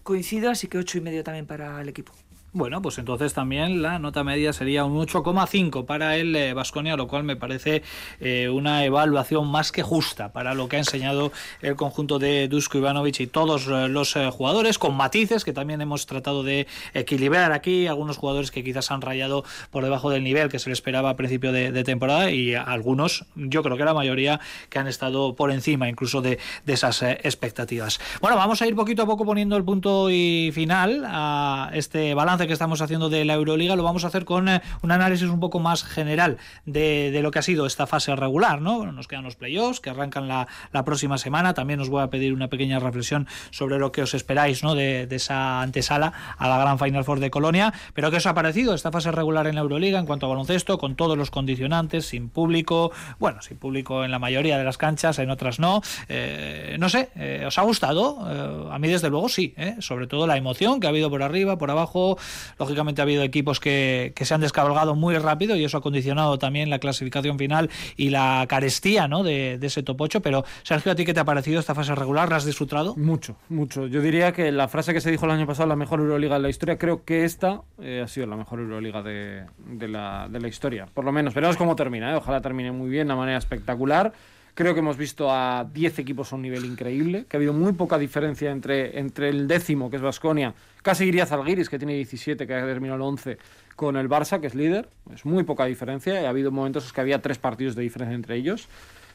Coincido, 0.08 0.48
así 0.48 0.68
que 0.68 0.78
ocho 0.78 0.96
y 0.96 1.02
medio 1.02 1.22
también 1.22 1.46
para 1.46 1.78
el 1.82 1.90
equipo. 1.90 2.14
Bueno, 2.52 2.80
pues 2.80 2.98
entonces 2.98 3.34
también 3.34 3.82
la 3.82 3.98
nota 3.98 4.24
media 4.24 4.52
sería 4.52 4.84
un 4.84 4.96
8,5 4.96 5.84
para 5.84 6.16
el 6.16 6.54
Vasconia, 6.54 6.96
lo 6.96 7.06
cual 7.06 7.24
me 7.24 7.36
parece 7.36 7.82
eh, 8.20 8.48
una 8.48 8.84
evaluación 8.84 9.46
más 9.48 9.70
que 9.70 9.82
justa 9.82 10.32
para 10.32 10.54
lo 10.54 10.68
que 10.68 10.76
ha 10.76 10.78
enseñado 10.78 11.30
el 11.60 11.76
conjunto 11.76 12.18
de 12.18 12.48
Dusko 12.48 12.78
Ivanovic 12.78 13.20
y 13.20 13.26
todos 13.26 13.66
eh, 13.68 13.88
los 13.88 14.16
eh, 14.16 14.30
jugadores, 14.30 14.78
con 14.78 14.96
matices 14.96 15.44
que 15.44 15.52
también 15.52 15.80
hemos 15.80 16.06
tratado 16.06 16.42
de 16.42 16.66
equilibrar 16.94 17.52
aquí, 17.52 17.86
algunos 17.86 18.16
jugadores 18.16 18.50
que 18.50 18.64
quizás 18.64 18.90
han 18.90 19.02
rayado 19.02 19.44
por 19.70 19.84
debajo 19.84 20.10
del 20.10 20.24
nivel 20.24 20.48
que 20.48 20.58
se 20.58 20.70
le 20.70 20.72
esperaba 20.72 21.10
a 21.10 21.16
principio 21.16 21.52
de, 21.52 21.84
temporada 21.84 22.30
y 22.30 22.54
algunos, 22.54 23.24
yo 23.34 23.62
creo 23.62 23.76
que 23.76 23.84
la 23.84 23.94
mayoría, 23.94 24.40
que 24.68 24.78
han 24.78 24.86
estado 24.86 25.34
por 25.34 25.50
encima 25.50 25.88
incluso 25.88 26.22
de, 26.22 26.38
esas 26.66 27.02
eh, 27.02 27.18
expectativas. 27.22 28.00
Bueno, 28.20 28.36
vamos 28.36 28.62
a 28.62 28.66
ir 28.66 28.74
poquito 28.74 29.02
a 29.02 29.06
poco 29.06 29.24
poniendo 29.24 29.56
el 29.56 29.64
punto 29.64 30.10
y 30.10 30.50
final 30.52 31.04
a 31.06 31.70
este 31.72 32.14
balance 32.14 32.37
que 32.46 32.52
estamos 32.52 32.80
haciendo 32.80 33.08
de 33.08 33.24
la 33.24 33.34
Euroliga. 33.34 33.76
Lo 33.76 33.82
vamos 33.82 34.04
a 34.04 34.08
hacer 34.08 34.24
con 34.24 34.48
eh, 34.48 34.62
un 34.82 34.90
análisis 34.90 35.28
un 35.28 35.40
poco 35.40 35.58
más 35.58 35.82
general 35.84 36.38
de, 36.66 37.18
lo 37.22 37.30
que 37.30 37.38
ha 37.38 37.42
sido 37.42 37.66
esta 37.66 37.86
fase 37.86 38.14
regular. 38.14 38.60
¿no? 38.60 38.78
Bueno, 38.78 38.92
nos 38.92 39.08
quedan 39.08 39.24
los 39.24 39.36
playoffs 39.36 39.80
que 39.80 39.90
arrancan 39.90 40.28
la, 40.28 40.46
próxima 40.84 41.18
semana. 41.18 41.54
También 41.54 41.80
os 41.80 41.88
voy 41.88 42.02
a 42.02 42.08
pedir 42.08 42.32
una 42.32 42.48
pequeña 42.48 42.78
reflexión 42.78 43.26
sobre 43.50 43.78
lo 43.78 43.92
que 43.92 44.02
os 44.02 44.14
esperáis 44.14 44.62
¿no? 44.62 44.74
de, 44.74 45.08
esa 45.10 45.60
antesala 45.60 46.12
a 46.38 46.48
la 46.48 46.58
gran 46.58 46.78
Final 46.78 47.04
Four 47.04 47.20
de 47.20 47.30
Colonia. 47.30 47.72
Pero 47.94 48.10
¿qué 48.10 48.18
os 48.18 48.26
ha 48.26 48.34
parecido 48.34 48.74
esta 48.74 48.92
fase 48.92 49.10
regular 49.10 49.46
en 49.46 49.56
la 49.56 49.62
Euroliga 49.62 49.98
en 49.98 50.06
cuanto 50.06 50.26
a 50.26 50.28
baloncesto? 50.28 50.78
Con 50.78 50.94
todos 50.94 51.18
los 51.18 51.30
condicionantes, 51.30 52.06
sin 52.06 52.28
público. 52.28 52.92
Bueno, 53.18 53.42
sin 53.42 53.58
público 53.58 54.04
en 54.04 54.10
la 54.10 54.18
mayoría 54.18 54.58
de 54.58 54.64
las 54.64 54.78
canchas, 54.78 55.18
en 55.18 55.30
otras 55.30 55.58
no. 55.58 55.82
Eh, 56.08 56.76
no 56.78 56.88
sé, 56.88 57.10
eh, 57.16 57.44
¿os 57.46 57.58
ha 57.58 57.62
gustado? 57.62 58.70
A 58.70 58.78
mí 58.78 58.88
desde 58.88 59.10
luego 59.10 59.28
sí. 59.28 59.54
Sobre 59.80 60.06
todo 60.06 60.26
la 60.26 60.36
emoción 60.36 60.80
que 60.80 60.86
ha 60.86 60.90
habido 60.90 61.10
por 61.10 61.22
arriba, 61.22 61.58
por 61.58 61.70
abajo. 61.70 62.18
Lógicamente 62.58 63.00
ha 63.00 63.04
habido 63.04 63.22
equipos 63.22 63.60
que, 63.60 64.12
que, 64.14 64.24
se 64.24 64.34
han 64.34 64.40
descabalgado 64.40 64.94
muy 64.94 65.16
rápido 65.18 65.56
y 65.56 65.64
eso 65.64 65.78
ha 65.78 65.80
condicionado 65.80 66.38
también 66.38 66.70
la 66.70 66.78
clasificación 66.78 67.38
final 67.38 67.70
y 67.96 68.10
la 68.10 68.44
carestía 68.48 69.08
¿no? 69.08 69.22
de, 69.22 69.58
de, 69.58 69.66
ese 69.66 69.82
top 69.82 70.00
8. 70.00 70.20
Pero, 70.20 70.44
Sergio, 70.62 70.92
¿a 70.92 70.94
ti 70.94 71.04
qué 71.04 71.14
te 71.14 71.20
ha 71.20 71.24
parecido 71.24 71.60
esta 71.60 71.74
fase 71.74 71.94
regular? 71.94 72.28
¿La 72.28 72.36
has 72.36 72.44
disfrutado? 72.44 72.94
Mucho, 72.96 73.36
mucho. 73.48 73.86
Yo 73.86 74.00
diría 74.00 74.32
que 74.32 74.52
la 74.52 74.68
frase 74.68 74.92
que 74.92 75.00
se 75.00 75.10
dijo 75.10 75.26
el 75.26 75.32
año 75.32 75.46
pasado, 75.46 75.68
la 75.68 75.76
mejor 75.76 76.00
Euroliga 76.00 76.36
de 76.36 76.42
la 76.42 76.48
historia, 76.48 76.78
creo 76.78 77.04
que 77.04 77.24
esta 77.24 77.62
eh, 77.80 78.02
ha 78.04 78.08
sido 78.08 78.26
la 78.26 78.36
mejor 78.36 78.60
Euroliga 78.60 79.02
de, 79.02 79.44
de, 79.66 79.88
la, 79.88 80.28
de, 80.30 80.40
la, 80.40 80.48
historia. 80.48 80.86
Por 80.92 81.04
lo 81.04 81.12
menos, 81.12 81.34
veremos 81.34 81.56
cómo 81.56 81.76
termina. 81.76 82.12
¿eh? 82.12 82.14
Ojalá 82.16 82.40
termine 82.40 82.72
muy 82.72 82.90
bien, 82.90 83.08
de 83.08 83.14
manera 83.14 83.38
espectacular. 83.38 84.12
Creo 84.58 84.74
que 84.74 84.80
hemos 84.80 84.96
visto 84.96 85.30
a 85.30 85.64
10 85.72 86.00
equipos 86.00 86.32
a 86.32 86.34
un 86.34 86.42
nivel 86.42 86.64
increíble, 86.64 87.26
que 87.28 87.36
ha 87.36 87.38
habido 87.38 87.52
muy 87.52 87.74
poca 87.74 87.96
diferencia 87.96 88.50
entre, 88.50 88.98
entre 88.98 89.28
el 89.28 89.46
décimo, 89.46 89.88
que 89.88 89.94
es 89.94 90.02
Basconia, 90.02 90.52
casi 90.82 91.04
iría 91.04 91.26
Zalgiris, 91.26 91.68
que 91.68 91.78
tiene 91.78 91.94
17, 91.94 92.44
que 92.44 92.54
ha 92.54 92.66
terminado 92.66 92.96
el 92.96 93.02
11, 93.02 93.38
con 93.76 93.96
el 93.96 94.08
Barça, 94.08 94.40
que 94.40 94.48
es 94.48 94.56
líder. 94.56 94.88
Es 95.14 95.24
muy 95.24 95.44
poca 95.44 95.64
diferencia, 95.66 96.26
ha 96.26 96.28
habido 96.28 96.50
momentos 96.50 96.88
en 96.88 96.92
que 96.92 97.00
había 97.00 97.22
tres 97.22 97.38
partidos 97.38 97.76
de 97.76 97.82
diferencia 97.82 98.16
entre 98.16 98.34
ellos. 98.34 98.66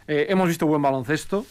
Eh, 0.08 0.28
hemos 0.30 0.48
visto 0.48 0.66
buen 0.66 0.82
baloncesto, 0.82 1.46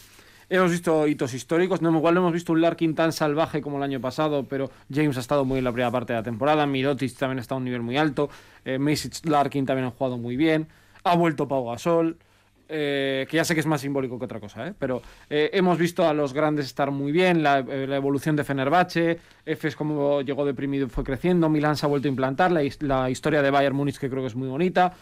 hemos 0.49 0.71
visto 0.71 1.07
hitos 1.07 1.35
históricos, 1.35 1.83
no 1.83 1.95
igual 1.95 2.15
no 2.15 2.21
hemos 2.21 2.33
visto 2.33 2.51
un 2.51 2.61
Larkin 2.61 2.95
tan 2.95 3.11
salvaje 3.13 3.61
como 3.61 3.77
el 3.77 3.83
año 3.83 4.01
pasado, 4.01 4.47
pero 4.49 4.71
James 4.91 5.17
ha 5.17 5.19
estado 5.19 5.45
muy 5.45 5.59
en 5.59 5.65
la 5.65 5.71
primera 5.71 5.91
parte 5.91 6.13
de 6.13 6.17
la 6.17 6.23
temporada, 6.23 6.65
Mirotic 6.65 7.15
también 7.15 7.37
estado 7.37 7.57
a 7.57 7.59
un 7.59 7.65
nivel 7.65 7.83
muy 7.83 7.97
alto, 7.97 8.31
eh, 8.65 8.79
Larkin 9.25 9.67
también 9.67 9.85
han 9.85 9.91
jugado 9.91 10.17
muy 10.17 10.35
bien, 10.35 10.67
ha 11.03 11.15
vuelto 11.15 11.47
Pau 11.47 11.69
Gasol, 11.69 12.17
eh, 12.69 13.27
que 13.29 13.37
ya 13.37 13.45
sé 13.45 13.53
que 13.53 13.59
es 13.59 13.65
más 13.65 13.81
simbólico 13.81 14.17
que 14.17 14.25
otra 14.25 14.39
cosa, 14.39 14.67
¿eh? 14.67 14.73
pero 14.77 15.01
eh, 15.29 15.49
hemos 15.53 15.77
visto 15.77 16.07
a 16.07 16.13
los 16.13 16.33
grandes 16.33 16.65
estar 16.65 16.91
muy 16.91 17.11
bien, 17.11 17.43
la, 17.43 17.59
eh, 17.59 17.87
la 17.87 17.95
evolución 17.95 18.35
de 18.35 18.43
Fenerbahce, 18.43 19.19
Efes 19.45 19.75
como 19.75 20.21
llegó 20.21 20.45
deprimido 20.45 20.89
fue 20.89 21.03
creciendo, 21.03 21.49
Milán 21.49 21.75
se 21.75 21.85
ha 21.85 21.89
vuelto 21.89 22.07
a 22.07 22.09
implantar, 22.09 22.51
la, 22.51 23.09
historia 23.09 23.41
de 23.41 23.51
Bayern 23.51 23.75
Múnich 23.75 23.97
que 23.97 24.09
creo 24.09 24.21
que 24.21 24.27
es 24.27 24.35
muy 24.35 24.47
bonita. 24.47 24.93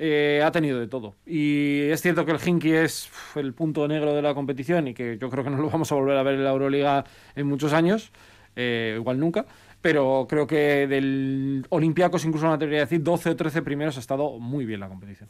ha 0.00 0.50
tenido 0.52 0.78
de 0.80 0.86
todo. 0.86 1.14
Y 1.26 1.80
es 1.90 2.00
cierto 2.00 2.24
que 2.24 2.32
el 2.32 2.38
Hinky 2.40 2.72
es 2.72 3.10
el 3.34 3.52
punto 3.52 3.86
negro 3.86 4.14
de 4.14 4.22
la 4.22 4.34
competición 4.34 4.88
y 4.88 4.94
que 4.94 5.18
yo 5.18 5.28
creo 5.28 5.44
que 5.44 5.50
no 5.50 5.58
lo 5.58 5.68
vamos 5.68 5.92
a 5.92 5.94
volver 5.94 6.16
a 6.16 6.22
ver 6.22 6.34
en 6.34 6.44
la 6.44 6.50
Euroliga 6.50 7.04
en 7.34 7.46
muchos 7.46 7.72
años, 7.72 8.12
igual 8.56 9.18
nunca. 9.18 9.46
Pero 9.82 10.26
creo 10.28 10.46
que 10.46 10.86
del 10.86 11.66
Olympiacos, 11.70 12.24
incluso 12.24 12.46
me 12.46 12.54
atrevería 12.54 12.82
a 12.82 12.84
decir, 12.84 13.02
12 13.02 13.30
o 13.30 13.36
13 13.36 13.62
primeros 13.62 13.96
ha 13.96 14.00
estado 14.00 14.38
muy 14.38 14.64
bien 14.64 14.80
la 14.80 14.88
competición. 14.88 15.28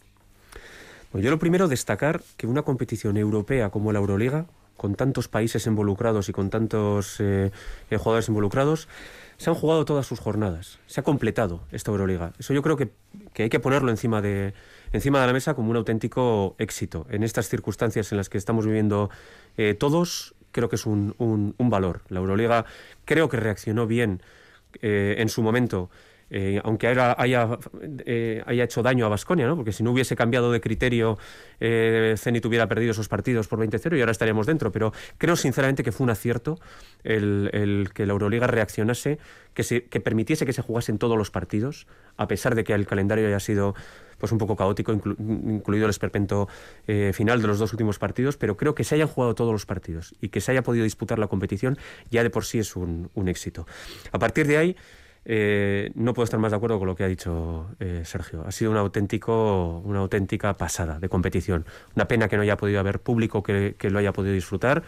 Bueno, 1.13 1.25
yo 1.25 1.31
lo 1.31 1.39
primero 1.41 1.67
destacar 1.67 2.23
que 2.37 2.47
una 2.47 2.63
competición 2.63 3.17
europea 3.17 3.71
como 3.71 3.93
la 3.93 3.99
Euroliga, 3.99 4.47
con 4.77 4.95
tantos 4.95 5.27
países 5.27 5.67
involucrados 5.67 6.29
y 6.29 6.33
con 6.33 6.51
tantos 6.51 7.17
eh, 7.19 7.51
jugadores 7.91 8.29
involucrados, 8.29 8.89
se 9.37 9.51
han 9.51 9.57
jugado 9.57 9.85
todas 9.85 10.07
sus 10.07 10.21
jornadas, 10.21 10.79
se 10.87 11.01
ha 11.01 11.03
completado 11.03 11.63
esta 11.73 11.91
Euroliga. 11.91 12.33
Eso 12.39 12.55
yo 12.55 12.63
creo 12.63 12.77
que, 12.77 12.93
hay 13.39 13.49
que 13.49 13.59
ponerlo 13.59 13.91
encima 13.91 14.23
de, 14.23 14.55
encima 14.93 15.21
de 15.21 15.27
la 15.27 15.33
mesa 15.33 15.55
como 15.55 15.71
un 15.71 15.77
auténtico 15.77 16.55
éxito. 16.59 17.07
En 17.11 17.25
estas 17.25 17.49
circunstancias 17.49 18.13
en 18.13 18.19
las 18.19 18.29
que 18.29 18.39
estamos 18.39 18.65
viviendo 18.65 19.11
eh, 19.57 19.75
todos, 19.75 20.37
creo 20.53 20.69
que 20.69 20.77
es 20.77 20.87
un, 20.87 21.17
un, 21.19 21.71
valor. 21.71 22.03
La 22.09 22.21
Euroliga 22.21 22.67
creo 23.05 23.29
que 23.29 23.37
reaccionó 23.37 23.89
bien 23.89 24.23
eh, 24.81 25.17
en 25.19 25.29
su 25.29 25.43
momento 25.43 25.91
eh, 26.31 26.61
aunque 26.63 26.87
haya, 26.87 27.17
eh, 28.07 28.43
haya, 28.47 28.65
hecho 28.65 28.83
daño 28.83 29.05
a 29.05 29.09
Basconia, 29.09 29.47
¿no? 29.47 29.57
porque 29.57 29.73
si 29.73 29.83
no 29.83 29.91
hubiese 29.91 30.15
cambiado 30.15 30.53
de 30.53 30.61
criterio, 30.61 31.19
eh, 31.59 32.15
Zenit 32.17 32.45
hubiera 32.47 32.69
perdido 32.69 32.93
esos 32.93 33.09
partidos 33.09 33.49
por 33.49 33.59
20-0 33.59 33.97
y 33.97 34.01
ahora 34.01 34.13
estaríamos 34.13 34.47
dentro. 34.47 34.71
Pero 34.71 34.93
creo 35.19 35.35
sinceramente 35.35 35.83
que 35.83 35.91
fue 35.91 36.05
un 36.05 36.11
acierto 36.11 36.59
el, 37.03 37.91
que 37.93 38.07
la 38.07 38.13
Euroliga 38.13 38.47
reaccionase, 38.47 39.19
que, 39.55 39.65
se, 39.65 39.85
que 39.85 40.01
permitiese 40.01 40.47
que 40.47 40.53
se 40.53 40.63
jugasen 40.63 40.99
todos 40.99 41.19
los 41.19 41.31
partidos, 41.31 41.89
a 42.17 42.29
pesar 42.29 42.55
de 42.55 42.63
que 42.63 42.75
el 42.75 42.87
calendario 42.87 43.27
haya 43.27 43.41
sido 43.41 43.75
pues 44.19 44.33
un 44.33 44.39
poco 44.39 44.55
caótico, 44.55 44.93
incluido 44.93 45.87
el 45.87 45.91
esperpento 45.91 46.47
eh, 46.87 47.13
final 47.15 47.41
de 47.41 47.49
los 47.49 47.59
dos 47.59 47.73
últimos 47.73 47.99
partidos, 47.99 48.37
pero 48.37 48.57
creo 48.57 48.75
que 48.75 48.85
se 48.85 48.95
hayan 48.95 49.09
jugado 49.09 49.35
todos 49.35 49.51
los 49.51 49.65
partidos 49.65 50.15
y 50.21 50.29
que 50.29 50.43
se 50.43 50.53
haya 50.53 50.63
podido 50.63 50.85
disputar 50.85 51.19
la 51.19 51.27
competición 51.27 51.79
ya 52.11 52.23
de 52.23 52.29
por 52.29 52.45
sí 52.45 52.59
es 52.59 52.77
un 52.77 53.09
éxito. 53.29 53.67
A 54.13 54.19
partir 54.19 54.47
de 54.47 54.59
ahí, 54.59 54.77
eh, 55.25 55.91
no 55.95 56.15
puedo 56.15 56.25
estar 56.25 56.41
más 56.41 56.53
de 56.53 56.57
acuerdo 56.57 56.79
con 56.79 56.89
lo 56.89 56.97
que 56.97 57.05
ha 57.05 57.09
dicho 57.09 57.71
eh, 57.79 58.03
Sergio. 58.05 58.45
Ha 58.47 58.53
sido 58.53 58.71
un 58.71 58.77
auténtico, 58.77 59.83
una 59.85 60.01
auténtica 60.01 60.55
pasada 60.55 60.99
de 60.99 61.09
competición. 61.09 61.67
Una 61.95 62.09
pena 62.09 62.29
que 62.29 62.37
no 62.37 62.43
haya 62.43 62.57
podido 62.57 62.81
haber 62.81 63.01
público 63.01 63.43
que, 63.43 63.77
lo 63.83 63.99
haya 63.99 64.13
podido 64.13 64.35
disfrutar, 64.35 64.83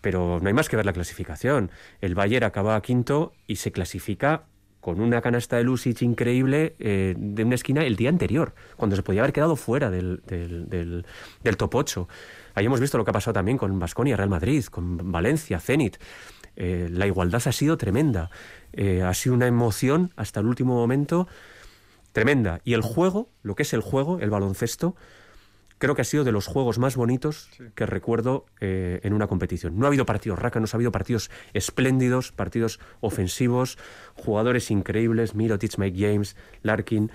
pero 0.00 0.38
no 0.40 0.48
hay 0.48 0.54
más 0.54 0.68
que 0.68 0.76
ver 0.76 0.86
la 0.86 0.92
clasificación. 0.92 1.70
El 2.00 2.14
Bayern 2.14 2.44
acaba 2.44 2.80
quinto 2.82 3.32
y 3.46 3.56
se 3.56 3.72
clasifica 3.72 4.44
con 4.80 5.00
una 5.00 5.20
canasta 5.20 5.56
de 5.56 5.62
Lusic 5.62 6.02
increíble 6.02 6.74
eh, 6.80 7.14
de 7.16 7.44
una 7.44 7.54
esquina 7.54 7.84
el 7.84 7.94
día 7.94 8.08
anterior, 8.08 8.52
cuando 8.76 8.96
se 8.96 9.04
podía 9.04 9.20
haber 9.20 9.32
quedado 9.32 9.54
fuera 9.54 9.90
del, 9.90 10.22
del, 10.26 11.04
del, 11.40 11.56
top 11.56 11.74
8. 11.76 12.08
Ahí 12.54 12.66
hemos 12.66 12.80
visto 12.80 12.98
lo 12.98 13.04
que 13.04 13.10
ha 13.10 13.14
pasado 13.14 13.32
también 13.32 13.58
con 13.58 13.78
Basconia, 13.78 14.16
Real 14.16 14.28
Madrid, 14.28 14.64
con 14.64 15.12
Valencia, 15.12 15.60
Zenit. 15.60 15.98
la 16.56 17.06
igualdad 17.06 17.40
ha 17.46 17.52
sido 17.52 17.76
tremenda. 17.76 18.28
Eh, 18.72 19.02
ha 19.02 19.14
sido 19.14 19.34
una 19.34 19.46
emoción 19.46 20.12
hasta 20.16 20.40
el 20.40 20.46
último 20.46 20.74
momento 20.74 21.28
tremenda. 22.12 22.60
Y 22.64 22.74
el 22.74 22.82
juego, 22.82 23.28
lo 23.42 23.54
que 23.54 23.62
es 23.62 23.72
el 23.72 23.80
juego, 23.80 24.18
el 24.20 24.30
baloncesto, 24.30 24.94
creo 25.78 25.96
que 25.96 26.02
ha 26.02 26.04
sido 26.04 26.22
de 26.22 26.30
los 26.30 26.46
juegos 26.46 26.78
más 26.78 26.94
bonitos 26.94 27.48
que 27.74 27.86
recuerdo 27.86 28.46
eh, 28.60 29.00
en 29.02 29.14
una 29.14 29.26
competición. 29.26 29.78
No 29.78 29.86
ha 29.86 29.88
habido 29.88 30.06
partidos 30.06 30.38
rácanos, 30.38 30.74
ha 30.74 30.76
habido 30.76 30.92
partidos 30.92 31.28
espléndidos, 31.54 32.30
partidos 32.30 32.78
ofensivos, 33.00 33.78
jugadores 34.14 34.70
increíbles, 34.70 35.34
Mirotic, 35.34 35.78
Mike 35.78 35.98
James, 35.98 36.36
Larkin 36.62 37.10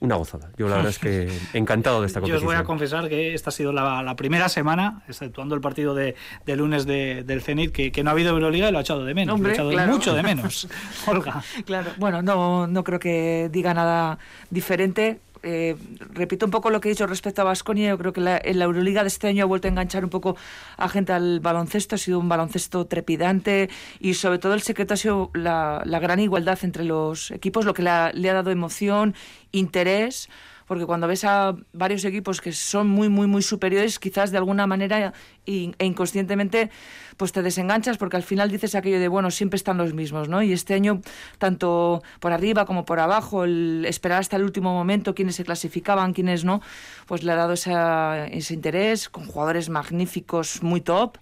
una 0.00 0.16
gozada. 0.16 0.50
Yo 0.56 0.68
la 0.68 0.76
verdad 0.76 0.90
es 0.90 0.98
que 0.98 1.28
encantado 1.54 2.00
de 2.00 2.06
esta 2.06 2.20
competición. 2.20 2.40
Yo 2.42 2.48
os 2.48 2.54
voy 2.54 2.60
a 2.60 2.64
confesar 2.64 3.08
que 3.08 3.34
esta 3.34 3.50
ha 3.50 3.52
sido 3.52 3.72
la, 3.72 4.14
primera 4.16 4.48
semana, 4.48 5.02
exceptuando 5.08 5.54
el 5.54 5.60
partido 5.60 5.94
de, 5.94 6.14
lunes 6.46 6.86
del 6.86 7.42
Zenit, 7.42 7.72
que, 7.72 8.02
no 8.02 8.10
ha 8.10 8.12
habido 8.12 8.30
Euroliga 8.30 8.68
y 8.68 8.72
lo 8.72 8.78
ha 8.78 8.82
echado 8.82 9.04
de 9.04 9.14
menos. 9.14 9.40
lo 9.40 9.48
ha 9.48 9.52
echado 9.52 9.70
mucho 9.86 10.14
de 10.14 10.22
menos. 10.24 10.68
Olga. 11.06 11.42
Claro, 11.64 11.90
bueno, 11.98 12.22
no, 12.22 12.66
no 12.66 12.84
creo 12.84 12.98
que 12.98 13.48
diga 13.50 13.74
nada 13.74 14.18
diferente. 14.50 15.20
Eh, 15.42 15.76
repito 16.12 16.46
un 16.46 16.50
poco 16.50 16.70
lo 16.70 16.80
que 16.80 16.88
he 16.88 16.92
dicho 16.92 17.06
respecto 17.06 17.42
a 17.42 17.44
Basconia. 17.44 17.88
Yo 17.90 17.98
creo 17.98 18.12
que 18.12 18.20
la, 18.20 18.40
en 18.42 18.58
la 18.58 18.64
Euroliga 18.64 19.02
de 19.02 19.08
este 19.08 19.28
año 19.28 19.44
ha 19.44 19.46
vuelto 19.46 19.68
a 19.68 19.70
enganchar 19.70 20.04
un 20.04 20.10
poco 20.10 20.36
a 20.76 20.88
gente 20.88 21.12
al 21.12 21.40
baloncesto. 21.40 21.94
Ha 21.94 21.98
sido 21.98 22.18
un 22.18 22.28
baloncesto 22.28 22.86
trepidante 22.86 23.68
y, 24.00 24.14
sobre 24.14 24.38
todo, 24.38 24.54
el 24.54 24.62
secreto 24.62 24.94
ha 24.94 24.96
sido 24.96 25.30
la, 25.34 25.82
gran 26.00 26.20
igualdad 26.20 26.58
entre 26.62 26.84
los 26.84 27.30
equipos, 27.30 27.64
lo 27.64 27.74
que 27.74 27.82
le 27.82 27.90
ha 27.90 28.34
dado 28.34 28.50
emoción, 28.50 29.14
interés 29.52 30.28
porque 30.68 30.84
cuando 30.84 31.08
ves 31.08 31.24
a 31.24 31.56
varios 31.72 32.04
equipos 32.04 32.40
que 32.42 32.52
son 32.52 32.88
muy, 32.88 33.08
muy, 33.08 33.26
muy 33.26 33.42
superiores, 33.42 33.98
quizás 33.98 34.30
de 34.30 34.36
alguna 34.36 34.66
manera 34.66 35.14
e 35.46 35.72
inconscientemente 35.80 36.70
pues 37.18 37.32
te 37.32 37.42
desenganchas 37.42 37.98
porque 37.98 38.16
al 38.16 38.22
final 38.22 38.50
dices 38.50 38.74
aquello 38.74 38.98
de, 38.98 39.08
bueno, 39.08 39.30
siempre 39.30 39.56
están 39.56 39.76
los 39.76 39.92
mismos, 39.92 40.30
¿no? 40.30 40.42
Y 40.42 40.54
este 40.54 40.72
año, 40.72 41.02
tanto 41.36 42.02
por 42.20 42.32
arriba 42.32 42.64
como 42.64 42.86
por 42.86 43.00
abajo, 43.00 43.44
el 43.44 43.84
esperar 43.86 44.20
hasta 44.20 44.36
el 44.36 44.44
último 44.44 44.72
momento 44.72 45.14
quiénes 45.14 45.36
se 45.36 45.44
clasificaban, 45.44 46.14
quiénes 46.14 46.44
no, 46.44 46.62
pues 47.06 47.24
le 47.24 47.32
ha 47.32 47.36
dado 47.36 47.52
ese 47.52 48.54
interés 48.54 49.10
con 49.10 49.26
jugadores 49.26 49.68
magníficos, 49.68 50.62
muy 50.62 50.80
top 50.80 51.18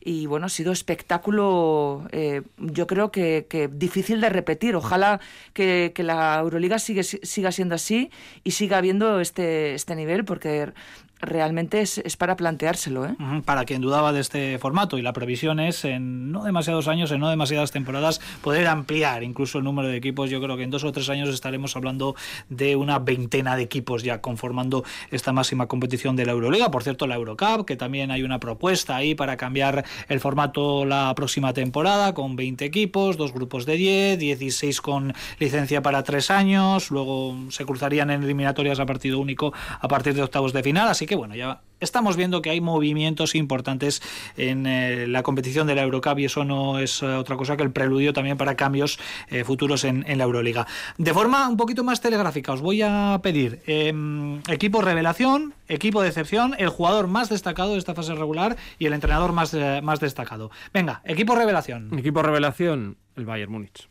y 0.00 0.26
bueno, 0.26 0.46
ha 0.46 0.48
sido 0.48 0.72
espectáculo, 0.72 2.06
eh, 2.12 2.42
yo 2.56 2.86
creo 2.86 3.10
que, 3.10 3.68
difícil 3.72 4.20
de 4.20 4.28
repetir. 4.28 4.76
Ojalá 4.76 5.20
que, 5.52 5.92
la 5.96 6.38
Euroliga 6.40 6.78
sigue, 6.78 7.02
siga 7.02 7.52
siendo 7.52 7.74
así 7.74 8.10
y 8.44 8.52
siga 8.52 8.78
habiendo 8.78 9.20
este, 9.20 9.74
este 9.74 9.96
nivel, 9.96 10.24
porque 10.24 10.72
realmente 11.20 11.80
es, 11.80 11.98
es, 11.98 12.16
para 12.16 12.36
planteárselo. 12.36 13.06
¿eh? 13.06 13.16
Para 13.44 13.64
quien 13.64 13.80
dudaba 13.80 14.12
de 14.12 14.20
este 14.20 14.58
formato 14.58 14.98
y 14.98 15.02
la 15.02 15.12
previsión 15.12 15.60
es 15.60 15.84
en 15.84 16.32
no 16.32 16.44
demasiados 16.44 16.88
años, 16.88 17.10
en 17.10 17.20
no 17.20 17.28
demasiadas 17.28 17.70
temporadas, 17.70 18.20
poder 18.42 18.66
ampliar 18.66 19.22
incluso 19.22 19.58
el 19.58 19.64
número 19.64 19.88
de 19.88 19.96
equipos. 19.96 20.30
Yo 20.30 20.40
creo 20.40 20.56
que 20.56 20.62
en 20.62 20.70
dos 20.70 20.84
o 20.84 20.92
tres 20.92 21.08
años 21.08 21.28
estaremos 21.28 21.76
hablando 21.76 22.14
de 22.48 22.76
una 22.76 22.98
veintena 22.98 23.56
de 23.56 23.62
equipos 23.62 24.02
ya 24.02 24.20
conformando 24.20 24.84
esta 25.10 25.32
máxima 25.32 25.66
competición 25.66 26.16
de 26.16 26.26
la 26.26 26.32
Euroliga. 26.32 26.70
Por 26.70 26.82
cierto, 26.82 27.06
la 27.06 27.16
Eurocup, 27.16 27.64
que 27.66 27.76
también 27.76 28.10
hay 28.10 28.22
una 28.22 28.38
propuesta 28.38 28.96
ahí 28.96 29.14
para 29.14 29.36
cambiar 29.36 29.84
el 30.08 30.20
formato 30.20 30.84
la 30.84 31.12
próxima 31.14 31.52
temporada 31.52 32.14
con 32.14 32.36
20 32.36 32.64
equipos, 32.64 33.16
dos 33.16 33.32
grupos 33.32 33.66
de 33.66 33.76
10, 33.76 34.18
16 34.18 34.80
con 34.80 35.14
licencia 35.38 35.82
para 35.82 36.02
tres 36.02 36.30
años, 36.30 36.90
luego 36.90 37.36
se 37.50 37.64
cruzarían 37.64 38.10
en 38.10 38.22
eliminatorias 38.22 38.80
a 38.80 38.86
partido 38.86 39.18
único 39.18 39.52
a 39.80 39.88
partir 39.88 40.14
de 40.14 40.22
octavos 40.22 40.52
de 40.52 40.62
final. 40.62 40.88
Así 40.88 41.06
que 41.08 41.16
bueno, 41.16 41.34
ya 41.34 41.62
estamos 41.80 42.16
viendo 42.16 42.42
que 42.42 42.50
hay 42.50 42.60
movimientos 42.60 43.34
importantes 43.34 44.02
en 44.36 44.66
eh, 44.66 45.06
la 45.06 45.22
competición 45.22 45.66
de 45.66 45.74
la 45.74 45.82
Eurocup 45.82 46.18
y 46.18 46.24
eso 46.26 46.44
no 46.44 46.78
es 46.78 47.02
eh, 47.02 47.06
otra 47.06 47.36
cosa 47.36 47.56
que 47.56 47.62
el 47.62 47.72
preludio 47.72 48.12
también 48.12 48.36
para 48.36 48.56
cambios 48.56 48.98
eh, 49.28 49.44
futuros 49.44 49.84
en, 49.84 50.04
la 50.06 50.24
Euroliga. 50.24 50.66
De 50.96 51.12
forma 51.14 51.48
un 51.48 51.56
poquito 51.56 51.84
más 51.84 52.00
telegráfica, 52.00 52.52
os 52.52 52.60
voy 52.60 52.82
a 52.82 53.20
pedir 53.22 53.62
em, 53.66 54.40
equipo 54.48 54.82
revelación, 54.82 55.54
equipo 55.68 56.02
de 56.02 56.08
excepción, 56.08 56.54
el 56.58 56.68
jugador 56.68 57.06
más 57.06 57.28
destacado 57.28 57.72
de 57.72 57.78
esta 57.78 57.94
fase 57.94 58.14
regular 58.14 58.56
y 58.78 58.86
el 58.86 58.92
entrenador 58.92 59.32
más, 59.32 59.56
más 59.82 60.00
destacado. 60.00 60.50
Venga, 60.72 61.02
equipo 61.04 61.34
revelación. 61.34 61.96
Equipo 61.98 62.22
revelación, 62.22 62.96
el 63.16 63.26
Bayern 63.26 63.52
Múnich. 63.52 63.88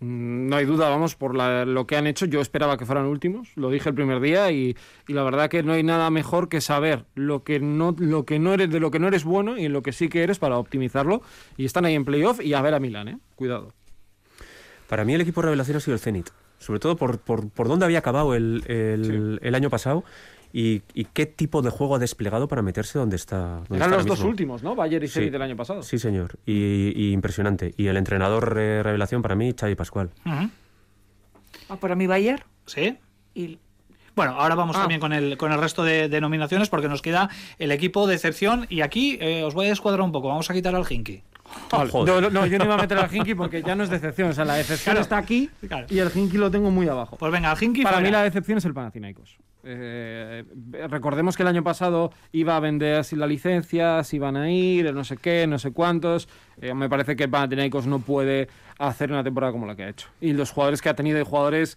Mm, 0.00 0.48
no 0.48 0.56
hay 0.56 0.66
duda, 0.66 0.88
vamos, 0.88 1.14
por 1.14 1.34
lo 1.34 1.86
que 1.86 1.96
han 1.96 2.06
hecho. 2.06 2.26
Yo 2.26 2.40
esperaba 2.40 2.76
que 2.76 2.86
fueran 2.86 3.06
últimos, 3.06 3.48
lo 3.56 3.70
dije 3.70 3.88
el 3.88 3.94
primer 3.94 4.20
día, 4.20 4.50
y, 4.52 4.76
la 5.06 5.22
verdad 5.22 5.48
que 5.48 5.62
no 5.62 5.72
hay 5.72 5.82
nada 5.82 6.10
mejor 6.10 6.48
que 6.48 6.60
saber 6.60 7.04
lo 7.14 7.44
que 7.44 7.60
no, 7.60 7.94
lo 7.98 8.24
que 8.24 8.38
no 8.38 8.52
eres, 8.52 8.70
de 8.70 8.80
lo 8.80 8.90
que 8.90 8.98
no 8.98 9.08
eres 9.08 9.24
bueno 9.24 9.56
y 9.58 9.64
en 9.64 9.72
lo 9.72 9.82
que 9.82 9.92
sí 9.92 10.08
que 10.08 10.22
eres 10.22 10.38
para 10.38 10.58
optimizarlo. 10.58 11.22
Y 11.56 11.64
están 11.64 11.84
ahí 11.84 11.94
en 11.94 12.04
playoff 12.04 12.40
y 12.40 12.54
a 12.54 12.62
ver 12.62 12.74
a 12.74 12.80
Milán, 12.80 13.08
¿eh? 13.08 13.18
Cuidado. 13.34 13.72
Para 14.88 15.04
mí 15.04 15.14
el 15.14 15.20
equipo 15.20 15.42
revelación 15.42 15.76
ha 15.78 15.80
sido 15.80 15.94
el 15.94 16.00
Zenit, 16.00 16.28
sobre 16.58 16.78
todo 16.78 16.96
por, 16.96 17.18
por, 17.18 17.48
por 17.50 17.66
dónde 17.66 17.84
había 17.84 17.98
acabado 17.98 18.34
el, 18.34 18.62
el 19.42 19.54
año 19.54 19.70
pasado 19.70 20.04
y, 20.58 21.04
qué 21.12 21.26
tipo 21.26 21.60
de 21.60 21.68
juego 21.68 21.96
ha 21.96 21.98
desplegado 21.98 22.48
para 22.48 22.62
meterse 22.62 22.98
donde 22.98 23.16
está. 23.16 23.60
Eran 23.70 23.90
los 23.90 24.06
dos 24.06 24.22
últimos, 24.22 24.62
¿no? 24.62 24.74
Bayern 24.74 25.04
y 25.04 25.08
Zenit 25.08 25.30
del 25.30 25.42
año 25.42 25.54
pasado. 25.54 25.82
Sí, 25.82 25.98
señor. 25.98 26.38
Y, 26.46 27.12
impresionante. 27.12 27.74
Y 27.76 27.88
el 27.88 27.98
entrenador 27.98 28.54
revelación 28.54 29.20
para 29.20 29.34
mí, 29.34 29.54
Xavi 29.58 29.74
Pascual. 29.74 30.10
ah, 30.24 30.48
para 31.78 31.94
mí 31.94 32.06
Bayern. 32.06 32.42
Sí. 32.64 32.96
Bueno, 34.14 34.32
ahora 34.32 34.54
vamos 34.54 34.76
ah. 34.76 34.80
también 34.80 34.98
con 34.98 35.12
el, 35.12 35.36
con 35.36 35.52
el 35.52 35.60
resto 35.60 35.84
de 35.84 36.08
denominaciones 36.08 36.70
porque 36.70 36.88
nos 36.88 37.02
queda 37.02 37.28
el 37.58 37.70
equipo 37.70 38.06
de 38.06 38.14
excepción 38.14 38.64
y 38.70 38.80
aquí 38.80 39.18
eh, 39.20 39.44
os 39.44 39.52
voy 39.52 39.66
a 39.66 39.68
descuadrar 39.68 40.00
un 40.00 40.12
poco. 40.12 40.28
Vamos 40.28 40.48
a 40.48 40.54
quitar 40.54 40.74
al 40.74 40.90
Hinky. 40.90 41.22
No, 41.70 42.30
no, 42.30 42.46
yo 42.46 42.58
no 42.58 42.64
iba 42.64 42.74
a 42.74 42.78
meter 42.78 42.98
al 42.98 43.14
Hinky 43.14 43.34
porque 43.34 43.62
ya 43.62 43.74
no 43.74 43.84
es 43.84 43.90
decepción. 43.90 44.30
O 44.30 44.32
sea, 44.32 44.44
la 44.44 44.54
decepción 44.54 44.96
está 44.96 45.18
aquí 45.18 45.50
y 45.88 45.98
el 45.98 46.10
Hinky 46.14 46.36
lo 46.36 46.50
tengo 46.50 46.70
muy 46.70 46.88
abajo. 46.88 47.16
Pues 47.16 47.32
venga, 47.32 47.52
el 47.52 47.62
Hinky. 47.62 47.82
Para 47.82 48.00
mí 48.00 48.10
la 48.10 48.22
decepción 48.22 48.58
es 48.58 48.64
el 48.64 48.74
Panathinaikos. 48.74 49.38
Eh, 49.68 50.44
recordemos 50.88 51.36
que 51.36 51.42
el 51.42 51.48
año 51.48 51.64
pasado 51.64 52.12
iba 52.30 52.56
a 52.56 52.60
vender 52.60 53.04
sin 53.04 53.18
la 53.18 53.26
licencia, 53.26 54.04
si 54.04 54.16
iban 54.16 54.36
a 54.36 54.48
ir, 54.48 54.94
no 54.94 55.02
sé 55.02 55.16
qué, 55.16 55.46
no 55.48 55.58
sé 55.58 55.72
cuántos. 55.72 56.28
Eh, 56.60 56.72
me 56.72 56.88
parece 56.88 57.16
que 57.16 57.26
Panathinaikos 57.26 57.86
no 57.86 57.98
puede 57.98 58.48
hacer 58.78 59.10
una 59.10 59.24
temporada 59.24 59.52
como 59.52 59.66
la 59.66 59.74
que 59.74 59.82
ha 59.82 59.88
hecho. 59.88 60.08
Y 60.20 60.34
los 60.34 60.52
jugadores 60.52 60.80
que 60.80 60.88
ha 60.88 60.94
tenido, 60.94 61.18
hay 61.18 61.24
jugadores 61.24 61.76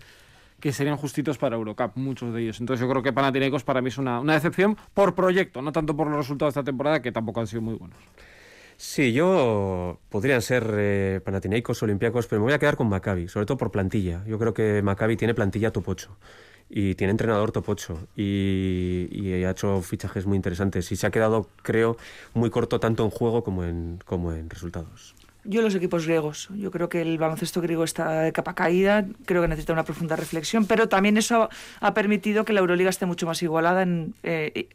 que 0.60 0.72
serían 0.72 0.98
justitos 0.98 1.38
para 1.38 1.56
Eurocup, 1.56 1.96
muchos 1.96 2.32
de 2.34 2.44
ellos. 2.44 2.60
Entonces 2.60 2.86
yo 2.86 2.90
creo 2.90 3.02
que 3.02 3.12
Panathinaikos 3.12 3.64
para 3.64 3.82
mí 3.82 3.88
es 3.88 3.98
una, 3.98 4.20
una 4.20 4.34
decepción 4.34 4.78
por 4.94 5.16
proyecto, 5.16 5.62
no 5.64 5.72
tanto 5.72 5.96
por 5.96 6.08
los 6.08 6.18
resultados 6.18 6.54
de 6.54 6.60
esta 6.60 6.66
temporada, 6.66 7.02
que 7.02 7.12
tampoco 7.12 7.40
han 7.40 7.48
sido 7.48 7.62
muy 7.62 7.74
buenos. 7.74 7.98
Sí, 8.82 9.12
yo 9.12 10.00
podrían 10.08 10.42
ser 10.42 10.74
eh, 10.78 11.20
Panathinaikos, 11.26 11.84
Olympiacos, 11.84 12.28
pero 12.28 12.40
me 12.40 12.46
voy 12.46 12.54
a 12.54 12.60
quedar 12.60 12.78
con 12.78 12.88
Maccabi, 12.88 13.28
sobre 13.28 13.46
todo 13.46 13.58
por 13.58 13.72
plantilla. 13.72 14.24
Yo 14.26 14.40
creo 14.40 14.54
que 14.54 14.82
Maccabi 14.82 15.18
tiene 15.18 15.34
plantilla 15.34 15.74
top 15.74 15.90
8 15.90 16.18
y 16.70 16.96
tiene 16.96 17.12
entrenador 17.12 17.52
top 17.52 17.68
8 17.68 18.08
y, 18.16 19.10
y, 19.12 19.44
ha 19.44 19.52
hecho 19.52 19.82
fichajes 19.82 20.26
muy 20.26 20.38
interesantes 20.38 20.90
y 20.94 20.96
se 20.96 21.06
ha 21.06 21.12
quedado, 21.12 21.50
creo, 21.62 21.98
muy 22.34 22.50
corto 22.52 22.80
tanto 22.80 23.04
en 23.04 23.10
juego 23.10 23.44
como 23.44 23.66
en, 23.66 24.00
como 24.06 24.32
en 24.32 24.50
resultados. 24.50 25.14
Yo 25.46 25.62
los 25.62 25.74
equipos 25.74 26.06
griegos. 26.06 26.50
Yo 26.56 26.70
creo 26.70 26.90
que 26.90 27.02
el 27.02 27.18
baloncesto 27.18 27.62
griego 27.62 27.84
está 27.84 28.22
de 28.22 28.34
capa 28.34 28.56
caída, 28.56 29.06
creo 29.26 29.42
que 29.42 29.48
necesita 29.48 29.74
una 29.74 29.84
profunda 29.84 30.16
reflexión, 30.16 30.66
pero 30.66 30.90
también 30.90 31.18
eso 31.18 31.50
ha 31.80 31.94
permitido 31.94 32.46
que 32.46 32.54
la 32.54 32.60
Euroliga 32.60 32.90
esté 32.90 33.06
mucho 33.06 33.26
más 33.26 33.42
igualada 33.42 33.84
en, 33.84 34.14
eh, 34.24 34.68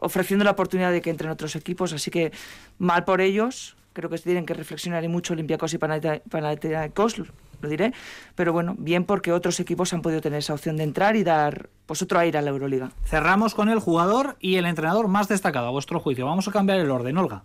ofreciendo 0.00 0.44
la 0.44 0.52
oportunidad 0.52 0.92
de 0.92 1.00
que 1.00 1.10
entren 1.10 1.30
otros 1.30 1.56
equipos. 1.56 1.92
Así 1.92 2.10
que 2.10 2.32
mal 2.78 3.04
por 3.04 3.20
ellos, 3.20 3.76
creo 3.92 4.10
que 4.10 4.18
tienen 4.18 4.46
que 4.46 4.54
reflexionar 4.54 5.04
y 5.04 5.08
mucho 5.08 5.32
Olympiacos 5.32 5.74
y 5.74 5.78
Panathinaikos, 5.78 7.18
lo 7.60 7.68
diré, 7.68 7.92
pero 8.34 8.52
bueno, 8.52 8.76
bien 8.78 9.04
porque 9.04 9.32
otros 9.32 9.58
equipos 9.58 9.92
han 9.92 10.02
podido 10.02 10.20
tener 10.20 10.38
esa 10.38 10.54
opción 10.54 10.76
de 10.76 10.84
entrar 10.84 11.16
y 11.16 11.24
dar 11.24 11.68
pues 11.86 12.02
otro 12.02 12.18
aire 12.20 12.38
a 12.38 12.42
la 12.42 12.50
Euroliga. 12.50 12.92
Cerramos 13.04 13.54
con 13.54 13.68
el 13.68 13.80
jugador 13.80 14.36
y 14.40 14.56
el 14.56 14.66
entrenador 14.66 15.08
más 15.08 15.28
destacado 15.28 15.66
a 15.66 15.70
vuestro 15.70 15.98
juicio. 15.98 16.26
Vamos 16.26 16.46
a 16.46 16.52
cambiar 16.52 16.78
el 16.78 16.90
orden, 16.90 17.16
Olga. 17.18 17.42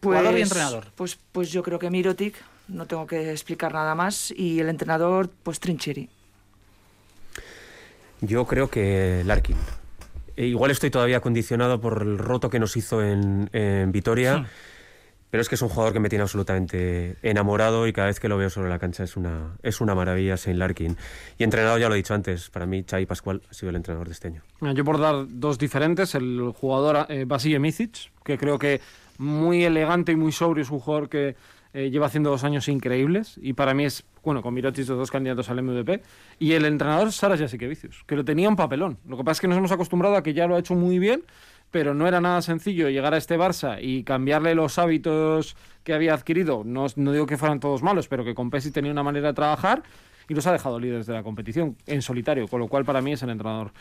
Pues, 0.00 0.18
jugador 0.18 0.38
y 0.38 0.42
entrenador. 0.42 0.86
Pues, 0.94 1.18
pues 1.32 1.50
yo 1.52 1.62
creo 1.62 1.78
que 1.78 1.90
Mirotic, 1.90 2.34
no 2.68 2.86
tengo 2.86 3.06
que 3.06 3.30
explicar 3.30 3.74
nada 3.74 3.94
más, 3.94 4.32
y 4.34 4.60
el 4.60 4.68
entrenador, 4.68 5.28
pues 5.42 5.60
Trincheri. 5.60 6.08
Yo 8.20 8.46
creo 8.46 8.70
que 8.70 9.22
Larkin. 9.26 9.56
E 10.36 10.46
igual 10.46 10.70
estoy 10.70 10.90
todavía 10.90 11.20
condicionado 11.20 11.80
por 11.80 12.02
el 12.02 12.18
roto 12.18 12.50
que 12.50 12.58
nos 12.58 12.76
hizo 12.76 13.02
en, 13.02 13.48
en 13.52 13.92
Vitoria. 13.92 14.38
Sí. 14.38 14.50
Pero 15.34 15.42
es 15.42 15.48
que 15.48 15.56
es 15.56 15.62
un 15.62 15.68
jugador 15.68 15.92
que 15.92 15.98
me 15.98 16.08
tiene 16.08 16.22
absolutamente 16.22 17.16
enamorado 17.20 17.88
y 17.88 17.92
cada 17.92 18.06
vez 18.06 18.20
que 18.20 18.28
lo 18.28 18.36
veo 18.36 18.50
sobre 18.50 18.68
la 18.68 18.78
cancha 18.78 19.02
es 19.02 19.16
una, 19.16 19.56
es 19.64 19.80
una 19.80 19.92
maravilla, 19.92 20.36
Saint 20.36 20.60
Larkin. 20.60 20.96
Y 21.36 21.42
entrenador, 21.42 21.80
ya 21.80 21.88
lo 21.88 21.94
he 21.94 21.96
dicho 21.96 22.14
antes, 22.14 22.50
para 22.50 22.66
mí 22.66 22.84
Xavi 22.88 23.04
Pascual 23.04 23.42
ha 23.50 23.52
sido 23.52 23.70
el 23.70 23.74
entrenador 23.74 24.06
de 24.06 24.12
este 24.12 24.28
año. 24.28 24.42
Yo 24.60 24.84
por 24.84 25.00
dar 25.00 25.26
dos 25.28 25.58
diferentes, 25.58 26.14
el 26.14 26.52
jugador 26.54 27.06
eh, 27.08 27.24
Basile 27.26 27.58
Micic, 27.58 28.12
que 28.24 28.38
creo 28.38 28.60
que 28.60 28.80
muy 29.18 29.64
elegante 29.64 30.12
y 30.12 30.14
muy 30.14 30.30
sobrio, 30.30 30.62
es 30.62 30.70
un 30.70 30.78
jugador 30.78 31.08
que 31.08 31.34
eh, 31.74 31.90
lleva 31.90 32.06
haciendo 32.06 32.30
dos 32.30 32.44
años 32.44 32.68
increíbles 32.68 33.38
y 33.42 33.52
para 33.52 33.74
mí 33.74 33.84
es, 33.84 34.04
bueno, 34.22 34.40
con 34.40 34.54
Mirotic 34.54 34.88
los 34.88 34.96
dos 34.96 35.10
candidatos 35.10 35.50
al 35.50 35.62
MVP. 35.62 36.00
Y 36.38 36.52
el 36.52 36.64
entrenador 36.64 37.12
Saras 37.12 37.40
Jasikevicius, 37.40 38.04
que 38.06 38.16
lo 38.16 38.24
tenía 38.24 38.48
un 38.48 38.56
papelón. 38.56 38.98
Lo 39.06 39.16
que 39.16 39.24
pasa 39.24 39.32
es 39.32 39.40
que 39.42 39.48
nos 39.48 39.58
hemos 39.58 39.72
acostumbrado 39.72 40.16
a 40.16 40.22
que 40.22 40.32
ya 40.32 40.46
lo 40.46 40.56
ha 40.56 40.58
hecho 40.58 40.74
muy 40.74 40.98
bien 40.98 41.24
pero 41.74 41.92
no 41.92 42.06
era 42.06 42.20
nada 42.20 42.40
sencillo 42.40 42.88
llegar 42.88 43.14
a 43.14 43.16
este 43.16 43.36
Barça 43.36 43.78
y 43.82 44.04
cambiarle 44.04 44.54
los 44.54 44.78
hábitos 44.78 45.56
que 45.82 45.92
había 45.92 46.14
adquirido. 46.14 46.62
No, 46.64 46.86
no 46.94 47.10
digo 47.10 47.26
que 47.26 47.36
fueran 47.36 47.58
todos 47.58 47.82
malos, 47.82 48.06
pero 48.06 48.24
que 48.24 48.32
con 48.32 48.48
Pesi 48.48 48.70
tenía 48.70 48.92
una 48.92 49.02
manera 49.02 49.26
de 49.26 49.34
trabajar 49.34 49.82
y 50.28 50.34
los 50.34 50.46
ha 50.46 50.52
dejado 50.52 50.78
líderes 50.78 51.06
de 51.06 51.14
la 51.14 51.24
competición 51.24 51.76
en 51.86 52.00
solitario, 52.00 52.46
con 52.46 52.60
lo 52.60 52.68
cual 52.68 52.84
para 52.84 53.00
mí 53.00 53.12
es 53.12 53.24
el 53.24 53.30
entrenador. 53.30 53.72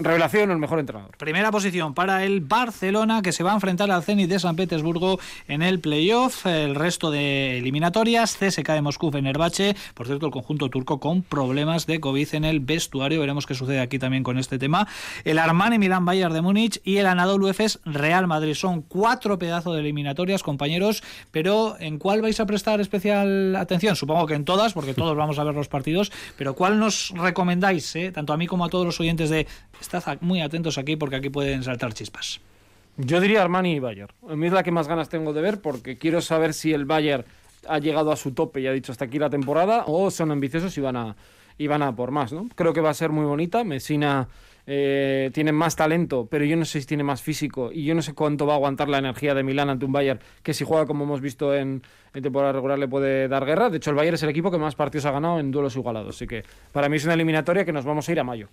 Revelación 0.00 0.50
el 0.50 0.58
mejor 0.58 0.78
entrenador. 0.78 1.16
Primera 1.18 1.50
posición 1.50 1.92
para 1.92 2.24
el 2.24 2.40
Barcelona 2.40 3.20
que 3.20 3.32
se 3.32 3.44
va 3.44 3.50
a 3.52 3.54
enfrentar 3.54 3.90
al 3.90 4.02
Zenit 4.02 4.30
de 4.30 4.38
San 4.38 4.56
Petersburgo 4.56 5.20
en 5.48 5.62
el 5.62 5.80
playoff. 5.80 6.46
El 6.46 6.74
resto 6.74 7.10
de 7.10 7.58
eliminatorias, 7.58 8.36
CSK 8.36 8.68
de 8.70 8.82
Moscú, 8.82 9.10
Fenerbahce. 9.10 9.76
Por 9.94 10.06
cierto, 10.06 10.26
el 10.26 10.32
conjunto 10.32 10.70
turco 10.70 10.98
con 10.98 11.22
problemas 11.22 11.86
de 11.86 12.00
COVID 12.00 12.34
en 12.34 12.44
el 12.44 12.60
vestuario. 12.60 13.20
Veremos 13.20 13.46
qué 13.46 13.54
sucede 13.54 13.80
aquí 13.80 13.98
también 13.98 14.22
con 14.22 14.38
este 14.38 14.58
tema. 14.58 14.88
El 15.24 15.38
Armani 15.38 15.78
Milán 15.78 16.06
Bayern 16.06 16.32
de 16.32 16.40
Múnich 16.40 16.80
y 16.84 16.96
el 16.96 17.06
Anadolu 17.06 17.48
Efes 17.48 17.80
Real 17.84 18.26
Madrid. 18.26 18.54
Son 18.54 18.80
cuatro 18.80 19.38
pedazos 19.38 19.74
de 19.74 19.80
eliminatorias, 19.80 20.42
compañeros. 20.42 21.02
Pero 21.30 21.76
¿en 21.80 21.98
cuál 21.98 22.22
vais 22.22 22.40
a 22.40 22.46
prestar 22.46 22.80
especial 22.80 23.56
atención? 23.56 23.94
Supongo 23.94 24.26
que 24.26 24.34
en 24.34 24.46
todas, 24.46 24.72
porque 24.72 24.94
todos 24.94 25.14
vamos 25.16 25.38
a 25.38 25.44
ver 25.44 25.54
los 25.54 25.68
partidos 25.68 25.82
partidos, 25.82 26.12
pero 26.36 26.54
¿cuál 26.54 26.78
nos 26.78 27.10
recomendáis, 27.10 27.96
eh, 27.96 28.12
tanto 28.12 28.32
a 28.32 28.36
mí 28.36 28.46
como 28.46 28.64
a 28.64 28.68
todos 28.68 28.86
los 28.86 29.00
oyentes 29.00 29.30
de 29.30 29.48
estad 29.80 30.18
muy 30.20 30.40
atentos 30.40 30.78
aquí 30.78 30.96
porque 30.96 31.16
aquí 31.16 31.30
pueden 31.30 31.62
saltar 31.62 31.92
chispas? 31.94 32.40
Yo 32.96 33.20
diría 33.20 33.42
Armani 33.42 33.74
y 33.74 33.78
Bayern. 33.78 34.12
A 34.28 34.36
mí 34.36 34.46
es 34.46 34.52
la 34.52 34.62
que 34.62 34.70
más 34.70 34.86
ganas 34.86 35.08
tengo 35.08 35.32
de 35.32 35.40
ver 35.40 35.60
porque 35.60 35.96
quiero 35.96 36.20
saber 36.20 36.52
si 36.52 36.72
el 36.72 36.84
Bayern 36.84 37.24
ha 37.68 37.78
llegado 37.78 38.12
a 38.12 38.16
su 38.16 38.32
tope 38.32 38.60
y 38.60 38.66
ha 38.66 38.72
dicho 38.72 38.92
hasta 38.92 39.06
aquí 39.06 39.18
la 39.18 39.30
temporada 39.30 39.84
o 39.86 40.10
son 40.10 40.30
ambiciosos 40.30 40.76
y 40.76 40.80
van 40.80 40.96
a, 40.96 41.16
y 41.56 41.66
van 41.66 41.82
a 41.82 41.94
por 41.94 42.10
más. 42.10 42.32
¿no? 42.32 42.48
Creo 42.54 42.72
que 42.72 42.80
va 42.80 42.90
a 42.90 42.94
ser 42.94 43.10
muy 43.10 43.24
bonita. 43.24 43.64
Messina 43.64 44.28
eh, 44.66 45.30
tiene 45.32 45.52
más 45.52 45.74
talento, 45.74 46.28
pero 46.30 46.44
yo 46.44 46.56
no 46.56 46.66
sé 46.66 46.80
si 46.80 46.86
tiene 46.86 47.02
más 47.02 47.22
físico 47.22 47.70
y 47.72 47.84
yo 47.84 47.94
no 47.94 48.02
sé 48.02 48.12
cuánto 48.12 48.46
va 48.46 48.54
a 48.54 48.56
aguantar 48.56 48.88
la 48.90 48.98
energía 48.98 49.34
de 49.34 49.42
Milán 49.42 49.70
ante 49.70 49.86
un 49.86 49.92
Bayern 49.92 50.20
que 50.42 50.52
si 50.52 50.64
juega 50.64 50.84
como 50.84 51.04
hemos 51.04 51.22
visto 51.22 51.54
en, 51.54 51.82
en 52.12 52.22
temporada 52.22 52.52
regular 52.52 52.78
le 52.78 52.88
puede 52.88 53.26
dar 53.26 53.46
guerra. 53.46 53.70
De 53.70 53.78
hecho, 53.78 53.90
el 53.90 53.96
Bayern 53.96 54.16
es 54.16 54.22
el 54.22 54.28
equipo 54.28 54.50
que 54.50 54.58
más 54.58 54.74
partidos 54.74 55.06
ha 55.06 55.12
ganado 55.12 55.40
en 55.40 55.50
duelos 55.50 55.74
igualados. 55.76 56.16
Así 56.16 56.26
que 56.26 56.44
para 56.72 56.90
mí 56.90 56.96
es 56.96 57.04
una 57.04 57.14
eliminatoria 57.14 57.64
que 57.64 57.72
nos 57.72 57.86
vamos 57.86 58.06
a 58.08 58.12
ir 58.12 58.20
a 58.20 58.24
mayo. 58.24 58.48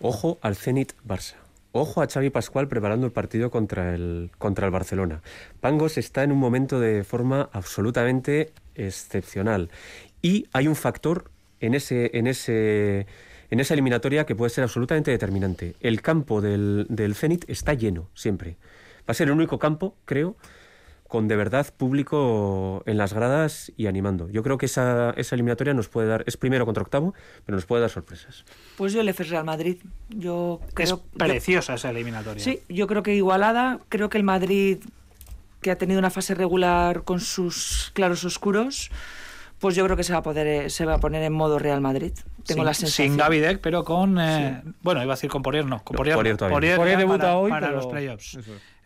Ojo 0.00 0.38
al 0.42 0.54
Zenit 0.54 0.92
Barça. 1.06 1.34
Ojo 1.72 2.02
a 2.02 2.06
Xavi 2.06 2.30
Pascual 2.30 2.68
preparando 2.68 3.06
el 3.06 3.12
partido 3.12 3.50
contra 3.50 3.94
el, 3.94 4.30
contra 4.38 4.66
el 4.66 4.72
Barcelona. 4.72 5.22
Pangos 5.60 5.98
está 5.98 6.22
en 6.22 6.32
un 6.32 6.38
momento 6.38 6.80
de 6.80 7.04
forma 7.04 7.50
absolutamente 7.52 8.52
excepcional. 8.74 9.70
Y 10.22 10.46
hay 10.52 10.68
un 10.68 10.76
factor 10.76 11.30
en 11.60 11.74
ese, 11.74 12.10
en 12.14 12.26
ese, 12.26 13.06
en 13.50 13.60
esa 13.60 13.74
eliminatoria 13.74 14.24
que 14.24 14.34
puede 14.36 14.50
ser 14.50 14.64
absolutamente 14.64 15.10
determinante. 15.10 15.74
El 15.80 16.00
campo 16.00 16.40
del, 16.40 16.86
del 16.88 17.14
Zenit 17.14 17.44
está 17.50 17.74
lleno 17.74 18.08
siempre. 18.14 18.56
Va 19.00 19.12
a 19.12 19.14
ser 19.14 19.28
el 19.28 19.34
único 19.34 19.58
campo, 19.58 19.96
creo, 20.04 20.36
con 21.08 21.26
de 21.26 21.36
verdad 21.36 21.66
público 21.74 22.82
en 22.86 22.98
las 22.98 23.14
gradas 23.14 23.72
y 23.76 23.86
animando. 23.86 24.28
Yo 24.30 24.42
creo 24.42 24.58
que 24.58 24.66
esa, 24.66 25.10
esa 25.16 25.34
eliminatoria 25.34 25.72
nos 25.72 25.88
puede 25.88 26.06
dar, 26.06 26.22
es 26.26 26.36
primero 26.36 26.66
contra 26.66 26.82
octavo, 26.82 27.14
pero 27.46 27.56
nos 27.56 27.64
puede 27.64 27.80
dar 27.80 27.90
sorpresas. 27.90 28.44
Pues 28.76 28.92
yo 28.92 29.02
le 29.02 29.14
FES 29.14 29.30
Real 29.30 29.44
Madrid. 29.44 29.78
Yo 30.10 30.60
creo, 30.74 30.86
es 30.86 31.18
preciosa 31.18 31.74
esa 31.74 31.90
eliminatoria. 31.90 32.44
Sí, 32.44 32.60
yo 32.68 32.86
creo 32.86 33.02
que 33.02 33.14
igualada. 33.14 33.80
Creo 33.88 34.10
que 34.10 34.18
el 34.18 34.24
Madrid, 34.24 34.78
que 35.62 35.70
ha 35.70 35.76
tenido 35.76 35.98
una 35.98 36.10
fase 36.10 36.34
regular 36.34 37.02
con 37.04 37.20
sus 37.20 37.90
claros 37.94 38.24
oscuros, 38.24 38.90
pues 39.58 39.74
yo 39.74 39.84
creo 39.84 39.96
que 39.96 40.04
se 40.04 40.12
va 40.12 40.18
a 40.18 40.22
poder 40.22 40.70
se 40.70 40.84
va 40.84 40.94
a 40.94 40.98
poner 40.98 41.22
en 41.22 41.32
modo 41.32 41.58
Real 41.58 41.80
Madrid. 41.80 42.12
Tengo 42.44 42.60
sin, 42.60 42.64
la 42.64 42.74
sensación. 42.74 43.08
Sin 43.08 43.16
Gavidec, 43.16 43.60
pero 43.60 43.82
con 43.82 44.18
eh, 44.20 44.60
sí. 44.62 44.72
bueno, 44.82 45.02
iba 45.02 45.14
a 45.14 45.16
decir 45.16 45.30
con 45.30 45.42
Porier, 45.42 45.64
no, 45.64 45.82
con 45.82 45.96
Porier, 45.96 46.16
Porier, 46.16 46.36
Porier, 46.36 46.76
Porier 46.76 46.98
debuta 46.98 47.18
para, 47.18 47.36
hoy 47.38 47.50
para 47.50 47.68
pero... 47.68 47.78
los 47.78 47.86
playoffs. 47.86 48.38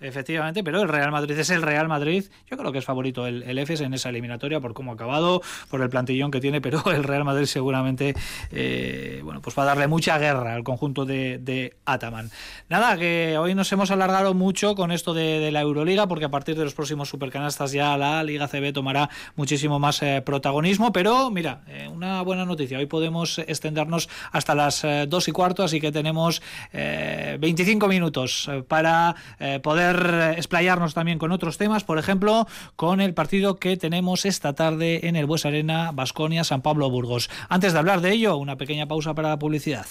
Efectivamente, 0.02 0.64
pero 0.64 0.82
el 0.82 0.88
Real 0.88 1.10
Madrid 1.12 1.38
es 1.38 1.50
el 1.50 1.62
Real 1.62 1.88
Madrid. 1.88 2.24
Yo 2.50 2.56
creo 2.56 2.72
que 2.72 2.78
es 2.78 2.84
favorito 2.84 3.26
el, 3.26 3.58
EFES 3.58 3.82
en 3.82 3.94
esa 3.94 4.08
eliminatoria 4.08 4.60
por 4.60 4.74
cómo 4.74 4.90
ha 4.92 4.94
acabado, 4.94 5.42
por 5.70 5.80
el 5.80 5.88
plantillón 5.88 6.30
que 6.30 6.40
tiene, 6.40 6.60
pero 6.60 6.82
el 6.92 7.04
Real 7.04 7.24
Madrid 7.24 7.46
seguramente 7.46 8.14
eh, 8.50 9.20
bueno, 9.24 9.40
pues 9.40 9.56
va 9.56 9.62
a 9.62 9.66
darle 9.66 9.86
mucha 9.86 10.18
guerra 10.18 10.54
al 10.54 10.64
conjunto 10.64 11.04
de, 11.04 11.38
de, 11.38 11.76
Ataman. 11.84 12.30
Nada, 12.68 12.96
que 12.96 13.36
hoy 13.38 13.54
nos 13.54 13.70
hemos 13.72 13.90
alargado 13.90 14.34
mucho 14.34 14.74
con 14.74 14.92
esto 14.92 15.14
de, 15.14 15.50
la 15.52 15.60
Euroliga, 15.60 16.06
porque 16.06 16.24
a 16.24 16.30
partir 16.30 16.56
de 16.56 16.64
los 16.64 16.74
próximos 16.74 17.08
supercanastas 17.08 17.72
ya 17.72 17.96
la 17.96 18.22
Liga 18.24 18.48
CB 18.48 18.72
tomará 18.72 19.10
muchísimo 19.36 19.78
más 19.78 20.02
eh, 20.02 20.22
protagonismo. 20.24 20.92
Pero 20.92 21.30
mira, 21.30 21.62
eh, 21.68 21.88
una 21.88 22.22
buena 22.22 22.44
noticia. 22.44 22.78
Hoy 22.78 22.86
podemos 22.86 23.38
extendernos 23.38 24.08
hasta 24.32 24.54
las 24.54 24.84
eh, 24.84 25.06
dos 25.08 25.28
y 25.28 25.32
cuarto, 25.32 25.62
así 25.62 25.80
que 25.80 25.92
tenemos 25.92 26.42
25 26.72 27.88
minutos 27.88 28.50
para 28.68 29.14
poder 29.62 29.91
explayarnos 30.36 30.94
también 30.94 31.18
con 31.18 31.32
otros 31.32 31.58
temas, 31.58 31.84
por 31.84 31.98
ejemplo, 31.98 32.46
con 32.76 33.00
el 33.00 33.14
partido 33.14 33.56
que 33.56 33.76
tenemos 33.76 34.24
esta 34.24 34.54
tarde 34.54 35.08
en 35.08 35.16
el 35.16 35.26
Bues 35.26 35.46
Arena, 35.46 35.90
Basconia, 35.92 36.44
San 36.44 36.62
Pablo 36.62 36.90
Burgos. 36.90 37.30
Antes 37.48 37.72
de 37.72 37.78
hablar 37.78 38.00
de 38.00 38.12
ello, 38.12 38.36
una 38.36 38.56
pequeña 38.56 38.86
pausa 38.86 39.14
para 39.14 39.30
la 39.30 39.38
publicidad. 39.38 39.86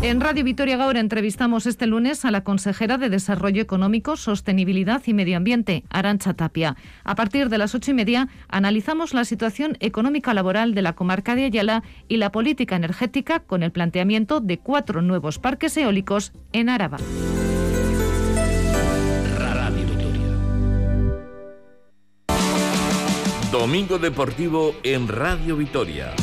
En 0.00 0.20
Radio 0.20 0.44
Vitoria 0.44 0.76
Gaur 0.76 0.96
entrevistamos 0.96 1.66
este 1.66 1.88
lunes 1.88 2.24
a 2.24 2.30
la 2.30 2.44
consejera 2.44 2.98
de 2.98 3.08
Desarrollo 3.08 3.60
Económico, 3.60 4.16
Sostenibilidad 4.16 5.02
y 5.04 5.12
Medio 5.12 5.36
Ambiente, 5.36 5.82
Arancha 5.90 6.34
Tapia. 6.34 6.76
A 7.02 7.16
partir 7.16 7.48
de 7.48 7.58
las 7.58 7.74
ocho 7.74 7.90
y 7.90 7.94
media 7.94 8.28
analizamos 8.46 9.12
la 9.12 9.24
situación 9.24 9.76
económica 9.80 10.34
laboral 10.34 10.72
de 10.72 10.82
la 10.82 10.92
comarca 10.92 11.34
de 11.34 11.46
Ayala 11.46 11.82
y 12.06 12.18
la 12.18 12.30
política 12.30 12.76
energética 12.76 13.40
con 13.40 13.64
el 13.64 13.72
planteamiento 13.72 14.40
de 14.40 14.58
cuatro 14.58 15.02
nuevos 15.02 15.40
parques 15.40 15.76
eólicos 15.76 16.32
en 16.52 16.68
Araba. 16.68 16.98
Domingo 23.50 23.98
Deportivo 23.98 24.76
en 24.84 25.08
Radio 25.08 25.56
Vitoria. 25.56 26.14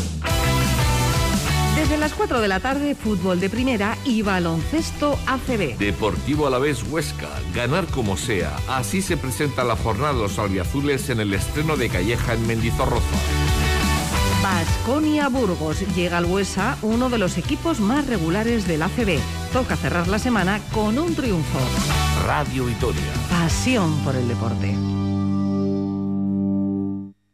Desde 1.85 1.97
las 1.97 2.13
4 2.13 2.41
de 2.41 2.47
la 2.47 2.59
tarde, 2.59 2.95
fútbol 2.95 3.39
de 3.39 3.47
primera 3.47 3.95
y 4.05 4.23
baloncesto 4.23 5.19
ACB. 5.27 5.77
Deportivo 5.77 6.47
Alavés 6.47 6.81
Huesca, 6.89 7.29
ganar 7.53 7.85
como 7.85 8.17
sea. 8.17 8.57
Así 8.67 9.03
se 9.03 9.17
presenta 9.17 9.63
la 9.63 9.75
jornada 9.75 10.13
de 10.13 10.19
los 10.21 10.39
albiazules 10.39 11.11
en 11.11 11.19
el 11.19 11.31
estreno 11.35 11.77
de 11.77 11.89
Calleja 11.89 12.33
en 12.33 12.47
Mendizorroza. 12.47 13.05
Basconia 14.41 15.29
Burgos 15.29 15.81
llega 15.95 16.17
al 16.17 16.25
Huesa, 16.25 16.75
uno 16.81 17.07
de 17.11 17.19
los 17.19 17.37
equipos 17.37 17.79
más 17.79 18.07
regulares 18.07 18.67
del 18.67 18.81
ACB. 18.81 19.19
Toca 19.53 19.75
cerrar 19.75 20.07
la 20.07 20.17
semana 20.17 20.61
con 20.73 20.97
un 20.97 21.13
triunfo. 21.13 21.59
Radio 22.25 22.65
Vitoria. 22.65 23.13
Pasión 23.29 23.95
por 24.03 24.15
el 24.15 24.27
deporte. 24.27 24.75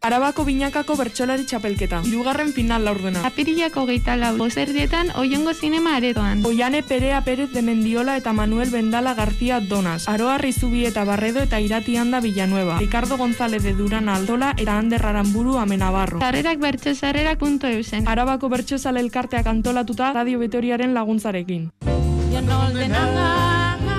Arabako 0.01 0.47
binakako 0.47 0.95
bertsolari 0.97 1.43
txapelketa. 1.45 1.99
Hirugarren 2.09 2.47
final 2.55 2.87
laurdena. 2.87 3.21
Apirilako 3.27 3.83
geita 3.85 4.15
lau, 4.17 4.31
boserdietan 4.39 5.11
oiongo 5.21 5.53
zinema 5.53 5.93
aretoan. 5.99 6.41
Oiane 6.49 6.81
Perea 6.81 7.19
Perez 7.21 7.51
de 7.53 7.61
Mendiola 7.61 8.15
eta 8.17 8.33
Manuel 8.33 8.71
Bendala 8.73 9.13
García 9.13 9.59
Donas. 9.59 10.09
Aroa 10.09 10.39
Rizubi 10.39 10.87
eta 10.89 11.03
Barredo 11.05 11.43
eta 11.45 11.59
Irati 11.61 11.97
Handa 11.97 12.19
Villanueva. 12.19 12.79
Ricardo 12.79 13.15
González 13.17 13.61
de 13.61 13.73
Duran 13.73 14.09
Aldola 14.09 14.55
eta 14.57 14.79
Ander 14.79 15.05
Aramburu 15.05 15.59
Amenabarro. 15.59 16.19
Sarrerak 16.19 16.57
bertxosarrerak.eusen. 16.57 18.07
Arabako 18.07 18.49
bertxosale 18.49 19.05
elkarteak 19.05 19.45
antolatuta 19.45 20.13
Radio 20.13 20.39
Vitoriaren 20.39 20.95
laguntzarekin. 20.95 21.69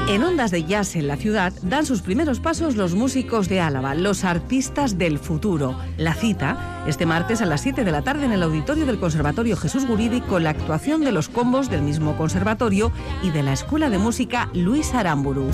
En 0.08 0.22
Ondas 0.24 0.50
de 0.50 0.64
Jazz 0.64 0.96
en 0.96 1.08
la 1.08 1.16
ciudad 1.16 1.52
dan 1.62 1.86
sus 1.86 2.02
primeros 2.02 2.40
pasos 2.40 2.76
los 2.76 2.94
músicos 2.94 3.48
de 3.48 3.60
Álava, 3.60 3.94
los 3.94 4.24
artistas 4.24 4.98
del 4.98 5.18
futuro. 5.18 5.78
La 5.96 6.14
cita 6.14 6.72
este 6.86 7.06
martes 7.06 7.40
a 7.40 7.46
las 7.46 7.60
7 7.60 7.84
de 7.84 7.92
la 7.92 8.02
tarde 8.02 8.24
en 8.24 8.32
el 8.32 8.42
auditorio 8.42 8.86
del 8.86 8.98
Conservatorio 8.98 9.56
Jesús 9.56 9.86
Guridi 9.86 10.20
con 10.20 10.42
la 10.42 10.50
actuación 10.50 11.02
de 11.02 11.12
los 11.12 11.28
combos 11.28 11.70
del 11.70 11.82
mismo 11.82 12.16
conservatorio 12.16 12.90
y 13.22 13.30
de 13.30 13.44
la 13.44 13.52
Escuela 13.52 13.88
de 13.88 13.98
Música 13.98 14.50
Luis 14.52 14.92
Aramburu. 14.92 15.48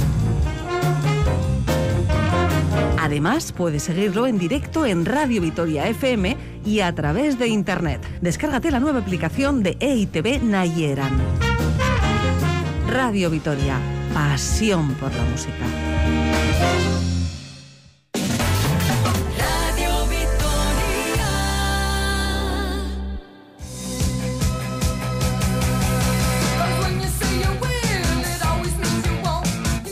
Además, 2.99 3.53
puedes 3.53 3.83
seguirlo 3.83 4.27
en 4.27 4.39
directo 4.39 4.87
en 4.87 5.05
Radio 5.05 5.41
Vitoria 5.43 5.87
FM 5.89 6.37
y 6.65 6.81
a 6.81 6.95
través 6.95 7.39
de 7.39 7.49
internet. 7.49 8.01
Descárgate 8.23 8.71
la 8.71 8.81
nueva 8.81 9.01
aplicación 9.01 9.63
de 9.63 9.77
EITV 9.81 10.43
Nayeran. 10.43 11.17
Radio 12.89 13.31
Vitoria, 13.31 13.79
pasión 14.13 14.95
por 14.95 15.13
la 15.15 15.25
música. 15.25 15.65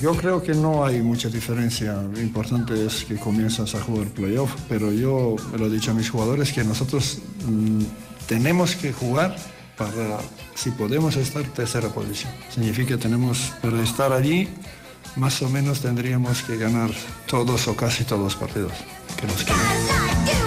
Yo 0.07 0.15
creo 0.15 0.41
que 0.41 0.55
no 0.55 0.85
hay 0.85 1.03
mucha 1.03 1.29
diferencia. 1.29 1.95
Lo 1.95 2.21
importante 2.21 2.87
es 2.87 3.05
que 3.05 3.17
comienzas 3.17 3.75
a 3.75 3.81
jugar 3.81 4.07
playoff, 4.09 4.55
pero 4.69 4.93
yo 4.93 5.35
me 5.51 5.59
lo 5.59 5.67
he 5.67 5.71
dicho 5.71 5.91
a 5.91 5.95
mis 5.95 6.11
jugadores 6.11 6.53
que 6.53 6.63
nosotros 6.63 7.19
mm, 7.45 7.83
tenemos 8.29 8.77
que 8.77 8.93
jugar 8.93 9.35
para, 9.77 10.19
si 10.55 10.71
podemos 10.71 11.17
estar 11.17 11.45
tercera 11.45 11.89
posición. 11.89 12.33
Significa 12.51 12.97
que 12.97 12.99
tenemos, 12.99 13.53
para 13.63 13.83
estar 13.83 14.13
allí, 14.13 14.49
más 15.17 15.41
o 15.43 15.49
menos 15.49 15.81
tendríamos 15.81 16.43
que 16.43 16.57
ganar 16.57 16.91
todos 17.27 17.69
o 17.69 17.77
casi 17.77 18.05
todos 18.05 18.23
los 18.23 18.37
partidos 18.37 18.73
que 19.17 19.27
nos 19.27 19.45
quedan. 19.45 20.46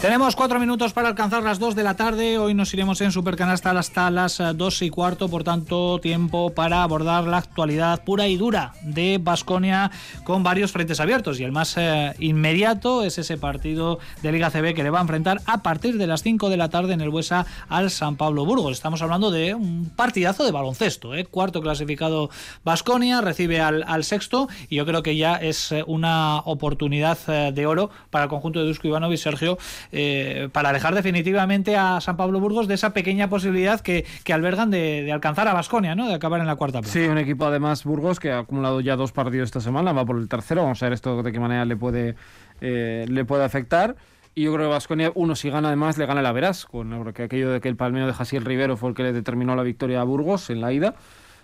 Tenemos 0.00 0.36
cuatro 0.36 0.60
minutos 0.60 0.92
para 0.92 1.08
alcanzar 1.08 1.42
las 1.42 1.58
dos 1.58 1.74
de 1.74 1.82
la 1.82 1.96
tarde. 1.96 2.38
Hoy 2.38 2.54
nos 2.54 2.72
iremos 2.72 3.00
en 3.00 3.10
Supercanasta 3.10 3.72
hasta 3.72 4.12
las 4.12 4.38
eh, 4.38 4.52
dos 4.54 4.80
y 4.80 4.90
cuarto, 4.90 5.28
por 5.28 5.42
tanto, 5.42 5.98
tiempo 5.98 6.50
para 6.50 6.84
abordar 6.84 7.24
la 7.24 7.38
actualidad 7.38 8.04
pura 8.04 8.28
y 8.28 8.36
dura 8.36 8.74
de 8.82 9.18
Basconia 9.20 9.90
con 10.22 10.44
varios 10.44 10.70
frentes 10.70 11.00
abiertos. 11.00 11.40
Y 11.40 11.44
el 11.44 11.50
más 11.50 11.74
eh, 11.76 12.14
inmediato 12.20 13.02
es 13.02 13.18
ese 13.18 13.38
partido 13.38 13.98
de 14.22 14.30
Liga 14.30 14.50
CB 14.50 14.72
que 14.72 14.84
le 14.84 14.90
va 14.90 14.98
a 14.98 15.02
enfrentar 15.02 15.40
a 15.46 15.64
partir 15.64 15.98
de 15.98 16.06
las 16.06 16.22
5 16.22 16.48
de 16.48 16.56
la 16.56 16.68
tarde 16.68 16.94
en 16.94 17.00
el 17.00 17.10
Buesa 17.10 17.44
al 17.68 17.90
San 17.90 18.14
Pablo 18.14 18.44
Burgos. 18.44 18.74
Estamos 18.74 19.02
hablando 19.02 19.32
de 19.32 19.56
un 19.56 19.90
partidazo 19.96 20.44
de 20.44 20.52
baloncesto. 20.52 21.16
¿eh? 21.16 21.24
Cuarto 21.24 21.60
clasificado 21.60 22.30
Basconia, 22.64 23.20
recibe 23.20 23.60
al, 23.60 23.82
al, 23.82 24.04
sexto 24.04 24.48
y 24.68 24.76
yo 24.76 24.86
creo 24.86 25.02
que 25.02 25.16
ya 25.16 25.34
es 25.34 25.72
eh, 25.72 25.82
una 25.88 26.38
oportunidad 26.44 27.18
de 27.52 27.66
oro 27.66 27.90
para 28.10 28.24
el 28.24 28.30
conjunto 28.30 28.60
de 28.60 28.66
Dusko 28.66 28.86
Ivanovic, 28.86 29.18
Sergio 29.18 29.58
eh, 29.92 30.48
para 30.52 30.70
alejar 30.70 30.94
definitivamente 30.94 31.76
a 31.76 32.00
San 32.00 32.16
Pablo 32.16 32.40
Burgos 32.40 32.68
de 32.68 32.74
esa 32.74 32.92
pequeña 32.92 33.28
posibilidad 33.28 33.80
que, 33.80 34.04
que 34.24 34.32
albergan 34.32 34.70
de, 34.70 35.10
alcanzar 35.12 35.48
a 35.48 35.54
Basconia, 35.54 35.94
¿no? 35.94 36.08
de 36.08 36.14
acabar 36.14 36.40
en 36.40 36.46
la 36.46 36.56
cuarta 36.56 36.80
plaza. 36.80 36.92
Sí, 36.92 37.06
un 37.06 37.18
equipo 37.18 37.46
además 37.46 37.84
Burgos 37.84 38.20
que 38.20 38.32
ha 38.32 38.40
acumulado 38.40 38.80
ya 38.80 38.96
dos 38.96 39.12
partidos 39.12 39.46
esta 39.46 39.60
semana, 39.60 39.92
va 39.92 40.04
por 40.04 40.18
el 40.18 40.28
tercero, 40.28 40.62
vamos 40.62 40.82
a 40.82 40.86
ver 40.86 40.92
esto 40.92 41.22
de 41.22 41.32
qué 41.32 41.40
manera 41.40 41.64
le 41.64 41.76
puede, 41.76 42.16
eh, 42.60 43.06
le 43.08 43.24
puede 43.24 43.44
afectar. 43.44 43.96
Y 44.34 44.44
yo 44.44 44.54
creo 44.54 44.66
que 44.66 44.72
Vasconia, 44.72 45.10
uno, 45.16 45.34
si 45.34 45.50
gana 45.50 45.68
además, 45.68 45.98
le 45.98 46.06
gana 46.06 46.22
la 46.22 46.30
Verás, 46.30 46.64
con 46.64 46.90
porque 47.02 47.24
aquello 47.24 47.50
de 47.50 47.60
que 47.60 47.68
el 47.68 47.76
palmeo 47.76 48.06
de 48.06 48.12
Jasiel 48.12 48.44
Rivero 48.44 48.76
fue 48.76 48.90
el 48.90 48.94
que 48.94 49.02
le 49.02 49.12
determinó 49.12 49.56
la 49.56 49.64
victoria 49.64 50.00
a 50.00 50.04
Burgos 50.04 50.50
en 50.50 50.60
la 50.60 50.72
ida. 50.72 50.94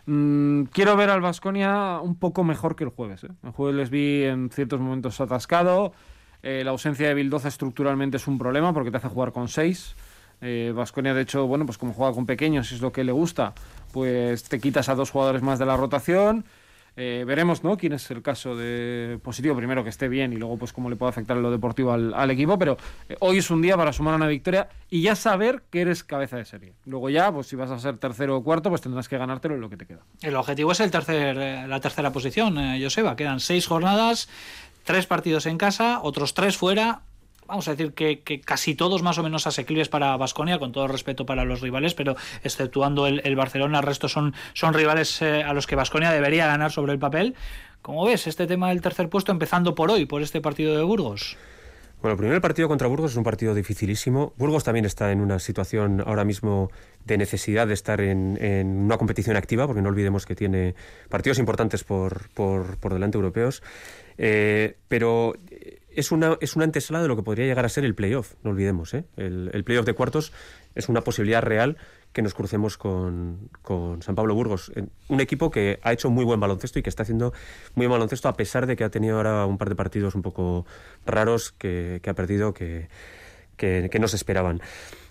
Mm, 0.07 0.65
quiero 0.65 0.97
ver 0.97 1.11
al 1.11 1.21
Vasconia 1.21 1.99
un 2.01 2.15
poco 2.15 2.45
mejor 2.45 2.77
que 2.77 2.85
el 2.85 2.91
jueves. 2.91 3.25
¿eh? 3.25 3.29
El 3.43 3.51
jueves 3.51 3.75
les 3.75 3.91
vi 3.91 4.25
en 4.25 4.51
ciertos 4.51 4.79
momentos 4.79 5.21
atascado. 5.21 5.93
Eh, 6.47 6.63
la 6.63 6.73
ausencia 6.73 7.09
de 7.09 7.15
Bildoza 7.15 7.49
estructuralmente 7.49 8.19
es 8.19 8.27
un 8.27 8.37
problema 8.37 8.75
porque 8.75 8.91
te 8.91 8.99
hace 8.99 9.09
jugar 9.09 9.33
con 9.33 9.49
seis. 9.49 9.97
Vasconia, 10.75 11.13
eh, 11.13 11.15
de 11.15 11.23
hecho, 11.23 11.47
bueno, 11.47 11.65
pues 11.65 11.79
como 11.79 11.95
juega 11.95 12.13
con 12.13 12.27
pequeños, 12.27 12.71
es 12.71 12.83
lo 12.83 12.93
que 12.93 13.03
le 13.03 13.13
gusta, 13.13 13.55
pues 13.93 14.45
te 14.45 14.61
quitas 14.61 14.91
a 14.91 14.95
dos 14.95 15.11
jugadores 15.11 15.41
más 15.41 15.59
de 15.59 15.65
la 15.65 15.77
rotación. 15.79 16.45
Eh, 16.97 17.25
veremos, 17.27 17.65
¿no? 17.65 17.77
Quién 17.77 17.93
es 17.93 18.09
el 18.11 18.23
caso 18.23 18.55
de 18.57 19.19
positivo. 19.23 19.57
Primero 19.57 19.83
que 19.83 19.91
esté 19.91 20.09
bien 20.09 20.33
y 20.33 20.37
luego, 20.37 20.57
pues, 20.57 20.73
cómo 20.73 20.89
le 20.89 20.97
puede 20.97 21.11
afectar 21.11 21.37
lo 21.37 21.51
deportivo 21.51 21.93
al, 21.93 22.31
equipo. 22.31 22.59
Pero 22.59 22.77
hoy 23.19 23.39
es 23.39 23.51
un 23.51 23.63
día 23.63 23.77
para 23.77 23.93
sumar 23.93 24.15
una 24.15 24.29
victoria 24.29 24.69
y 24.91 25.03
ya 25.03 25.17
saber 25.17 25.63
que 25.71 25.81
eres 25.81 26.05
cabeza 26.05 26.37
de 26.37 26.45
serie. 26.45 26.75
Luego 26.85 27.11
ya, 27.11 27.33
pues, 27.33 27.49
si 27.49 27.57
vas 27.57 27.71
a 27.71 27.79
ser 27.79 27.97
tercero 27.99 28.37
o 28.37 28.45
cuarto, 28.45 28.69
pues 28.69 28.81
tendrás 28.81 29.09
que 29.09 29.19
ganártelo 29.19 29.57
en 29.57 29.61
lo 29.61 29.71
que 29.71 29.77
te 29.77 29.87
queda. 29.87 30.05
El 30.23 30.37
objetivo 30.37 30.71
es 30.73 30.81
el 30.81 30.91
tercer, 30.91 31.69
la 31.69 31.81
tercera 31.81 32.13
posición, 32.13 32.59
eh, 32.59 32.81
Joseba. 32.81 33.17
Quedan 33.17 33.41
seis 33.41 33.67
jornadas, 33.67 34.29
tres 34.85 35.07
partidos 35.07 35.47
en 35.47 35.59
casa, 35.59 36.01
otros 36.03 36.35
tres 36.35 36.57
fuera 36.57 37.03
vamos 37.47 37.69
a 37.69 37.73
decir 37.73 37.93
que, 37.93 38.41
casi 38.41 38.75
todos 38.75 39.03
más 39.03 39.19
o 39.19 39.23
menos 39.23 39.47
asequibles 39.47 39.89
para 39.89 40.17
Basconia, 40.17 40.59
con 40.59 40.73
todo 40.73 40.89
respeto 40.89 41.27
para 41.27 41.45
los 41.45 41.61
rivales, 41.61 41.95
pero 41.95 42.17
exceptuando 42.43 43.07
el, 43.07 43.21
el 43.25 43.37
Barcelona, 43.37 43.79
el 43.79 43.85
resto 43.85 44.09
son, 44.09 44.35
son 44.55 44.75
rivales 44.75 45.21
eh, 45.23 45.43
a 45.43 45.53
los 45.53 45.67
que 45.67 45.77
Basconia 45.77 46.11
debería 46.11 46.47
ganar 46.47 46.73
sobre 46.73 46.93
el 46.93 46.99
papel. 46.99 47.35
¿Cómo 47.83 48.05
ves 48.07 48.27
este 48.27 48.47
tema 48.47 48.71
del 48.71 48.81
tercer 48.81 49.11
puesto, 49.11 49.31
empezando 49.31 49.75
por 49.75 49.91
hoy, 49.91 50.07
por 50.07 50.23
este 50.23 50.41
partido 50.41 50.75
de 50.77 50.83
Burgos? 50.83 51.37
Bueno, 52.01 52.17
primero 52.17 52.35
el 52.37 52.43
partido 52.43 52.69
contra 52.69 52.87
Burgos 52.87 53.13
es 53.13 53.17
un 53.17 53.25
partido 53.25 53.55
dificilísimo. 53.55 54.35
Burgos 54.37 54.65
también 54.65 54.85
está 54.85 55.11
en 55.11 55.21
una 55.21 55.39
situación 55.39 56.03
ahora 56.07 56.25
mismo 56.25 56.71
de 57.07 57.17
necesidad 57.17 57.67
de 57.67 57.75
estar 57.75 58.01
en, 58.01 58.39
en 58.43 58.69
una 58.85 58.99
competición 58.99 59.37
activa, 59.37 59.67
porque 59.67 59.81
no 59.81 59.89
olvidemos 59.89 60.27
que 60.27 60.35
tiene 60.35 60.75
partidos 61.09 61.39
importantes 61.39 61.83
por, 61.83 62.29
por, 62.31 62.77
por 62.77 62.93
delante 62.93 63.17
europeos. 63.17 63.63
Eh, 64.19 64.77
pero 64.89 65.35
es 65.95 66.13
una, 66.13 66.37
es 66.41 66.57
una 66.57 66.65
antesala 66.65 67.03
de 67.03 67.09
lo 67.09 67.17
que 67.17 67.23
podría 67.23 67.47
llegar 67.47 67.65
a 67.65 67.69
ser 67.69 67.85
el 67.85 67.95
playoff, 67.95 68.35
no 68.43 68.51
olvidemos. 68.51 68.95
¿eh? 68.95 69.05
El, 69.17 69.65
playoff 69.65 69.87
de 69.87 69.95
cuartos 69.95 70.33
es 70.75 70.89
una 70.89 71.03
posibilidad 71.03 71.43
real 71.43 71.77
que 72.13 72.23
nos 72.23 72.35
crucemos 72.35 72.77
con, 72.77 73.51
con, 73.63 74.03
San 74.03 74.15
Pablo 74.15 74.35
Burgos. 74.35 74.73
Un 75.09 75.21
equipo 75.21 75.51
que 75.51 75.81
ha 75.83 75.93
hecho 75.93 76.11
muy 76.11 76.25
buen 76.25 76.41
baloncesto 76.41 76.79
y 76.79 76.83
que 76.83 76.91
está 76.91 77.03
haciendo 77.03 77.33
muy 77.75 77.87
buen 77.87 77.99
baloncesto 77.99 78.29
a 78.29 78.37
pesar 78.37 78.67
de 78.67 78.77
que 78.77 78.85
ha 78.85 78.91
tenido 78.91 79.17
ahora 79.17 79.47
un 79.47 79.59
par 79.59 79.69
de 79.69 79.75
partidos 79.75 80.15
un 80.15 80.23
poco 80.23 80.67
raros 81.07 81.53
que, 81.53 82.01
ha 82.07 82.15
perdido, 82.15 82.55
que, 82.55 82.89
que, 83.57 83.99
no 84.01 84.09
se 84.09 84.17
esperaban. 84.17 84.61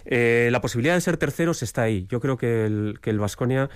Eh, 0.05 0.49
la 0.51 0.61
posibilidad 0.61 0.95
de 0.95 1.01
ser 1.01 1.17
terceros 1.17 1.61
está 1.61 1.83
ahí. 1.83 2.07
Yo 2.09 2.19
creo 2.19 2.37
que 2.37 2.65
el, 2.65 2.99
el 3.03 3.19
Vasconia 3.19 3.69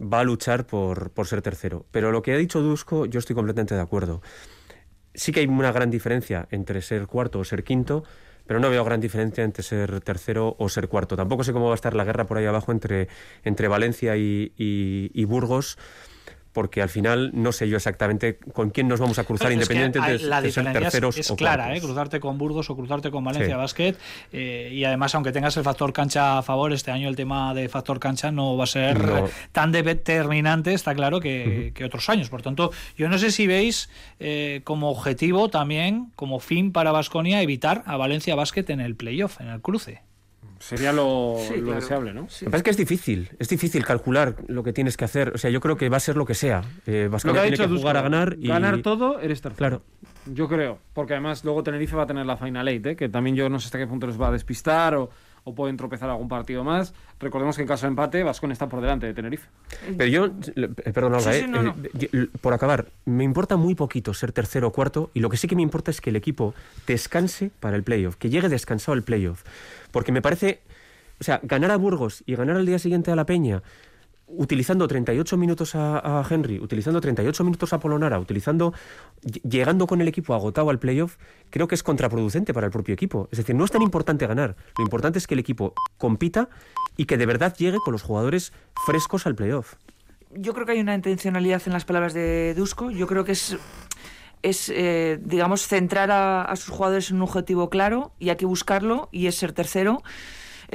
va 0.00 0.20
a 0.20 0.24
luchar 0.24 0.66
por, 0.66 1.10
por 1.10 1.28
ser 1.28 1.42
tercero. 1.42 1.86
Pero 1.92 2.10
lo 2.10 2.22
que 2.22 2.32
ha 2.32 2.36
dicho 2.36 2.60
Dusko, 2.60 3.06
yo 3.06 3.20
estoy 3.20 3.34
completamente 3.36 3.74
de 3.74 3.80
acuerdo 3.80 4.20
sí 5.14 5.32
que 5.32 5.40
hay 5.40 5.46
una 5.46 5.72
gran 5.72 5.90
diferencia 5.90 6.46
entre 6.50 6.82
ser 6.82 7.06
cuarto 7.06 7.38
o 7.38 7.44
ser 7.44 7.64
quinto, 7.64 8.04
pero 8.46 8.60
no 8.60 8.70
veo 8.70 8.84
gran 8.84 9.00
diferencia 9.00 9.44
entre 9.44 9.62
ser 9.62 10.00
tercero 10.00 10.56
o 10.58 10.68
ser 10.68 10.88
cuarto. 10.88 11.16
Tampoco 11.16 11.44
sé 11.44 11.52
cómo 11.52 11.66
va 11.66 11.72
a 11.72 11.74
estar 11.76 11.94
la 11.94 12.04
guerra 12.04 12.26
por 12.26 12.38
ahí 12.38 12.46
abajo 12.46 12.72
entre, 12.72 13.08
entre 13.42 13.68
Valencia 13.68 14.16
y, 14.16 15.24
Burgos 15.24 15.78
porque 16.54 16.80
al 16.80 16.88
final 16.88 17.32
no 17.34 17.52
sé 17.52 17.68
yo 17.68 17.76
exactamente 17.76 18.38
con 18.54 18.70
quién 18.70 18.88
nos 18.88 19.00
vamos 19.00 19.18
a 19.18 19.24
cruzar, 19.24 19.48
Pero 19.48 19.54
independientemente 19.60 20.14
es 20.14 20.20
que 20.20 20.24
de, 20.24 20.30
la 20.30 20.40
de 20.40 20.50
ser 20.52 20.72
terceros 20.72 21.16
es, 21.18 21.26
es 21.26 21.30
o 21.32 21.36
clara. 21.36 21.76
¿eh? 21.76 21.80
cruzarte 21.82 22.20
con 22.20 22.38
Burgos 22.38 22.70
o 22.70 22.76
cruzarte 22.76 23.10
con 23.10 23.22
Valencia 23.22 23.54
Sí. 23.56 23.58
Basket. 23.58 23.96
eh, 24.32 24.70
y 24.72 24.84
además, 24.84 25.14
aunque 25.14 25.32
tengas 25.32 25.54
el 25.58 25.64
factor 25.64 25.92
cancha 25.92 26.38
a 26.38 26.42
favor, 26.42 26.72
este 26.72 26.90
año 26.90 27.08
el 27.10 27.16
tema 27.16 27.52
de 27.52 27.68
factor 27.68 27.98
cancha 28.00 28.30
no 28.32 28.56
va 28.56 28.64
a 28.64 28.68
ser 28.68 28.98
No. 29.04 29.28
tan 29.52 29.72
determinante, 29.72 30.72
está 30.72 30.94
claro, 30.94 31.20
que, 31.20 31.72
que 31.74 31.84
otros 31.84 32.08
años. 32.08 32.28
Por 32.30 32.40
tanto, 32.40 32.70
yo 32.96 33.08
no 33.08 33.18
sé 33.18 33.30
si 33.30 33.46
veis 33.46 33.90
eh, 34.20 34.60
como 34.64 34.90
objetivo 34.90 35.48
también, 35.50 36.12
como 36.14 36.38
fin 36.40 36.70
para 36.72 36.92
Vasconia, 36.92 37.42
evitar 37.42 37.82
a 37.86 37.96
Valencia 37.96 38.34
Basket 38.36 38.64
en 38.68 38.80
el 38.80 38.94
playoff, 38.94 39.40
en 39.40 39.48
el 39.48 39.60
cruce. 39.60 40.02
Sería 40.64 40.92
lo, 40.92 41.36
Sí, 41.46 41.56
lo 41.56 41.64
claro. 41.64 41.80
deseable, 41.80 42.14
¿no? 42.14 42.24
Pasa 42.26 42.56
es 42.56 42.62
que 42.62 42.70
es 42.70 42.76
difícil, 42.76 43.30
es 43.38 43.48
difícil 43.48 43.84
calcular 43.84 44.36
lo 44.48 44.62
que 44.62 44.72
tienes 44.72 44.96
que 44.96 45.04
hacer. 45.04 45.32
O 45.34 45.38
sea, 45.38 45.50
yo 45.50 45.60
creo 45.60 45.76
que 45.76 45.88
va 45.88 45.98
a 45.98 46.00
ser 46.00 46.16
lo 46.16 46.24
que 46.24 46.34
sea. 46.34 46.62
Eh, 46.86 47.08
Lo 47.10 47.18
que 47.32 47.38
ha 47.38 47.42
tiene 47.42 47.56
que 47.56 47.66
jugar 47.66 47.96
a 47.96 48.02
ganar 48.02 48.36
y 48.38 48.48
ganar 48.48 48.80
todo, 48.82 49.20
eres 49.20 49.40
tercero. 49.42 49.56
Claro. 49.58 49.82
Yo 50.26 50.48
creo, 50.48 50.78
porque 50.94 51.12
además 51.12 51.44
luego 51.44 51.62
Tenerife 51.62 51.94
va 51.96 52.04
a 52.04 52.06
tener 52.06 52.24
la 52.24 52.38
Final 52.38 52.66
Eight, 52.68 52.86
¿eh? 52.86 52.96
que 52.96 53.10
también 53.10 53.36
yo 53.36 53.48
no 53.50 53.60
sé 53.60 53.66
hasta 53.66 53.78
qué 53.78 53.86
punto 53.86 54.06
les 54.06 54.18
va 54.18 54.28
a 54.28 54.32
despistar 54.32 54.94
o, 54.94 55.10
o 55.44 55.54
pueden 55.54 55.76
tropezar 55.76 56.08
algún 56.10 56.28
partido 56.28 56.64
más. 56.64 56.94
Recordemos 57.20 57.56
que 57.56 57.62
en 57.62 57.68
caso 57.68 57.86
de 57.86 57.90
empate, 57.90 58.22
Vascon 58.22 58.50
está 58.50 58.68
por 58.68 58.80
delante 58.80 59.06
de 59.06 59.14
Tenerife. 59.14 59.48
Pero 59.96 60.06
yo, 60.10 60.26
eh, 60.56 60.68
perdón, 60.92 61.14
Olga, 61.14 61.32
Sí, 61.32 61.38
sí, 61.40 61.44
eh, 61.44 61.48
no, 61.48 61.62
no. 61.62 61.74
eh, 61.82 62.28
por 62.40 62.54
acabar, 62.54 62.86
me 63.04 63.24
importa 63.24 63.56
muy 63.56 63.74
poquito 63.74 64.14
ser 64.14 64.32
tercero 64.32 64.68
o 64.68 64.72
cuarto 64.72 65.10
y 65.14 65.20
lo 65.20 65.28
que 65.28 65.36
sí 65.36 65.46
que 65.46 65.54
me 65.56 65.62
importa 65.62 65.90
es 65.90 66.00
que 66.00 66.10
el 66.10 66.16
equipo 66.16 66.54
descanse 66.86 67.50
para 67.60 67.76
el 67.76 67.82
playoff, 67.82 68.16
que 68.16 68.30
llegue 68.30 68.48
descansado 68.48 68.94
al 68.94 69.02
playoff. 69.02 69.42
Porque 69.90 70.12
me 70.12 70.22
parece, 70.22 70.60
o 71.20 71.24
sea, 71.24 71.40
ganar 71.42 71.70
a 71.70 71.76
Burgos 71.76 72.22
y 72.26 72.34
ganar 72.36 72.56
al 72.56 72.66
día 72.66 72.78
siguiente 72.78 73.10
a 73.10 73.16
La 73.16 73.26
Peña, 73.26 73.62
utilizando 74.26 74.88
38 74.88 75.36
minutos 75.36 75.74
a, 75.74 76.24
Henry, 76.28 76.58
utilizando 76.58 77.00
38 77.00 77.44
minutos 77.44 77.72
a 77.72 77.78
Polonara, 77.78 78.18
utilizando, 78.18 78.72
ll- 79.22 79.42
llegando 79.48 79.86
con 79.86 80.00
el 80.00 80.08
equipo 80.08 80.34
agotado 80.34 80.70
al 80.70 80.78
playoff, 80.78 81.16
creo 81.50 81.68
que 81.68 81.74
es 81.74 81.82
contraproducente 81.82 82.52
para 82.54 82.66
el 82.66 82.72
propio 82.72 82.94
equipo. 82.94 83.28
Es 83.30 83.38
decir, 83.38 83.54
no 83.54 83.64
es 83.64 83.70
tan 83.70 83.82
importante 83.82 84.26
ganar, 84.26 84.56
lo 84.78 84.84
importante 84.84 85.18
es 85.18 85.26
que 85.26 85.34
el 85.34 85.40
equipo 85.40 85.74
compita 85.98 86.48
y 86.96 87.04
que 87.04 87.16
de 87.18 87.26
verdad 87.26 87.54
llegue 87.56 87.78
con 87.78 87.92
los 87.92 88.02
jugadores 88.02 88.52
frescos 88.86 89.26
al 89.26 89.34
playoff. 89.34 89.74
yo 90.36 90.52
creo 90.54 90.66
que 90.66 90.72
hay 90.72 90.80
una 90.80 90.94
intencionalidad 90.94 91.62
en 91.66 91.72
las 91.72 91.84
palabras 91.84 92.12
de 92.14 92.54
Dusko. 92.56 92.90
Yo 92.90 93.06
creo 93.06 93.24
que 93.24 93.32
es, 93.32 93.56
es 94.42 94.68
eh, 94.74 95.20
digamos, 95.22 95.66
centrar 95.68 96.10
a 96.10 96.54
sus 96.56 96.70
jugadores 96.74 97.10
en 97.10 97.16
un 97.16 97.22
objetivo 97.22 97.70
claro 97.70 98.12
y 98.18 98.30
hay 98.30 98.36
que 98.36 98.46
buscarlo 98.46 99.08
y 99.12 99.26
es 99.26 99.36
ser 99.36 99.52
tercero. 99.52 100.02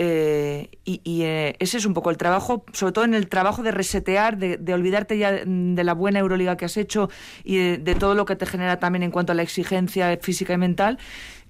Eh, 0.02 0.70
y 0.86 1.24
eh, 1.24 1.58
ese 1.60 1.78
es 1.78 1.86
un 1.86 1.94
poco 1.94 2.10
el 2.10 2.16
trabajo, 2.16 2.64
sobre 2.72 2.94
todo 2.94 3.04
en 3.04 3.14
el 3.14 3.28
trabajo 3.28 3.64
de 3.64 3.72
resetear, 3.72 4.38
de, 4.38 4.56
de 4.56 4.74
olvidarte 4.74 5.18
ya 5.18 5.34
de 5.46 5.84
la 5.84 5.94
buena 5.94 6.20
Euroliga 6.20 6.56
que 6.56 6.64
has 6.64 6.78
hecho 6.78 7.10
y 7.44 7.76
de, 7.76 7.96
todo 7.96 8.16
lo 8.16 8.24
que 8.24 8.38
te 8.38 8.46
genera 8.46 8.80
también 8.80 9.04
en 9.04 9.12
cuanto 9.12 9.34
a 9.34 9.36
la 9.36 9.42
exigencia 9.42 10.18
física 10.22 10.54
y 10.54 10.58
mental. 10.58 11.00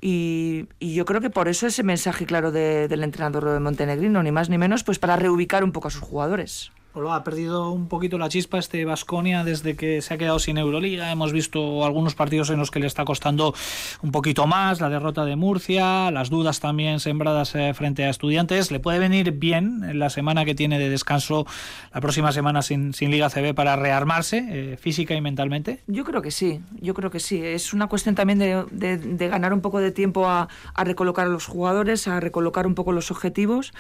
Y, 0.02 0.66
y 0.80 0.96
yo 0.96 1.06
creo 1.06 1.22
que 1.22 1.30
por 1.30 1.48
eso 1.48 1.68
ese 1.68 1.84
mensaje 1.84 2.26
claro 2.26 2.52
de- 2.52 2.88
del 2.88 3.04
entrenador 3.04 3.54
de 3.54 3.60
Montenegrino, 3.60 4.24
ni 4.24 4.32
más 4.32 4.50
ni 4.50 4.58
menos, 4.58 4.84
pues 4.84 4.98
para 4.98 5.16
reubicar 5.16 5.64
un 5.64 5.72
poco 5.72 5.90
a 5.90 5.92
sus 5.92 6.02
jugadores. 6.02 6.72
Olo, 6.96 7.14
ha 7.14 7.24
perdido 7.24 7.70
un 7.72 7.88
poquito 7.88 8.18
la 8.18 8.30
chispa 8.30 8.58
este 8.58 8.84
Vasconia 8.84 9.44
desde 9.44 9.76
que 9.76 10.02
se 10.02 10.12
ha 10.14 10.18
quedado 10.18 10.40
sin 10.40 10.58
Euroliga. 10.58 11.12
Hemos 11.12 11.32
visto 11.32 11.86
algunos 11.86 12.16
partidos 12.16 12.50
en 12.50 12.58
los 12.58 12.72
que 12.72 12.80
le 12.80 12.88
está 12.88 13.06
costando 13.06 13.54
un 14.02 14.12
poquito 14.12 14.48
más, 14.48 14.82
la 14.82 14.90
derrota 14.90 15.24
de 15.24 15.36
Murcia, 15.36 16.10
las 16.10 16.32
dudas 16.32 16.60
también 16.60 17.00
sembradas 17.00 17.54
eh, 17.54 17.76
frente 17.76 18.06
a 18.06 18.10
estudiantes. 18.10 18.72
Le 18.72 18.80
puede 18.80 18.98
venir 18.98 19.34
bien 19.34 19.84
en 19.88 20.00
la 20.00 20.10
semana 20.10 20.46
que 20.46 20.56
tiene 20.56 20.80
de 20.80 20.90
descanso, 20.90 21.46
la 21.94 22.02
próxima 22.02 22.32
semana 22.32 22.64
sin, 22.64 22.96
sin 22.96 23.12
Liga 23.12 23.30
CB 23.30 23.54
para 23.54 23.76
rearmarse 23.76 24.48
eh, 24.50 24.78
física 24.78 25.14
y 25.14 25.22
mentalmente. 25.22 25.84
Yo 25.86 26.04
creo 26.04 26.24
que 26.24 26.32
sí, 26.32 26.60
yo 26.82 26.96
creo 26.96 27.12
que 27.12 27.20
sí. 27.20 27.40
Es 27.40 27.72
una 27.72 27.86
cuestión 27.86 28.16
también 28.16 28.40
de, 28.40 28.66
de- 28.72 28.98
de 28.98 29.28
ganar 29.28 29.54
un 29.54 29.62
poco 29.62 29.80
de 29.80 29.92
tiempo 29.92 30.28
a, 30.28 30.50
a 30.74 30.84
recolocar 30.84 31.28
a 31.28 31.30
los 31.30 31.46
jugadores, 31.46 32.08
a 32.08 32.20
recolocar 32.20 32.66
un 32.66 32.74
poco 32.74 32.94
los 32.94 33.12
objetivos, 33.12 33.74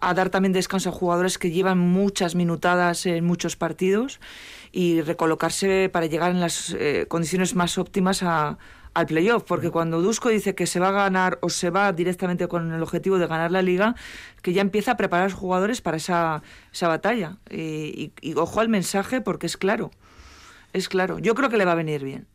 a 0.00 0.14
dar 0.14 0.30
también 0.30 0.52
descanso 0.52 0.88
a 0.90 0.92
jugadores 0.92 1.38
que 1.38 1.50
llevan 1.50 1.78
muchas 1.78 2.34
minutadas 2.34 3.04
en 3.06 3.24
muchos 3.24 3.56
partidos 3.56 4.20
y 4.72 5.00
recolocarse 5.02 5.88
para 5.92 6.06
llegar 6.06 6.30
en 6.30 6.40
las 6.40 6.74
eh, 6.78 7.06
condiciones 7.08 7.54
más 7.54 7.78
óptimas 7.78 8.22
a- 8.22 8.58
al 8.94 9.06
playoff, 9.06 9.44
porque 9.44 9.70
cuando 9.70 10.00
Dusko 10.02 10.28
dice 10.28 10.54
que 10.56 10.66
se 10.66 10.80
va 10.80 10.88
a 10.88 10.92
ganar 10.92 11.38
o 11.42 11.50
se 11.50 11.70
va 11.70 11.92
directamente 11.92 12.48
con 12.48 12.72
el 12.72 12.82
objetivo 12.82 13.18
de 13.18 13.26
ganar 13.28 13.52
la 13.52 13.62
liga, 13.62 13.94
que 14.42 14.52
ya 14.52 14.60
empieza 14.62 14.92
a 14.92 14.96
preparar 14.96 15.26
a 15.26 15.28
los 15.28 15.38
jugadores 15.38 15.80
para 15.80 15.98
esa, 15.98 16.42
esa 16.72 16.88
batalla. 16.88 17.36
Y, 17.50 17.56
y- 17.60 18.12
y 18.20 18.34
ojo 18.34 18.60
al 18.60 18.68
mensaje 18.68 19.20
porque 19.20 19.46
es 19.46 19.56
claro. 19.56 19.90
Es 20.72 20.88
claro, 20.88 21.18
yo 21.18 21.34
creo 21.34 21.48
que 21.48 21.58
le 21.58 21.64
va 21.64 21.72
a 21.72 21.76
venir 21.76 22.02
bien. 22.02 22.26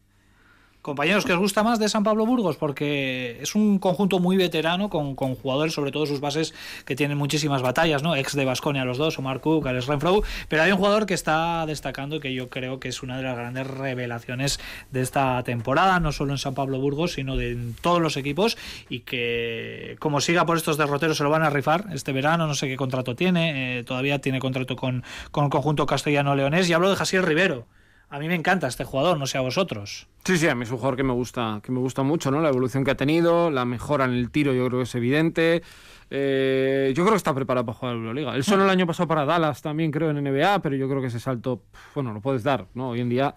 Compañeros, 0.83 1.23
¿qué 1.23 1.31
os 1.31 1.39
gusta 1.39 1.63
más 1.63 1.79
de 1.79 1.87
San 1.87 2.03
Pablo 2.03 2.25
Burgos? 2.25 2.57
Porque 2.57 3.37
es 3.41 3.55
un 3.55 3.79
conjunto 3.79 4.19
muy 4.19 4.35
veterano 4.35 4.89
con, 4.89 5.15
con 5.15 5.33
jugadores, 5.33 5.71
sobre 5.73 5.91
todo 5.91 6.05
sus 6.05 6.19
bases, 6.19 6.53
que 6.83 6.97
tienen 6.97 7.17
muchísimas 7.17 7.61
batallas, 7.61 8.03
¿no? 8.03 8.17
Ex 8.17 8.35
de 8.35 8.43
Basconia 8.43 8.83
los 8.83 8.97
dos, 8.97 9.17
Omar 9.17 9.39
Cook, 9.39 9.65
Alex 9.65 9.87
Renfro. 9.87 10.23
Pero 10.49 10.61
hay 10.61 10.73
un 10.73 10.77
jugador 10.77 11.05
que 11.05 11.13
está 11.13 11.65
destacando 11.65 12.19
que 12.19 12.33
yo 12.33 12.49
creo 12.49 12.81
que 12.81 12.89
es 12.89 13.01
una 13.01 13.15
de 13.15 13.23
las 13.23 13.37
grandes 13.37 13.65
revelaciones 13.65 14.59
de 14.91 14.99
esta 14.99 15.41
temporada, 15.43 16.01
no 16.01 16.11
solo 16.11 16.33
en 16.33 16.37
San 16.37 16.53
Pablo 16.53 16.79
Burgos, 16.79 17.13
sino 17.13 17.37
de 17.37 17.51
en 17.51 17.75
todos 17.75 18.01
los 18.01 18.17
equipos. 18.17 18.57
Y 18.89 18.99
que, 18.99 19.95
como 19.99 20.19
siga 20.19 20.45
por 20.45 20.57
estos 20.57 20.77
derroteros, 20.77 21.15
se 21.15 21.23
lo 21.23 21.29
van 21.29 21.43
a 21.43 21.49
rifar 21.49 21.85
este 21.93 22.11
verano. 22.11 22.45
No 22.45 22.55
sé 22.55 22.67
qué 22.67 22.75
contrato 22.75 23.15
tiene. 23.15 23.79
eh, 23.79 23.83
todavía 23.85 24.19
tiene 24.19 24.39
contrato 24.39 24.75
con, 24.75 25.05
con 25.31 25.45
el 25.45 25.49
conjunto 25.49 25.85
castellano-leonés. 25.85 26.69
Y 26.69 26.73
hablo 26.73 26.89
de 26.89 26.97
Jasiel 26.97 27.23
Rivero. 27.23 27.67
A 28.13 28.19
mí 28.19 28.27
me 28.27 28.35
encanta 28.35 28.67
este 28.67 28.83
jugador, 28.83 29.17
no 29.17 29.25
sé 29.25 29.39
a 29.39 29.41
vosotros. 29.41 30.07
Sí, 30.23 30.37
sí, 30.37 30.47
a 30.47 30.53
mí 30.53 30.61
es 30.65 30.69
un 30.69 30.77
jugador 30.77 30.95
que 30.95 31.01
me 31.03 31.13
gusta, 31.13 31.61
que 31.63 31.71
me 31.71 31.79
gusta 31.79 32.03
mucho, 32.03 32.29
¿no? 32.29 32.41
La 32.41 32.49
evolución 32.49 32.83
que 32.83 32.91
ha 32.91 32.95
tenido, 32.95 33.49
la 33.49 33.65
mejora 33.65 34.05
en 34.05 34.11
el 34.11 34.29
tiro, 34.29 34.53
yo 34.53 34.67
creo 34.67 34.79
que 34.81 34.83
es 34.83 34.93
evidente. 34.93 35.63
Eh, 36.11 36.93
yo 36.95 37.03
creo 37.03 37.13
que 37.13 37.17
está 37.17 37.33
preparado 37.33 37.65
para 37.65 37.75
jugar 37.75 37.93
a 37.93 37.95
la 37.95 38.01
Euroliga. 38.01 38.35
Él 38.35 38.43
solo 38.43 38.65
el 38.65 38.69
año 38.69 38.85
pasado 38.85 39.07
para 39.07 39.25
Dallas 39.25 39.63
también, 39.63 39.89
creo, 39.89 40.11
en 40.11 40.23
NBA, 40.23 40.61
pero 40.61 40.75
yo 40.75 40.87
creo 40.87 41.01
que 41.01 41.07
ese 41.07 41.19
salto, 41.19 41.63
bueno, 41.95 42.13
lo 42.13 42.21
puedes 42.21 42.43
dar, 42.43 42.67
¿no? 42.75 42.89
Hoy 42.89 43.01
en 43.01 43.09
día 43.09 43.33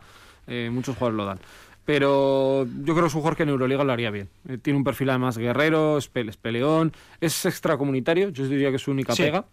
eh, 0.46 0.68
muchos 0.70 0.94
jugadores 0.94 1.16
lo 1.16 1.24
dan. 1.24 1.38
Pero 1.86 2.66
yo 2.66 2.92
creo 2.94 3.02
que 3.04 3.06
es 3.06 3.14
un 3.14 3.20
jugador 3.20 3.36
que 3.36 3.44
en 3.44 3.48
Euroliga 3.50 3.82
lo 3.84 3.92
haría 3.92 4.10
bien. 4.10 4.28
Eh, 4.48 4.58
tiene 4.58 4.76
un 4.76 4.84
perfil 4.84 5.08
además 5.08 5.38
guerrero, 5.38 5.96
es 5.98 6.08
peleón, 6.36 6.92
es 7.20 7.46
extracomunitario, 7.46 8.28
yo 8.30 8.46
diría 8.46 8.70
que 8.70 8.76
es 8.76 8.82
su 8.82 8.90
única 8.90 9.14
Sí. 9.14 9.22
pega, 9.22 9.44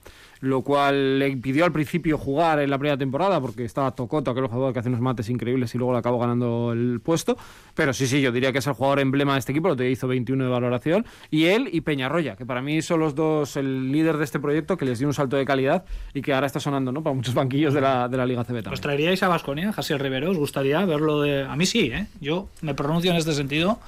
lo 0.44 0.62
cual 0.62 1.20
le 1.20 1.30
impidió 1.30 1.64
al 1.64 1.72
principio 1.72 2.18
jugar 2.18 2.60
en 2.60 2.70
la 2.70 2.78
primera 2.78 2.98
temporada 2.98 3.40
porque 3.40 3.64
estaba 3.64 3.92
Tocoto, 3.92 4.30
aquel 4.32 4.48
jugador 4.48 4.74
que 4.74 4.80
hace 4.80 4.90
unos 4.90 5.00
mates 5.00 5.30
increíbles 5.30 5.74
y 5.74 5.78
luego 5.78 5.94
le 5.94 6.00
acabó 6.00 6.20
ganando 6.20 6.74
el 6.74 7.00
puesto. 7.00 7.38
Pero 7.74 7.94
sí, 7.94 8.08
sí, 8.08 8.20
yo 8.20 8.30
diría 8.34 8.52
que 8.52 8.58
es 8.58 8.68
el 8.68 8.74
jugador 8.74 9.00
emblema 9.00 9.34
de 9.34 9.40
este 9.40 9.54
equipo, 9.54 9.70
lo 9.70 9.78
que 9.78 9.90
hizo 9.90 10.06
21 10.06 10.44
de 10.44 10.50
valoración. 10.50 11.06
Y 11.32 11.46
él 11.46 11.70
y 11.72 11.80
Peñarroya, 11.80 12.36
que 12.36 12.46
para 12.46 12.62
mí 12.62 12.82
son 12.82 13.00
los 13.00 13.16
dos 13.16 13.56
el 13.56 13.90
líder 13.90 14.18
de 14.18 14.26
este 14.26 14.42
proyecto, 14.42 14.76
que 14.76 14.84
les 14.84 15.00
dio 15.00 15.08
un 15.08 15.14
salto 15.14 15.38
de 15.38 15.46
calidad 15.46 15.86
y 16.14 16.22
que 16.22 16.34
ahora 16.34 16.48
está 16.48 16.60
sonando 16.60 16.92
¿no? 16.92 17.02
para 17.02 17.16
muchos 17.16 17.34
banquillos 17.34 17.74
de 17.74 17.80
la, 17.80 18.10
de 18.10 18.18
la 18.18 18.26
Liga 18.26 18.44
CB. 18.44 18.68
¿Os 18.70 18.82
traeríais 18.82 19.24
a 19.24 19.30
Vasconia, 19.30 19.72
Jasiel 19.72 20.00
Rivero? 20.00 20.30
¿Os 20.30 20.38
gustaría 20.38 20.84
verlo 20.84 21.22
de.? 21.22 21.44
A 21.44 21.56
mí 21.56 21.66
sí, 21.66 21.90
¿eh? 21.94 22.08
Yo 22.20 22.50
me 22.62 22.74
pronuncio 22.74 23.12
en 23.12 23.18
este 23.18 23.32
sentido. 23.32 23.80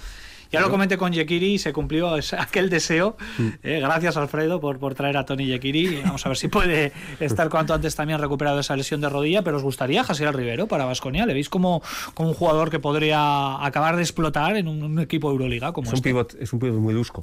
Ya 0.52 0.62
lo 0.62 0.70
comenté 0.70 0.98
con 0.98 1.12
Yekiri 1.12 1.54
y 1.56 1.58
se 1.60 1.74
cumplió 1.74 2.10
aquel 2.38 2.70
deseo. 2.70 3.18
Eh, 3.64 3.80
gracias, 3.82 4.16
Alfredo, 4.18 4.60
por, 4.60 4.80
por 4.80 4.94
traer 4.96 5.18
a 5.18 5.26
Tony 5.26 5.46
Yekiri. 5.48 6.02
Vamos 6.04 6.26
a 6.26 6.30
ver 6.30 6.38
si 6.38 6.48
puede 6.48 6.92
estar 7.20 7.50
cuanto 7.50 7.74
antes 7.74 7.96
también 7.96 8.20
recuperado 8.20 8.60
esa 8.60 8.76
lesión 8.76 9.02
de 9.02 9.10
rodilla. 9.10 9.42
Pero 9.44 9.58
¿os 9.58 9.64
gustaría 9.64 10.04
Jasiel 10.04 10.34
Rivero 10.34 10.68
para 10.68 10.86
Vasconia? 10.86 11.26
¿Le 11.26 11.34
veis 11.34 11.50
como, 11.50 11.82
como 12.14 12.30
un 12.30 12.36
jugador 12.36 12.70
que 12.70 12.80
podría 12.80 13.64
acabar 13.66 13.96
de 13.96 14.02
explotar 14.04 14.56
en 14.58 14.68
un, 14.68 14.84
un 14.84 15.00
equipo 15.00 15.30
Euroliga 15.32 15.72
como 15.74 15.86
Es 15.88 15.94
un 15.94 15.98
este? 15.98 16.10
pivot, 16.10 16.36
es 16.40 16.54
un 16.54 16.60
pivot 16.60 16.80
muy 16.80 16.94
dusco. 16.94 17.22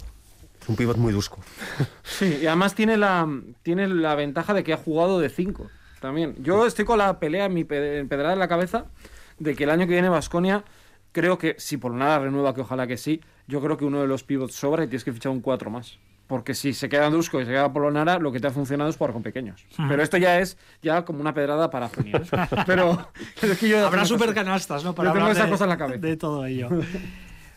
Es 0.61 0.69
un 0.69 0.77
pivot 0.77 0.97
muy 0.97 1.13
dusco. 1.13 1.39
Sí, 2.05 2.39
y 2.43 2.47
además 2.47 2.75
tiene 2.75 2.97
la, 2.97 3.27
tiene 3.63 3.89
la 3.89 4.15
ventaja 4.15 4.53
de 4.55 4.63
que 4.65 4.73
ha 4.73 4.77
jugado 4.77 5.19
de 5.21 5.29
5 5.31 5.69
también. 6.01 6.35
Yo 6.41 6.67
estoy 6.67 6.85
con 6.85 6.99
la 6.99 7.19
pelea 7.19 7.47
en 7.47 7.55
mi 7.55 7.65
pe- 7.65 8.05
pedrada 8.09 8.33
en 8.35 8.39
la 8.41 8.49
cabeza 8.49 8.85
de 9.39 9.55
que 9.55 9.65
el 9.65 9.71
año 9.71 9.87
que 9.87 9.93
viene 9.93 10.09
Vasconia, 10.09 10.63
creo 11.13 11.39
que 11.39 11.55
si 11.59 11.77
por 11.77 11.93
nada 11.93 12.19
renueva, 12.19 12.55
que 12.55 12.61
ojalá 12.63 12.87
que 12.87 12.97
sí, 12.97 13.21
yo 13.47 13.61
creo 13.61 13.77
que 13.77 13.85
uno 13.85 14.01
de 14.01 14.07
los 14.07 14.25
pivots 14.25 14.55
sobra 14.55 14.85
y 14.85 14.89
tienes 14.89 15.05
que 15.05 15.13
fichar 15.13 15.33
un 15.33 15.41
4 15.41 15.71
más. 15.71 15.99
Porque 16.27 16.55
si 16.55 16.73
se 16.73 16.89
queda 16.89 17.11
Dusko 17.11 17.41
y 17.43 17.45
se 17.45 17.51
queda 17.51 17.71
Polonara, 17.73 18.19
lo 18.19 18.33
que 18.33 18.41
te 18.41 18.47
ha 18.47 18.51
funcionado 18.51 18.89
es 18.89 18.97
jugar 18.97 19.13
con 19.13 19.23
pequeños. 19.23 19.67
Pero 19.89 20.03
esto 20.03 20.17
ya 20.17 20.39
es 20.39 20.57
ya 20.81 21.05
como 21.05 21.21
una 21.21 21.35
pedrada 21.35 21.69
para. 21.69 21.91
Pero, 22.67 23.07
es 23.43 23.59
que 23.59 23.69
yo 23.69 23.87
Habrá 23.87 24.05
super 24.07 24.33
canastas, 24.33 24.83
¿no? 24.85 24.95
yo 24.95 25.13
tengo 25.13 25.29
esa 25.29 25.45
de- 25.45 25.51
cosa 25.51 25.65
en 25.65 25.71
la 25.71 25.77
cabeza. 25.77 25.99
De 26.07 26.17
todo 26.17 26.47
ello. 26.47 26.71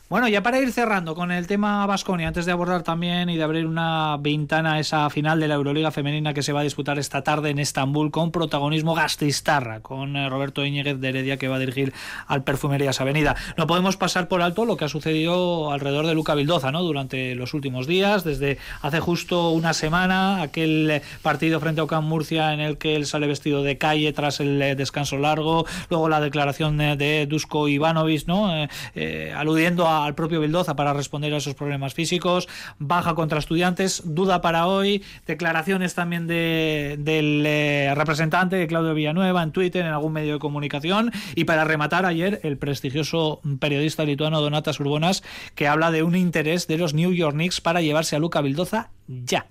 Bueno, 0.08 0.28
ya 0.28 0.44
para 0.44 0.60
ir 0.60 0.72
cerrando 0.72 1.16
con 1.16 1.32
el 1.32 1.48
tema 1.48 1.84
Vasconia, 1.88 2.28
antes 2.28 2.46
de 2.46 2.52
abordar 2.52 2.84
también 2.84 3.28
y 3.28 3.38
de 3.38 3.44
abrir 3.44 3.66
una 3.66 4.18
ventana 4.20 4.74
a 4.74 4.80
esa 4.80 5.10
final 5.10 5.40
de 5.40 5.48
la 5.48 5.56
Euroliga 5.56 5.90
femenina 5.90 6.32
que 6.36 6.44
se 6.44 6.54
va 6.54 6.60
a 6.60 6.64
disputar 6.64 7.00
esta 7.00 7.24
tarde 7.24 7.50
en 7.50 7.58
Estambul 7.58 8.12
con 8.12 8.32
protagonismo 8.32 8.94
Gastistarra, 8.94 9.80
con 9.80 10.16
eh, 10.16 10.30
Roberto 10.30 10.64
Íñiguez 10.64 11.00
de 11.00 11.10
Heredia 11.10 11.38
que 11.38 11.48
va 11.48 11.56
a 11.56 11.60
dirigir 11.60 11.92
al 12.28 12.44
Perfumerías 12.44 13.02
Avenida. 13.02 13.36
No 13.58 13.66
podemos 13.66 13.98
pasar 13.98 14.28
por 14.28 14.44
alto 14.44 14.66
lo 14.66 14.78
que 14.78 14.86
ha 14.86 14.90
sucedido 14.90 15.72
alrededor 15.72 16.06
de 16.06 16.14
Luca 16.14 16.36
Vildoza, 16.36 16.72
¿no? 16.72 16.84
Durante 16.84 17.34
los 17.34 17.56
últimos 17.56 17.88
días, 17.88 18.24
desde 18.24 18.60
hace 18.84 19.00
justo 19.00 19.50
una 19.50 19.74
semana, 19.74 20.44
aquel 20.44 20.88
eh, 20.92 21.02
partido 21.24 21.60
frente 21.60 21.82
a 21.82 21.86
Ocam 21.86 22.06
Murcia 22.06 22.54
en 22.54 22.60
el 22.60 22.78
que 22.78 22.96
él 22.96 23.08
sale 23.08 23.26
vestido 23.26 23.64
de 23.64 23.80
calle 23.80 24.14
tras 24.14 24.40
el 24.40 24.62
eh, 24.62 24.76
descanso 24.76 25.18
largo, 25.18 25.66
luego 25.90 26.10
la 26.10 26.22
declaración 26.22 26.78
de 26.78 27.26
Dusko 27.28 27.68
Ivanovic, 27.68 28.28
¿no? 28.28 28.56
Eh, 28.56 28.70
eh, 28.94 29.34
aludiendo 29.36 29.88
a- 29.88 29.95
al 30.04 30.16
propio 30.16 30.42
Vildoza 30.42 30.76
para 30.76 30.94
responder 30.94 31.34
a 31.34 31.38
esos 31.38 31.56
problemas 31.56 31.94
físicos, 31.94 32.50
baja 32.80 33.16
contra 33.16 33.40
estudiantes, 33.40 34.02
duda 34.06 34.42
para 34.42 34.68
hoy, 34.68 35.04
declaraciones 35.26 35.96
también 35.96 36.28
de, 36.28 36.98
del 37.00 37.44
eh, 37.46 37.94
representante 37.96 38.58
de 38.58 38.68
Claudio 38.68 38.94
Villanueva 38.94 39.44
en 39.44 39.52
Twitter, 39.52 39.86
en 39.86 39.92
algún 39.92 40.14
medio 40.14 40.34
de 40.34 40.40
comunicación, 40.40 41.12
y 41.36 41.46
para 41.46 41.64
rematar 41.64 42.06
ayer 42.06 42.40
el 42.44 42.58
prestigioso 42.58 43.40
periodista 43.60 44.04
lituano 44.04 44.42
Donatas 44.42 44.80
Urbonas, 44.80 45.24
que 45.56 45.68
habla 45.68 45.92
de 45.92 46.04
un 46.04 46.16
interés 46.16 46.68
de 46.68 46.78
los 46.78 46.94
New 46.94 47.14
York 47.14 47.34
Knicks 47.34 47.62
para 47.62 47.82
llevarse 47.82 48.16
a 48.16 48.20
Luca 48.20 48.42
Vildoza 48.42 48.90
ya. 49.08 49.48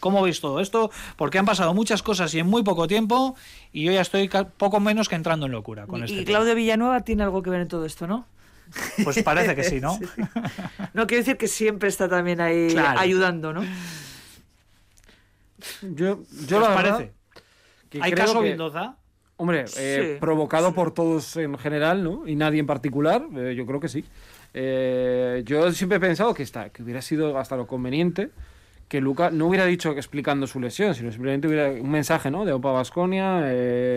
¿Cómo 0.00 0.22
veis 0.22 0.40
todo 0.40 0.60
esto? 0.60 0.90
Porque 1.16 1.38
han 1.38 1.46
pasado 1.46 1.74
muchas 1.74 2.02
cosas 2.02 2.32
y 2.34 2.38
en 2.38 2.46
muy 2.46 2.62
poco 2.62 2.86
tiempo 2.86 3.34
y 3.72 3.84
yo 3.84 3.92
ya 3.92 4.02
estoy 4.02 4.30
poco 4.56 4.78
menos 4.78 5.08
que 5.08 5.14
entrando 5.14 5.46
en 5.46 5.52
locura 5.52 5.86
con 5.86 6.00
y, 6.00 6.04
este. 6.04 6.20
Y 6.20 6.24
Claudio 6.24 6.54
Villanueva 6.54 7.00
tiene 7.00 7.24
algo 7.24 7.42
que 7.42 7.50
ver 7.50 7.62
en 7.62 7.68
todo 7.68 7.84
esto, 7.84 8.06
¿no? 8.06 8.26
Pues 9.04 9.22
parece 9.22 9.54
que 9.54 9.64
sí, 9.64 9.80
¿no? 9.80 9.98
No 10.94 11.06
quiero 11.06 11.22
decir 11.22 11.36
que 11.36 11.48
siempre 11.48 11.88
está 11.88 12.08
también 12.08 12.40
ahí 12.40 12.74
ayudando, 12.76 13.52
¿no? 13.52 13.62
Yo, 15.82 16.20
yo 16.46 16.60
la 16.60 16.74
parece? 16.74 17.12
¿Hay 18.00 18.12
caso 18.12 18.42
Vildoza? 18.42 18.96
Hombre, 19.38 19.66
eh, 19.76 20.16
provocado 20.18 20.72
por 20.72 20.92
todos 20.92 21.36
en 21.36 21.58
general, 21.58 22.02
¿no? 22.02 22.26
Y 22.26 22.36
nadie 22.36 22.58
en 22.58 22.66
particular, 22.66 23.26
eh, 23.36 23.54
yo 23.54 23.66
creo 23.66 23.80
que 23.80 23.88
sí. 23.88 24.04
Eh, 24.54 25.42
yo 25.44 25.70
siempre 25.72 25.98
he 25.98 26.00
pensado 26.00 26.32
que, 26.32 26.42
está, 26.42 26.70
que 26.70 26.82
hubiera 26.82 27.02
sido 27.02 27.36
hasta 27.38 27.56
lo 27.56 27.66
conveniente 27.66 28.30
que 28.88 29.00
Luca 29.00 29.30
no 29.30 29.48
hubiera 29.48 29.66
dicho 29.66 29.90
explicando 29.90 30.46
su 30.46 30.60
lesión, 30.60 30.94
sino 30.94 31.10
simplemente 31.10 31.48
hubiera 31.48 31.70
un 31.70 31.90
mensaje, 31.90 32.30
¿no? 32.30 32.44
De 32.44 32.52
Opa 32.52 32.70
Basconia, 32.70 33.42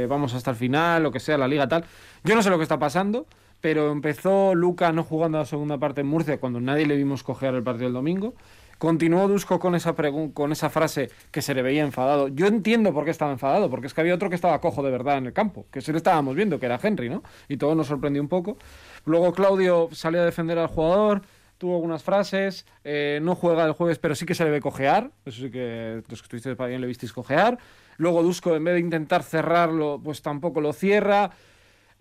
vamos 0.08 0.34
hasta 0.34 0.50
el 0.50 0.58
final, 0.58 1.04
lo 1.04 1.12
que 1.12 1.20
sea, 1.20 1.38
la 1.38 1.48
liga 1.48 1.68
tal. 1.68 1.86
Yo 2.24 2.34
no 2.34 2.42
sé 2.42 2.50
lo 2.50 2.58
que 2.58 2.64
está 2.64 2.80
pasando, 2.80 3.28
pero 3.62 3.92
empezó 3.92 4.56
Luca 4.56 4.92
no 4.92 5.04
jugando 5.04 5.38
la 5.38 5.46
segunda 5.46 5.78
parte 5.78 6.02
en 6.02 6.08
Murcia 6.08 6.40
cuando 6.40 6.60
nadie 6.60 6.86
le 6.86 6.96
vimos 6.96 7.24
coger 7.24 7.54
el 7.54 7.64
partido 7.64 7.88
el 7.88 7.94
domingo. 7.94 8.34
Continuó 8.78 9.28
Dusko 9.28 9.60
con 9.60 9.76
esa, 9.76 9.94
con 9.94 10.54
esa 10.54 10.70
frase 10.70 11.10
que 11.32 11.42
se 11.42 11.54
le 11.54 11.62
veía 11.62 11.84
enfadado. 11.84 12.30
Yo 12.30 12.48
entiendo 12.48 12.94
por 12.94 13.04
qué 13.04 13.12
estaba 13.12 13.34
enfadado, 13.34 13.70
porque 13.70 13.88
es 13.88 13.94
que 13.94 14.00
había 14.00 14.16
otro 14.16 14.30
que 14.30 14.36
estaba 14.36 14.62
cojo 14.62 14.82
de 14.84 14.90
verdad 14.90 15.18
en 15.18 15.26
el 15.26 15.34
campo, 15.34 15.66
que 15.70 15.82
sí 15.82 15.92
le 15.92 15.98
estábamos 15.98 16.34
viendo, 16.34 16.62
que 16.62 16.66
era 16.66 16.80
Henry, 16.82 17.10
¿no? 17.10 17.22
Y 17.50 17.58
todo 17.58 17.76
nos 17.76 17.88
sorprendió 17.88 18.22
un 18.22 18.30
poco. 18.30 18.58
Luego 19.04 19.34
Claudio 19.34 19.90
salió 19.92 20.22
a 20.22 20.26
defender 20.26 20.58
al 20.58 20.68
jugador, 20.68 21.24
tuvo 21.58 21.76
algunas 21.76 22.04
frases, 22.04 22.66
eh, 22.86 23.20
no 23.22 23.36
juega 23.36 23.66
el 23.66 23.74
jueves, 23.74 24.00
pero 24.00 24.16
sí 24.16 24.26
que 24.26 24.34
se 24.34 24.46
le 24.46 24.50
ve 24.50 24.62
cojear, 24.62 25.12
eso 25.26 25.42
sí 25.42 25.52
que 25.52 26.02
los 26.08 26.22
que 26.22 26.26
estuvisteis 26.26 26.56
para 26.56 26.70
bien 26.70 26.80
le 26.80 26.88
visteis 26.88 27.12
cojear. 27.12 27.60
Luego 27.98 28.24
Dusko, 28.24 28.56
en 28.56 28.64
vez 28.64 28.76
de 28.76 28.80
intentar 28.80 29.24
cerrarlo, 29.24 30.00
pues 30.02 30.22
tampoco 30.22 30.62
lo 30.62 30.72
cierra. 30.72 31.32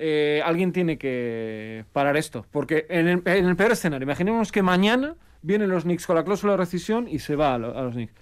Eh, 0.00 0.40
alguien 0.44 0.72
tiene 0.72 0.96
que 0.96 1.84
parar 1.92 2.16
esto, 2.16 2.46
porque 2.52 2.86
en 2.88 3.08
el, 3.08 3.22
en 3.24 3.56
peor 3.56 3.72
escenario, 3.72 4.04
imaginemos 4.04 4.52
que 4.52 4.62
mañana 4.62 5.16
vienen 5.42 5.70
los 5.70 5.82
Knicks 5.82 6.06
con 6.06 6.14
la 6.14 6.24
cláusula 6.24 6.52
de 6.52 6.58
rescisión 6.58 7.08
y 7.08 7.18
se 7.18 7.34
va 7.34 7.54
a, 7.54 7.58
los 7.58 7.94
Knicks. 7.94 8.12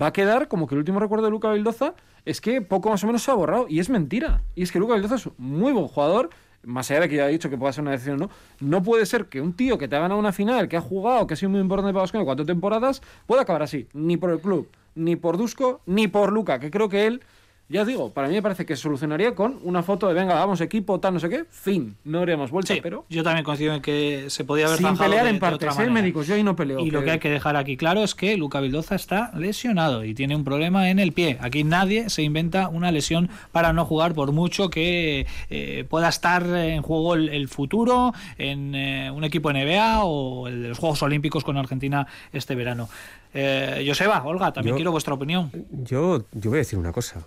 Va 0.00 0.08
a 0.08 0.12
quedar 0.12 0.46
como 0.46 0.66
que 0.66 0.74
el 0.74 0.80
último 0.80 1.00
recuerdo 1.00 1.24
de 1.24 1.30
Luca 1.32 1.50
Vildoza 1.50 1.94
es 2.24 2.40
que 2.40 2.60
poco 2.60 2.90
más 2.90 3.02
o 3.02 3.06
menos 3.06 3.22
se 3.22 3.30
ha 3.30 3.34
borrado. 3.34 3.66
Y 3.68 3.80
es 3.80 3.88
mentira. 3.88 4.42
Y 4.54 4.62
es 4.62 4.70
que 4.70 4.78
Luca 4.78 4.94
Vildoza 4.94 5.14
es 5.14 5.26
un 5.26 5.34
muy 5.38 5.72
buen 5.72 5.88
jugador. 5.88 6.30
Más 6.62 6.90
allá 6.90 7.00
de 7.00 7.08
que 7.08 7.16
ya 7.16 7.28
he 7.28 7.32
dicho 7.32 7.48
que 7.48 7.56
pueda 7.56 7.72
ser 7.72 7.82
una 7.82 7.92
decisión 7.92 8.18
no, 8.18 8.28
no 8.60 8.82
puede 8.82 9.06
ser 9.06 9.26
que 9.26 9.40
un 9.40 9.54
tío 9.54 9.78
que 9.78 9.88
te 9.88 9.96
ha 9.96 10.00
ganado 10.00 10.18
una 10.18 10.32
final, 10.32 10.68
que 10.68 10.76
ha 10.76 10.80
jugado, 10.80 11.26
que 11.26 11.34
ha 11.34 11.36
sido 11.36 11.50
muy 11.50 11.60
importante 11.60 11.92
para 11.92 12.02
Vasconia 12.02 12.24
cuatro 12.24 12.44
temporadas, 12.44 13.02
pueda 13.26 13.42
acabar 13.42 13.62
así. 13.62 13.88
Ni 13.94 14.16
por 14.16 14.30
el 14.30 14.40
club, 14.40 14.68
ni 14.94 15.16
por 15.16 15.38
Dusko, 15.38 15.80
ni 15.86 16.08
por 16.08 16.32
Luca, 16.32 16.58
que 16.58 16.70
creo 16.70 16.88
que 16.88 17.06
él 17.06 17.22
ya 17.68 17.84
digo, 17.84 18.10
para 18.12 18.28
mí 18.28 18.34
me 18.34 18.42
parece 18.42 18.64
que 18.64 18.76
solucionaría 18.76 19.34
con 19.34 19.58
una 19.64 19.82
foto 19.82 20.06
de 20.06 20.14
venga, 20.14 20.34
vamos 20.34 20.60
equipo, 20.60 21.00
tal, 21.00 21.14
no 21.14 21.20
sé 21.20 21.28
qué, 21.28 21.44
fin. 21.50 21.96
No 22.04 22.20
haríamos 22.20 22.52
vuelta, 22.52 22.74
pero. 22.80 23.04
Yo 23.08 23.24
también 23.24 23.44
coincido 23.44 23.74
en 23.74 23.82
que 23.82 24.26
se 24.28 24.44
podía 24.44 24.66
haber 24.66 24.78
Sin 24.78 24.96
pelear 24.96 25.26
en 25.26 25.40
partes, 25.40 25.76
¿eh? 25.78 25.90
médicos, 25.90 26.28
yo 26.28 26.36
ahí 26.36 26.44
no 26.44 26.54
peleo. 26.54 26.78
Y 26.80 26.92
lo 26.92 27.02
que 27.02 27.10
hay 27.10 27.18
que 27.18 27.28
dejar 27.28 27.56
aquí 27.56 27.76
claro 27.76 28.04
es 28.04 28.14
que 28.14 28.36
Luca 28.36 28.60
Vildoza 28.60 28.94
está 28.94 29.32
lesionado 29.34 30.04
y 30.04 30.14
tiene 30.14 30.36
un 30.36 30.44
problema 30.44 30.90
en 30.90 31.00
el 31.00 31.12
pie. 31.12 31.38
Aquí 31.40 31.64
nadie 31.64 32.08
se 32.08 32.22
inventa 32.22 32.68
una 32.68 32.92
lesión 32.92 33.30
para 33.50 33.72
no 33.72 33.84
jugar, 33.84 34.14
por 34.14 34.30
mucho 34.30 34.70
que 34.70 35.26
eh, 35.50 35.84
pueda 35.88 36.08
estar 36.08 36.46
en 36.46 36.82
juego 36.82 37.14
el, 37.14 37.48
futuro 37.48 38.12
en 38.38 38.74
eh, 38.74 39.10
un 39.10 39.24
equipo 39.24 39.52
NBA 39.52 40.04
o 40.04 40.46
el 40.46 40.62
de 40.62 40.68
los 40.68 40.78
Juegos 40.78 41.02
Olímpicos 41.02 41.42
con 41.42 41.56
Argentina 41.56 42.06
este 42.32 42.54
verano. 42.54 42.88
Eh, 43.34 43.84
Joseba, 43.86 44.22
Olga, 44.24 44.52
también 44.52 44.76
quiero 44.76 44.92
vuestra 44.92 45.14
opinión. 45.14 45.50
Yo, 45.70 46.24
yo 46.32 46.50
voy 46.50 46.58
a 46.58 46.60
decir 46.60 46.78
una 46.78 46.92
cosa. 46.92 47.24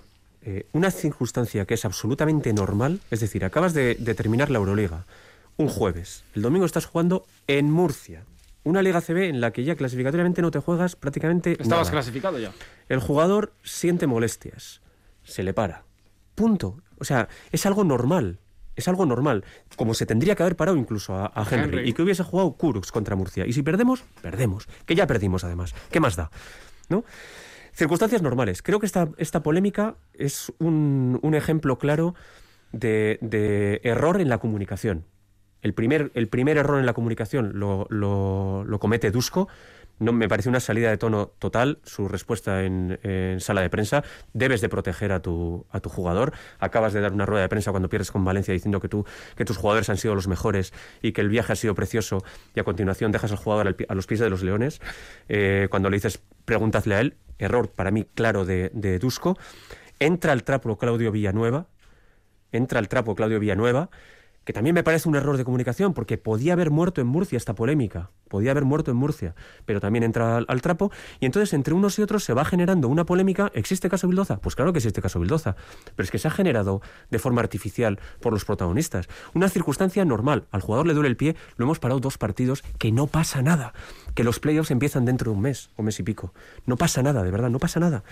Eh, 0.49 0.65
una 0.71 0.89
circunstancia 0.89 1.65
que 1.65 1.75
es 1.75 1.85
absolutamente 1.85 2.51
normal, 2.53 3.01
es 3.11 3.19
decir, 3.19 3.45
acabas 3.45 3.75
de, 3.75 3.93
terminar 4.17 4.49
la 4.49 4.57
Euroliga 4.57 5.05
un 5.57 5.67
jueves, 5.67 6.23
el 6.33 6.41
domingo 6.41 6.65
estás 6.65 6.87
jugando 6.87 7.27
en 7.45 7.69
Murcia, 7.69 8.23
una 8.63 8.81
Liga 8.81 8.99
CB 8.99 9.29
en 9.29 9.41
la 9.41 9.51
que 9.51 9.63
ya 9.63 9.75
clasificatoriamente 9.75 10.41
no 10.41 10.49
te 10.49 10.57
juegas 10.57 10.95
prácticamente 10.95 11.55
Estabas 11.61 11.91
clasificado 11.91 12.39
ya. 12.39 12.51
El 12.87 12.99
jugador 12.99 13.53
siente 13.61 14.07
molestias, 14.07 14.81
se 15.23 15.43
le 15.43 15.53
para. 15.53 15.83
Punto. 16.33 16.77
O 16.97 17.03
sea, 17.03 17.27
es 17.51 17.67
algo 17.67 17.83
normal. 17.83 18.39
Es 18.75 18.87
algo 18.87 19.05
normal. 19.05 19.43
Como 19.75 19.93
se 19.93 20.07
tendría 20.07 20.33
que 20.33 20.41
haber 20.41 20.55
parado 20.55 20.77
incluso 20.77 21.13
a, 21.15 21.45
Henry, 21.51 21.87
y 21.87 21.93
que 21.93 22.01
hubiese 22.01 22.23
jugado 22.23 22.53
Kurux 22.53 22.91
contra 22.91 23.15
Murcia. 23.15 23.45
Y 23.45 23.53
si 23.53 23.61
perdemos, 23.61 24.03
perdemos. 24.23 24.65
Que 24.87 24.95
ya 24.95 25.05
perdimos 25.05 25.43
además. 25.43 25.75
¿Qué 25.91 25.99
más 25.99 26.15
da? 26.15 26.31
¿No? 26.87 27.03
Circunstancias 27.79 28.21
normales. 28.21 28.61
Creo 28.61 28.81
que 28.81 28.85
esta, 28.85 29.07
esta 29.15 29.41
polémica 29.41 29.95
es 30.13 30.51
un, 30.59 31.17
ejemplo 31.33 31.77
claro 31.77 32.13
de, 32.73 33.79
error 33.85 34.19
en 34.19 34.27
la 34.27 34.37
comunicación. 34.39 35.05
El 35.61 35.73
primer, 35.73 36.11
el 36.13 36.27
primer 36.27 36.57
error 36.57 36.79
en 36.79 36.85
la 36.85 36.91
comunicación 36.93 37.57
lo, 37.57 37.87
lo, 37.89 38.79
comete 38.81 39.11
Dusko. 39.11 39.47
No, 39.97 40.11
me 40.11 40.27
parece 40.27 40.49
una 40.49 40.59
salida 40.59 40.89
de 40.89 40.97
tono 40.97 41.27
total 41.39 41.79
su 41.85 42.09
respuesta 42.09 42.65
en, 42.65 42.99
sala 43.39 43.61
de 43.61 43.69
prensa. 43.69 44.03
Debes 44.33 44.59
de 44.59 44.67
proteger 44.67 45.13
a 45.13 45.21
tu, 45.21 45.65
a 45.71 45.79
tu 45.79 45.87
jugador. 45.87 46.33
Acabas 46.59 46.91
de 46.91 46.99
dar 46.99 47.13
una 47.13 47.25
rueda 47.25 47.43
de 47.43 47.49
prensa 47.49 47.71
cuando 47.71 47.87
pierdes 47.87 48.11
con 48.11 48.25
Valencia 48.25 48.53
diciendo 48.53 48.81
que, 48.81 48.89
tú, 48.89 49.05
que 49.37 49.45
tus 49.45 49.55
jugadores 49.55 49.89
han 49.89 49.95
sido 49.95 50.15
los 50.15 50.27
mejores 50.27 50.73
y 51.01 51.13
que 51.13 51.21
el 51.21 51.29
viaje 51.29 51.53
ha 51.53 51.55
sido 51.55 51.75
precioso 51.75 52.25
y 52.53 52.59
a 52.59 52.65
continuación 52.65 53.13
dejas 53.13 53.31
al 53.31 53.37
jugador 53.37 53.77
a 53.87 53.95
los 53.95 54.05
pies 54.05 54.19
de 54.19 54.29
los 54.29 54.43
leones. 54.43 54.81
Eh, 55.29 55.69
cuando 55.71 55.89
le 55.89 55.95
dices, 55.95 56.19
pregúntale 56.43 56.95
a 56.95 56.99
él, 56.99 57.15
error 57.39 57.71
para 57.71 57.91
mí 57.91 58.05
claro 58.13 58.45
de, 58.45 58.69
de 58.73 58.99
Dusko. 58.99 59.37
Entra 59.99 60.31
al 60.31 60.43
trapo 60.43 60.77
Claudio 60.77 61.11
Villanueva, 61.11 61.67
entra 62.51 62.79
al 62.79 62.87
trapo 62.87 63.15
Claudio 63.15 63.39
Villanueva, 63.39 63.89
que 64.49 64.53
también 64.53 64.73
me 64.73 64.83
parece 64.83 65.07
un 65.07 65.15
error 65.15 65.37
de 65.37 65.45
comunicación, 65.45 65.93
porque 65.93 66.17
podía 66.17 66.53
haber 66.53 66.71
muerto 66.71 67.01
en 67.01 67.07
Murcia 67.07 67.37
esta 67.37 67.53
polémica, 67.53 68.09
podía 68.27 68.49
haber 68.49 68.65
muerto 68.65 68.89
en 68.89 68.97
Murcia, 68.97 69.35
pero 69.65 69.79
también 69.79 70.01
entra 70.01 70.37
al, 70.37 70.61
trapo, 70.63 70.91
y 71.19 71.27
entonces 71.27 71.53
entre 71.53 71.75
unos 71.75 71.99
y 71.99 72.01
otros 72.01 72.23
se 72.23 72.33
va 72.33 72.43
generando 72.45 72.87
una 72.87 73.05
polémica. 73.05 73.51
¿Existe 73.53 73.89
caso 73.89 74.07
Bildoza? 74.07 74.37
Pues 74.37 74.55
claro 74.55 74.73
que 74.73 74.79
existe 74.79 75.03
caso 75.03 75.19
Bildoza, 75.19 75.55
pero 75.95 76.03
es 76.03 76.09
que 76.09 76.17
se 76.17 76.27
ha 76.27 76.31
generado 76.31 76.81
de 77.11 77.19
forma 77.19 77.41
artificial 77.41 77.99
por 78.21 78.33
los 78.33 78.43
protagonistas. 78.43 79.07
Una 79.35 79.49
circunstancia 79.49 80.03
normal, 80.03 80.47
al 80.49 80.61
jugador 80.61 80.87
le 80.87 80.95
duele 80.95 81.09
el 81.09 81.17
pie, 81.17 81.35
lo 81.57 81.65
hemos 81.65 81.77
parado 81.77 81.99
dos 81.99 82.17
partidos, 82.17 82.63
que 82.79 82.91
no 82.91 83.05
pasa 83.05 83.43
nada, 83.43 83.73
que 84.15 84.23
los 84.23 84.39
playoffs 84.39 84.71
empiezan 84.71 85.05
dentro 85.05 85.31
de 85.31 85.37
un 85.37 85.41
mes 85.41 85.69
o 85.75 85.83
mes 85.83 85.99
y 85.99 86.03
pico. 86.03 86.33
No 86.65 86.77
pasa 86.77 87.01
nada, 87.03 87.23
de 87.23 87.31
verdad, 87.31 87.49
no 87.49 87.59
pasa 87.59 87.79
nada. 87.79 88.03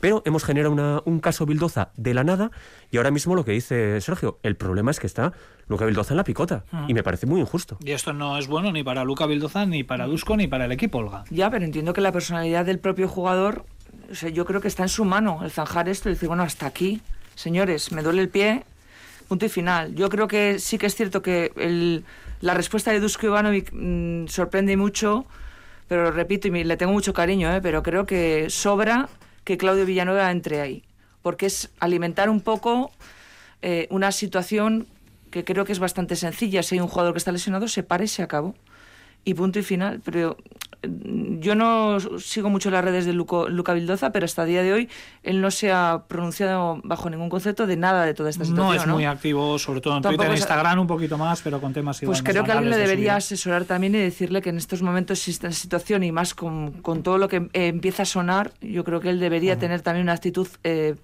Pero 0.00 0.22
hemos 0.24 0.44
generado 0.44 1.02
un 1.04 1.20
caso 1.20 1.46
Bildoza 1.46 1.90
de 1.96 2.14
la 2.14 2.24
nada, 2.24 2.50
y 2.90 2.98
ahora 2.98 3.10
mismo 3.10 3.34
lo 3.34 3.44
que 3.44 3.52
dice 3.52 4.00
Sergio, 4.00 4.38
el 4.42 4.56
problema 4.56 4.90
es 4.90 5.00
que 5.00 5.06
está 5.06 5.32
Luca 5.68 5.84
Vildoza 5.84 6.14
en 6.14 6.18
la 6.18 6.24
picota. 6.24 6.64
Y 6.86 6.94
me 6.94 7.02
parece 7.02 7.26
muy 7.26 7.40
injusto. 7.40 7.78
Y 7.84 7.92
esto 7.92 8.12
no 8.12 8.38
es 8.38 8.46
bueno 8.46 8.72
ni 8.72 8.82
para 8.82 9.04
Luca 9.04 9.26
Vildoza, 9.26 9.66
ni 9.66 9.84
para 9.84 10.06
Dusko, 10.06 10.36
ni 10.36 10.46
para 10.46 10.66
el 10.66 10.72
equipo, 10.72 10.98
Olga. 10.98 11.24
Ya, 11.30 11.50
pero 11.50 11.64
entiendo 11.64 11.92
que 11.92 12.00
la 12.00 12.12
personalidad 12.12 12.64
del 12.64 12.78
propio 12.78 13.08
jugador, 13.08 13.64
o 14.10 14.14
sea, 14.14 14.28
yo 14.28 14.44
creo 14.44 14.60
que 14.60 14.68
está 14.68 14.84
en 14.84 14.88
su 14.88 15.04
mano 15.04 15.40
el 15.42 15.50
zanjar 15.50 15.88
esto 15.88 16.08
y 16.08 16.12
decir, 16.12 16.28
bueno, 16.28 16.42
hasta 16.42 16.66
aquí, 16.66 17.02
señores, 17.34 17.92
me 17.92 18.02
duele 18.02 18.22
el 18.22 18.28
pie, 18.28 18.64
punto 19.28 19.46
y 19.46 19.48
final. 19.48 19.94
Yo 19.94 20.08
creo 20.08 20.26
que 20.26 20.58
sí 20.58 20.78
que 20.78 20.86
es 20.86 20.94
cierto 20.94 21.22
que 21.22 21.52
el, 21.56 22.04
la 22.40 22.54
respuesta 22.54 22.90
de 22.90 23.00
Dusko 23.00 23.26
Ivanovic 23.26 23.70
mm, 23.72 24.26
sorprende 24.26 24.76
mucho, 24.76 25.26
pero 25.86 26.10
repito, 26.10 26.48
y 26.48 26.64
le 26.64 26.76
tengo 26.76 26.92
mucho 26.92 27.12
cariño, 27.12 27.54
¿eh? 27.54 27.60
pero 27.60 27.82
creo 27.82 28.06
que 28.06 28.50
sobra 28.50 29.08
que 29.44 29.56
Claudio 29.56 29.86
Villanueva 29.86 30.30
entre 30.30 30.60
ahí, 30.60 30.82
porque 31.22 31.46
es 31.46 31.70
alimentar 31.78 32.28
un 32.30 32.40
poco 32.40 32.90
eh, 33.62 33.86
una 33.90 34.12
situación 34.12 34.86
que 35.30 35.44
creo 35.44 35.64
que 35.64 35.72
es 35.72 35.78
bastante 35.78 36.16
sencilla. 36.16 36.62
Si 36.62 36.74
hay 36.74 36.80
un 36.80 36.88
jugador 36.88 37.12
que 37.12 37.18
está 37.18 37.32
lesionado, 37.32 37.68
se 37.68 37.82
para 37.82 38.04
y 38.04 38.08
se 38.08 38.22
acabó. 38.22 38.54
Y 39.24 39.34
punto 39.34 39.58
y 39.58 39.62
final. 39.62 40.00
Pero 40.04 40.36
yo 40.82 41.54
no 41.54 41.98
sigo 42.18 42.50
mucho 42.50 42.70
las 42.70 42.84
redes 42.84 43.04
de 43.04 43.12
Luca 43.12 43.74
Vildoza, 43.74 44.12
pero 44.12 44.24
hasta 44.24 44.42
el 44.42 44.48
día 44.48 44.62
de 44.62 44.72
hoy 44.72 44.88
él 45.22 45.40
no 45.40 45.50
se 45.50 45.72
ha 45.72 46.04
pronunciado 46.06 46.80
bajo 46.84 47.10
ningún 47.10 47.28
concepto 47.28 47.66
de 47.66 47.76
nada 47.76 48.04
de 48.04 48.14
toda 48.14 48.30
esta 48.30 48.44
situación. 48.44 48.76
No 48.76 48.82
es 48.82 48.86
muy 48.86 49.04
activo, 49.04 49.58
sobre 49.58 49.80
todo 49.80 49.96
en 49.96 50.02
Twitter, 50.02 50.26
en 50.26 50.36
Instagram 50.36 50.78
un 50.80 50.86
poquito 50.86 51.18
más, 51.18 51.42
pero 51.42 51.60
con 51.60 51.72
temas 51.72 52.00
Pues 52.04 52.22
creo 52.22 52.44
que 52.44 52.52
alguien 52.52 52.70
le 52.70 52.76
debería 52.76 53.16
asesorar 53.16 53.64
también 53.64 53.94
y 53.94 53.98
decirle 53.98 54.40
que 54.40 54.50
en 54.50 54.58
estos 54.58 54.82
momentos 54.82 55.18
existe 55.18 55.46
esta 55.46 55.60
situación 55.60 56.02
y 56.04 56.12
más 56.12 56.34
con, 56.34 56.72
con 56.82 57.02
todo 57.02 57.18
lo 57.18 57.28
que 57.28 57.48
eh, 57.52 57.68
empieza 57.68 58.02
a 58.02 58.06
sonar, 58.06 58.52
yo 58.60 58.84
creo 58.84 59.00
que 59.00 59.10
él 59.10 59.20
debería 59.20 59.58
tener 59.58 59.82
también 59.82 60.04
una 60.04 60.12
actitud 60.12 60.48
eh, 60.64 60.94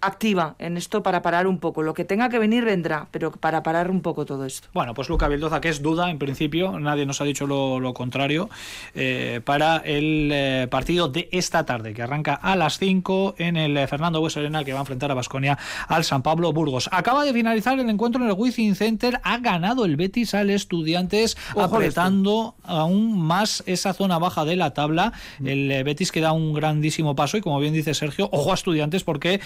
activa 0.00 0.54
en 0.58 0.76
esto 0.76 1.02
para 1.02 1.22
parar 1.22 1.46
un 1.46 1.58
poco. 1.58 1.82
Lo 1.82 1.94
que 1.94 2.04
tenga 2.04 2.28
que 2.28 2.38
venir 2.38 2.64
vendrá, 2.64 3.08
pero 3.10 3.32
para 3.32 3.62
parar 3.62 3.90
un 3.90 4.00
poco 4.00 4.24
todo 4.26 4.44
esto. 4.44 4.68
Bueno, 4.72 4.94
pues 4.94 5.08
Luca 5.08 5.28
Vildoza, 5.28 5.60
que 5.60 5.68
es 5.68 5.82
duda 5.82 6.10
en 6.10 6.18
principio, 6.18 6.78
nadie 6.78 7.06
nos 7.06 7.20
ha 7.20 7.24
dicho 7.24 7.46
lo, 7.46 7.94
contrario. 7.94 8.48
Eh, 8.94 9.34
eh, 9.34 9.40
para 9.40 9.78
el 9.78 10.30
eh, 10.32 10.66
partido 10.70 11.08
de 11.08 11.28
esta 11.32 11.64
tarde, 11.64 11.94
que 11.94 12.02
arranca 12.02 12.34
a 12.34 12.56
las 12.56 12.78
5 12.78 13.36
en 13.38 13.56
el 13.56 13.88
Fernando 13.88 14.20
Bues 14.20 14.36
Arena, 14.36 14.64
que 14.64 14.72
va 14.72 14.80
a 14.80 14.82
enfrentar 14.82 15.10
a 15.10 15.14
Basconia 15.14 15.58
al 15.88 16.04
San 16.04 16.22
Pablo 16.22 16.52
Burgos. 16.52 16.88
Acaba 16.92 17.24
de 17.24 17.32
finalizar 17.32 17.78
el 17.78 17.88
encuentro 17.88 18.22
en 18.22 18.28
el 18.28 18.34
Wizzing 18.36 18.74
Center, 18.74 19.20
ha 19.22 19.38
ganado 19.38 19.84
el 19.84 19.96
Betis 19.96 20.34
al 20.34 20.50
Estudiantes, 20.50 21.36
apretando 21.56 22.54
aún 22.64 23.18
más 23.20 23.62
esa 23.66 23.94
zona 23.94 24.18
baja 24.18 24.44
de 24.44 24.56
la 24.56 24.74
tabla. 24.74 25.12
El 25.44 25.84
Betis 25.84 26.12
que 26.12 26.20
da 26.20 26.32
un 26.32 26.52
grandísimo 26.52 27.14
paso 27.14 27.36
y 27.36 27.40
como 27.40 27.60
bien 27.60 27.72
dice 27.72 27.94
Sergio, 27.94 28.28
ojo 28.32 28.50
a 28.50 28.54
Estudiantes 28.54 29.04
porque 29.04 29.40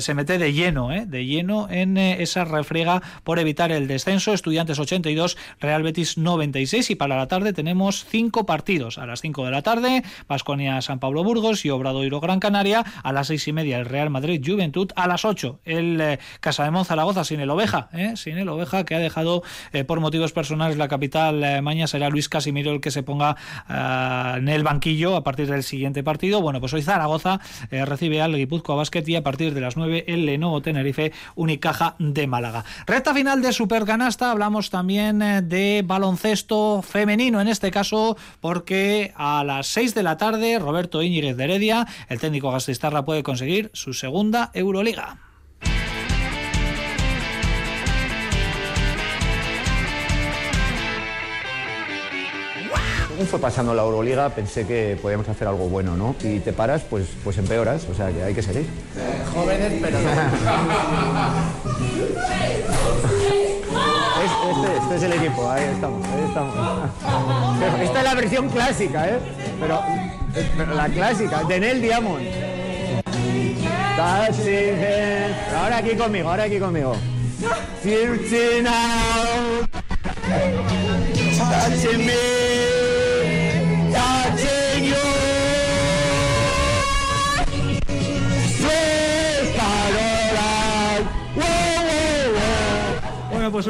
se 0.00 0.14
mete 0.14 0.38
de 0.38 0.52
lleno, 0.52 0.88
de 0.88 1.26
lleno 1.26 1.68
en 1.70 1.96
esa 1.96 2.44
refriega 2.44 3.02
por 3.24 3.38
evitar 3.38 3.72
el 3.72 3.88
descenso. 3.88 4.32
Estudiantes 4.32 4.78
82, 4.78 5.36
Real 5.60 5.82
Betis 5.82 6.18
96 6.18 6.90
y 6.90 6.94
para 6.94 7.16
la 7.16 7.28
tarde 7.28 7.52
tenemos 7.52 8.04
cinco 8.08 8.46
partidos. 8.46 8.98
A 8.98 9.06
las 9.06 9.20
5 9.20 9.44
de 9.44 9.50
la 9.50 9.62
tarde, 9.62 10.02
Vasconia 10.28 10.80
San 10.82 10.98
Pablo 10.98 11.24
Burgos 11.24 11.64
y 11.64 11.70
Obradoiro 11.70 12.20
Gran 12.20 12.40
Canaria. 12.40 12.84
A 13.02 13.12
las 13.12 13.28
seis 13.28 13.46
y 13.48 13.52
media, 13.52 13.78
el 13.78 13.86
Real 13.86 14.10
Madrid 14.10 14.42
Juventud. 14.44 14.90
A 14.96 15.06
las 15.06 15.24
8, 15.24 15.60
el 15.64 16.00
eh, 16.00 16.18
Casa 16.40 16.70
de 16.70 16.84
Zaragoza 16.84 17.24
sin 17.24 17.40
el 17.40 17.50
Oveja, 17.50 17.88
¿eh? 17.92 18.12
sin 18.16 18.38
el 18.38 18.48
Oveja 18.48 18.84
que 18.84 18.94
ha 18.94 18.98
dejado 18.98 19.42
eh, 19.72 19.84
por 19.84 20.00
motivos 20.00 20.32
personales 20.32 20.76
la 20.76 20.88
capital 20.88 21.42
eh, 21.42 21.62
mañana 21.62 21.86
será 21.86 22.10
Luis 22.10 22.28
Casimiro 22.28 22.72
el 22.72 22.80
que 22.80 22.90
se 22.90 23.02
ponga 23.02 23.36
en 23.68 24.48
el 24.48 24.62
banquillo 24.62 25.16
a 25.16 25.24
partir 25.24 25.48
del 25.48 25.62
siguiente 25.62 26.02
partido. 26.02 26.40
Bueno, 26.40 26.60
pues 26.60 26.72
hoy 26.72 26.82
Zaragoza 26.82 27.40
recibe 27.70 28.20
al 28.20 28.36
Guipúzcoa 28.36 28.76
Basket 28.76 29.04
y 29.06 29.16
a 29.16 29.22
partir 29.22 29.54
de 29.54 29.60
las 29.66 29.76
9 29.76 30.04
el 30.06 30.26
Lenovo 30.26 30.62
Tenerife 30.62 31.12
Unicaja 31.34 31.96
de 31.98 32.26
Málaga. 32.28 32.64
Recta 32.86 33.12
final 33.12 33.42
de 33.42 33.52
Supercanasta, 33.52 34.30
hablamos 34.30 34.70
también 34.70 35.18
de 35.18 35.82
baloncesto 35.84 36.82
femenino 36.82 37.40
en 37.40 37.48
este 37.48 37.72
caso 37.72 38.16
porque 38.40 39.12
a 39.16 39.42
las 39.44 39.66
6 39.66 39.94
de 39.94 40.02
la 40.04 40.16
tarde 40.16 40.60
Roberto 40.60 41.02
Íñiguez 41.02 41.36
de 41.36 41.44
Heredia, 41.44 41.86
el 42.08 42.20
técnico 42.20 42.52
Gastistarra 42.52 43.04
puede 43.04 43.24
conseguir 43.24 43.70
su 43.72 43.92
segunda 43.92 44.50
Euroliga. 44.54 45.25
Fue 53.24 53.38
pasando 53.38 53.74
la 53.74 53.82
Euroliga 53.82 54.28
pensé 54.30 54.66
que 54.66 54.98
podíamos 55.00 55.28
hacer 55.28 55.48
algo 55.48 55.68
bueno, 55.68 55.96
¿no? 55.96 56.14
Si 56.20 56.40
te 56.40 56.52
paras, 56.52 56.82
pues, 56.88 57.06
pues 57.24 57.38
empeoras, 57.38 57.86
o 57.90 57.94
sea 57.94 58.10
que 58.10 58.22
hay 58.22 58.34
que 58.34 58.42
seguir. 58.42 58.66
jóvenes, 59.34 59.72
pero. 59.80 59.98
Este, 64.26 64.76
este, 64.76 64.96
es 64.96 65.02
el 65.02 65.12
equipo, 65.12 65.50
ahí 65.50 65.64
estamos, 65.64 66.06
ahí 66.06 66.24
estamos. 66.26 66.54
Esta 67.82 67.98
es 67.98 68.04
la 68.04 68.14
versión 68.14 68.48
clásica, 68.48 69.08
¿eh? 69.08 69.18
Pero, 69.60 69.80
pero 70.56 70.74
la 70.74 70.88
clásica, 70.88 71.44
de 71.44 71.60
Nel 71.60 71.80
Diamond. 71.80 72.26
Ahora 75.56 75.78
aquí 75.78 75.96
conmigo, 75.96 76.28
ahora 76.28 76.44
aquí 76.44 76.58
conmigo. 76.58 76.96
Touching 81.38 82.06
me, 82.06 82.35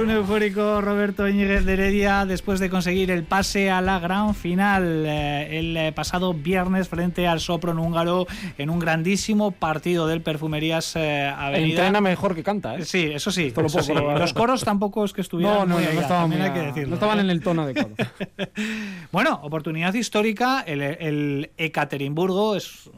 un 0.06 0.12
eufórico 0.12 0.80
Roberto 0.80 1.26
Íñiguez 1.26 1.64
de 1.64 1.72
Heredia 1.72 2.26
después 2.26 2.60
de 2.60 2.70
conseguir 2.70 3.10
el 3.10 3.24
pase 3.24 3.70
a 3.72 3.80
la 3.80 3.98
gran 3.98 4.36
final 4.36 5.04
eh, 5.04 5.58
el 5.58 5.76
eh, 5.76 5.92
pasado 5.92 6.32
viernes 6.32 6.88
frente 6.88 7.26
al 7.26 7.40
Sopron 7.40 7.80
húngaro 7.80 8.28
en 8.56 8.70
un 8.70 8.78
grandísimo 8.78 9.50
partido 9.50 10.06
del 10.06 10.20
Perfumerías 10.20 10.94
eh, 10.94 11.26
Avenida. 11.26 11.70
Entrena 11.70 12.00
mejor 12.00 12.36
que 12.36 12.44
canta, 12.44 12.76
¿eh? 12.76 12.84
Sí, 12.84 13.10
eso 13.12 13.32
sí. 13.32 13.52
Los 13.56 14.32
coros 14.32 14.62
tampoco 14.62 15.04
es 15.04 15.12
que 15.12 15.22
estuvieran 15.22 15.68
no, 15.68 15.80
no, 15.80 15.80
no, 15.80 16.00
estaban, 16.00 16.32
hay 16.32 16.52
que 16.52 16.60
decirlo, 16.60 16.90
no 16.90 16.94
estaban 16.94 17.18
en 17.18 17.30
el 17.30 17.42
tono 17.42 17.62
adecuado. 17.62 17.90
bueno, 19.10 19.40
oportunidad 19.42 19.92
histórica. 19.92 20.60
El, 20.60 20.82
el 20.82 21.50
Ekaterimburgo 21.56 22.54
es 22.54 22.88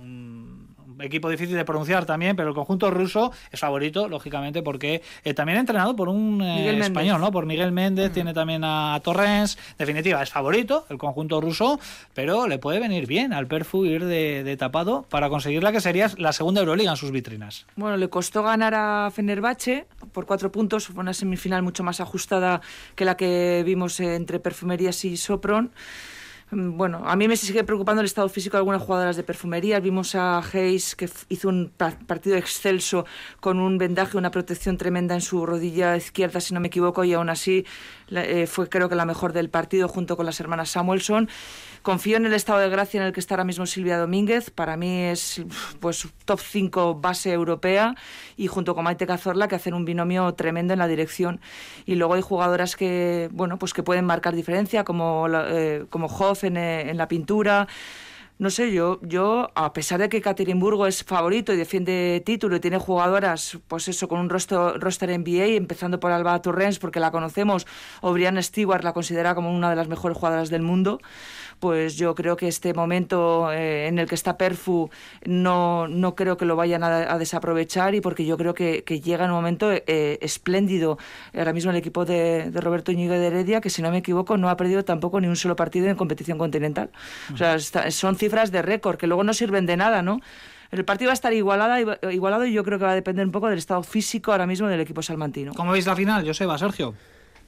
equipo 1.00 1.28
difícil 1.28 1.56
de 1.56 1.64
pronunciar 1.64 2.06
también, 2.06 2.36
pero 2.36 2.48
el 2.48 2.54
conjunto 2.54 2.90
ruso 2.90 3.32
es 3.50 3.60
favorito, 3.60 4.08
lógicamente, 4.08 4.62
porque 4.62 5.02
eh, 5.24 5.34
también 5.34 5.58
entrenado 5.58 5.96
por 5.96 6.08
un 6.08 6.42
eh, 6.42 6.78
español, 6.78 7.20
¿no? 7.20 7.30
Por 7.30 7.46
Miguel 7.46 7.72
Méndez, 7.72 8.12
tiene 8.12 8.34
también 8.34 8.62
a 8.64 9.00
Torrens. 9.02 9.58
Definitiva, 9.78 10.22
es 10.22 10.30
favorito 10.30 10.86
el 10.88 10.98
conjunto 10.98 11.40
ruso, 11.40 11.78
pero 12.14 12.46
le 12.46 12.58
puede 12.58 12.80
venir 12.80 13.06
bien 13.06 13.32
al 13.32 13.46
Perfu 13.46 13.84
ir 13.84 14.04
de, 14.04 14.56
tapado 14.58 15.04
para 15.08 15.28
conseguir 15.28 15.62
la 15.62 15.72
que 15.72 15.80
sería 15.80 16.10
la 16.16 16.32
segunda 16.32 16.60
Euroliga 16.60 16.90
en 16.90 16.96
sus 16.96 17.10
vitrinas. 17.10 17.66
Bueno, 17.76 17.96
le 17.96 18.08
costó 18.08 18.42
ganar 18.42 18.74
a 18.74 19.10
Fenerbahce 19.12 19.86
por 20.12 20.26
cuatro 20.26 20.50
puntos, 20.50 20.86
fue 20.86 21.00
una 21.00 21.14
semifinal 21.14 21.62
mucho 21.62 21.82
más 21.82 22.00
ajustada 22.00 22.60
que 22.94 23.04
la 23.04 23.16
que 23.16 23.62
vimos 23.64 24.00
entre 24.00 24.40
Perfumerías 24.40 25.04
y 25.04 25.16
Sopron. 25.16 25.70
Mm, 26.50 26.78
bueno, 26.78 27.02
a 27.04 27.14
mí 27.16 27.28
me 27.28 27.36
sigue 27.36 27.62
preocupando 27.64 28.00
el 28.00 28.06
estado 28.06 28.28
físico 28.28 28.56
de 28.56 28.60
algunas 28.60 28.82
jugadoras 28.82 29.16
de 29.16 29.22
perfumería. 29.22 29.80
Vimos 29.80 30.14
a 30.14 30.38
Hayes 30.38 30.96
que 30.96 31.08
hizo 31.28 31.48
un 31.48 31.70
partido 32.06 32.36
excelso 32.36 33.04
con 33.40 33.60
un 33.60 33.76
vendaje, 33.76 34.16
una 34.16 34.30
protección 34.30 34.78
tremenda 34.78 35.14
en 35.14 35.20
su 35.20 35.44
rodilla 35.44 35.96
izquierda, 35.96 36.40
si 36.40 36.54
no 36.54 36.60
me 36.60 36.68
equivoco, 36.68 37.04
y 37.04 37.12
aún 37.12 37.28
así 37.28 37.66
eh, 38.10 38.46
fue 38.46 38.68
creo 38.68 38.88
que 38.88 38.94
la 38.94 39.04
mejor 39.04 39.32
del 39.32 39.50
partido 39.50 39.88
junto 39.88 40.16
con 40.16 40.24
las 40.26 40.40
hermanas 40.40 40.70
Samuelson. 40.70 41.28
Confío 41.88 42.18
en 42.18 42.26
el 42.26 42.34
estado 42.34 42.58
de 42.58 42.68
gracia 42.68 43.00
en 43.00 43.06
el 43.06 43.14
que 43.14 43.20
está 43.20 43.32
ahora 43.32 43.44
mismo 43.44 43.64
Silvia 43.64 43.96
Domínguez. 43.96 44.50
Para 44.50 44.76
mí 44.76 45.04
es 45.04 45.40
pues 45.80 46.06
top 46.26 46.38
5 46.38 46.96
base 46.96 47.32
europea 47.32 47.94
y 48.36 48.46
junto 48.46 48.74
con 48.74 48.84
Maite 48.84 49.06
Cazorla 49.06 49.48
que 49.48 49.54
hacen 49.54 49.72
un 49.72 49.86
binomio 49.86 50.34
tremendo 50.34 50.74
en 50.74 50.80
la 50.80 50.86
dirección. 50.86 51.40
Y 51.86 51.94
luego 51.94 52.12
hay 52.12 52.20
jugadoras 52.20 52.76
que 52.76 53.30
bueno 53.32 53.58
pues 53.58 53.72
que 53.72 53.82
pueden 53.82 54.04
marcar 54.04 54.34
diferencia 54.34 54.84
como 54.84 55.28
eh, 55.30 55.86
como 55.88 56.08
Hoff 56.08 56.44
en, 56.44 56.58
eh, 56.58 56.90
en 56.90 56.98
la 56.98 57.08
pintura 57.08 57.66
no 58.38 58.50
sé, 58.50 58.72
yo, 58.72 59.00
yo 59.02 59.50
a 59.56 59.72
pesar 59.72 59.98
de 59.98 60.08
que 60.08 60.20
Caterinburgo 60.20 60.86
es 60.86 61.02
favorito 61.02 61.52
y 61.52 61.56
defiende 61.56 62.22
título 62.24 62.54
y 62.54 62.60
tiene 62.60 62.78
jugadoras, 62.78 63.58
pues 63.66 63.88
eso, 63.88 64.06
con 64.06 64.20
un 64.20 64.30
roster, 64.30 64.78
roster 64.78 65.10
NBA, 65.10 65.56
empezando 65.56 65.98
por 65.98 66.12
Alba 66.12 66.40
Torrens, 66.40 66.78
porque 66.78 67.00
la 67.00 67.10
conocemos, 67.10 67.66
o 68.00 68.12
Brianna 68.12 68.40
Stewart 68.40 68.84
la 68.84 68.92
considera 68.92 69.34
como 69.34 69.52
una 69.52 69.70
de 69.70 69.76
las 69.76 69.88
mejores 69.88 70.16
jugadoras 70.16 70.50
del 70.50 70.62
mundo, 70.62 71.00
pues 71.60 71.96
yo 71.96 72.14
creo 72.14 72.36
que 72.36 72.48
este 72.48 72.74
momento 72.74 73.52
eh, 73.52 73.88
en 73.88 73.98
el 73.98 74.08
que 74.08 74.14
está 74.14 74.36
Perfu 74.36 74.90
no, 75.24 75.88
no 75.88 76.14
creo 76.14 76.36
que 76.36 76.44
lo 76.44 76.56
vayan 76.56 76.82
a, 76.82 77.18
desaprovechar 77.18 77.94
y 77.94 78.00
porque 78.00 78.24
yo 78.24 78.36
creo 78.36 78.54
que, 78.54 78.82
llega 79.04 79.24
en 79.24 79.30
un 79.30 79.36
momento 79.36 79.70
eh, 79.72 80.18
espléndido. 80.20 80.98
Ahora 81.36 81.52
mismo 81.52 81.70
el 81.70 81.76
equipo 81.76 82.04
de, 82.04 82.50
Roberto 82.54 82.92
Íñigo 82.92 83.14
de 83.14 83.26
Heredia, 83.26 83.60
que 83.60 83.70
si 83.70 83.82
no 83.82 83.90
me 83.90 83.98
equivoco 83.98 84.36
no 84.36 84.48
ha 84.48 84.56
perdido 84.56 84.84
tampoco 84.84 85.20
ni 85.20 85.26
un 85.26 85.36
solo 85.36 85.56
partido 85.56 85.88
en 85.88 85.96
competición 85.96 86.38
continental. 86.38 86.90
O 87.32 87.36
sea, 87.36 87.58
son 87.58 88.16
cifras 88.16 88.50
de 88.52 88.62
récord 88.62 88.96
que 88.96 89.06
luego 89.06 89.24
no 89.24 89.32
sirven 89.32 89.66
de 89.66 89.76
nada, 89.76 90.02
¿no? 90.02 90.20
El 90.70 90.84
partido 90.84 91.08
va 91.08 91.12
a 91.12 91.14
estar 91.14 91.32
igualado 91.32 92.46
y 92.46 92.52
yo 92.52 92.62
creo 92.62 92.78
que 92.78 92.84
va 92.84 92.92
a 92.92 92.94
depender 92.94 93.24
un 93.24 93.32
poco 93.32 93.48
del 93.48 93.58
estado 93.58 93.82
físico 93.82 94.32
ahora 94.32 94.46
mismo 94.46 94.68
del 94.68 94.80
equipo 94.80 95.02
salmantino. 95.02 95.54
¿Cómo 95.54 95.72
veis 95.72 95.86
la 95.86 95.96
final, 95.96 96.26
Joseba, 96.26 96.58
Sergio? 96.58 96.94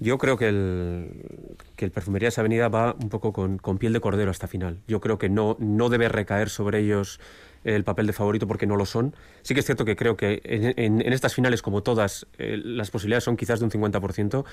Yo 0.00 0.16
creo 0.16 0.38
que 0.38 0.48
el, 0.48 1.56
que 1.76 1.84
el 1.84 1.90
Perfumerías 1.90 2.38
Avenida 2.38 2.68
va 2.68 2.96
un 3.00 3.10
poco 3.10 3.34
con, 3.34 3.58
con, 3.58 3.76
piel 3.76 3.92
de 3.92 4.00
cordero 4.00 4.30
hasta 4.30 4.48
final. 4.48 4.80
Yo 4.88 5.00
creo 5.00 5.18
que 5.18 5.28
no, 5.28 5.56
no 5.60 5.90
debe 5.90 6.08
recaer 6.08 6.48
sobre 6.48 6.80
ellos 6.80 7.20
el 7.64 7.84
papel 7.84 8.06
de 8.06 8.14
favorito 8.14 8.46
porque 8.46 8.66
no 8.66 8.76
lo 8.76 8.86
son. 8.86 9.14
Sí 9.42 9.52
que 9.52 9.60
es 9.60 9.66
cierto 9.66 9.84
que 9.84 9.96
creo 9.96 10.16
que 10.16 10.40
en, 10.44 11.02
en, 11.02 11.12
estas 11.12 11.34
finales, 11.34 11.60
como 11.60 11.82
todas, 11.82 12.26
eh, 12.38 12.58
las 12.64 12.90
posibilidades 12.90 13.24
son 13.24 13.36
quizás 13.36 13.60
de 13.60 13.66
un 13.66 13.70
50%, 13.70 14.44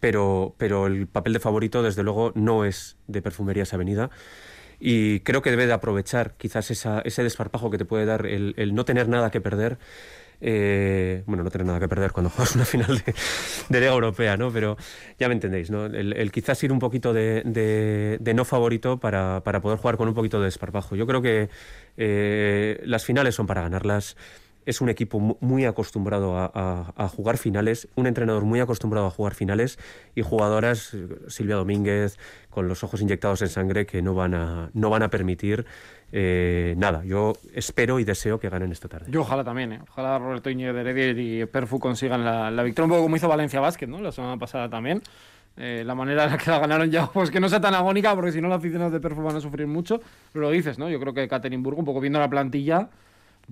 pero, 0.00 0.54
pero 0.56 0.86
el 0.86 1.06
papel 1.06 1.34
de 1.34 1.40
favorito, 1.40 1.82
desde 1.82 2.02
luego, 2.02 2.32
no 2.34 2.64
es 2.64 2.96
de 3.06 3.20
Perfumerías 3.20 3.74
Avenida 3.74 4.10
y 4.78 5.20
creo 5.20 5.42
que 5.42 5.50
debe 5.50 5.66
de 5.66 5.72
aprovechar 5.72 6.34
quizás 6.36 6.70
esa, 6.70 7.00
ese 7.00 7.22
desparpajo 7.22 7.70
que 7.70 7.78
te 7.78 7.84
puede 7.84 8.04
dar 8.04 8.26
el, 8.26 8.54
el 8.56 8.74
no 8.74 8.84
tener 8.84 9.08
nada 9.08 9.30
que 9.30 9.40
perder 9.40 9.78
eh, 10.40 11.22
bueno, 11.26 11.42
no 11.42 11.50
tener 11.50 11.66
nada 11.66 11.80
que 11.80 11.88
perder 11.88 12.12
cuando 12.12 12.30
juegas 12.36 12.54
una 12.54 12.64
final 12.64 13.02
de, 13.68 13.80
Liga 13.80 13.92
Europea, 13.92 14.36
¿no? 14.36 14.50
Pero 14.50 14.76
ya 15.18 15.28
me 15.28 15.34
entendéis, 15.34 15.70
¿no? 15.70 15.86
El, 15.86 16.30
quizás 16.32 16.62
ir 16.62 16.72
un 16.72 16.78
poquito 16.78 17.12
de, 17.12 18.18
no 18.34 18.44
favorito 18.44 18.98
para, 18.98 19.42
poder 19.42 19.78
jugar 19.78 19.96
con 19.96 20.08
un 20.08 20.14
poquito 20.14 20.38
de 20.38 20.46
desparpajo. 20.46 20.96
Yo 20.96 21.06
creo 21.06 21.22
que 21.22 21.48
eh, 21.96 22.80
las 22.84 23.04
finales 23.04 23.34
son 23.34 23.46
para 23.46 23.62
ganarlas 23.62 24.16
es 24.66 24.80
un 24.80 24.88
equipo 24.88 25.20
muy 25.20 25.64
acostumbrado 25.64 26.36
a, 26.36 27.08
jugar 27.08 27.38
finales, 27.38 27.88
un 27.94 28.08
entrenador 28.08 28.44
muy 28.44 28.58
acostumbrado 28.58 29.06
a 29.06 29.10
jugar 29.10 29.32
finales 29.32 29.78
y 30.16 30.22
jugadoras, 30.22 30.94
Silvia 31.28 31.54
Domínguez, 31.54 32.18
con 32.50 32.66
los 32.66 32.82
ojos 32.82 33.00
inyectados 33.00 33.42
en 33.42 33.48
sangre, 33.48 33.86
que 33.86 34.02
no 34.02 34.14
van 34.14 34.34
a, 34.34 34.70
no 34.74 34.90
van 34.90 35.04
a 35.04 35.08
permitir 35.08 35.66
eh, 36.12 36.74
nada. 36.76 37.04
Yo 37.04 37.34
espero 37.54 37.98
y 37.98 38.04
deseo 38.04 38.38
que 38.38 38.48
ganen 38.48 38.72
esta 38.72 38.88
tarde. 38.88 39.06
Yo 39.10 39.22
ojalá 39.22 39.44
también, 39.44 39.72
¿eh? 39.72 39.80
ojalá 39.88 40.18
Roberto 40.18 40.50
Iñiguez 40.50 40.74
de 40.74 40.80
Heredia 40.80 41.42
y 41.42 41.46
Perfu 41.46 41.78
consigan 41.78 42.24
la, 42.24 42.62
victoria, 42.62 42.84
un 42.84 42.90
poco 42.90 43.02
como 43.02 43.16
hizo 43.16 43.28
Valencia 43.28 43.60
Basket 43.60 43.86
¿no? 43.86 44.00
la 44.00 44.12
semana 44.12 44.36
pasada 44.38 44.68
también 44.68 45.02
eh, 45.58 45.82
la 45.86 45.94
manera 45.94 46.24
en 46.24 46.32
la 46.32 46.38
que 46.38 46.50
la 46.50 46.58
ganaron 46.58 46.90
ya, 46.90 47.06
pues 47.12 47.30
que 47.30 47.40
no 47.40 47.48
sea 47.48 47.60
tan 47.60 47.74
agónica, 47.74 48.14
porque 48.14 48.32
si 48.32 48.40
no 48.40 48.48
los 48.48 48.58
aficionados 48.58 48.92
de 48.92 49.00
Perfo 49.00 49.22
van 49.22 49.36
a 49.36 49.40
sufrir 49.40 49.66
mucho. 49.66 50.00
Pero 50.32 50.46
lo 50.46 50.50
dices, 50.50 50.78
¿no? 50.78 50.88
Yo 50.90 51.00
creo 51.00 51.14
que 51.14 51.26
Katerinburgo, 51.28 51.80
un 51.80 51.86
poco 51.86 52.00
viendo 52.00 52.18
la 52.18 52.28
plantilla, 52.28 52.88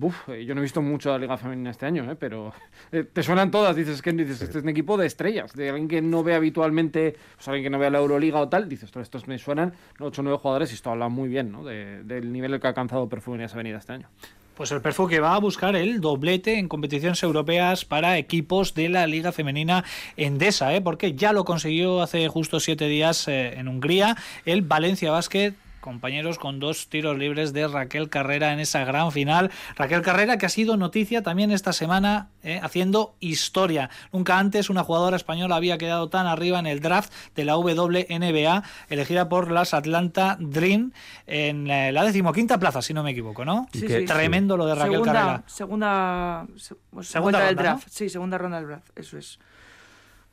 Uf, 0.01 0.27
eh, 0.29 0.43
yo 0.43 0.53
no 0.53 0.59
he 0.59 0.63
visto 0.63 0.81
mucho 0.81 1.09
la 1.11 1.17
Liga 1.17 1.37
Femenina 1.37 1.71
este 1.71 1.85
año, 1.85 2.09
¿eh? 2.11 2.15
pero 2.19 2.51
eh, 2.91 3.05
te 3.05 3.23
suenan 3.23 3.49
todas. 3.49 3.75
Dices 3.77 4.01
que 4.01 4.11
dices, 4.11 4.41
este 4.41 4.57
es 4.57 4.63
un 4.63 4.69
equipo 4.69 4.97
de 4.97 5.07
estrellas, 5.07 5.53
de 5.53 5.69
alguien 5.69 5.87
que 5.87 6.01
no 6.01 6.21
ve 6.21 6.35
habitualmente, 6.35 7.15
pues 7.35 7.47
alguien 7.47 7.63
que 7.63 7.69
no 7.69 7.79
ve 7.79 7.89
la 7.89 7.99
Euroliga 7.99 8.39
o 8.41 8.49
tal. 8.49 8.67
Dices, 8.67 8.91
estos 8.93 9.27
me 9.27 9.37
suenan 9.39 9.73
8 9.99 10.21
o 10.21 10.23
9 10.23 10.37
jugadores 10.41 10.71
y 10.71 10.75
esto 10.75 10.89
habla 10.91 11.07
muy 11.07 11.29
bien 11.29 11.51
¿no? 11.51 11.63
De- 11.63 12.03
del 12.03 12.31
nivel 12.33 12.59
que 12.59 12.67
ha 12.67 12.71
alcanzado 12.71 13.07
Perfume 13.07 13.37
en 13.37 13.43
esa 13.43 13.55
avenida 13.55 13.77
este 13.77 13.93
año. 13.93 14.09
Pues 14.57 14.71
el 14.71 14.81
Perfú 14.81 15.07
que 15.07 15.19
va 15.19 15.35
a 15.35 15.39
buscar 15.39 15.75
el 15.75 15.99
doblete 15.99 16.57
en 16.59 16.69
competiciones 16.69 17.21
europeas 17.23 17.83
para 17.83 18.17
equipos 18.17 18.73
de 18.73 18.87
la 18.87 19.05
Liga 19.05 19.33
Femenina 19.33 19.83
Endesa, 20.15 20.73
¿eh? 20.73 20.79
porque 20.81 21.13
ya 21.13 21.33
lo 21.33 21.43
consiguió 21.43 22.01
hace 22.01 22.27
justo 22.29 22.61
siete 22.61 22.87
días 22.87 23.27
eh, 23.27 23.53
en 23.59 23.67
Hungría 23.67 24.15
el 24.45 24.61
Valencia 24.61 25.11
Basket. 25.11 25.53
Compañeros 25.85 26.39
con 26.39 26.59
dos 26.59 26.89
tiros 26.89 27.15
libres 27.15 27.53
de 27.53 27.67
Raquel 27.67 28.09
Carrera 28.09 28.51
en 28.51 28.59
esa 28.59 28.83
gran 28.85 29.11
final. 29.11 29.51
Raquel 29.75 30.01
Carrera 30.01 30.39
que 30.39 30.47
ha 30.47 30.49
sido 30.49 30.77
noticia 30.77 31.21
también 31.21 31.51
esta 31.51 31.73
semana 31.73 32.29
eh, 32.41 32.59
haciendo 32.63 33.15
historia. 33.19 33.91
Nunca 34.11 34.39
antes 34.39 34.71
una 34.71 34.83
jugadora 34.83 35.15
española 35.15 35.55
había 35.57 35.77
quedado 35.77 36.09
tan 36.09 36.25
arriba 36.25 36.57
en 36.57 36.65
el 36.65 36.79
draft 36.79 37.13
de 37.35 37.45
la 37.45 37.55
WNBA, 37.57 38.63
elegida 38.89 39.29
por 39.29 39.51
las 39.51 39.75
Atlanta 39.75 40.37
Dream 40.39 40.91
en 41.27 41.69
eh, 41.69 41.91
la 41.91 42.03
decimoquinta 42.03 42.57
plaza, 42.57 42.81
si 42.81 42.95
no 42.95 43.03
me 43.03 43.11
equivoco, 43.11 43.45
¿no? 43.45 43.67
Sí, 43.71 43.87
sí. 43.87 44.05
Tremendo 44.05 44.57
lo 44.57 44.65
de 44.65 44.73
Raquel 44.73 44.91
segunda, 44.93 45.13
Carrera. 45.13 45.43
Segunda, 45.45 46.47
se- 46.57 46.75
pues, 46.89 47.07
Segunda 47.09 47.39
del 47.41 47.49
ronda, 47.49 47.61
¿no? 47.63 47.69
draft. 47.77 47.87
Sí, 47.91 48.09
segunda 48.09 48.37
ronda 48.39 48.57
del 48.57 48.67
draft, 48.69 48.89
eso 48.97 49.19
es. 49.19 49.37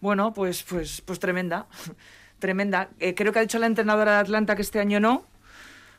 Bueno, 0.01 0.33
pues, 0.33 0.63
pues, 0.63 1.03
pues 1.03 1.19
tremenda. 1.19 1.67
tremenda. 2.39 2.89
Eh, 2.99 3.15
creo 3.15 3.33
que 3.35 3.39
ha 3.39 3.43
dicho 3.43 3.59
la 3.59 3.67
entrenadora 3.67 4.13
de 4.15 4.19
Atlanta 4.19 4.57
que 4.57 4.63
este 4.63 4.81
año 4.81 4.99
no, 4.99 5.25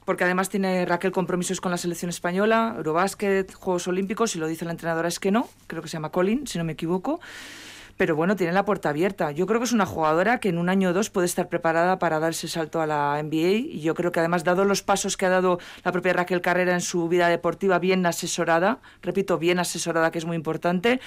porque 0.05 0.23
además 0.23 0.49
tiene 0.49 0.85
Raquel 0.85 1.11
compromisos 1.11 1.61
con 1.61 1.71
la 1.71 1.77
selección 1.77 2.09
española, 2.09 2.73
Eurobásquet, 2.77 3.53
Juegos 3.53 3.87
Olímpicos, 3.87 4.35
y 4.35 4.39
lo 4.39 4.47
dice 4.47 4.65
la 4.65 4.71
entrenadora 4.71 5.07
es 5.07 5.19
que 5.19 5.31
no, 5.31 5.47
creo 5.67 5.81
que 5.81 5.87
se 5.87 5.93
llama 5.93 6.09
Colin, 6.09 6.47
si 6.47 6.57
no 6.57 6.63
me 6.63 6.73
equivoco. 6.73 7.19
Pero 7.97 8.15
bueno, 8.15 8.35
tiene 8.35 8.53
la 8.53 8.65
puerta 8.65 8.89
abierta. 8.89 9.31
Yo 9.31 9.45
creo 9.45 9.59
que 9.59 9.65
es 9.65 9.71
una 9.71 9.85
jugadora 9.85 10.39
que 10.39 10.49
en 10.49 10.57
un 10.57 10.67
año 10.69 10.89
o 10.89 10.93
dos 10.93 11.09
puede 11.11 11.25
estar 11.25 11.47
preparada 11.47 11.99
para 11.99 12.19
dar 12.19 12.31
ese 12.31 12.47
salto 12.47 12.81
a 12.81 12.87
la 12.87 13.21
NBA. 13.21 13.51
Y 13.51 13.81
yo 13.81 13.93
creo 13.93 14.11
que 14.11 14.19
además, 14.19 14.43
dado 14.43 14.65
los 14.65 14.81
pasos 14.81 15.15
que 15.15 15.25
ha 15.27 15.29
dado 15.29 15.59
la 15.83 15.91
propia 15.91 16.13
Raquel 16.13 16.41
Carrera 16.41 16.73
en 16.73 16.81
su 16.81 17.07
vida 17.07 17.27
deportiva, 17.27 17.77
bien 17.79 18.05
asesorada, 18.05 18.79
repito, 19.01 19.37
bien 19.37 19.59
asesorada, 19.59 20.09
que 20.11 20.17
es 20.17 20.25
muy 20.25 20.35
importante, 20.35 20.99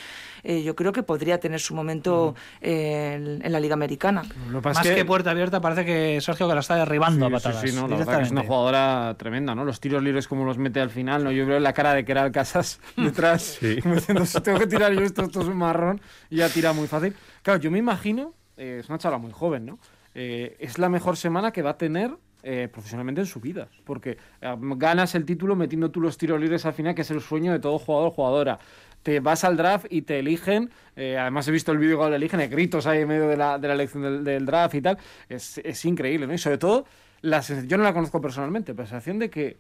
eh, 0.44 0.62
yo 0.62 0.76
creo 0.76 0.92
que 0.92 1.02
podría 1.02 1.40
tener 1.40 1.58
su 1.60 1.74
momento 1.74 2.34
eh, 2.60 3.14
en, 3.16 3.44
en 3.44 3.52
la 3.52 3.58
Liga 3.58 3.74
Americana. 3.74 4.22
Lo 4.50 4.60
Más 4.62 4.78
que... 4.80 4.94
que- 4.94 5.04
puerta 5.04 5.30
abierta, 5.32 5.60
parece 5.60 5.84
que 5.84 6.20
Sergio 6.20 6.46
que 6.48 6.54
la 6.54 6.60
está 6.60 6.76
derribando 6.76 7.26
a 7.26 7.28
Sí, 7.28 7.34
patadas. 7.34 7.60
Sí, 7.62 7.68
sí, 7.70 7.76
no, 7.76 7.88
la 7.88 7.96
verdad 7.96 8.18
que 8.18 8.24
es 8.24 8.30
una 8.30 8.42
jugadora 8.42 9.14
tremenda, 9.18 9.54
¿no? 9.54 9.64
Los 9.64 9.80
tiros 9.80 10.02
libres 10.02 10.28
como 10.28 10.44
los 10.44 10.58
mete 10.58 10.80
al 10.80 10.90
final, 10.90 11.24
¿no? 11.24 11.30
Yo 11.32 11.46
veo 11.46 11.58
la 11.60 11.72
cara 11.72 11.94
de 11.94 12.04
Keral 12.04 12.30
Casas 12.32 12.80
detrás, 12.96 13.58
como 13.82 13.94
diciendo, 13.96 14.24
si 14.24 14.40
tengo 14.40 14.58
que 14.58 14.66
tirar 14.66 14.92
yo 14.92 15.00
esto, 15.00 15.22
esto 15.24 15.40
es 15.40 15.46
un 15.48 15.56
marrón, 15.56 16.00
y 16.30 16.36
ya 16.36 16.48
tira 16.48 16.72
muy 16.76 16.88
fácil. 16.88 17.14
Claro, 17.42 17.60
yo 17.60 17.70
me 17.70 17.78
imagino, 17.78 18.34
eh, 18.56 18.78
es 18.80 18.88
una 18.88 18.98
chavala 18.98 19.18
muy 19.18 19.32
joven, 19.32 19.66
¿no? 19.66 19.78
Eh, 20.14 20.56
es 20.60 20.78
la 20.78 20.88
mejor 20.88 21.16
semana 21.16 21.52
que 21.52 21.62
va 21.62 21.70
a 21.70 21.78
tener 21.78 22.10
eh, 22.42 22.68
profesionalmente 22.72 23.20
en 23.20 23.26
su 23.26 23.40
vida, 23.40 23.68
porque 23.84 24.18
ganas 24.40 25.14
el 25.14 25.24
título 25.24 25.56
metiendo 25.56 25.90
tú 25.90 26.00
los 26.00 26.16
tiros 26.16 26.40
libres 26.40 26.64
al 26.64 26.72
final, 26.72 26.94
que 26.94 27.02
es 27.02 27.10
el 27.10 27.20
sueño 27.20 27.52
de 27.52 27.58
todo 27.58 27.78
jugador 27.78 28.08
o 28.08 28.10
jugadora. 28.12 28.58
Te 29.02 29.20
vas 29.20 29.44
al 29.44 29.56
draft 29.56 29.86
y 29.90 30.02
te 30.02 30.18
eligen, 30.18 30.70
además 30.96 31.46
he 31.46 31.52
visto 31.52 31.70
el 31.70 31.78
vídeo 31.78 31.96
cuando 31.96 32.10
le 32.12 32.16
eligen, 32.16 32.40
hay 32.40 32.48
gritos 32.48 32.86
ahí 32.86 33.02
en 33.02 33.08
medio 33.08 33.28
de 33.28 33.36
la, 33.36 33.58
de 33.58 33.68
la 33.68 33.74
elección 33.74 34.24
del, 34.24 34.46
draft 34.46 34.74
y 34.74 34.82
tal, 34.82 34.98
es, 35.28 35.58
es 35.58 35.84
increíble, 35.84 36.26
¿no? 36.26 36.34
Y 36.34 36.38
sobre 36.38 36.58
todo, 36.58 36.86
la 37.20 37.40
yo 37.40 37.76
no 37.76 37.84
la 37.84 37.92
conozco 37.92 38.20
personalmente, 38.20 38.74
pero 38.74 38.84
la 38.84 38.90
sensación 38.90 39.18
de 39.18 39.30
que 39.30 39.58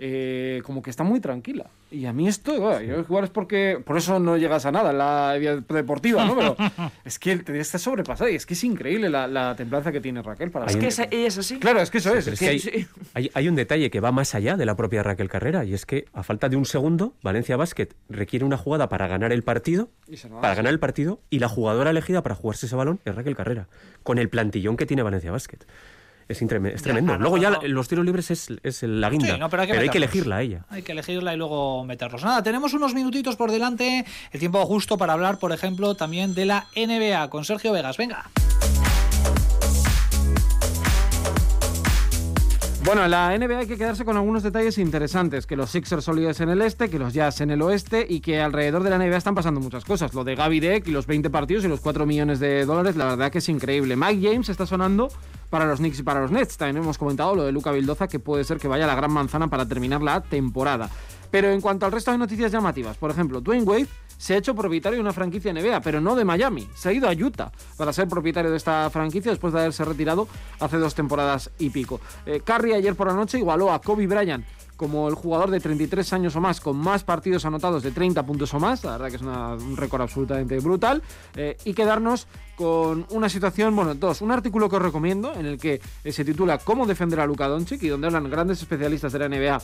eh, 0.00 0.62
como 0.64 0.80
que 0.82 0.90
está 0.90 1.02
muy 1.04 1.20
tranquila. 1.20 1.66
Y 1.90 2.04
a 2.06 2.12
mí 2.12 2.28
esto, 2.28 2.60
bueno, 2.60 2.80
yo 2.82 3.00
igual 3.00 3.24
es 3.24 3.30
porque 3.30 3.80
por 3.84 3.96
eso 3.96 4.20
no 4.20 4.36
llegas 4.36 4.64
a 4.66 4.70
nada 4.72 4.90
en 4.92 4.98
la 4.98 5.34
vida 5.38 5.56
deportiva, 5.56 6.24
¿no? 6.24 6.36
Pero 6.36 6.56
es 7.04 7.18
que 7.18 7.36
te 7.38 7.58
está 7.58 7.78
sobrepasada 7.78 8.30
y 8.30 8.34
es 8.36 8.46
que 8.46 8.54
es 8.54 8.62
increíble 8.62 9.08
la, 9.08 9.26
la 9.26 9.56
templanza 9.56 9.90
que 9.90 10.00
tiene 10.00 10.22
Raquel 10.22 10.50
para 10.50 10.66
Es 10.66 10.76
que 10.76 10.86
esa- 10.88 11.08
ella 11.10 11.26
es 11.26 11.38
así. 11.38 11.58
Claro, 11.58 11.80
es 11.80 11.90
que 11.90 11.98
eso 11.98 12.14
es. 12.14 12.24
Pero 12.26 12.34
es 12.34 12.42
es 12.42 12.46
que 12.46 12.48
hay, 12.48 12.60
que- 12.84 12.86
hay- 13.14 13.30
hay 13.34 13.48
un 13.48 13.54
detalle 13.56 13.90
que 13.90 14.00
va 14.00 14.12
más 14.12 14.34
allá 14.34 14.56
de 14.56 14.66
la 14.66 14.76
propia 14.76 15.02
Raquel 15.02 15.28
Carrera 15.28 15.64
y 15.64 15.74
es 15.74 15.86
que 15.86 16.04
a 16.12 16.22
falta 16.22 16.48
de 16.48 16.56
un 16.56 16.64
segundo, 16.66 17.14
Valencia 17.22 17.56
Basket 17.56 17.88
requiere 18.08 18.44
una 18.44 18.56
jugada 18.58 18.88
para 18.88 19.08
ganar 19.08 19.32
el 19.32 19.42
partido, 19.42 19.88
para 20.40 20.52
sí. 20.54 20.56
ganar 20.58 20.66
el 20.72 20.78
partido 20.78 21.20
y 21.30 21.38
la 21.40 21.48
jugadora 21.48 21.90
elegida 21.90 22.22
para 22.22 22.34
jugarse 22.34 22.66
ese 22.66 22.76
balón 22.76 23.00
es 23.04 23.14
Raquel 23.14 23.34
Carrera, 23.34 23.66
con 24.02 24.18
el 24.18 24.28
plantillón 24.28 24.76
que 24.76 24.86
tiene 24.86 25.02
Valencia 25.02 25.32
Basket. 25.32 25.58
Es, 26.28 26.42
es 26.42 26.82
tremendo. 26.82 27.14
no, 27.14 27.18
Luego 27.18 27.38
ya 27.38 27.50
no. 27.50 27.60
los 27.62 27.88
tiros 27.88 28.04
libres 28.04 28.30
es, 28.30 28.48
es 28.62 28.82
la 28.82 29.08
guinda, 29.08 29.34
Sí, 29.36 29.42
pero 29.50 29.62
hay 29.80 29.88
que 29.88 29.96
elegirla 29.98 30.36
a 30.36 30.42
ella. 30.42 30.64
Hay 30.68 30.82
que 30.82 30.92
elegirla 30.92 31.32
y 31.32 31.36
luego 31.38 31.84
meterlos. 31.84 32.22
Nada, 32.22 32.42
tenemos 32.42 32.74
unos 32.74 32.92
minutitos 32.94 33.36
por 33.36 33.50
delante, 33.50 34.04
el 34.32 34.38
tiempo 34.40 34.64
justo 34.66 34.98
para 34.98 35.14
hablar, 35.14 35.38
por 35.38 35.52
ejemplo, 35.52 35.94
también 35.94 36.34
de 36.34 36.44
la 36.44 36.66
NBA 36.76 37.30
con 37.30 37.44
Sergio 37.44 37.72
Vegas. 37.72 37.96
Venga. 37.96 38.26
Bueno, 42.88 43.04
en 43.04 43.10
la 43.10 43.36
NBA 43.36 43.58
hay 43.58 43.66
que 43.66 43.76
quedarse 43.76 44.02
con 44.06 44.16
algunos 44.16 44.42
detalles 44.42 44.78
interesantes, 44.78 45.46
que 45.46 45.56
los 45.56 45.68
Sixers 45.68 46.02
son 46.02 46.16
líderes 46.16 46.40
en 46.40 46.48
el 46.48 46.62
este, 46.62 46.88
que 46.88 46.98
los 46.98 47.12
Jazz 47.12 47.42
en 47.42 47.50
el 47.50 47.60
oeste 47.60 48.06
y 48.08 48.20
que 48.20 48.40
alrededor 48.40 48.82
de 48.82 48.88
la 48.88 48.96
NBA 48.96 49.18
están 49.18 49.34
pasando 49.34 49.60
muchas 49.60 49.84
cosas. 49.84 50.14
Lo 50.14 50.24
de 50.24 50.34
Gaby 50.34 50.58
Deck 50.58 50.88
y 50.88 50.90
los 50.90 51.06
20 51.06 51.28
partidos 51.28 51.66
y 51.66 51.68
los 51.68 51.80
4 51.80 52.06
millones 52.06 52.40
de 52.40 52.64
dólares, 52.64 52.96
la 52.96 53.04
verdad 53.04 53.30
que 53.30 53.38
es 53.38 53.48
increíble. 53.50 53.94
Mike 53.94 54.26
James 54.26 54.48
está 54.48 54.64
sonando 54.64 55.10
para 55.50 55.66
los 55.66 55.80
Knicks 55.80 55.98
y 55.98 56.02
para 56.02 56.22
los 56.22 56.30
Nets. 56.30 56.56
También 56.56 56.82
hemos 56.82 56.96
comentado 56.96 57.34
lo 57.34 57.44
de 57.44 57.52
Luca 57.52 57.72
Vildoza, 57.72 58.08
que 58.08 58.20
puede 58.20 58.42
ser 58.44 58.56
que 58.56 58.68
vaya 58.68 58.86
la 58.86 58.94
gran 58.94 59.12
manzana 59.12 59.48
para 59.48 59.68
terminar 59.68 60.00
la 60.00 60.22
temporada. 60.22 60.88
Pero 61.30 61.50
en 61.50 61.60
cuanto 61.60 61.84
al 61.84 61.92
resto 61.92 62.10
de 62.10 62.16
noticias 62.16 62.50
llamativas, 62.50 62.96
por 62.96 63.10
ejemplo, 63.10 63.42
Dwayne 63.42 63.64
Wade 63.64 63.88
se 64.18 64.34
ha 64.34 64.36
hecho 64.36 64.54
propietario 64.54 64.96
de 64.96 65.00
una 65.00 65.12
franquicia 65.12 65.52
NBA, 65.52 65.80
pero 65.80 66.00
no 66.00 66.14
de 66.14 66.24
Miami. 66.24 66.68
Se 66.74 66.90
ha 66.90 66.92
ido 66.92 67.08
a 67.08 67.12
Utah 67.12 67.50
para 67.76 67.92
ser 67.92 68.08
propietario 68.08 68.50
de 68.50 68.56
esta 68.58 68.90
franquicia 68.90 69.30
después 69.30 69.54
de 69.54 69.60
haberse 69.60 69.84
retirado 69.84 70.28
hace 70.60 70.76
dos 70.76 70.94
temporadas 70.94 71.50
y 71.58 71.70
pico. 71.70 72.00
Eh, 72.26 72.42
Curry 72.44 72.74
ayer 72.74 72.94
por 72.94 73.06
la 73.06 73.14
noche 73.14 73.38
igualó 73.38 73.72
a 73.72 73.80
Kobe 73.80 74.06
Bryant 74.06 74.44
como 74.76 75.08
el 75.08 75.14
jugador 75.16 75.50
de 75.50 75.58
33 75.58 76.12
años 76.12 76.36
o 76.36 76.40
más 76.40 76.60
con 76.60 76.76
más 76.76 77.02
partidos 77.02 77.44
anotados 77.44 77.82
de 77.82 77.90
30 77.90 78.24
puntos 78.24 78.54
o 78.54 78.60
más, 78.60 78.84
la 78.84 78.92
verdad 78.92 79.08
que 79.08 79.16
es 79.16 79.22
un 79.22 79.76
récord 79.76 80.02
absolutamente 80.02 80.58
brutal, 80.60 81.02
eh, 81.34 81.56
y 81.64 81.74
quedarnos 81.74 82.28
con 82.58 83.06
una 83.10 83.28
situación, 83.28 83.76
bueno, 83.76 83.94
dos, 83.94 84.20
un 84.20 84.32
artículo 84.32 84.68
que 84.68 84.74
os 84.74 84.82
recomiendo 84.82 85.32
en 85.32 85.46
el 85.46 85.58
que 85.58 85.80
eh, 86.02 86.12
se 86.12 86.24
titula 86.24 86.58
Cómo 86.58 86.86
defender 86.86 87.20
a 87.20 87.26
Luka 87.26 87.46
Doncic 87.46 87.80
y 87.84 87.88
donde 87.88 88.08
hablan 88.08 88.28
grandes 88.28 88.60
especialistas 88.60 89.12
de 89.12 89.20
la 89.20 89.28
NBA 89.28 89.62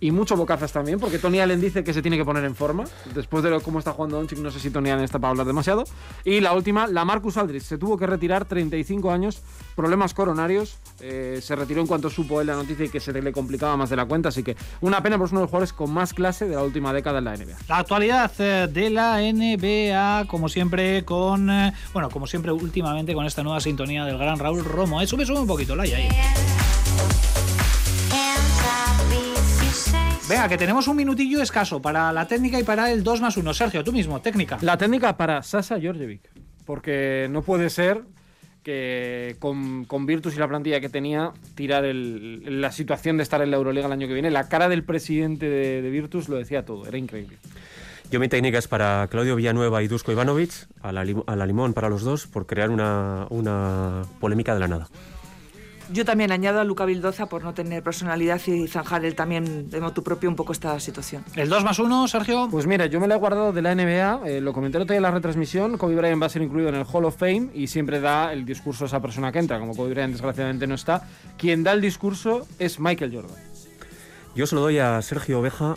y 0.00 0.10
mucho 0.10 0.36
bocazas 0.36 0.72
también, 0.72 0.98
porque 0.98 1.20
Tony 1.20 1.38
Allen 1.38 1.60
dice 1.60 1.84
que 1.84 1.94
se 1.94 2.02
tiene 2.02 2.16
que 2.16 2.24
poner 2.24 2.42
en 2.42 2.56
forma, 2.56 2.82
después 3.14 3.44
de 3.44 3.50
lo, 3.50 3.60
cómo 3.60 3.78
está 3.78 3.92
jugando 3.92 4.16
Doncic, 4.16 4.40
no 4.40 4.50
sé 4.50 4.58
si 4.58 4.70
Tony 4.70 4.90
Allen 4.90 5.04
está 5.04 5.20
para 5.20 5.30
hablar 5.30 5.46
demasiado, 5.46 5.84
y 6.24 6.40
la 6.40 6.54
última, 6.54 6.88
la 6.88 7.04
Marcus 7.04 7.36
Aldridge, 7.36 7.62
se 7.62 7.78
tuvo 7.78 7.96
que 7.96 8.08
retirar 8.08 8.46
35 8.46 9.12
años, 9.12 9.40
problemas 9.76 10.12
coronarios, 10.12 10.78
eh, 11.00 11.38
se 11.40 11.54
retiró 11.54 11.82
en 11.82 11.86
cuanto 11.86 12.10
supo 12.10 12.40
él 12.40 12.48
la 12.48 12.56
noticia 12.56 12.86
y 12.86 12.88
que 12.88 12.98
se 12.98 13.12
le 13.12 13.30
complicaba 13.30 13.76
más 13.76 13.90
de 13.90 13.96
la 13.96 14.06
cuenta, 14.06 14.30
así 14.30 14.42
que 14.42 14.56
una 14.80 15.00
pena, 15.04 15.14
es 15.14 15.30
uno 15.30 15.38
de 15.38 15.44
los 15.44 15.50
jugadores 15.50 15.72
con 15.72 15.92
más 15.92 16.12
clase 16.12 16.48
de 16.48 16.56
la 16.56 16.64
última 16.64 16.92
década 16.92 17.18
en 17.18 17.24
la 17.26 17.36
NBA. 17.36 17.56
La 17.68 17.78
actualidad 17.78 18.32
eh, 18.40 18.68
de 18.68 18.90
la 18.90 19.20
NBA, 19.20 20.26
como 20.26 20.48
siempre, 20.48 21.04
con. 21.04 21.46
Bueno, 21.92 22.10
como 22.10 22.23
siempre, 22.26 22.52
últimamente 22.52 23.14
con 23.14 23.26
esta 23.26 23.42
nueva 23.42 23.60
sintonía 23.60 24.04
del 24.04 24.18
gran 24.18 24.38
Raúl 24.38 24.64
Romo. 24.64 25.00
¿eh? 25.00 25.06
Sube, 25.06 25.24
sube 25.26 25.40
un 25.40 25.46
poquito, 25.46 25.74
Laia, 25.76 25.96
ahí. 25.96 26.08
Venga, 30.28 30.48
que 30.48 30.56
tenemos 30.56 30.88
un 30.88 30.96
minutillo 30.96 31.42
escaso 31.42 31.82
para 31.82 32.10
la 32.12 32.26
técnica 32.26 32.58
y 32.58 32.62
para 32.64 32.90
el 32.90 33.04
2 33.04 33.20
más 33.20 33.36
1. 33.36 33.52
Sergio, 33.54 33.84
tú 33.84 33.92
mismo, 33.92 34.20
técnica. 34.22 34.56
La 34.62 34.78
técnica 34.78 35.16
para 35.18 35.42
Sasa 35.42 35.78
Georgievic, 35.78 36.22
porque 36.64 37.28
no 37.30 37.42
puede 37.42 37.68
ser 37.68 38.02
que 38.62 39.36
con, 39.40 39.84
con 39.84 40.06
Virtus 40.06 40.34
y 40.34 40.38
la 40.38 40.48
plantilla 40.48 40.80
que 40.80 40.88
tenía, 40.88 41.32
tirar 41.54 41.84
el- 41.84 42.62
la 42.62 42.72
situación 42.72 43.18
de 43.18 43.22
estar 43.22 43.42
en 43.42 43.50
la 43.50 43.58
Euroliga 43.58 43.84
el 43.86 43.92
año 43.92 44.06
que 44.08 44.14
viene. 44.14 44.30
La 44.30 44.48
cara 44.48 44.70
del 44.70 44.82
presidente 44.84 45.46
de, 45.50 45.82
de 45.82 45.90
Virtus 45.90 46.30
lo 46.30 46.36
decía 46.36 46.64
todo, 46.64 46.86
era 46.86 46.96
increíble. 46.96 47.36
Yo 48.14 48.20
mi 48.20 48.28
técnica 48.28 48.58
es 48.58 48.68
para 48.68 49.08
Claudio 49.10 49.34
Villanueva 49.34 49.82
y 49.82 49.88
Dusko 49.88 50.12
Ivanovic, 50.12 50.52
a 50.82 50.92
la, 50.92 51.04
lim- 51.04 51.24
a 51.26 51.34
la 51.34 51.46
limón 51.46 51.74
para 51.74 51.88
los 51.88 52.02
dos, 52.04 52.28
por 52.28 52.46
crear 52.46 52.70
una, 52.70 53.26
una 53.28 54.02
polémica 54.20 54.54
de 54.54 54.60
la 54.60 54.68
nada. 54.68 54.86
Yo 55.92 56.04
también 56.04 56.30
añado 56.30 56.60
a 56.60 56.64
Luca 56.64 56.84
Vildoza 56.84 57.26
por 57.26 57.42
no 57.42 57.54
tener 57.54 57.82
personalidad 57.82 58.40
y 58.46 58.68
zanjar 58.68 59.04
él 59.04 59.16
también 59.16 59.68
de 59.68 59.80
motu 59.80 60.04
propio 60.04 60.28
un 60.30 60.36
poco 60.36 60.52
esta 60.52 60.78
situación. 60.78 61.24
¿El 61.34 61.48
2 61.48 61.64
más 61.64 61.80
1, 61.80 62.06
Sergio? 62.06 62.46
Pues 62.52 62.68
mira, 62.68 62.86
yo 62.86 63.00
me 63.00 63.08
la 63.08 63.16
he 63.16 63.18
guardado 63.18 63.52
de 63.52 63.62
la 63.62 63.74
NBA, 63.74 64.20
eh, 64.28 64.40
lo 64.40 64.52
comenté 64.52 64.76
el 64.78 64.82
otro 64.84 64.92
día 64.92 64.98
en 64.98 65.02
la 65.02 65.10
retransmisión, 65.10 65.76
Kobe 65.76 65.96
Bryant 65.96 66.22
va 66.22 66.26
a 66.26 66.30
ser 66.30 66.42
incluido 66.42 66.68
en 66.68 66.76
el 66.76 66.86
Hall 66.88 67.06
of 67.06 67.16
Fame 67.16 67.48
y 67.52 67.66
siempre 67.66 67.98
da 67.98 68.32
el 68.32 68.44
discurso 68.44 68.84
a 68.84 68.86
esa 68.86 69.02
persona 69.02 69.32
que 69.32 69.40
entra, 69.40 69.58
como 69.58 69.74
Kobe 69.74 69.90
Bryant 69.90 70.12
desgraciadamente 70.12 70.68
no 70.68 70.76
está. 70.76 71.02
Quien 71.36 71.64
da 71.64 71.72
el 71.72 71.80
discurso 71.80 72.46
es 72.60 72.78
Michael 72.78 73.12
Jordan. 73.12 73.36
Yo 74.36 74.46
se 74.46 74.54
lo 74.54 74.60
doy 74.60 74.78
a 74.78 75.02
Sergio 75.02 75.40
Oveja, 75.40 75.74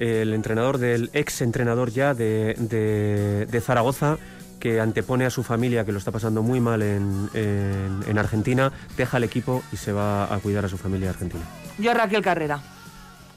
el 0.00 0.32
entrenador 0.34 0.78
del 0.78 1.10
ex 1.12 1.42
entrenador 1.42 1.90
ya 1.90 2.14
de, 2.14 2.54
de- 2.58 3.46
Zaragoza, 3.60 4.16
que 4.58 4.80
antepone 4.80 5.24
a 5.26 5.30
su 5.30 5.42
familia, 5.42 5.84
que 5.84 5.92
lo 5.92 5.98
está 5.98 6.10
pasando 6.10 6.42
muy 6.42 6.60
mal 6.60 6.82
en, 6.82 7.28
en- 7.34 8.00
en 8.08 8.18
Argentina, 8.18 8.72
deja 8.96 9.16
el 9.18 9.24
equipo 9.24 9.62
y 9.72 9.76
se 9.76 9.92
va 9.92 10.32
a 10.34 10.38
cuidar 10.38 10.64
a 10.64 10.68
su 10.68 10.76
familia 10.78 11.10
argentina. 11.10 11.44
Yo 11.78 11.92
Raquel 11.94 12.22
Carrera. 12.22 12.60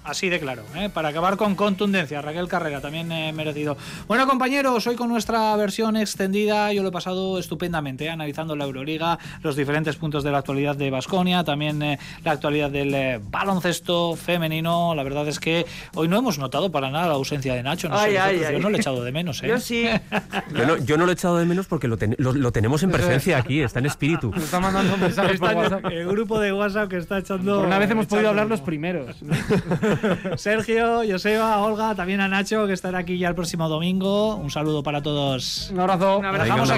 Así 0.03 0.27
de 0.27 0.39
claro, 0.39 0.63
¿eh? 0.75 0.89
para 0.93 1.09
acabar 1.09 1.37
con 1.37 1.55
contundencia. 1.55 2.21
Raquel 2.21 2.49
Carrera, 2.49 2.81
también 2.81 3.09
eh, 3.11 3.31
merecido. 3.31 3.77
Bueno, 4.07 4.27
compañeros, 4.27 4.85
hoy 4.85 4.95
con 4.95 5.07
nuestra 5.07 5.55
versión 5.55 5.95
extendida, 5.95 6.73
yo 6.73 6.83
lo 6.83 6.89
he 6.89 6.91
pasado 6.91 7.39
estupendamente, 7.39 8.05
¿eh? 8.05 8.09
analizando 8.09 8.55
la 8.57 8.65
Euroliga, 8.65 9.17
los 9.43 9.55
diferentes 9.55 9.95
puntos 9.95 10.23
de 10.25 10.31
la 10.31 10.39
actualidad 10.39 10.75
de 10.75 10.89
Basconia, 10.91 11.45
también 11.45 11.81
eh, 11.81 11.99
la 12.25 12.31
actualidad 12.31 12.69
del 12.69 12.93
eh, 12.93 13.19
baloncesto 13.29 14.17
femenino. 14.17 14.93
La 14.93 15.03
verdad 15.03 15.25
es 15.27 15.39
que 15.39 15.65
hoy 15.95 16.09
no 16.09 16.17
hemos 16.17 16.37
notado 16.37 16.69
para 16.69 16.89
nada 16.91 17.07
la 17.07 17.13
ausencia 17.13 17.53
de 17.53 17.63
Nacho. 17.63 17.87
No 17.87 17.97
sé, 17.97 18.03
Ay, 18.03 18.17
ay, 18.17 18.37
vosotros, 18.37 18.47
ay. 18.49 18.53
Yo 18.55 18.59
no 18.61 18.69
le 18.69 18.77
he 18.77 18.81
echado 18.81 19.03
de 19.05 19.11
menos. 19.13 19.41
¿eh? 19.43 19.47
Yo 19.47 19.59
sí. 19.59 19.85
Yo 20.53 20.65
no, 20.67 20.77
yo 20.77 20.97
no 20.97 21.05
lo 21.05 21.11
he 21.11 21.13
echado 21.13 21.37
de 21.37 21.45
menos 21.45 21.67
porque 21.67 21.87
lo, 21.87 21.97
ten- 21.97 22.15
lo- 22.19 22.33
lo 22.33 22.51
tenemos 22.51 22.83
en 22.83 22.91
presencia 22.91 23.37
aquí, 23.37 23.61
está 23.61 23.79
en 23.79 23.85
espíritu. 23.85 24.31
Nos 24.31 24.43
está 24.43 24.59
mandando 24.59 24.97
mensajes 24.97 25.39
por 25.39 25.53
WhatsApp. 25.53 25.85
el, 25.85 26.07
grupo 26.07 26.39
de 26.39 26.51
WhatsApp 26.51 26.89
que 26.89 26.97
está 26.97 27.19
echando. 27.19 27.57
Por 27.59 27.67
una 27.67 27.77
vez 27.79 27.89
hemos 27.89 28.05
podido 28.07 28.29
hablar 28.29 28.47
los 28.47 28.59
primeros. 28.61 29.15
Sergio, 30.37 31.01
Joseba, 31.09 31.59
Olga, 31.59 31.95
también 31.95 32.21
a 32.21 32.27
Nacho, 32.27 32.67
que 32.67 32.73
estará 32.73 32.99
aquí 32.99 33.17
ya 33.17 33.29
el 33.29 33.35
próximo 33.35 33.69
domingo. 33.69 34.35
Un 34.35 34.51
saludo 34.51 34.83
para 34.83 35.01
todos. 35.01 35.69
Un 35.71 35.79
abrazo. 35.79 36.21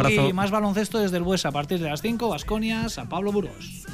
Aquí 0.05 0.33
más 0.33 0.51
baloncesto 0.51 0.99
desde 0.99 1.17
el 1.17 1.23
Buesa 1.23 1.49
a 1.49 1.51
partir 1.51 1.79
de 1.79 1.89
las 1.89 2.01
5, 2.01 2.29
Vasconia, 2.29 2.89
San 2.89 3.09
Pablo 3.09 3.31
Burgos. 3.31 3.85